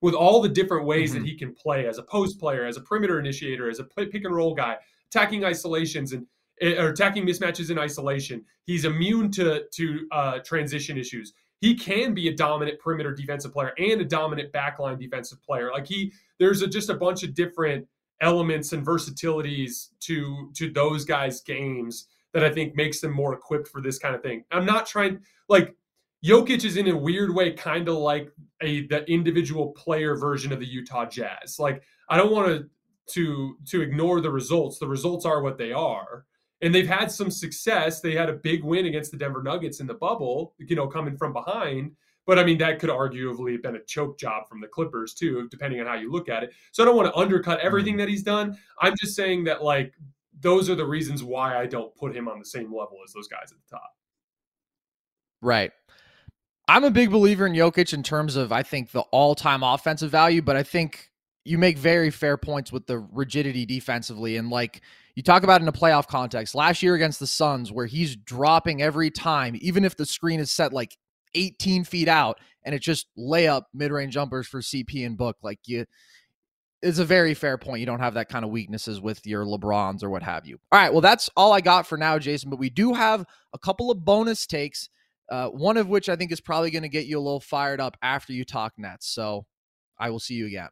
with 0.02 0.14
all 0.14 0.42
the 0.42 0.50
different 0.50 0.86
ways 0.86 1.12
mm-hmm. 1.12 1.20
that 1.20 1.28
he 1.28 1.36
can 1.36 1.54
play 1.54 1.88
as 1.88 1.98
a 1.98 2.04
post 2.04 2.40
player, 2.40 2.66
as 2.66 2.78
a 2.78 2.82
perimeter 2.82 3.20
initiator, 3.20 3.70
as 3.70 3.80
a 3.80 3.84
pick 3.84 4.14
and 4.14 4.34
roll 4.34 4.54
guy, 4.54 4.78
attacking 5.08 5.46
isolations 5.46 6.14
and 6.14 6.26
eh, 6.62 6.82
or 6.82 6.90
attacking 6.90 7.26
mismatches 7.26 7.70
in 7.72 7.80
isolation. 7.80 8.44
He's 8.66 8.86
immune 8.86 9.32
to 9.32 9.64
to 9.72 10.08
uh, 10.12 10.40
transition 10.40 10.98
issues 10.98 11.34
he 11.62 11.76
can 11.76 12.14
be 12.14 12.30
a 12.30 12.36
dominant 12.36 12.80
perimeter 12.80 13.14
defensive 13.14 13.52
player 13.52 13.74
and 13.78 14.02
a 14.02 14.06
dominant 14.06 14.52
backline 14.54 15.00
defensive 15.00 15.42
player. 15.44 15.72
Like 15.72 15.88
he, 15.88 16.14
there's 16.38 16.62
a, 16.62 16.68
just 16.68 16.90
a 16.90 16.94
bunch 16.94 17.24
of 17.24 17.34
different 17.34 17.88
elements 18.22 18.74
and 18.74 18.84
versatilities 18.84 19.92
to 20.02 20.52
to 20.56 20.72
those 20.72 21.06
guys' 21.06 21.42
games 21.42 22.08
that 22.34 22.44
I 22.44 22.52
think 22.52 22.76
makes 22.76 23.00
them 23.00 23.12
more 23.12 23.34
equipped 23.34 23.68
for 23.68 23.82
this 23.82 23.98
kind 23.98 24.16
of 24.16 24.22
thing. 24.22 24.44
I'm 24.52 24.66
not 24.66 24.86
trying 24.86 25.20
like 25.48 25.76
Jokic 26.24 26.66
is 26.66 26.78
in 26.78 26.88
a 26.90 26.98
weird 26.98 27.34
way 27.34 27.54
kind 27.54 27.88
of 27.88 27.96
like 27.96 28.32
a 28.62 28.88
the 28.88 29.10
individual 29.12 29.72
player 29.72 30.16
version 30.16 30.52
of 30.52 30.60
the 30.60 30.68
Utah 30.68 31.06
Jazz. 31.06 31.58
Like 31.60 31.84
I 32.10 32.18
don't 32.18 32.32
want 32.32 32.48
to 32.48 32.70
to 33.14 33.58
to 33.68 33.82
ignore 33.82 34.22
the 34.22 34.32
results. 34.32 34.80
The 34.80 34.88
results 34.88 35.26
are 35.26 35.42
what 35.42 35.58
they 35.58 35.72
are 35.72 36.26
and 36.62 36.76
they've 36.76 36.88
had 36.88 37.12
some 37.12 37.32
success. 37.32 38.02
They 38.02 38.14
had 38.14 38.30
a 38.30 38.34
big 38.34 38.64
win 38.64 38.86
against 38.86 39.12
the 39.12 39.18
Denver 39.18 39.42
Nuggets 39.42 39.80
in 39.80 39.88
the 39.88 39.94
bubble, 39.94 40.54
you 40.58 40.76
know, 40.76 40.88
coming 40.88 41.18
from 41.18 41.34
behind. 41.34 41.92
But 42.26 42.38
I 42.38 42.44
mean, 42.44 42.58
that 42.60 42.80
could 42.80 42.90
arguably 42.90 43.54
have 43.54 43.64
been 43.64 43.76
a 43.76 43.84
choke 43.84 44.20
job 44.20 44.48
from 44.48 44.62
the 44.62 44.68
Clippers 44.68 45.14
too, 45.14 45.48
depending 45.50 45.80
on 45.80 45.88
how 45.88 45.96
you 45.96 46.12
look 46.12 46.30
at 46.30 46.44
it. 46.44 46.54
So 46.72 46.84
I 46.84 46.86
don't 46.86 46.96
want 46.96 47.08
to 47.08 47.16
undercut 47.16 47.60
everything 47.60 47.94
mm-hmm. 47.94 48.02
that 48.02 48.10
he's 48.10 48.24
done. 48.24 48.58
I'm 48.80 48.94
just 49.00 49.16
saying 49.16 49.46
that 49.46 49.64
like 49.64 49.94
those 50.40 50.70
are 50.70 50.76
the 50.76 50.86
reasons 50.86 51.24
why 51.24 51.58
I 51.58 51.66
don't 51.66 51.96
put 51.96 52.16
him 52.16 52.28
on 52.28 52.40
the 52.40 52.46
same 52.46 52.66
level 52.66 52.98
as 53.04 53.14
those 53.14 53.28
guys 53.28 53.52
at 53.52 53.58
the 53.58 53.76
top. 53.76 53.92
Right. 55.42 55.72
I'm 56.68 56.84
a 56.84 56.92
big 56.92 57.10
believer 57.10 57.48
in 57.48 57.54
Jokic 57.54 57.94
in 57.94 58.04
terms 58.04 58.36
of 58.36 58.52
I 58.52 58.62
think 58.62 58.92
the 58.92 59.02
all-time 59.12 59.64
offensive 59.64 60.12
value, 60.12 60.42
but 60.42 60.56
I 60.56 60.62
think 60.62 61.10
you 61.46 61.58
make 61.58 61.78
very 61.78 62.12
fair 62.12 62.38
points 62.38 62.72
with 62.72 62.86
the 62.86 63.00
rigidity 63.00 63.66
defensively 63.66 64.38
and 64.38 64.52
like 64.52 64.82
you 65.16 65.24
talk 65.24 65.44
about 65.44 65.62
in 65.62 65.68
a 65.68 65.74
playoff 65.74 66.08
context 66.08 66.56
last 66.56 66.84
year 66.84 66.96
against 66.96 67.20
the 67.20 67.28
Suns, 67.28 67.72
where 67.72 67.88
he's 67.88 68.16
dropping 68.16 68.82
every 68.82 69.10
time, 69.10 69.58
even 69.60 69.84
if 69.84 69.98
the 69.98 70.06
screen 70.06 70.40
is 70.40 70.52
set 70.52 70.72
like 70.72 70.98
18 71.34 71.84
feet 71.84 72.08
out 72.08 72.40
and 72.64 72.76
it's 72.76 72.86
just 72.86 73.08
layup 73.18 73.64
mid 73.74 73.92
range 73.92 74.14
jumpers 74.14 74.48
for 74.48 74.62
CP 74.62 75.06
and 75.06 75.18
Book. 75.18 75.38
Like 75.42 75.60
you, 75.66 75.86
it's 76.82 77.00
a 77.00 77.06
very 77.06 77.34
fair 77.34 77.58
point. 77.58 77.80
You 77.80 77.86
don't 77.86 78.00
have 78.00 78.14
that 78.14 78.30
kind 78.30 78.46
of 78.46 78.52
weaknesses 78.52 79.02
with 79.02 79.26
your 79.26 79.46
LeBrons 79.46 80.04
or 80.04 80.10
what 80.10 80.24
have 80.24 80.46
you. 80.46 80.60
All 80.72 80.80
right. 80.80 80.92
Well, 80.92 81.02
that's 81.02 81.30
all 81.36 81.52
I 81.54 81.62
got 81.62 81.88
for 81.88 81.98
now, 81.98 82.20
Jason. 82.20 82.50
But 82.50 82.60
we 82.60 82.70
do 82.70 82.94
have 82.94 83.26
a 83.54 83.60
couple 83.60 83.92
of 83.92 84.06
bonus 84.06 84.46
takes, 84.46 84.90
uh, 85.30 85.48
one 85.48 85.78
of 85.78 85.90
which 85.90 86.10
I 86.10 86.16
think 86.16 86.32
is 86.32 86.42
probably 86.42 86.72
going 86.72 86.84
to 86.84 86.90
get 86.90 87.06
you 87.06 87.18
a 87.18 87.22
little 87.22 87.42
fired 87.42 87.82
up 87.82 87.98
after 88.02 88.34
you 88.34 88.46
talk 88.46 88.74
Nets. 88.78 89.08
So 89.08 89.46
I 89.98 90.10
will 90.10 90.20
see 90.20 90.36
you 90.36 90.48
again. 90.48 90.70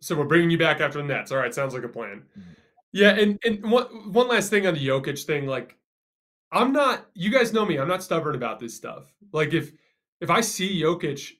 So 0.00 0.16
we're 0.16 0.24
bringing 0.24 0.50
you 0.50 0.58
back 0.58 0.80
after 0.80 0.98
the 0.98 1.04
Nets. 1.04 1.32
All 1.32 1.38
right. 1.38 1.54
Sounds 1.54 1.74
like 1.74 1.84
a 1.84 1.88
plan. 1.88 2.22
Mm-hmm. 2.38 2.50
Yeah, 2.94 3.10
and 3.10 3.40
and 3.44 3.60
one 3.68 4.12
one 4.12 4.28
last 4.28 4.50
thing 4.50 4.68
on 4.68 4.74
the 4.74 4.86
Jokic 4.86 5.24
thing, 5.24 5.46
like 5.46 5.76
I'm 6.52 6.72
not. 6.72 7.06
You 7.14 7.30
guys 7.30 7.52
know 7.52 7.64
me. 7.64 7.78
I'm 7.78 7.88
not 7.88 8.02
stubborn 8.02 8.34
about 8.34 8.60
this 8.60 8.74
stuff. 8.74 9.12
Like 9.32 9.52
if 9.52 9.72
if 10.20 10.30
I 10.30 10.40
see 10.40 10.80
Jokic 10.82 11.32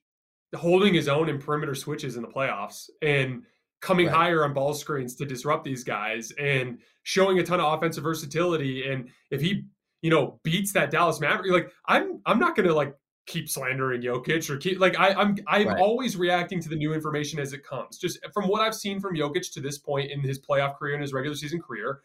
holding 0.54 0.94
his 0.94 1.08
own 1.08 1.28
in 1.28 1.38
perimeter 1.38 1.74
switches 1.74 2.16
in 2.16 2.22
the 2.22 2.28
playoffs 2.28 2.88
and 3.02 3.42
coming 3.80 4.06
right. 4.06 4.14
higher 4.14 4.44
on 4.44 4.54
ball 4.54 4.72
screens 4.74 5.14
to 5.16 5.26
disrupt 5.26 5.64
these 5.64 5.84
guys 5.84 6.32
and 6.32 6.78
showing 7.02 7.38
a 7.38 7.42
ton 7.42 7.60
of 7.60 7.72
offensive 7.72 8.02
versatility, 8.02 8.90
and 8.90 9.10
if 9.30 9.40
he 9.40 9.64
you 10.02 10.10
know 10.10 10.40
beats 10.42 10.72
that 10.72 10.90
Dallas 10.90 11.20
Maverick, 11.20 11.50
like 11.52 11.72
I'm 11.86 12.20
I'm 12.26 12.38
not 12.38 12.56
gonna 12.56 12.74
like 12.74 12.94
keep 13.26 13.48
slandering 13.48 14.02
Jokic 14.02 14.48
or 14.50 14.56
keep 14.56 14.80
like 14.80 14.98
I, 14.98 15.14
I'm 15.14 15.36
I'm 15.46 15.68
right. 15.68 15.78
always 15.78 16.16
reacting 16.16 16.60
to 16.60 16.68
the 16.68 16.76
new 16.76 16.92
information 16.94 17.38
as 17.38 17.52
it 17.52 17.64
comes. 17.64 17.98
Just 17.98 18.18
from 18.32 18.48
what 18.48 18.60
I've 18.60 18.74
seen 18.74 19.00
from 19.00 19.14
Jokic 19.16 19.52
to 19.52 19.60
this 19.60 19.78
point 19.78 20.10
in 20.10 20.20
his 20.20 20.40
playoff 20.40 20.76
career 20.76 20.94
and 20.94 21.02
his 21.02 21.12
regular 21.12 21.36
season 21.36 21.60
career, 21.60 22.00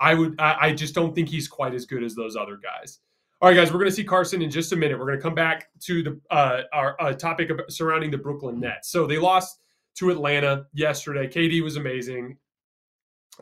I 0.00 0.14
would 0.14 0.40
I, 0.40 0.56
I 0.60 0.72
just 0.72 0.94
don't 0.94 1.14
think 1.14 1.28
he's 1.28 1.48
quite 1.48 1.74
as 1.74 1.86
good 1.86 2.02
as 2.02 2.14
those 2.14 2.36
other 2.36 2.56
guys. 2.56 3.00
All 3.40 3.48
right, 3.48 3.56
guys, 3.56 3.72
we're 3.72 3.78
going 3.78 3.90
to 3.90 3.94
see 3.94 4.04
Carson 4.04 4.40
in 4.42 4.50
just 4.50 4.72
a 4.72 4.76
minute. 4.76 4.98
We're 4.98 5.06
going 5.06 5.18
to 5.18 5.22
come 5.22 5.34
back 5.34 5.68
to 5.80 6.02
the 6.02 6.20
uh, 6.30 6.62
our 6.72 6.96
uh, 7.00 7.12
topic 7.12 7.50
surrounding 7.68 8.10
the 8.10 8.18
Brooklyn 8.18 8.58
Nets. 8.58 8.90
So 8.90 9.06
they 9.06 9.18
lost 9.18 9.58
to 9.96 10.10
Atlanta 10.10 10.66
yesterday. 10.72 11.28
KD 11.28 11.62
was 11.62 11.76
amazing. 11.76 12.38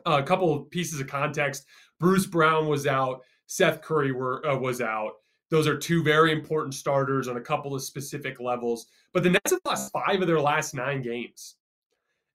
Uh, 0.07 0.19
a 0.21 0.23
couple 0.23 0.53
of 0.53 0.71
pieces 0.71 1.01
of 1.01 1.07
context: 1.07 1.67
Bruce 2.01 2.27
Brown 2.27 2.67
was 2.67 2.87
out. 2.87 3.21
Seth 3.47 3.83
Curry 3.83 4.13
were 4.13 4.45
uh, 4.47 4.57
was 4.57 4.81
out. 4.81 5.13
Those 5.51 5.67
are 5.67 5.77
two 5.77 6.03
very 6.03 6.33
important 6.33 6.75
starters 6.75 7.29
on 7.29 7.37
a 7.37 7.41
couple 7.41 7.75
of 7.75 7.83
specific 7.83 8.41
levels. 8.41 8.87
But 9.13 9.23
the 9.23 9.31
Nets 9.31 9.51
have 9.51 9.61
lost 9.67 9.93
five 9.93 10.23
of 10.23 10.27
their 10.27 10.41
last 10.41 10.75
nine 10.75 11.03
games. 11.03 11.57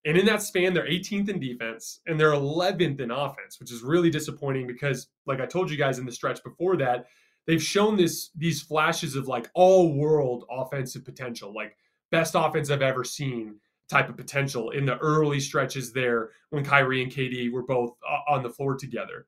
And 0.08 0.18
in 0.18 0.26
that 0.28 0.42
span, 0.42 0.74
they're 0.74 0.88
18th 0.88 1.28
in 1.28 1.38
defense 1.38 2.00
and 2.08 2.18
they're 2.18 2.32
11th 2.32 3.02
in 3.02 3.12
offense, 3.12 3.60
which 3.60 3.74
is 3.74 3.82
really 3.82 4.10
disappointing 4.10 4.66
because, 4.66 5.08
like 5.26 5.42
I 5.42 5.46
told 5.46 5.70
you 5.70 5.76
guys 5.76 6.00
in 6.00 6.06
the 6.06 6.14
stretch 6.14 6.42
before 6.46 6.78
that, 6.78 7.08
they've 7.46 7.62
shown 7.62 7.98
this 7.98 8.30
these 8.34 8.62
flashes 8.62 9.18
of 9.18 9.28
like 9.28 9.50
all 9.54 9.94
world 9.94 10.46
offensive 10.50 11.04
potential, 11.04 11.54
like 11.54 11.76
best 12.10 12.36
offense 12.36 12.72
I've 12.72 12.82
ever 12.82 13.04
seen 13.04 13.58
type 13.90 14.08
of 14.08 14.16
potential 14.16 14.70
in 14.70 14.86
the 14.86 14.98
early 15.00 15.42
stretches 15.42 15.92
there 15.92 16.30
when 16.52 16.64
Kyrie 16.64 17.04
and 17.04 17.12
KD 17.12 17.52
were 17.52 17.64
both 17.64 17.92
uh, 18.10 18.34
on 18.34 18.44
the 18.44 18.50
floor 18.50 18.78
together. 18.78 19.28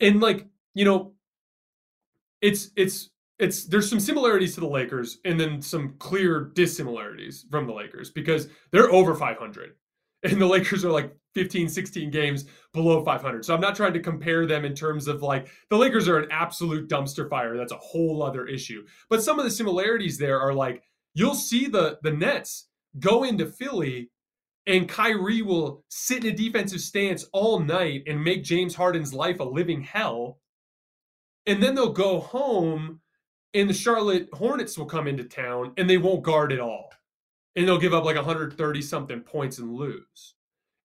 And 0.00 0.20
like, 0.20 0.48
you 0.74 0.84
know, 0.84 1.12
it's 2.40 2.70
it's 2.74 3.10
it's 3.38 3.66
there's 3.66 3.88
some 3.88 4.00
similarities 4.00 4.54
to 4.54 4.60
the 4.60 4.66
Lakers 4.66 5.18
and 5.24 5.38
then 5.38 5.62
some 5.62 5.94
clear 6.00 6.50
dissimilarities 6.54 7.46
from 7.52 7.68
the 7.68 7.72
Lakers 7.72 8.10
because 8.10 8.48
they're 8.72 8.90
over 8.90 9.14
500 9.14 9.74
and 10.22 10.40
the 10.40 10.46
Lakers 10.46 10.84
are 10.84 10.92
like 10.92 11.14
15 11.34 11.68
16 11.68 12.10
games 12.10 12.46
below 12.72 13.04
500. 13.04 13.44
So 13.44 13.54
I'm 13.54 13.60
not 13.60 13.76
trying 13.76 13.92
to 13.92 14.00
compare 14.00 14.46
them 14.46 14.64
in 14.64 14.74
terms 14.74 15.06
of 15.06 15.22
like 15.22 15.48
the 15.70 15.76
Lakers 15.76 16.08
are 16.08 16.18
an 16.18 16.30
absolute 16.30 16.88
dumpster 16.88 17.28
fire. 17.28 17.56
That's 17.56 17.72
a 17.72 17.76
whole 17.76 18.22
other 18.22 18.46
issue. 18.46 18.84
But 19.08 19.22
some 19.22 19.38
of 19.38 19.44
the 19.44 19.50
similarities 19.50 20.18
there 20.18 20.40
are 20.40 20.54
like 20.54 20.82
you'll 21.14 21.34
see 21.34 21.66
the 21.68 21.98
the 22.02 22.12
Nets 22.12 22.68
go 22.98 23.24
into 23.24 23.46
Philly 23.46 24.10
and 24.66 24.88
Kyrie 24.88 25.42
will 25.42 25.84
sit 25.88 26.24
in 26.24 26.34
a 26.34 26.36
defensive 26.36 26.80
stance 26.80 27.24
all 27.32 27.58
night 27.58 28.02
and 28.06 28.22
make 28.22 28.44
James 28.44 28.74
Harden's 28.74 29.14
life 29.14 29.40
a 29.40 29.44
living 29.44 29.80
hell. 29.80 30.40
And 31.46 31.62
then 31.62 31.74
they'll 31.74 31.92
go 31.92 32.20
home 32.20 33.00
and 33.54 33.68
the 33.68 33.74
Charlotte 33.74 34.28
Hornets 34.34 34.76
will 34.76 34.86
come 34.86 35.06
into 35.08 35.24
town 35.24 35.72
and 35.78 35.88
they 35.88 35.96
won't 35.96 36.22
guard 36.22 36.52
at 36.52 36.60
all. 36.60 36.90
And 37.56 37.66
they'll 37.66 37.78
give 37.78 37.94
up 37.94 38.04
like 38.04 38.16
130 38.16 38.82
something 38.82 39.20
points 39.20 39.58
and 39.58 39.74
lose 39.74 40.34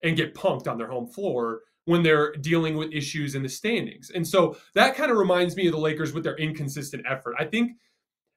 and 0.02 0.18
get 0.18 0.34
punked 0.34 0.68
on 0.68 0.78
their 0.78 0.88
home 0.88 1.08
floor 1.08 1.62
when 1.86 2.04
they're 2.04 2.34
dealing 2.34 2.78
with 2.78 2.94
issues 2.94 3.36
in 3.36 3.44
the 3.44 3.50
standings. 3.50 4.10
And 4.10 4.28
so 4.28 4.58
that 4.74 4.96
kind 4.96 5.12
of 5.12 5.18
reminds 5.18 5.56
me 5.56 5.68
of 5.68 5.74
the 5.74 5.80
Lakers 5.80 6.14
with 6.14 6.24
their 6.24 6.38
inconsistent 6.38 7.06
effort. 7.10 7.36
I 7.38 7.46
think 7.46 7.74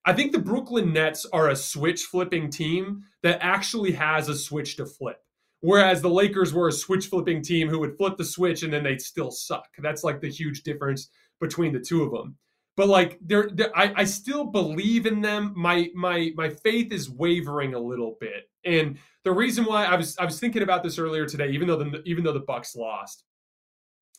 I 0.04 0.12
think 0.12 0.30
the 0.30 0.38
Brooklyn 0.38 0.92
Nets 0.92 1.26
are 1.32 1.48
a 1.48 1.56
switch 1.56 2.04
flipping 2.04 2.48
team 2.48 3.02
that 3.24 3.40
actually 3.42 3.92
has 3.92 4.28
a 4.28 4.36
switch 4.36 4.76
to 4.76 4.86
flip. 4.86 5.18
Whereas 5.60 6.00
the 6.00 6.10
Lakers 6.10 6.54
were 6.54 6.68
a 6.68 6.72
switch 6.72 7.06
flipping 7.06 7.42
team 7.42 7.68
who 7.68 7.80
would 7.80 7.96
flip 7.96 8.16
the 8.16 8.24
switch 8.24 8.62
and 8.62 8.72
then 8.72 8.84
they'd 8.84 9.00
still 9.00 9.32
suck. 9.32 9.66
That's 9.78 10.04
like 10.04 10.20
the 10.20 10.30
huge 10.30 10.62
difference 10.62 11.08
between 11.40 11.72
the 11.72 11.80
two 11.80 12.04
of 12.04 12.12
them 12.12 12.36
but 12.76 12.88
like 12.88 13.18
they're, 13.22 13.50
they're 13.52 13.76
I, 13.76 13.92
I 13.96 14.04
still 14.04 14.44
believe 14.44 15.06
in 15.06 15.20
them. 15.20 15.52
My 15.56 15.90
my 15.94 16.32
my 16.36 16.50
faith 16.50 16.92
is 16.92 17.10
wavering 17.10 17.74
a 17.74 17.78
little 17.78 18.16
bit. 18.20 18.48
And 18.64 18.98
the 19.24 19.32
reason 19.32 19.64
why 19.64 19.84
i 19.84 19.96
was 19.96 20.16
i 20.18 20.24
was 20.24 20.38
thinking 20.38 20.62
about 20.62 20.84
this 20.84 21.00
earlier 21.00 21.26
today 21.26 21.48
even 21.48 21.66
though 21.66 21.76
the 21.76 22.00
even 22.06 22.22
though 22.22 22.32
the 22.32 22.38
bucks 22.38 22.76
lost 22.76 23.24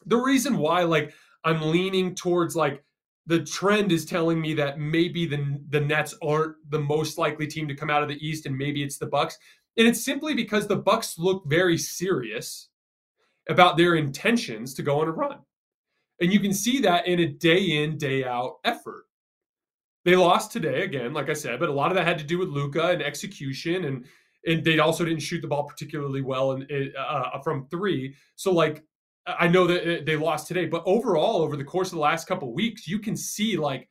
the 0.05 0.17
reason 0.17 0.57
why 0.57 0.83
like 0.83 1.13
i'm 1.45 1.61
leaning 1.61 2.13
towards 2.13 2.57
like 2.57 2.83
the 3.27 3.43
trend 3.43 3.91
is 3.91 4.05
telling 4.05 4.39
me 4.41 4.53
that 4.53 4.79
maybe 4.79 5.25
the 5.25 5.61
the 5.69 5.79
nets 5.79 6.15
aren't 6.23 6.55
the 6.71 6.79
most 6.79 7.17
likely 7.17 7.45
team 7.45 7.67
to 7.67 7.75
come 7.75 7.89
out 7.89 8.01
of 8.01 8.07
the 8.07 8.25
east 8.25 8.45
and 8.45 8.57
maybe 8.57 8.81
it's 8.81 8.97
the 8.97 9.05
bucks. 9.05 9.37
And 9.77 9.87
it's 9.87 10.03
simply 10.03 10.33
because 10.33 10.65
the 10.65 10.77
bucks 10.77 11.19
look 11.19 11.43
very 11.45 11.77
serious 11.77 12.69
about 13.49 13.77
their 13.77 13.95
intentions 13.95 14.73
to 14.73 14.81
go 14.81 15.01
on 15.01 15.07
a 15.07 15.11
run 15.11 15.39
and 16.21 16.33
you 16.33 16.39
can 16.39 16.53
see 16.53 16.79
that 16.81 17.07
in 17.07 17.19
a 17.19 17.27
day 17.27 17.83
in, 17.83 17.97
day 17.97 18.23
out 18.23 18.57
effort. 18.63 19.05
They 20.05 20.15
lost 20.15 20.51
today 20.51 20.83
again, 20.83 21.13
like 21.13 21.29
I 21.29 21.33
said, 21.33 21.59
but 21.59 21.69
a 21.69 21.73
lot 21.73 21.91
of 21.91 21.95
that 21.95 22.07
had 22.07 22.17
to 22.19 22.23
do 22.23 22.37
with 22.37 22.49
Luca 22.49 22.89
and 22.89 23.01
execution, 23.01 23.85
and 23.85 24.05
and 24.45 24.63
they 24.63 24.79
also 24.79 25.03
didn't 25.03 25.21
shoot 25.21 25.41
the 25.41 25.47
ball 25.47 25.65
particularly 25.65 26.21
well 26.21 26.51
and 26.51 26.65
uh, 26.97 27.01
uh, 27.01 27.41
from 27.41 27.67
three. 27.67 28.15
So 28.35 28.51
like 28.53 28.83
I 29.25 29.47
know 29.47 29.67
that 29.67 29.81
uh, 29.81 30.03
they 30.05 30.15
lost 30.15 30.47
today, 30.47 30.65
but 30.65 30.83
overall, 30.85 31.41
over 31.41 31.57
the 31.57 31.63
course 31.65 31.89
of 31.89 31.95
the 31.95 31.99
last 32.01 32.27
couple 32.27 32.53
weeks, 32.53 32.87
you 32.87 32.99
can 32.99 33.17
see 33.17 33.57
like 33.57 33.89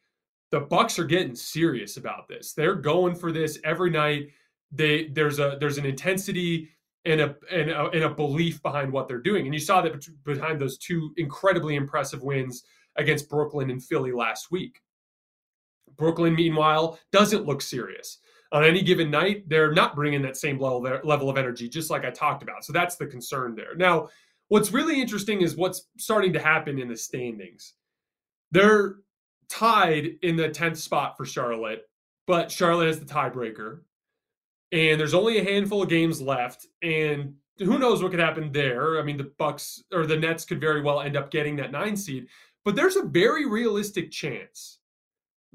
the 0.51 0.61
Bucks 0.61 0.99
are 0.99 1.05
getting 1.05 1.35
serious 1.35 1.99
about 1.99 2.29
this. 2.29 2.55
They're 2.55 2.75
going 2.75 3.15
for 3.15 3.33
this 3.33 3.59
every 3.65 3.91
night. 3.91 4.29
they 4.73 5.09
there's 5.09 5.39
a 5.39 5.59
there's 5.61 5.79
an 5.79 5.85
intensity 5.85 6.71
and 7.07 7.21
a, 7.21 7.37
and 7.51 7.71
a 7.71 7.85
and 7.91 8.05
a 8.05 8.11
belief 8.11 8.63
behind 8.63 8.93
what 8.93 9.09
they're 9.09 9.19
doing. 9.19 9.47
And 9.47 9.55
you 9.55 9.61
saw 9.61 9.81
that 9.83 10.07
behind 10.25 10.61
those 10.61 10.77
two 10.77 11.13
incredibly 11.17 11.77
impressive 11.77 12.23
wins 12.23 12.65
against 12.97 13.29
Brooklyn 13.29 13.71
and 13.71 13.83
Philly 13.83 14.13
last 14.13 14.51
week. 14.51 14.81
Brooklyn, 15.97 16.35
meanwhile, 16.35 16.99
doesn't 17.13 17.47
look 17.47 17.63
serious. 17.63 18.19
On 18.53 18.65
any 18.65 18.83
given 18.83 19.11
night, 19.11 19.49
they're 19.49 19.73
not 19.73 19.95
bringing 19.95 20.23
that 20.23 20.37
same 20.37 20.59
level 20.59 20.81
level 21.05 21.31
of 21.31 21.39
energy, 21.39 21.69
just 21.69 21.91
like 21.91 22.05
I 22.05 22.11
talked 22.11 22.43
about. 22.43 22.65
So 22.65 22.73
that's 22.73 22.97
the 22.97 23.07
concern 23.07 23.55
there. 23.55 23.75
Now, 23.77 24.09
what's 24.49 24.73
really 24.73 25.01
interesting 25.01 25.43
is 25.43 25.57
what's 25.57 25.89
starting 25.99 26.33
to 26.33 26.41
happen 26.41 26.79
in 26.79 26.89
the 26.89 26.97
standings. 26.97 27.75
They're 28.51 28.97
tied 29.49 30.17
in 30.23 30.37
the 30.37 30.49
10th 30.49 30.77
spot 30.77 31.17
for 31.17 31.25
Charlotte, 31.25 31.89
but 32.27 32.51
Charlotte 32.51 32.87
has 32.87 33.01
the 33.01 33.07
tiebreaker 33.07 33.81
and 34.77 35.01
there's 35.01 35.15
only 35.15 35.39
a 35.39 35.45
handful 35.45 35.83
of 35.83 35.89
games 35.89 36.21
left 36.21 36.67
and 36.83 37.35
who 37.59 37.79
knows 37.79 38.03
what 38.03 38.11
could 38.11 38.21
happen 38.21 38.53
there. 38.53 38.99
I 39.01 39.03
mean 39.03 39.17
the 39.17 39.33
bucks 39.39 39.83
or 39.93 40.07
the 40.07 40.17
nets 40.17 40.45
could 40.45 40.61
very 40.61 40.83
well 40.83 41.01
end 41.01 41.17
up 41.17 41.31
getting 41.31 41.57
that 41.57 41.73
nine 41.73 41.97
seed 41.97 42.27
but 42.65 42.77
there's 42.77 42.97
a 42.97 43.03
very 43.03 43.47
realistic 43.47 44.11
chance 44.11 44.81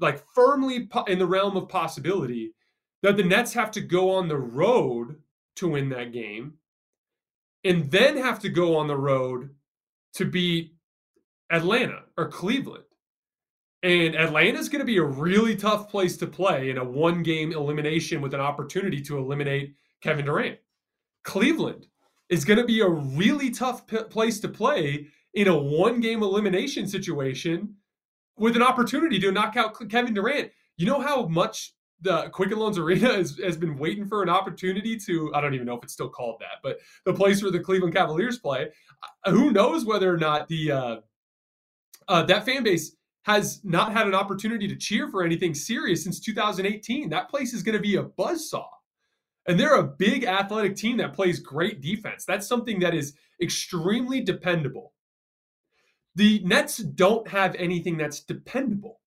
like 0.00 0.24
firmly 0.34 0.88
in 1.06 1.18
the 1.18 1.26
realm 1.26 1.56
of 1.56 1.68
possibility 1.68 2.54
that 3.02 3.16
the 3.16 3.22
nets 3.22 3.52
have 3.52 3.70
to 3.70 3.80
go 3.80 4.10
on 4.10 4.26
the 4.26 4.36
road 4.36 5.16
to 5.56 5.68
win 5.68 5.88
that 5.90 6.12
game 6.12 6.54
and 7.64 7.90
then 7.90 8.16
have 8.16 8.40
to 8.40 8.48
go 8.48 8.76
on 8.76 8.88
the 8.88 8.96
road 8.96 9.50
to 10.14 10.24
beat 10.24 10.74
atlanta 11.50 12.00
or 12.16 12.28
cleveland 12.28 12.84
and 13.82 14.14
Atlanta 14.14 14.58
is 14.58 14.68
going 14.68 14.80
to 14.80 14.86
be 14.86 14.98
a 14.98 15.04
really 15.04 15.56
tough 15.56 15.90
place 15.90 16.16
to 16.18 16.26
play 16.26 16.70
in 16.70 16.78
a 16.78 16.84
one 16.84 17.22
game 17.22 17.52
elimination 17.52 18.20
with 18.20 18.34
an 18.34 18.40
opportunity 18.40 19.00
to 19.02 19.18
eliminate 19.18 19.74
Kevin 20.00 20.24
Durant. 20.24 20.58
Cleveland 21.24 21.86
is 22.28 22.44
going 22.44 22.58
to 22.58 22.64
be 22.64 22.80
a 22.80 22.88
really 22.88 23.50
tough 23.50 23.86
p- 23.86 24.04
place 24.04 24.40
to 24.40 24.48
play 24.48 25.08
in 25.34 25.48
a 25.48 25.56
one 25.56 26.00
game 26.00 26.22
elimination 26.22 26.86
situation 26.86 27.74
with 28.36 28.56
an 28.56 28.62
opportunity 28.62 29.18
to 29.18 29.32
knock 29.32 29.56
out 29.56 29.88
Kevin 29.90 30.14
Durant. 30.14 30.50
You 30.76 30.86
know 30.86 31.00
how 31.00 31.26
much 31.26 31.74
the 32.00 32.28
Quicken 32.30 32.58
Loans 32.58 32.78
Arena 32.78 33.12
has, 33.16 33.38
has 33.42 33.56
been 33.56 33.76
waiting 33.76 34.06
for 34.06 34.22
an 34.22 34.28
opportunity 34.28 34.96
to, 34.96 35.34
I 35.34 35.40
don't 35.40 35.54
even 35.54 35.66
know 35.66 35.76
if 35.76 35.82
it's 35.82 35.92
still 35.92 36.08
called 36.08 36.40
that, 36.40 36.58
but 36.62 36.78
the 37.04 37.14
place 37.14 37.42
where 37.42 37.52
the 37.52 37.60
Cleveland 37.60 37.94
Cavaliers 37.94 38.38
play. 38.38 38.68
Who 39.26 39.50
knows 39.50 39.84
whether 39.84 40.12
or 40.12 40.18
not 40.18 40.48
the 40.48 40.70
uh, 40.70 40.96
uh, 42.08 42.22
that 42.24 42.44
fan 42.44 42.62
base 42.62 42.96
has 43.22 43.60
not 43.64 43.92
had 43.92 44.06
an 44.06 44.14
opportunity 44.14 44.66
to 44.68 44.76
cheer 44.76 45.08
for 45.08 45.22
anything 45.22 45.54
serious 45.54 46.02
since 46.02 46.18
2018. 46.20 47.08
That 47.08 47.28
place 47.28 47.52
is 47.52 47.62
going 47.62 47.76
to 47.76 47.82
be 47.82 47.96
a 47.96 48.04
buzzsaw. 48.04 48.66
And 49.46 49.58
they're 49.58 49.76
a 49.76 49.84
big 49.84 50.24
athletic 50.24 50.76
team 50.76 50.96
that 50.98 51.14
plays 51.14 51.40
great 51.40 51.80
defense. 51.80 52.24
That's 52.24 52.46
something 52.46 52.80
that 52.80 52.94
is 52.94 53.14
extremely 53.40 54.20
dependable. 54.20 54.92
The 56.14 56.40
Nets 56.44 56.78
don't 56.78 57.26
have 57.28 57.54
anything 57.56 57.96
that's 57.96 58.20
dependable. 58.20 59.00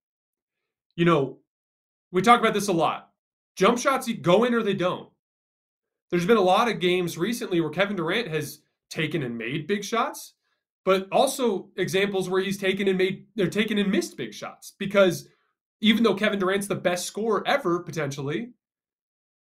You 0.95 1.05
know, 1.05 1.39
we 2.11 2.21
talk 2.21 2.39
about 2.39 2.53
this 2.53 2.67
a 2.67 2.73
lot. 2.73 3.11
Jump 3.55 3.77
shots 3.77 4.11
go 4.21 4.43
in 4.43 4.53
or 4.53 4.63
they 4.63 4.73
don't. 4.73 5.09
There's 6.09 6.25
been 6.25 6.37
a 6.37 6.41
lot 6.41 6.69
of 6.69 6.79
games 6.79 7.17
recently 7.17 7.59
where 7.61 7.69
Kevin 7.69 7.95
Durant 7.95 8.27
has 8.27 8.61
taken 8.89 9.23
and 9.23 9.37
made 9.37 9.67
big 9.67 9.83
shots 9.83 10.34
but 10.85 11.07
also 11.11 11.69
examples 11.75 12.29
where 12.29 12.41
he's 12.41 12.57
taken 12.57 12.87
and 12.87 12.97
made 12.97 13.25
they're 13.35 13.47
taken 13.47 13.77
and 13.77 13.91
missed 13.91 14.15
big 14.15 14.33
shots 14.33 14.73
because 14.77 15.27
even 15.81 16.03
though 16.03 16.15
Kevin 16.15 16.39
Durant's 16.39 16.67
the 16.67 16.75
best 16.75 17.05
scorer 17.05 17.45
ever 17.45 17.79
potentially, 17.79 18.51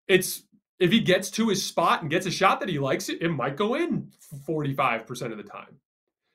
it's 0.07 0.43
if 0.79 0.93
he 0.93 1.01
gets 1.01 1.31
to 1.33 1.49
his 1.49 1.65
spot 1.65 2.03
and 2.03 2.11
gets 2.11 2.27
a 2.27 2.31
shot 2.31 2.61
that 2.61 2.69
he 2.69 2.79
likes, 2.79 3.09
it, 3.09 3.23
it 3.23 3.31
might 3.31 3.57
go 3.57 3.75
in 3.75 4.13
45% 4.49 5.33
of 5.33 5.37
the 5.37 5.43
time. 5.43 5.79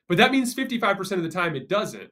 But 0.08 0.18
that 0.18 0.32
means 0.32 0.54
55% 0.54 1.12
of 1.12 1.22
the 1.22 1.30
time 1.30 1.56
it 1.56 1.68
doesn't. 1.68 2.10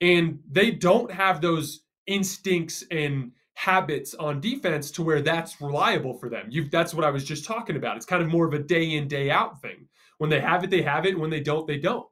And 0.00 0.40
they 0.50 0.72
don't 0.72 1.12
have 1.12 1.40
those 1.40 1.84
instincts 2.06 2.82
and 2.90 3.30
habits 3.54 4.14
on 4.14 4.40
defense 4.40 4.90
to 4.92 5.02
where 5.02 5.22
that's 5.22 5.60
reliable 5.60 6.14
for 6.14 6.28
them. 6.28 6.46
You've, 6.50 6.72
that's 6.72 6.92
what 6.92 7.04
I 7.04 7.10
was 7.10 7.24
just 7.24 7.44
talking 7.44 7.76
about. 7.76 7.96
It's 7.96 8.06
kind 8.06 8.22
of 8.22 8.28
more 8.28 8.46
of 8.46 8.54
a 8.54 8.58
day 8.58 8.94
in, 8.94 9.06
day 9.06 9.30
out 9.30 9.62
thing. 9.62 9.86
When 10.24 10.30
they 10.30 10.40
have 10.40 10.64
it, 10.64 10.70
they 10.70 10.80
have 10.80 11.04
it. 11.04 11.18
When 11.18 11.28
they 11.28 11.40
don't, 11.42 11.66
they 11.66 11.76
don't. 11.76 12.06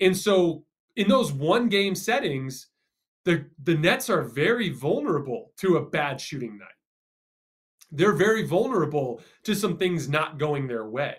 And 0.00 0.16
so 0.16 0.64
in 0.96 1.06
those 1.06 1.32
one 1.32 1.68
game 1.68 1.94
settings, 1.94 2.66
the, 3.24 3.46
the 3.62 3.76
Nets 3.76 4.10
are 4.10 4.24
very 4.24 4.70
vulnerable 4.70 5.52
to 5.58 5.76
a 5.76 5.88
bad 5.88 6.20
shooting 6.20 6.58
night. 6.58 6.66
They're 7.92 8.16
very 8.16 8.44
vulnerable 8.44 9.22
to 9.44 9.54
some 9.54 9.76
things 9.76 10.08
not 10.08 10.40
going 10.40 10.66
their 10.66 10.88
way. 10.88 11.14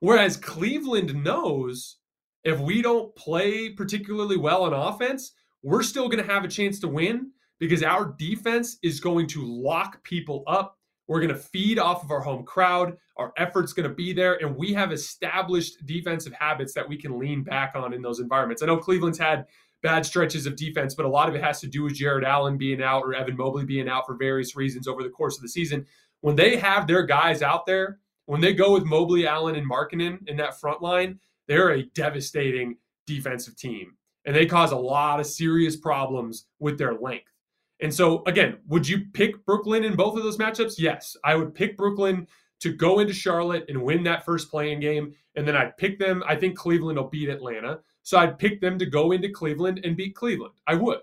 Whereas 0.00 0.36
Cleveland 0.36 1.14
knows 1.22 1.98
if 2.42 2.58
we 2.58 2.82
don't 2.82 3.14
play 3.14 3.70
particularly 3.70 4.38
well 4.38 4.64
on 4.64 4.72
offense, 4.72 5.34
we're 5.62 5.84
still 5.84 6.08
going 6.08 6.26
to 6.26 6.32
have 6.32 6.42
a 6.42 6.48
chance 6.48 6.80
to 6.80 6.88
win 6.88 7.30
because 7.60 7.84
our 7.84 8.12
defense 8.18 8.78
is 8.82 8.98
going 8.98 9.28
to 9.28 9.46
lock 9.46 10.02
people 10.02 10.42
up 10.48 10.78
we're 11.08 11.20
going 11.20 11.34
to 11.34 11.40
feed 11.40 11.78
off 11.78 12.04
of 12.04 12.10
our 12.10 12.20
home 12.20 12.44
crowd. 12.44 12.96
Our 13.18 13.32
effort's 13.36 13.72
going 13.72 13.88
to 13.88 13.94
be 13.94 14.12
there. 14.12 14.34
And 14.34 14.56
we 14.56 14.72
have 14.74 14.92
established 14.92 15.84
defensive 15.86 16.32
habits 16.32 16.72
that 16.74 16.88
we 16.88 16.96
can 16.96 17.18
lean 17.18 17.42
back 17.42 17.72
on 17.74 17.92
in 17.92 18.00
those 18.00 18.20
environments. 18.20 18.62
I 18.62 18.66
know 18.66 18.76
Cleveland's 18.76 19.18
had 19.18 19.46
bad 19.82 20.06
stretches 20.06 20.46
of 20.46 20.56
defense, 20.56 20.94
but 20.94 21.06
a 21.06 21.08
lot 21.08 21.28
of 21.28 21.34
it 21.34 21.42
has 21.42 21.60
to 21.60 21.66
do 21.66 21.82
with 21.82 21.94
Jarrett 21.94 22.24
Allen 22.24 22.56
being 22.56 22.82
out 22.82 23.02
or 23.02 23.14
Evan 23.14 23.36
Mobley 23.36 23.64
being 23.64 23.88
out 23.88 24.06
for 24.06 24.14
various 24.14 24.56
reasons 24.56 24.88
over 24.88 25.02
the 25.02 25.08
course 25.08 25.36
of 25.36 25.42
the 25.42 25.48
season. 25.48 25.86
When 26.20 26.36
they 26.36 26.56
have 26.56 26.86
their 26.86 27.04
guys 27.04 27.42
out 27.42 27.66
there, 27.66 27.98
when 28.26 28.40
they 28.40 28.52
go 28.52 28.72
with 28.72 28.84
Mobley, 28.84 29.26
Allen, 29.26 29.56
and 29.56 29.68
Markkanen 29.68 30.28
in 30.28 30.36
that 30.36 30.60
front 30.60 30.82
line, 30.82 31.18
they're 31.46 31.70
a 31.70 31.84
devastating 31.94 32.76
defensive 33.06 33.56
team. 33.56 33.94
And 34.24 34.36
they 34.36 34.46
cause 34.46 34.72
a 34.72 34.76
lot 34.76 35.20
of 35.20 35.26
serious 35.26 35.76
problems 35.76 36.46
with 36.58 36.76
their 36.76 36.94
length. 36.94 37.32
And 37.80 37.94
so, 37.94 38.22
again, 38.26 38.58
would 38.66 38.86
you 38.86 39.06
pick 39.12 39.44
Brooklyn 39.46 39.84
in 39.84 39.94
both 39.94 40.16
of 40.16 40.24
those 40.24 40.36
matchups? 40.36 40.74
Yes, 40.78 41.16
I 41.24 41.36
would 41.36 41.54
pick 41.54 41.76
Brooklyn 41.76 42.26
to 42.60 42.72
go 42.72 42.98
into 42.98 43.12
Charlotte 43.12 43.64
and 43.68 43.82
win 43.82 44.02
that 44.04 44.24
first 44.24 44.50
play-in 44.50 44.80
game. 44.80 45.14
And 45.36 45.46
then 45.46 45.56
I'd 45.56 45.76
pick 45.76 45.98
them. 45.98 46.22
I 46.26 46.34
think 46.34 46.56
Cleveland 46.56 46.98
will 46.98 47.08
beat 47.08 47.28
Atlanta. 47.28 47.80
So 48.02 48.18
I'd 48.18 48.38
pick 48.38 48.60
them 48.60 48.78
to 48.78 48.86
go 48.86 49.12
into 49.12 49.28
Cleveland 49.28 49.80
and 49.84 49.96
beat 49.96 50.14
Cleveland. 50.14 50.54
I 50.66 50.74
would. 50.74 51.00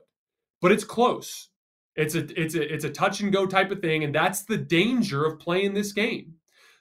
But 0.61 0.71
it's 0.71 0.83
close. 0.83 1.49
It's 1.95 2.15
a 2.15 2.25
it's 2.39 2.55
a 2.55 2.73
it's 2.73 2.83
a 2.83 2.89
touch 2.89 3.21
and 3.21 3.31
go 3.31 3.45
type 3.45 3.71
of 3.71 3.79
thing. 3.79 4.03
And 4.03 4.13
that's 4.13 4.43
the 4.43 4.57
danger 4.57 5.25
of 5.25 5.39
playing 5.39 5.73
this 5.73 5.93
game. 5.93 6.33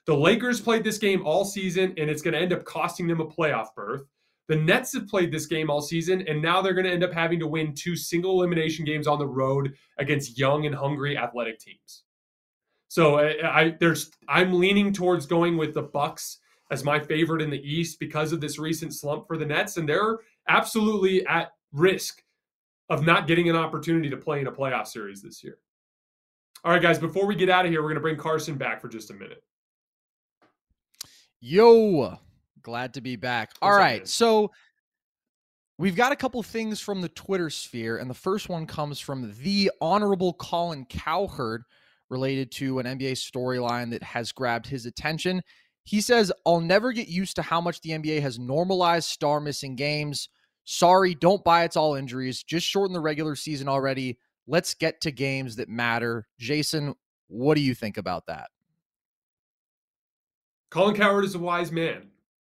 The 0.05 0.15
Lakers 0.15 0.61
played 0.61 0.83
this 0.83 0.97
game 0.97 1.25
all 1.25 1.45
season, 1.45 1.93
and 1.97 2.09
it's 2.09 2.21
going 2.21 2.33
to 2.33 2.39
end 2.39 2.53
up 2.53 2.63
costing 2.63 3.07
them 3.07 3.21
a 3.21 3.25
playoff 3.25 3.73
berth. 3.75 4.03
The 4.47 4.55
Nets 4.55 4.93
have 4.93 5.07
played 5.07 5.31
this 5.31 5.47
game 5.47 5.71
all 5.71 5.81
season, 5.81 6.23
and 6.27 6.41
now 6.41 6.61
they're 6.61 6.75
going 6.75 6.85
to 6.85 6.91
end 6.91 7.03
up 7.03 7.13
having 7.13 7.39
to 7.39 7.47
win 7.47 7.73
two 7.73 7.95
single 7.95 8.33
elimination 8.33 8.85
games 8.85 9.07
on 9.07 9.17
the 9.17 9.27
road 9.27 9.73
against 9.97 10.37
young 10.37 10.67
and 10.67 10.75
hungry 10.75 11.17
athletic 11.17 11.59
teams. 11.59 12.03
So 12.95 13.19
I, 13.19 13.61
I 13.61 13.75
there's 13.77 14.09
I'm 14.29 14.53
leaning 14.53 14.93
towards 14.93 15.25
going 15.25 15.57
with 15.57 15.73
the 15.73 15.81
Bucks 15.81 16.37
as 16.71 16.85
my 16.85 16.97
favorite 16.97 17.41
in 17.41 17.49
the 17.49 17.61
East 17.61 17.99
because 17.99 18.31
of 18.31 18.39
this 18.39 18.57
recent 18.57 18.93
slump 18.93 19.27
for 19.27 19.35
the 19.35 19.45
Nets, 19.45 19.75
and 19.75 19.89
they're 19.89 20.19
absolutely 20.47 21.27
at 21.27 21.51
risk 21.73 22.23
of 22.89 23.05
not 23.05 23.27
getting 23.27 23.49
an 23.49 23.57
opportunity 23.57 24.09
to 24.09 24.15
play 24.15 24.39
in 24.39 24.47
a 24.47 24.51
playoff 24.51 24.87
series 24.87 25.21
this 25.21 25.43
year. 25.43 25.57
All 26.63 26.71
right, 26.71 26.81
guys, 26.81 26.97
before 26.97 27.25
we 27.25 27.35
get 27.35 27.49
out 27.49 27.65
of 27.65 27.71
here, 27.71 27.81
we're 27.81 27.89
going 27.89 27.95
to 27.95 28.01
bring 28.01 28.15
Carson 28.15 28.55
back 28.55 28.79
for 28.79 28.87
just 28.87 29.11
a 29.11 29.13
minute. 29.13 29.43
Yo, 31.41 32.17
Glad 32.63 32.93
to 32.93 33.01
be 33.01 33.17
back. 33.17 33.51
All 33.61 33.71
What's 33.71 33.77
right. 33.77 34.07
So 34.07 34.51
we've 35.77 35.97
got 35.97 36.13
a 36.13 36.15
couple 36.15 36.41
things 36.43 36.79
from 36.79 37.01
the 37.01 37.09
Twitter 37.09 37.49
sphere, 37.49 37.97
and 37.97 38.09
the 38.09 38.15
first 38.15 38.47
one 38.47 38.65
comes 38.65 39.01
from 39.01 39.35
the 39.43 39.69
Honorable 39.81 40.33
Colin 40.35 40.85
Cowherd 40.85 41.63
related 42.09 42.51
to 42.51 42.79
an 42.79 42.85
NBA 42.85 43.13
storyline 43.13 43.91
that 43.91 44.03
has 44.03 44.31
grabbed 44.31 44.67
his 44.67 44.85
attention. 44.85 45.41
He 45.83 46.01
says, 46.01 46.31
I'll 46.45 46.61
never 46.61 46.91
get 46.91 47.07
used 47.07 47.35
to 47.35 47.41
how 47.41 47.61
much 47.61 47.81
the 47.81 47.91
NBA 47.91 48.21
has 48.21 48.39
normalized 48.39 49.09
star 49.09 49.39
missing 49.39 49.75
games. 49.75 50.29
Sorry, 50.65 51.13
don't 51.15 51.43
buy 51.43 51.63
it's 51.63 51.77
all 51.77 51.95
injuries. 51.95 52.43
Just 52.43 52.67
shorten 52.67 52.93
the 52.93 52.99
regular 52.99 53.35
season 53.35 53.67
already. 53.67 54.17
Let's 54.47 54.73
get 54.73 55.01
to 55.01 55.11
games 55.11 55.55
that 55.57 55.69
matter. 55.69 56.27
Jason, 56.39 56.95
what 57.27 57.55
do 57.55 57.61
you 57.61 57.75
think 57.75 57.97
about 57.97 58.25
that? 58.27 58.49
Colin 60.71 60.95
Cowherd 60.95 61.25
is 61.25 61.35
a 61.35 61.39
wise 61.39 61.71
man. 61.71 62.09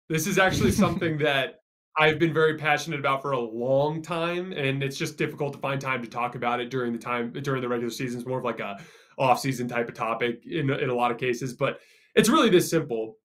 This 0.08 0.28
is 0.28 0.38
actually 0.38 0.72
something 0.84 1.18
that 1.20 1.62
I've 1.98 2.20
been 2.20 2.34
very 2.34 2.58
passionate 2.58 3.00
about 3.00 3.22
for 3.22 3.32
a 3.32 3.40
long 3.40 4.02
time, 4.02 4.52
and 4.52 4.84
it's 4.84 4.98
just 4.98 5.18
difficult 5.18 5.54
to 5.54 5.60
find 5.60 5.80
time 5.80 6.02
to 6.02 6.10
talk 6.10 6.36
about 6.36 6.60
it 6.60 6.70
during 6.70 6.92
the 6.92 7.00
time 7.00 7.32
during 7.32 7.62
the 7.62 7.70
regular 7.70 7.92
season. 7.92 8.20
It's 8.20 8.28
more 8.28 8.40
of 8.40 8.44
like 8.44 8.60
a 8.60 8.80
off 9.18 9.40
season 9.40 9.68
type 9.68 9.88
of 9.88 9.96
topic 9.96 10.44
in 10.46 10.70
in 10.70 10.90
a 10.90 10.96
lot 10.96 11.12
of 11.12 11.18
cases, 11.18 11.54
but 11.54 11.80
it's 12.16 12.30
really 12.30 12.50
this 12.50 12.70
simple. 12.70 13.18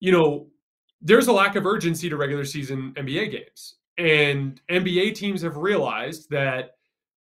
You 0.00 0.12
know, 0.12 0.48
there's 1.00 1.26
a 1.28 1.32
lack 1.32 1.56
of 1.56 1.66
urgency 1.66 2.08
to 2.08 2.16
regular 2.16 2.44
season 2.44 2.92
NBA 2.96 3.30
games, 3.30 3.76
and 3.98 4.60
NBA 4.70 5.14
teams 5.14 5.42
have 5.42 5.56
realized 5.56 6.28
that 6.30 6.72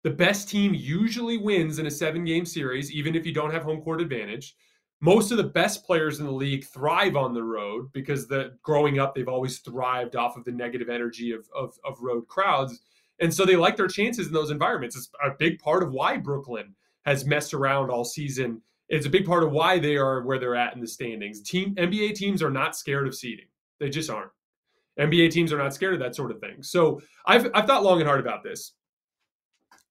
the 0.04 0.10
best 0.10 0.50
team 0.50 0.74
usually 0.74 1.38
wins 1.38 1.80
in 1.80 1.86
a 1.86 1.92
seven 1.92 2.26
game 2.26 2.46
series, 2.46 2.92
even 2.92 3.16
if 3.16 3.26
you 3.26 3.34
don't 3.34 3.52
have 3.52 3.64
home 3.64 3.82
court 3.82 4.02
advantage. 4.02 4.56
most 5.04 5.32
of 5.32 5.38
the 5.38 5.44
best 5.44 5.86
players 5.86 6.22
in 6.22 6.26
the 6.26 6.32
league 6.32 6.64
thrive 6.64 7.18
on 7.18 7.34
the 7.34 7.44
road 7.44 7.92
because 7.92 8.26
the 8.26 8.58
growing 8.62 9.00
up 9.00 9.14
they've 9.14 9.28
always 9.28 9.60
thrived 9.60 10.16
off 10.16 10.38
of 10.38 10.46
the 10.46 10.52
negative 10.52 10.90
energy 10.90 11.32
of, 11.32 11.46
of, 11.54 11.78
of 11.84 12.00
road 12.02 12.26
crowds 12.28 12.80
and 13.20 13.34
so 13.34 13.46
they 13.46 13.58
like 13.58 13.76
their 13.76 13.88
chances 13.88 14.28
in 14.28 14.34
those 14.34 14.50
environments 14.50 14.96
it's 14.96 15.10
a 15.24 15.32
big 15.38 15.60
part 15.60 15.84
of 15.84 15.92
why 15.92 16.16
brooklyn 16.16 16.74
has 17.06 17.26
messed 17.26 17.54
around 17.54 17.90
all 17.90 18.06
season 18.06 18.62
it's 18.90 19.06
a 19.06 19.10
big 19.10 19.26
part 19.26 19.44
of 19.44 19.52
why 19.52 19.80
they 19.80 19.96
are 19.96 20.22
where 20.22 20.38
they're 20.38 20.56
at 20.56 20.76
in 20.76 20.82
the 20.82 20.88
standings. 20.88 21.42
Team 21.42 21.76
nba 21.76 22.14
teams 22.14 22.44
are 22.44 22.52
not 22.52 22.76
scared 22.76 23.08
of 23.08 23.16
seeding. 23.16 23.48
They 23.80 23.90
just 23.90 24.10
aren't. 24.10 24.32
Nba 25.00 25.32
teams 25.32 25.52
are 25.52 25.58
not 25.58 25.74
scared 25.74 25.96
of 25.96 26.00
that 26.02 26.16
sort 26.16 26.32
of 26.32 26.40
thing. 26.40 26.62
So 26.62 27.02
i've, 27.26 27.50
I've 27.54 27.66
thought 27.66 27.84
long 27.84 28.00
and 28.00 28.08
hard 28.08 28.20
about 28.20 28.44
this. 28.44 28.74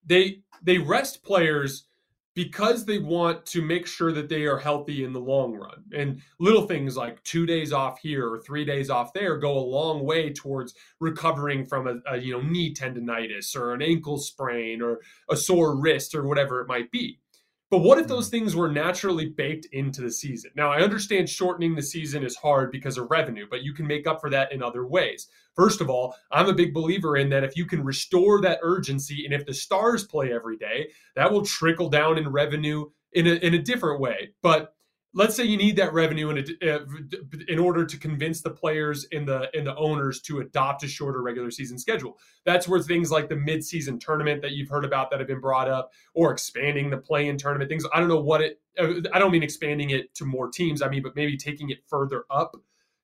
They 0.07 0.43
they 0.63 0.79
rest 0.79 1.23
players 1.25 1.87
because 2.35 2.85
they 2.85 2.99
want 2.99 3.45
to 3.47 3.63
make 3.63 3.87
sure 3.87 4.13
that 4.13 4.29
they 4.29 4.45
are 4.45 4.59
healthy 4.59 5.05
in 5.05 5.13
the 5.13 5.21
long 5.21 5.55
run. 5.55 5.85
And 5.93 6.23
little 6.41 6.67
things 6.67 6.97
like 6.97 7.23
two 7.25 7.47
days 7.47 7.73
off 7.73 7.99
here 8.01 8.29
or 8.29 8.41
three 8.41 8.65
days 8.65 8.91
off 8.91 9.13
there 9.13 9.37
go 9.37 9.59
a 9.59 9.61
long 9.61 10.05
way 10.05 10.33
towards 10.33 10.75
recovering 11.01 11.67
from 11.67 11.87
a, 11.87 11.97
a, 12.11 12.19
you 12.19 12.33
know 12.33 12.41
knee 12.41 12.75
tendonitis 12.75 13.55
or 13.57 13.75
an 13.75 13.83
ankle 13.83 14.19
sprain 14.19 14.81
or 14.81 15.01
a 15.31 15.37
sore 15.37 15.77
wrist 15.77 16.15
or 16.15 16.27
whatever 16.27 16.61
it 16.61 16.69
might 16.69 16.91
be. 16.91 17.19
But 17.73 17.79
what 17.79 17.97
if 17.97 18.07
those 18.07 18.29
things 18.29 18.55
were 18.55 18.71
naturally 18.71 19.31
baked 19.31 19.67
into 19.73 20.03
the 20.03 20.11
season? 20.11 20.51
Now, 20.55 20.71
I 20.71 20.83
understand 20.83 21.27
shortening 21.27 21.75
the 21.75 21.81
season 21.81 22.23
is 22.23 22.37
hard 22.37 22.71
because 22.71 22.99
of 22.99 23.11
revenue, 23.11 23.47
but 23.49 23.63
you 23.63 23.73
can 23.73 23.87
make 23.87 24.07
up 24.07 24.21
for 24.21 24.29
that 24.29 24.53
in 24.53 24.63
other 24.63 24.87
ways. 24.87 25.29
First 25.57 25.81
of 25.81 25.89
all, 25.89 26.15
I'm 26.31 26.51
a 26.51 26.55
big 26.55 26.75
believer 26.75 27.17
in 27.17 27.31
that 27.31 27.45
if 27.45 27.57
you 27.57 27.65
can 27.65 27.83
restore 27.83 28.43
that 28.43 28.59
urgency 28.61 29.25
and 29.25 29.33
if 29.33 29.47
the 29.47 29.55
stars 29.55 30.05
play 30.05 30.35
every 30.35 30.59
day, 30.59 30.91
that 31.17 31.33
will 31.33 31.47
trickle 31.47 31.89
down 31.89 32.19
in 32.19 32.29
revenue 32.29 32.91
in 33.15 33.27
a, 33.27 33.37
in 33.37 33.55
a 33.55 33.63
different 33.63 34.01
way. 34.01 34.35
But 34.43 34.75
let's 35.15 35.37
say 35.37 35.45
you 35.45 35.57
need 35.57 35.77
that 35.77 35.93
revenue 35.93 36.31
in, 36.31 36.39
a, 36.39 36.75
uh, 36.75 36.85
in 37.49 37.59
order 37.59 37.85
to 37.85 37.97
convince 37.97 38.41
the 38.41 38.51
players 38.51 39.07
and 39.13 39.27
the 39.27 39.51
and 39.57 39.67
the 39.67 39.77
owners 39.77 40.21
to 40.23 40.41
adopt 40.41 40.83
a 40.85 40.89
shorter 40.89 41.23
regular 41.23 41.51
season 41.51 41.79
schedule. 41.79 42.19
That's 42.45 42.67
where 42.67 42.81
things 42.81 43.11
like 43.11 43.29
the 43.29 43.35
midseason 43.35 44.01
tournament 44.01 44.43
that 44.43 44.53
you've 44.53 44.69
heard 44.69 44.85
about 44.85 45.11
that 45.11 45.21
have 45.21 45.29
been 45.29 45.41
brought 45.41 45.69
up, 45.69 45.93
or 46.15 46.33
expanding 46.33 46.91
the 46.91 46.99
play-in 46.99 47.37
tournament 47.37 47.69
things. 47.69 47.85
I 47.93 48.01
don't 48.01 48.09
know 48.09 48.21
what 48.21 48.41
it. 48.41 48.61
Uh, 48.79 48.95
I 49.13 49.19
don't 49.19 49.33
mean 49.33 49.43
expanding 49.43 49.91
it 49.91 50.15
to 50.15 50.25
more 50.25 50.49
teams. 50.49 50.83
I 50.83 50.89
mean, 50.89 51.03
but 51.03 51.15
maybe 51.15 51.37
taking 51.37 51.71
it 51.71 51.79
further 51.87 52.25
up 52.31 52.57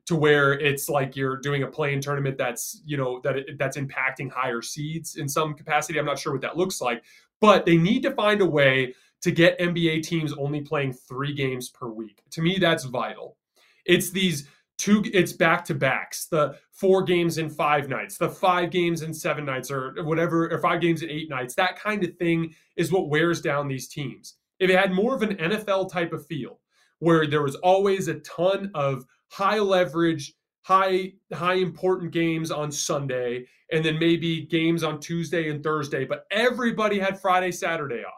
to 0.06 0.16
where 0.16 0.54
it's 0.58 0.88
like 0.88 1.16
you're 1.16 1.36
doing 1.36 1.64
a 1.64 1.66
play-in 1.66 2.00
tournament 2.00 2.38
that's 2.38 2.80
you 2.86 2.96
know 2.96 3.20
that 3.22 3.36
it, 3.36 3.58
that's 3.58 3.76
impacting 3.76 4.30
higher 4.30 4.62
seeds 4.62 5.16
in 5.16 5.28
some 5.28 5.54
capacity. 5.54 5.98
I'm 5.98 6.06
not 6.06 6.18
sure 6.18 6.32
what 6.32 6.40
that 6.42 6.56
looks 6.56 6.80
like, 6.80 7.02
but 7.40 7.66
they 7.66 7.76
need 7.76 8.02
to 8.04 8.12
find 8.12 8.40
a 8.40 8.46
way 8.46 8.94
to 9.22 9.30
get 9.30 9.58
NBA 9.58 10.02
teams 10.02 10.32
only 10.32 10.60
playing 10.60 10.92
three 10.92 11.34
games 11.34 11.68
per 11.68 11.88
week. 11.88 12.22
To 12.32 12.42
me, 12.42 12.58
that's 12.58 12.84
vital. 12.84 13.36
It's 13.84 14.10
these 14.10 14.48
two, 14.76 15.02
it's 15.12 15.32
back 15.32 15.64
to 15.66 15.74
backs, 15.74 16.26
the 16.26 16.56
four 16.72 17.02
games 17.02 17.38
in 17.38 17.50
five 17.50 17.88
nights, 17.88 18.16
the 18.16 18.28
five 18.28 18.70
games 18.70 19.02
in 19.02 19.12
seven 19.12 19.44
nights, 19.44 19.70
or 19.70 19.94
whatever, 20.04 20.48
or 20.48 20.58
five 20.60 20.80
games 20.80 21.02
in 21.02 21.10
eight 21.10 21.28
nights. 21.28 21.54
That 21.54 21.78
kind 21.78 22.04
of 22.04 22.16
thing 22.16 22.54
is 22.76 22.92
what 22.92 23.08
wears 23.08 23.40
down 23.40 23.66
these 23.66 23.88
teams. 23.88 24.34
If 24.60 24.70
it 24.70 24.78
had 24.78 24.92
more 24.92 25.14
of 25.14 25.22
an 25.22 25.36
NFL 25.36 25.90
type 25.90 26.12
of 26.12 26.26
feel, 26.26 26.60
where 27.00 27.26
there 27.26 27.42
was 27.42 27.56
always 27.56 28.08
a 28.08 28.20
ton 28.20 28.70
of 28.74 29.04
high 29.28 29.58
leverage, 29.58 30.34
high 30.62 31.12
high 31.32 31.54
important 31.54 32.12
games 32.12 32.50
on 32.50 32.70
Sunday, 32.70 33.46
and 33.72 33.84
then 33.84 33.98
maybe 33.98 34.46
games 34.46 34.82
on 34.82 35.00
Tuesday 35.00 35.50
and 35.50 35.62
Thursday, 35.62 36.04
but 36.04 36.26
everybody 36.30 36.98
had 36.98 37.20
Friday, 37.20 37.52
Saturday 37.52 38.02
off 38.04 38.17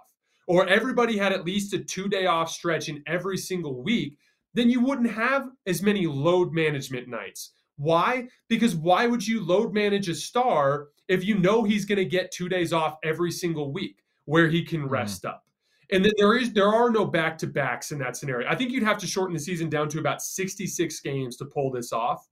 or 0.51 0.67
everybody 0.67 1.17
had 1.17 1.33
at 1.33 1.45
least 1.45 1.75
a 1.75 1.79
two 1.79 2.09
day 2.09 2.27
off 2.27 2.51
stretch 2.51 2.89
in 2.89 3.05
every 3.07 3.39
single 3.39 3.85
week, 3.85 4.17
then 4.53 4.69
you 4.69 4.81
wouldn't 4.81 5.13
have 5.13 5.49
as 5.65 5.81
many 5.81 6.09
load 6.09 6.53
management 6.53 7.07
nights. 7.07 7.53
Why? 7.77 8.27
Because 8.49 8.75
why 8.75 9.07
would 9.07 9.25
you 9.25 9.45
load 9.45 9.73
manage 9.73 10.09
a 10.09 10.15
star 10.17 10.89
if 11.07 11.25
you 11.25 11.39
know 11.39 11.63
he's 11.63 11.85
going 11.85 11.99
to 11.99 12.05
get 12.05 12.33
two 12.33 12.49
days 12.49 12.73
off 12.73 12.99
every 13.05 13.31
single 13.31 13.73
week 13.73 14.03
where 14.25 14.49
he 14.49 14.65
can 14.65 14.81
mm-hmm. 14.81 14.91
rest 14.91 15.23
mm. 15.23 15.29
up? 15.29 15.45
And 15.93 16.05
then 16.05 16.13
there 16.19 16.37
is 16.37 16.53
there 16.53 16.75
are 16.75 16.91
no 16.91 17.05
back 17.05 17.39
to 17.39 17.47
backs 17.47 17.93
in 17.93 18.01
that 18.01 18.17
scenario. 18.17 18.49
I 18.49 18.57
think 18.57 18.73
you'd 18.73 18.83
have 18.83 18.99
to 18.99 19.07
shorten 19.07 19.35
the 19.35 19.41
season 19.41 19.71
down 19.71 19.89
to 19.91 20.01
about 20.01 20.21
66 20.21 20.99
games 20.99 21.37
to 21.37 21.45
pull 21.45 21.71
this 21.71 21.93
off. 21.93 22.27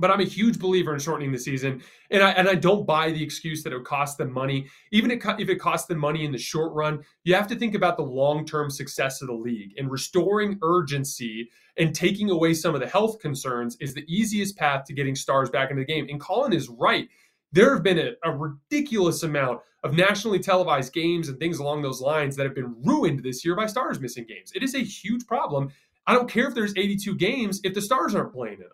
But 0.00 0.10
I'm 0.10 0.20
a 0.20 0.24
huge 0.24 0.58
believer 0.58 0.94
in 0.94 1.00
shortening 1.00 1.30
the 1.30 1.38
season, 1.38 1.82
and 2.10 2.22
I 2.22 2.30
and 2.30 2.48
I 2.48 2.54
don't 2.54 2.86
buy 2.86 3.10
the 3.10 3.22
excuse 3.22 3.62
that 3.62 3.72
it 3.72 3.76
would 3.76 3.86
cost 3.86 4.18
them 4.18 4.32
money. 4.32 4.66
Even 4.90 5.10
if 5.10 5.48
it 5.48 5.60
costs 5.60 5.86
them 5.86 5.98
money 5.98 6.24
in 6.24 6.32
the 6.32 6.38
short 6.38 6.72
run, 6.72 7.04
you 7.24 7.34
have 7.34 7.46
to 7.48 7.56
think 7.56 7.74
about 7.74 7.96
the 7.96 8.02
long 8.02 8.44
term 8.44 8.70
success 8.70 9.20
of 9.20 9.28
the 9.28 9.34
league. 9.34 9.72
And 9.76 9.90
restoring 9.90 10.58
urgency 10.62 11.50
and 11.76 11.94
taking 11.94 12.30
away 12.30 12.54
some 12.54 12.74
of 12.74 12.80
the 12.80 12.86
health 12.86 13.20
concerns 13.20 13.76
is 13.80 13.94
the 13.94 14.04
easiest 14.08 14.56
path 14.56 14.84
to 14.86 14.92
getting 14.92 15.14
stars 15.14 15.50
back 15.50 15.70
into 15.70 15.82
the 15.82 15.92
game. 15.92 16.06
And 16.08 16.20
Colin 16.20 16.52
is 16.52 16.68
right. 16.68 17.08
There 17.52 17.74
have 17.74 17.82
been 17.82 17.98
a, 17.98 18.12
a 18.24 18.36
ridiculous 18.36 19.22
amount 19.22 19.60
of 19.82 19.94
nationally 19.94 20.38
televised 20.38 20.92
games 20.92 21.28
and 21.28 21.38
things 21.38 21.58
along 21.58 21.82
those 21.82 22.00
lines 22.00 22.36
that 22.36 22.44
have 22.44 22.54
been 22.54 22.74
ruined 22.84 23.22
this 23.22 23.44
year 23.44 23.56
by 23.56 23.66
stars 23.66 24.00
missing 24.00 24.26
games. 24.26 24.52
It 24.54 24.62
is 24.62 24.74
a 24.74 24.80
huge 24.80 25.26
problem. 25.26 25.70
I 26.06 26.14
don't 26.14 26.30
care 26.30 26.48
if 26.48 26.54
there's 26.54 26.76
82 26.76 27.14
games 27.16 27.60
if 27.64 27.74
the 27.74 27.80
stars 27.80 28.14
aren't 28.14 28.32
playing 28.32 28.54
in 28.54 28.60
them. 28.60 28.70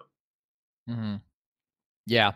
Mm-hmm. 0.88 1.16
Yeah. 2.06 2.32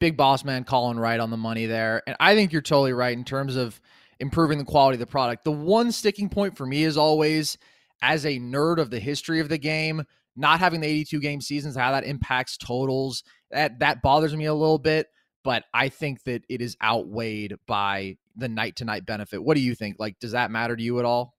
Big 0.00 0.16
boss 0.16 0.44
man 0.44 0.64
Colin 0.64 0.98
right 0.98 1.20
on 1.20 1.30
the 1.30 1.36
money 1.36 1.66
there. 1.66 2.02
And 2.06 2.16
I 2.18 2.34
think 2.34 2.52
you're 2.52 2.62
totally 2.62 2.92
right 2.92 3.16
in 3.16 3.24
terms 3.24 3.56
of 3.56 3.80
improving 4.18 4.58
the 4.58 4.64
quality 4.64 4.96
of 4.96 5.00
the 5.00 5.06
product. 5.06 5.44
The 5.44 5.52
one 5.52 5.92
sticking 5.92 6.28
point 6.28 6.56
for 6.56 6.66
me 6.66 6.84
is 6.84 6.96
always, 6.96 7.58
as 8.02 8.24
a 8.24 8.38
nerd 8.38 8.78
of 8.78 8.90
the 8.90 9.00
history 9.00 9.40
of 9.40 9.48
the 9.48 9.58
game, 9.58 10.04
not 10.36 10.60
having 10.60 10.80
the 10.80 10.86
82 10.86 11.20
game 11.20 11.40
seasons, 11.40 11.76
how 11.76 11.92
that 11.92 12.04
impacts 12.04 12.56
totals. 12.56 13.22
That 13.50 13.78
that 13.80 14.02
bothers 14.02 14.34
me 14.34 14.46
a 14.46 14.54
little 14.54 14.78
bit, 14.78 15.08
but 15.44 15.64
I 15.74 15.88
think 15.88 16.24
that 16.24 16.42
it 16.48 16.60
is 16.60 16.76
outweighed 16.82 17.56
by 17.66 18.16
the 18.36 18.48
night 18.48 18.76
to 18.76 18.84
night 18.84 19.04
benefit. 19.04 19.42
What 19.42 19.54
do 19.54 19.60
you 19.60 19.74
think? 19.74 19.96
Like, 19.98 20.18
does 20.18 20.32
that 20.32 20.50
matter 20.50 20.74
to 20.74 20.82
you 20.82 20.98
at 20.98 21.04
all? 21.04 21.36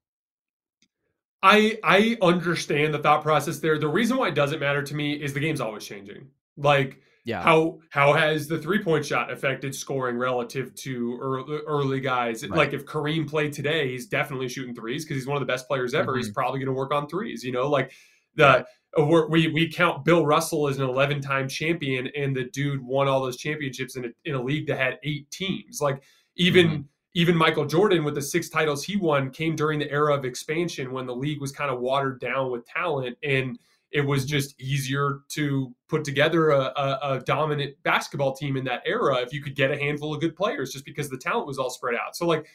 I 1.41 1.79
I 1.83 2.17
understand 2.21 2.93
the 2.93 2.99
thought 2.99 3.23
process 3.23 3.59
there. 3.59 3.77
The 3.77 3.87
reason 3.87 4.17
why 4.17 4.29
it 4.29 4.35
doesn't 4.35 4.59
matter 4.59 4.83
to 4.83 4.95
me 4.95 5.13
is 5.13 5.33
the 5.33 5.39
game's 5.39 5.59
always 5.59 5.85
changing. 5.85 6.27
Like, 6.57 6.99
yeah. 7.25 7.41
How 7.41 7.79
how 7.89 8.13
has 8.13 8.47
the 8.47 8.57
three 8.57 8.83
point 8.83 9.05
shot 9.05 9.31
affected 9.31 9.73
scoring 9.73 10.17
relative 10.17 10.75
to 10.75 11.17
early, 11.21 11.59
early 11.65 11.99
guys? 12.01 12.43
Right. 12.43 12.57
Like 12.57 12.73
if 12.73 12.85
Kareem 12.85 13.29
played 13.29 13.53
today, 13.53 13.91
he's 13.91 14.07
definitely 14.07 14.49
shooting 14.49 14.75
threes 14.75 15.05
because 15.05 15.17
he's 15.17 15.27
one 15.27 15.37
of 15.37 15.41
the 15.41 15.51
best 15.51 15.67
players 15.67 15.93
ever. 15.93 16.11
Mm-hmm. 16.11 16.17
He's 16.17 16.31
probably 16.31 16.59
going 16.59 16.67
to 16.67 16.73
work 16.73 16.91
on 16.91 17.07
threes. 17.07 17.43
You 17.43 17.53
know, 17.53 17.69
like 17.69 17.93
the 18.35 18.65
uh, 18.97 19.25
we 19.29 19.47
we 19.47 19.71
count 19.71 20.03
Bill 20.03 20.25
Russell 20.25 20.67
as 20.67 20.77
an 20.79 20.83
11 20.83 21.21
time 21.21 21.47
champion, 21.47 22.09
and 22.15 22.35
the 22.35 22.43
dude 22.43 22.83
won 22.83 23.07
all 23.07 23.21
those 23.21 23.37
championships 23.37 23.95
in 23.95 24.05
a, 24.05 24.09
in 24.25 24.35
a 24.35 24.41
league 24.41 24.67
that 24.67 24.77
had 24.77 24.99
eight 25.03 25.29
teams. 25.31 25.81
Like 25.81 26.03
even. 26.35 26.67
Mm-hmm. 26.67 26.81
Even 27.15 27.35
Michael 27.35 27.67
Jordan, 27.67 28.03
with 28.03 28.15
the 28.15 28.23
six 28.23 28.49
titles 28.49 28.83
he 28.83 28.97
won, 28.97 29.29
came 29.29 29.55
during 29.55 29.77
the 29.77 29.91
era 29.91 30.15
of 30.15 30.25
expansion 30.25 30.91
when 30.91 31.05
the 31.05 31.15
league 31.15 31.39
was 31.39 31.51
kind 31.51 31.69
of 31.69 31.79
watered 31.79 32.19
down 32.19 32.49
with 32.49 32.65
talent. 32.65 33.19
And 33.21 33.59
it 33.93 34.01
was 34.01 34.25
just 34.25 34.59
easier 34.59 35.19
to 35.29 35.73
put 35.87 36.03
together 36.03 36.49
a, 36.49 36.73
a, 36.75 36.99
a, 37.03 37.19
dominant 37.25 37.75
basketball 37.83 38.35
team 38.35 38.57
in 38.57 38.65
that 38.65 38.81
era 38.85 39.17
if 39.17 39.31
you 39.31 39.41
could 39.41 39.55
get 39.55 39.69
a 39.69 39.77
handful 39.77 40.13
of 40.13 40.19
good 40.19 40.35
players 40.35 40.73
just 40.73 40.83
because 40.83 41.09
the 41.09 41.17
talent 41.17 41.45
was 41.45 41.59
all 41.59 41.69
spread 41.69 41.93
out. 41.95 42.15
So 42.15 42.25
like 42.25 42.47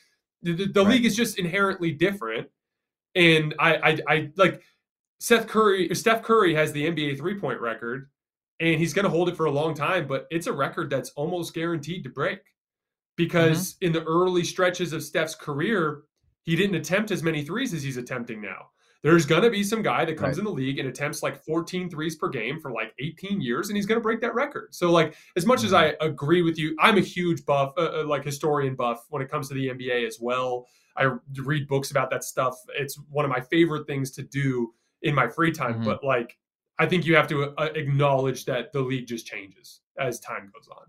the, 0.43 0.53
the 0.53 0.85
right. 0.85 0.91
league 0.91 1.05
is 1.05 1.17
just 1.17 1.39
inherently 1.39 1.93
different. 1.93 2.49
And 3.15 3.55
I, 3.59 3.77
I, 3.77 3.99
I 4.09 4.31
like 4.37 4.63
Seth 5.21 5.47
Curry, 5.47 5.95
Steph 5.95 6.23
Curry 6.23 6.55
has 6.55 6.73
the 6.73 6.85
NBA 6.85 7.19
three 7.19 7.39
point 7.39 7.61
record 7.61 8.11
and 8.61 8.79
he's 8.79 8.93
going 8.93 9.05
to 9.05 9.11
hold 9.11 9.29
it 9.29 9.37
for 9.37 9.47
a 9.47 9.51
long 9.51 9.75
time, 9.75 10.09
but 10.09 10.27
it's 10.31 10.49
a 10.49 10.53
record 10.53 10.91
that's 10.91 11.11
almost 11.11 11.55
guaranteed 11.55 12.03
to 12.03 12.11
break 12.11 12.41
because 13.17 13.75
mm-hmm. 13.75 13.87
in 13.87 13.93
the 13.93 14.05
early 14.05 14.43
stretches 14.43 14.93
of 14.93 15.05
Steph's 15.05 15.37
career, 15.37 16.03
he 16.49 16.57
didn't 16.57 16.77
attempt 16.77 17.11
as 17.11 17.23
many 17.23 17.43
threes 17.43 17.75
as 17.75 17.83
he's 17.83 17.99
attempting 17.99 18.41
now 18.41 18.71
there's 19.03 19.25
going 19.25 19.43
to 19.43 19.51
be 19.51 19.63
some 19.63 19.83
guy 19.83 20.05
that 20.05 20.17
comes 20.17 20.37
right. 20.37 20.39
in 20.39 20.45
the 20.45 20.51
league 20.51 20.79
and 20.79 20.89
attempts 20.89 21.23
like 21.23 21.43
14 21.45 21.89
threes 21.89 22.17
per 22.17 22.29
game 22.29 22.61
for 22.61 22.73
like 22.73 22.93
18 22.99 23.41
years 23.41 23.69
and 23.69 23.77
he's 23.77 23.87
going 23.87 23.99
to 23.99 24.03
break 24.03 24.21
that 24.23 24.35
record. 24.35 24.75
So 24.75 24.91
like 24.91 25.15
as 25.37 25.47
much 25.47 25.63
as 25.63 25.71
mm-hmm. 25.71 26.03
I 26.03 26.07
agree 26.07 26.43
with 26.43 26.59
you, 26.59 26.77
I'm 26.81 26.99
a 26.99 27.03
huge 27.03 27.45
buff 27.47 27.73
uh, 27.79 28.01
uh, 28.01 28.05
like 28.07 28.25
historian 28.25 28.75
buff 28.75 29.07
when 29.11 29.23
it 29.23 29.31
comes 29.31 29.49
to 29.49 29.55
the 29.55 29.69
NBA 29.69 30.07
as 30.07 30.19
well. 30.21 30.67
I 30.97 31.13
read 31.37 31.69
books 31.69 31.93
about 31.93 32.11
that 32.11 32.25
stuff. 32.25 32.57
It's 32.77 32.99
one 33.09 33.25
of 33.25 33.31
my 33.31 33.41
favorite 33.41 33.87
things 33.87 34.11
to 34.13 34.23
do 34.23 34.75
in 35.03 35.15
my 35.15 35.29
free 35.29 35.53
time, 35.53 35.75
mm-hmm. 35.75 35.85
but 35.85 36.03
like 36.03 36.37
I 36.81 36.87
think 36.87 37.07
you 37.07 37.15
have 37.15 37.29
to 37.29 37.55
uh, 37.57 37.69
acknowledge 37.77 38.47
that 38.47 38.73
the 38.73 38.81
league 38.81 39.07
just 39.07 39.27
changes 39.27 39.81
as 39.97 40.19
time 40.19 40.51
goes 40.53 40.69
on. 40.69 40.87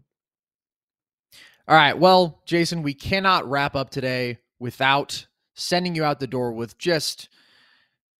All 1.67 1.75
right. 1.75 1.95
Well, 1.95 2.41
Jason, 2.45 2.81
we 2.81 2.95
cannot 2.95 3.47
wrap 3.47 3.75
up 3.75 3.91
today 3.91 4.39
without 4.57 5.27
sending 5.59 5.95
you 5.95 6.03
out 6.03 6.19
the 6.19 6.27
door 6.27 6.51
with 6.51 6.77
just 6.77 7.29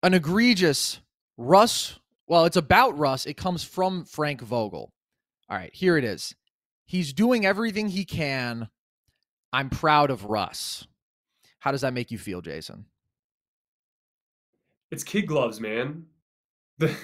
an 0.04 0.14
egregious 0.14 1.00
Russ. 1.38 2.00
Well, 2.28 2.46
it's 2.46 2.58
about 2.58 2.98
Russ. 2.98 3.26
It 3.26 3.38
comes 3.38 3.64
from 3.64 4.06
Frank 4.06 4.42
Vogel. 4.42 4.92
All 5.50 5.58
right, 5.58 5.74
here 5.74 5.98
it 5.98 6.04
is. 6.04 6.36
He's 6.86 7.14
doing 7.14 7.46
everything 7.46 7.90
he 7.90 8.06
can. 8.06 8.70
I'm 9.52 9.70
proud 9.70 10.12
of 10.12 10.26
Russ. 10.26 10.86
How 11.60 11.72
does 11.72 11.82
that 11.82 11.94
make 11.94 12.12
you 12.12 12.18
feel, 12.18 12.42
Jason? 12.42 12.86
it's 14.92 15.04
kid 15.04 15.28
gloves, 15.28 15.60
man. 15.60 16.06
The 16.80 16.96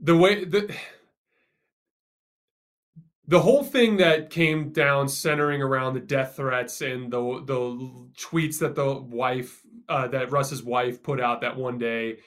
the 0.00 0.16
way 0.16 0.44
the 0.44 0.72
the 3.28 3.40
whole 3.40 3.62
thing 3.62 3.98
that 3.98 4.30
came 4.30 4.72
down 4.72 5.06
centering 5.06 5.60
around 5.62 5.94
the 5.94 6.00
death 6.00 6.36
threats 6.36 6.80
and 6.80 7.12
the 7.12 7.42
the 7.44 8.08
tweets 8.18 8.58
that 8.58 8.74
the 8.74 8.94
wife 8.94 9.60
uh, 9.88 10.08
that 10.08 10.32
Russ's 10.32 10.62
wife 10.62 11.02
put 11.02 11.20
out 11.20 11.42
that 11.42 11.56
one 11.56 11.78
day 11.78 12.18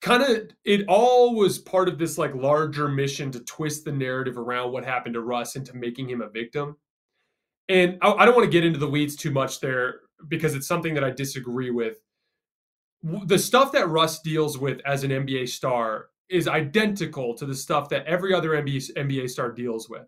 kind 0.00 0.22
of 0.22 0.50
it 0.64 0.84
all 0.88 1.34
was 1.34 1.58
part 1.58 1.88
of 1.88 1.98
this 1.98 2.18
like 2.18 2.34
larger 2.34 2.88
mission 2.88 3.30
to 3.30 3.40
twist 3.40 3.84
the 3.84 3.92
narrative 3.92 4.36
around 4.36 4.72
what 4.72 4.84
happened 4.84 5.14
to 5.14 5.20
Russ 5.20 5.56
into 5.56 5.74
making 5.74 6.10
him 6.10 6.20
a 6.20 6.28
victim. 6.28 6.76
And 7.68 7.98
I, 8.02 8.12
I 8.12 8.24
don't 8.24 8.34
want 8.34 8.46
to 8.46 8.50
get 8.50 8.64
into 8.64 8.78
the 8.78 8.88
weeds 8.88 9.16
too 9.16 9.30
much 9.30 9.60
there 9.60 10.00
because 10.26 10.54
it's 10.54 10.66
something 10.66 10.94
that 10.94 11.04
I 11.04 11.10
disagree 11.10 11.70
with. 11.70 11.98
The 13.02 13.38
stuff 13.38 13.72
that 13.72 13.88
Russ 13.88 14.20
deals 14.20 14.58
with 14.58 14.80
as 14.84 15.04
an 15.04 15.10
NBA 15.10 15.48
star 15.48 16.06
is 16.30 16.48
identical 16.48 17.34
to 17.34 17.46
the 17.46 17.54
stuff 17.54 17.88
that 17.88 18.06
every 18.06 18.34
other 18.34 18.50
NBA, 18.50 18.92
NBA 18.94 19.30
star 19.30 19.52
deals 19.52 19.88
with. 19.88 20.06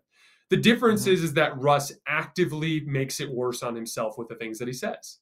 The 0.49 0.57
difference 0.57 1.03
mm-hmm. 1.03 1.13
is, 1.13 1.23
is 1.23 1.33
that 1.33 1.57
Russ 1.57 1.93
actively 2.07 2.81
makes 2.81 3.19
it 3.19 3.31
worse 3.31 3.63
on 3.63 3.75
himself 3.75 4.17
with 4.17 4.27
the 4.27 4.35
things 4.35 4.59
that 4.59 4.67
he 4.67 4.73
says. 4.73 5.19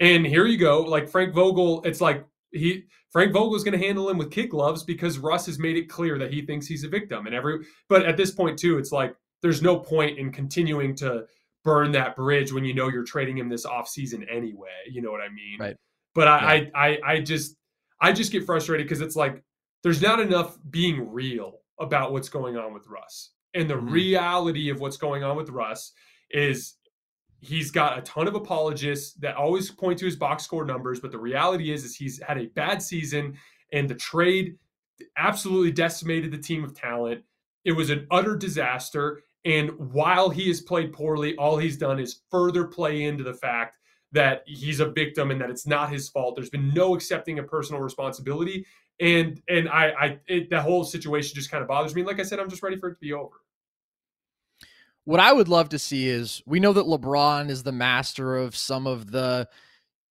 And 0.00 0.26
here 0.26 0.46
you 0.46 0.58
go, 0.58 0.80
like 0.82 1.08
Frank 1.08 1.34
Vogel, 1.34 1.82
it's 1.84 2.00
like 2.00 2.24
he 2.50 2.84
Frank 3.10 3.32
Vogel 3.32 3.54
is 3.54 3.64
going 3.64 3.78
to 3.78 3.84
handle 3.84 4.08
him 4.08 4.18
with 4.18 4.30
kid 4.30 4.48
gloves 4.48 4.82
because 4.82 5.18
Russ 5.18 5.46
has 5.46 5.58
made 5.58 5.76
it 5.76 5.88
clear 5.88 6.18
that 6.18 6.32
he 6.32 6.42
thinks 6.42 6.66
he's 6.66 6.84
a 6.84 6.88
victim. 6.88 7.26
And 7.26 7.34
every 7.34 7.60
but 7.88 8.04
at 8.04 8.16
this 8.16 8.30
point 8.30 8.58
too, 8.58 8.78
it's 8.78 8.92
like 8.92 9.14
there's 9.42 9.62
no 9.62 9.78
point 9.78 10.18
in 10.18 10.32
continuing 10.32 10.94
to 10.96 11.24
burn 11.64 11.92
that 11.92 12.16
bridge 12.16 12.52
when 12.52 12.64
you 12.64 12.74
know 12.74 12.88
you're 12.88 13.04
trading 13.04 13.38
him 13.38 13.48
this 13.48 13.66
offseason 13.66 14.26
anyway. 14.30 14.70
You 14.90 15.02
know 15.02 15.10
what 15.10 15.20
I 15.20 15.28
mean? 15.28 15.58
Right. 15.60 15.76
But 16.14 16.28
I 16.28 16.54
yeah. 16.54 16.68
I, 16.74 16.88
I 16.88 16.98
I 17.12 17.20
just 17.20 17.56
I 18.00 18.12
just 18.12 18.32
get 18.32 18.44
frustrated 18.44 18.86
because 18.86 19.00
it's 19.00 19.16
like 19.16 19.42
there's 19.82 20.02
not 20.02 20.20
enough 20.20 20.58
being 20.70 21.12
real 21.12 21.58
about 21.80 22.12
what's 22.12 22.28
going 22.28 22.56
on 22.56 22.72
with 22.72 22.86
Russ. 22.86 23.30
And 23.54 23.68
the 23.68 23.74
mm-hmm. 23.74 23.90
reality 23.90 24.70
of 24.70 24.80
what's 24.80 24.96
going 24.96 25.24
on 25.24 25.36
with 25.36 25.50
Russ 25.50 25.92
is 26.30 26.74
he's 27.40 27.70
got 27.70 27.98
a 27.98 28.02
ton 28.02 28.28
of 28.28 28.34
apologists 28.34 29.14
that 29.14 29.36
always 29.36 29.70
point 29.70 29.98
to 29.98 30.04
his 30.04 30.16
box 30.16 30.44
score 30.44 30.64
numbers, 30.64 31.00
but 31.00 31.10
the 31.10 31.18
reality 31.18 31.72
is 31.72 31.84
is 31.84 31.96
he's 31.96 32.22
had 32.22 32.38
a 32.38 32.46
bad 32.46 32.80
season 32.80 33.36
and 33.72 33.88
the 33.88 33.94
trade 33.94 34.56
absolutely 35.16 35.72
decimated 35.72 36.30
the 36.30 36.38
team 36.38 36.62
of 36.62 36.74
talent. 36.74 37.22
It 37.64 37.72
was 37.72 37.90
an 37.90 38.06
utter 38.10 38.36
disaster. 38.36 39.22
And 39.44 39.70
while 39.92 40.30
he 40.30 40.46
has 40.48 40.60
played 40.60 40.92
poorly, 40.92 41.34
all 41.36 41.56
he's 41.56 41.76
done 41.76 41.98
is 41.98 42.20
further 42.30 42.64
play 42.64 43.02
into 43.02 43.24
the 43.24 43.34
fact 43.34 43.78
that 44.12 44.42
he's 44.46 44.80
a 44.80 44.90
victim 44.90 45.30
and 45.30 45.40
that 45.40 45.50
it's 45.50 45.66
not 45.66 45.90
his 45.90 46.08
fault. 46.08 46.36
There's 46.36 46.50
been 46.50 46.72
no 46.74 46.94
accepting 46.94 47.38
of 47.38 47.46
personal 47.46 47.80
responsibility. 47.80 48.66
And 49.00 49.40
and 49.48 49.68
I 49.68 49.90
I 49.90 50.18
it, 50.26 50.50
that 50.50 50.62
whole 50.62 50.84
situation 50.84 51.34
just 51.34 51.50
kind 51.50 51.62
of 51.62 51.68
bothers 51.68 51.94
me. 51.94 52.02
Like 52.02 52.20
I 52.20 52.22
said, 52.22 52.38
I'm 52.38 52.50
just 52.50 52.62
ready 52.62 52.76
for 52.76 52.90
it 52.90 52.94
to 52.94 53.00
be 53.00 53.12
over. 53.12 53.36
What 55.04 55.18
I 55.18 55.32
would 55.32 55.48
love 55.48 55.70
to 55.70 55.78
see 55.78 56.08
is 56.08 56.42
we 56.46 56.60
know 56.60 56.72
that 56.74 56.86
LeBron 56.86 57.50
is 57.50 57.64
the 57.64 57.72
master 57.72 58.36
of 58.36 58.54
some 58.54 58.86
of 58.86 59.10
the, 59.10 59.48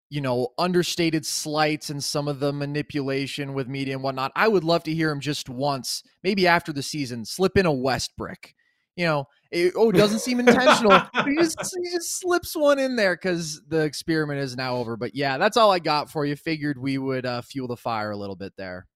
you 0.08 0.20
know, 0.20 0.48
understated 0.58 1.24
slights 1.24 1.90
and 1.90 2.02
some 2.02 2.26
of 2.26 2.40
the 2.40 2.52
manipulation 2.52 3.54
with 3.54 3.68
media 3.68 3.94
and 3.94 4.02
whatnot. 4.02 4.32
I 4.34 4.48
would 4.48 4.64
love 4.64 4.82
to 4.84 4.94
hear 4.94 5.10
him 5.10 5.20
just 5.20 5.48
once, 5.48 6.02
maybe 6.24 6.48
after 6.48 6.72
the 6.72 6.82
season, 6.82 7.24
slip 7.24 7.56
in 7.56 7.66
a 7.66 7.72
Westbrook. 7.72 8.52
You 8.96 9.06
know, 9.06 9.24
it, 9.50 9.72
oh, 9.76 9.90
it 9.90 9.96
doesn't 9.96 10.20
seem 10.20 10.38
intentional. 10.38 10.92
he, 11.24 11.34
just, 11.34 11.58
he 11.82 11.90
just 11.90 12.20
slips 12.20 12.54
one 12.54 12.78
in 12.78 12.96
there 12.96 13.16
because 13.16 13.60
the 13.68 13.80
experiment 13.80 14.40
is 14.40 14.56
now 14.56 14.76
over. 14.76 14.96
But 14.96 15.14
yeah, 15.14 15.38
that's 15.38 15.56
all 15.56 15.72
I 15.72 15.80
got 15.80 16.10
for 16.10 16.24
you. 16.24 16.36
Figured 16.36 16.78
we 16.78 16.98
would 16.98 17.26
uh, 17.26 17.42
fuel 17.42 17.68
the 17.68 17.76
fire 17.76 18.12
a 18.12 18.16
little 18.16 18.36
bit 18.36 18.52
there. 18.56 18.86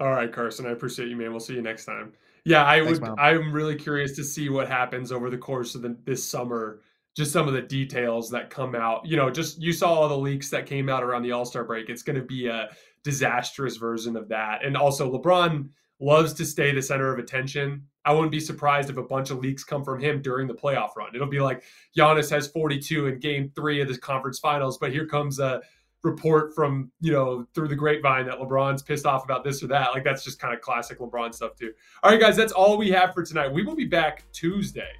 All 0.00 0.10
right, 0.10 0.32
Carson. 0.32 0.66
I 0.66 0.70
appreciate 0.70 1.08
you, 1.08 1.16
man. 1.16 1.30
We'll 1.30 1.40
see 1.40 1.54
you 1.54 1.62
next 1.62 1.84
time. 1.84 2.12
Yeah, 2.44 2.66
I 2.66 2.84
Thanks, 2.84 3.00
would. 3.00 3.08
Mom. 3.08 3.18
I'm 3.18 3.52
really 3.52 3.76
curious 3.76 4.12
to 4.16 4.24
see 4.24 4.48
what 4.48 4.68
happens 4.68 5.10
over 5.10 5.30
the 5.30 5.38
course 5.38 5.74
of 5.74 5.82
the, 5.82 5.96
this 6.04 6.22
summer. 6.24 6.80
Just 7.16 7.32
some 7.32 7.46
of 7.46 7.54
the 7.54 7.62
details 7.62 8.28
that 8.30 8.50
come 8.50 8.74
out. 8.74 9.06
You 9.06 9.16
know, 9.16 9.30
just 9.30 9.60
you 9.60 9.72
saw 9.72 9.94
all 9.94 10.08
the 10.08 10.18
leaks 10.18 10.50
that 10.50 10.66
came 10.66 10.88
out 10.88 11.02
around 11.02 11.22
the 11.22 11.32
All 11.32 11.44
Star 11.44 11.64
break. 11.64 11.88
It's 11.88 12.02
going 12.02 12.16
to 12.16 12.24
be 12.24 12.48
a 12.48 12.70
disastrous 13.04 13.76
version 13.76 14.16
of 14.16 14.28
that. 14.28 14.64
And 14.64 14.76
also, 14.76 15.10
LeBron 15.10 15.68
loves 16.00 16.32
to 16.34 16.44
stay 16.44 16.72
the 16.72 16.82
center 16.82 17.12
of 17.12 17.18
attention. 17.18 17.86
I 18.04 18.12
wouldn't 18.12 18.32
be 18.32 18.40
surprised 18.40 18.90
if 18.90 18.96
a 18.96 19.02
bunch 19.02 19.30
of 19.30 19.38
leaks 19.38 19.64
come 19.64 19.84
from 19.84 20.00
him 20.00 20.20
during 20.20 20.46
the 20.46 20.54
playoff 20.54 20.96
run. 20.96 21.14
It'll 21.14 21.26
be 21.26 21.40
like 21.40 21.62
Giannis 21.96 22.30
has 22.30 22.48
42 22.48 23.06
in 23.06 23.18
Game 23.18 23.50
Three 23.54 23.80
of 23.80 23.88
the 23.88 23.96
conference 23.98 24.38
finals, 24.38 24.78
but 24.78 24.92
here 24.92 25.06
comes 25.06 25.38
a 25.38 25.62
report 26.02 26.54
from 26.54 26.92
you 27.00 27.10
know 27.10 27.46
through 27.54 27.68
the 27.68 27.74
grapevine 27.74 28.26
that 28.26 28.38
LeBron's 28.38 28.82
pissed 28.82 29.06
off 29.06 29.24
about 29.24 29.42
this 29.42 29.62
or 29.62 29.66
that. 29.68 29.92
Like 29.92 30.04
that's 30.04 30.22
just 30.22 30.38
kind 30.38 30.54
of 30.54 30.60
classic 30.60 30.98
LeBron 30.98 31.34
stuff 31.34 31.56
too. 31.56 31.72
All 32.02 32.10
right, 32.10 32.20
guys, 32.20 32.36
that's 32.36 32.52
all 32.52 32.76
we 32.76 32.90
have 32.90 33.14
for 33.14 33.24
tonight. 33.24 33.48
We 33.48 33.64
will 33.64 33.76
be 33.76 33.86
back 33.86 34.24
Tuesday 34.32 34.92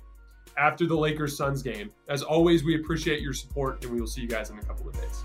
after 0.56 0.86
the 0.86 0.96
Lakers 0.96 1.36
Suns 1.36 1.62
game. 1.62 1.90
As 2.08 2.22
always, 2.22 2.64
we 2.64 2.76
appreciate 2.76 3.20
your 3.20 3.34
support, 3.34 3.84
and 3.84 3.92
we 3.92 4.00
will 4.00 4.06
see 4.06 4.22
you 4.22 4.28
guys 4.28 4.50
in 4.50 4.58
a 4.58 4.62
couple 4.62 4.88
of 4.88 4.94
days. 4.94 5.24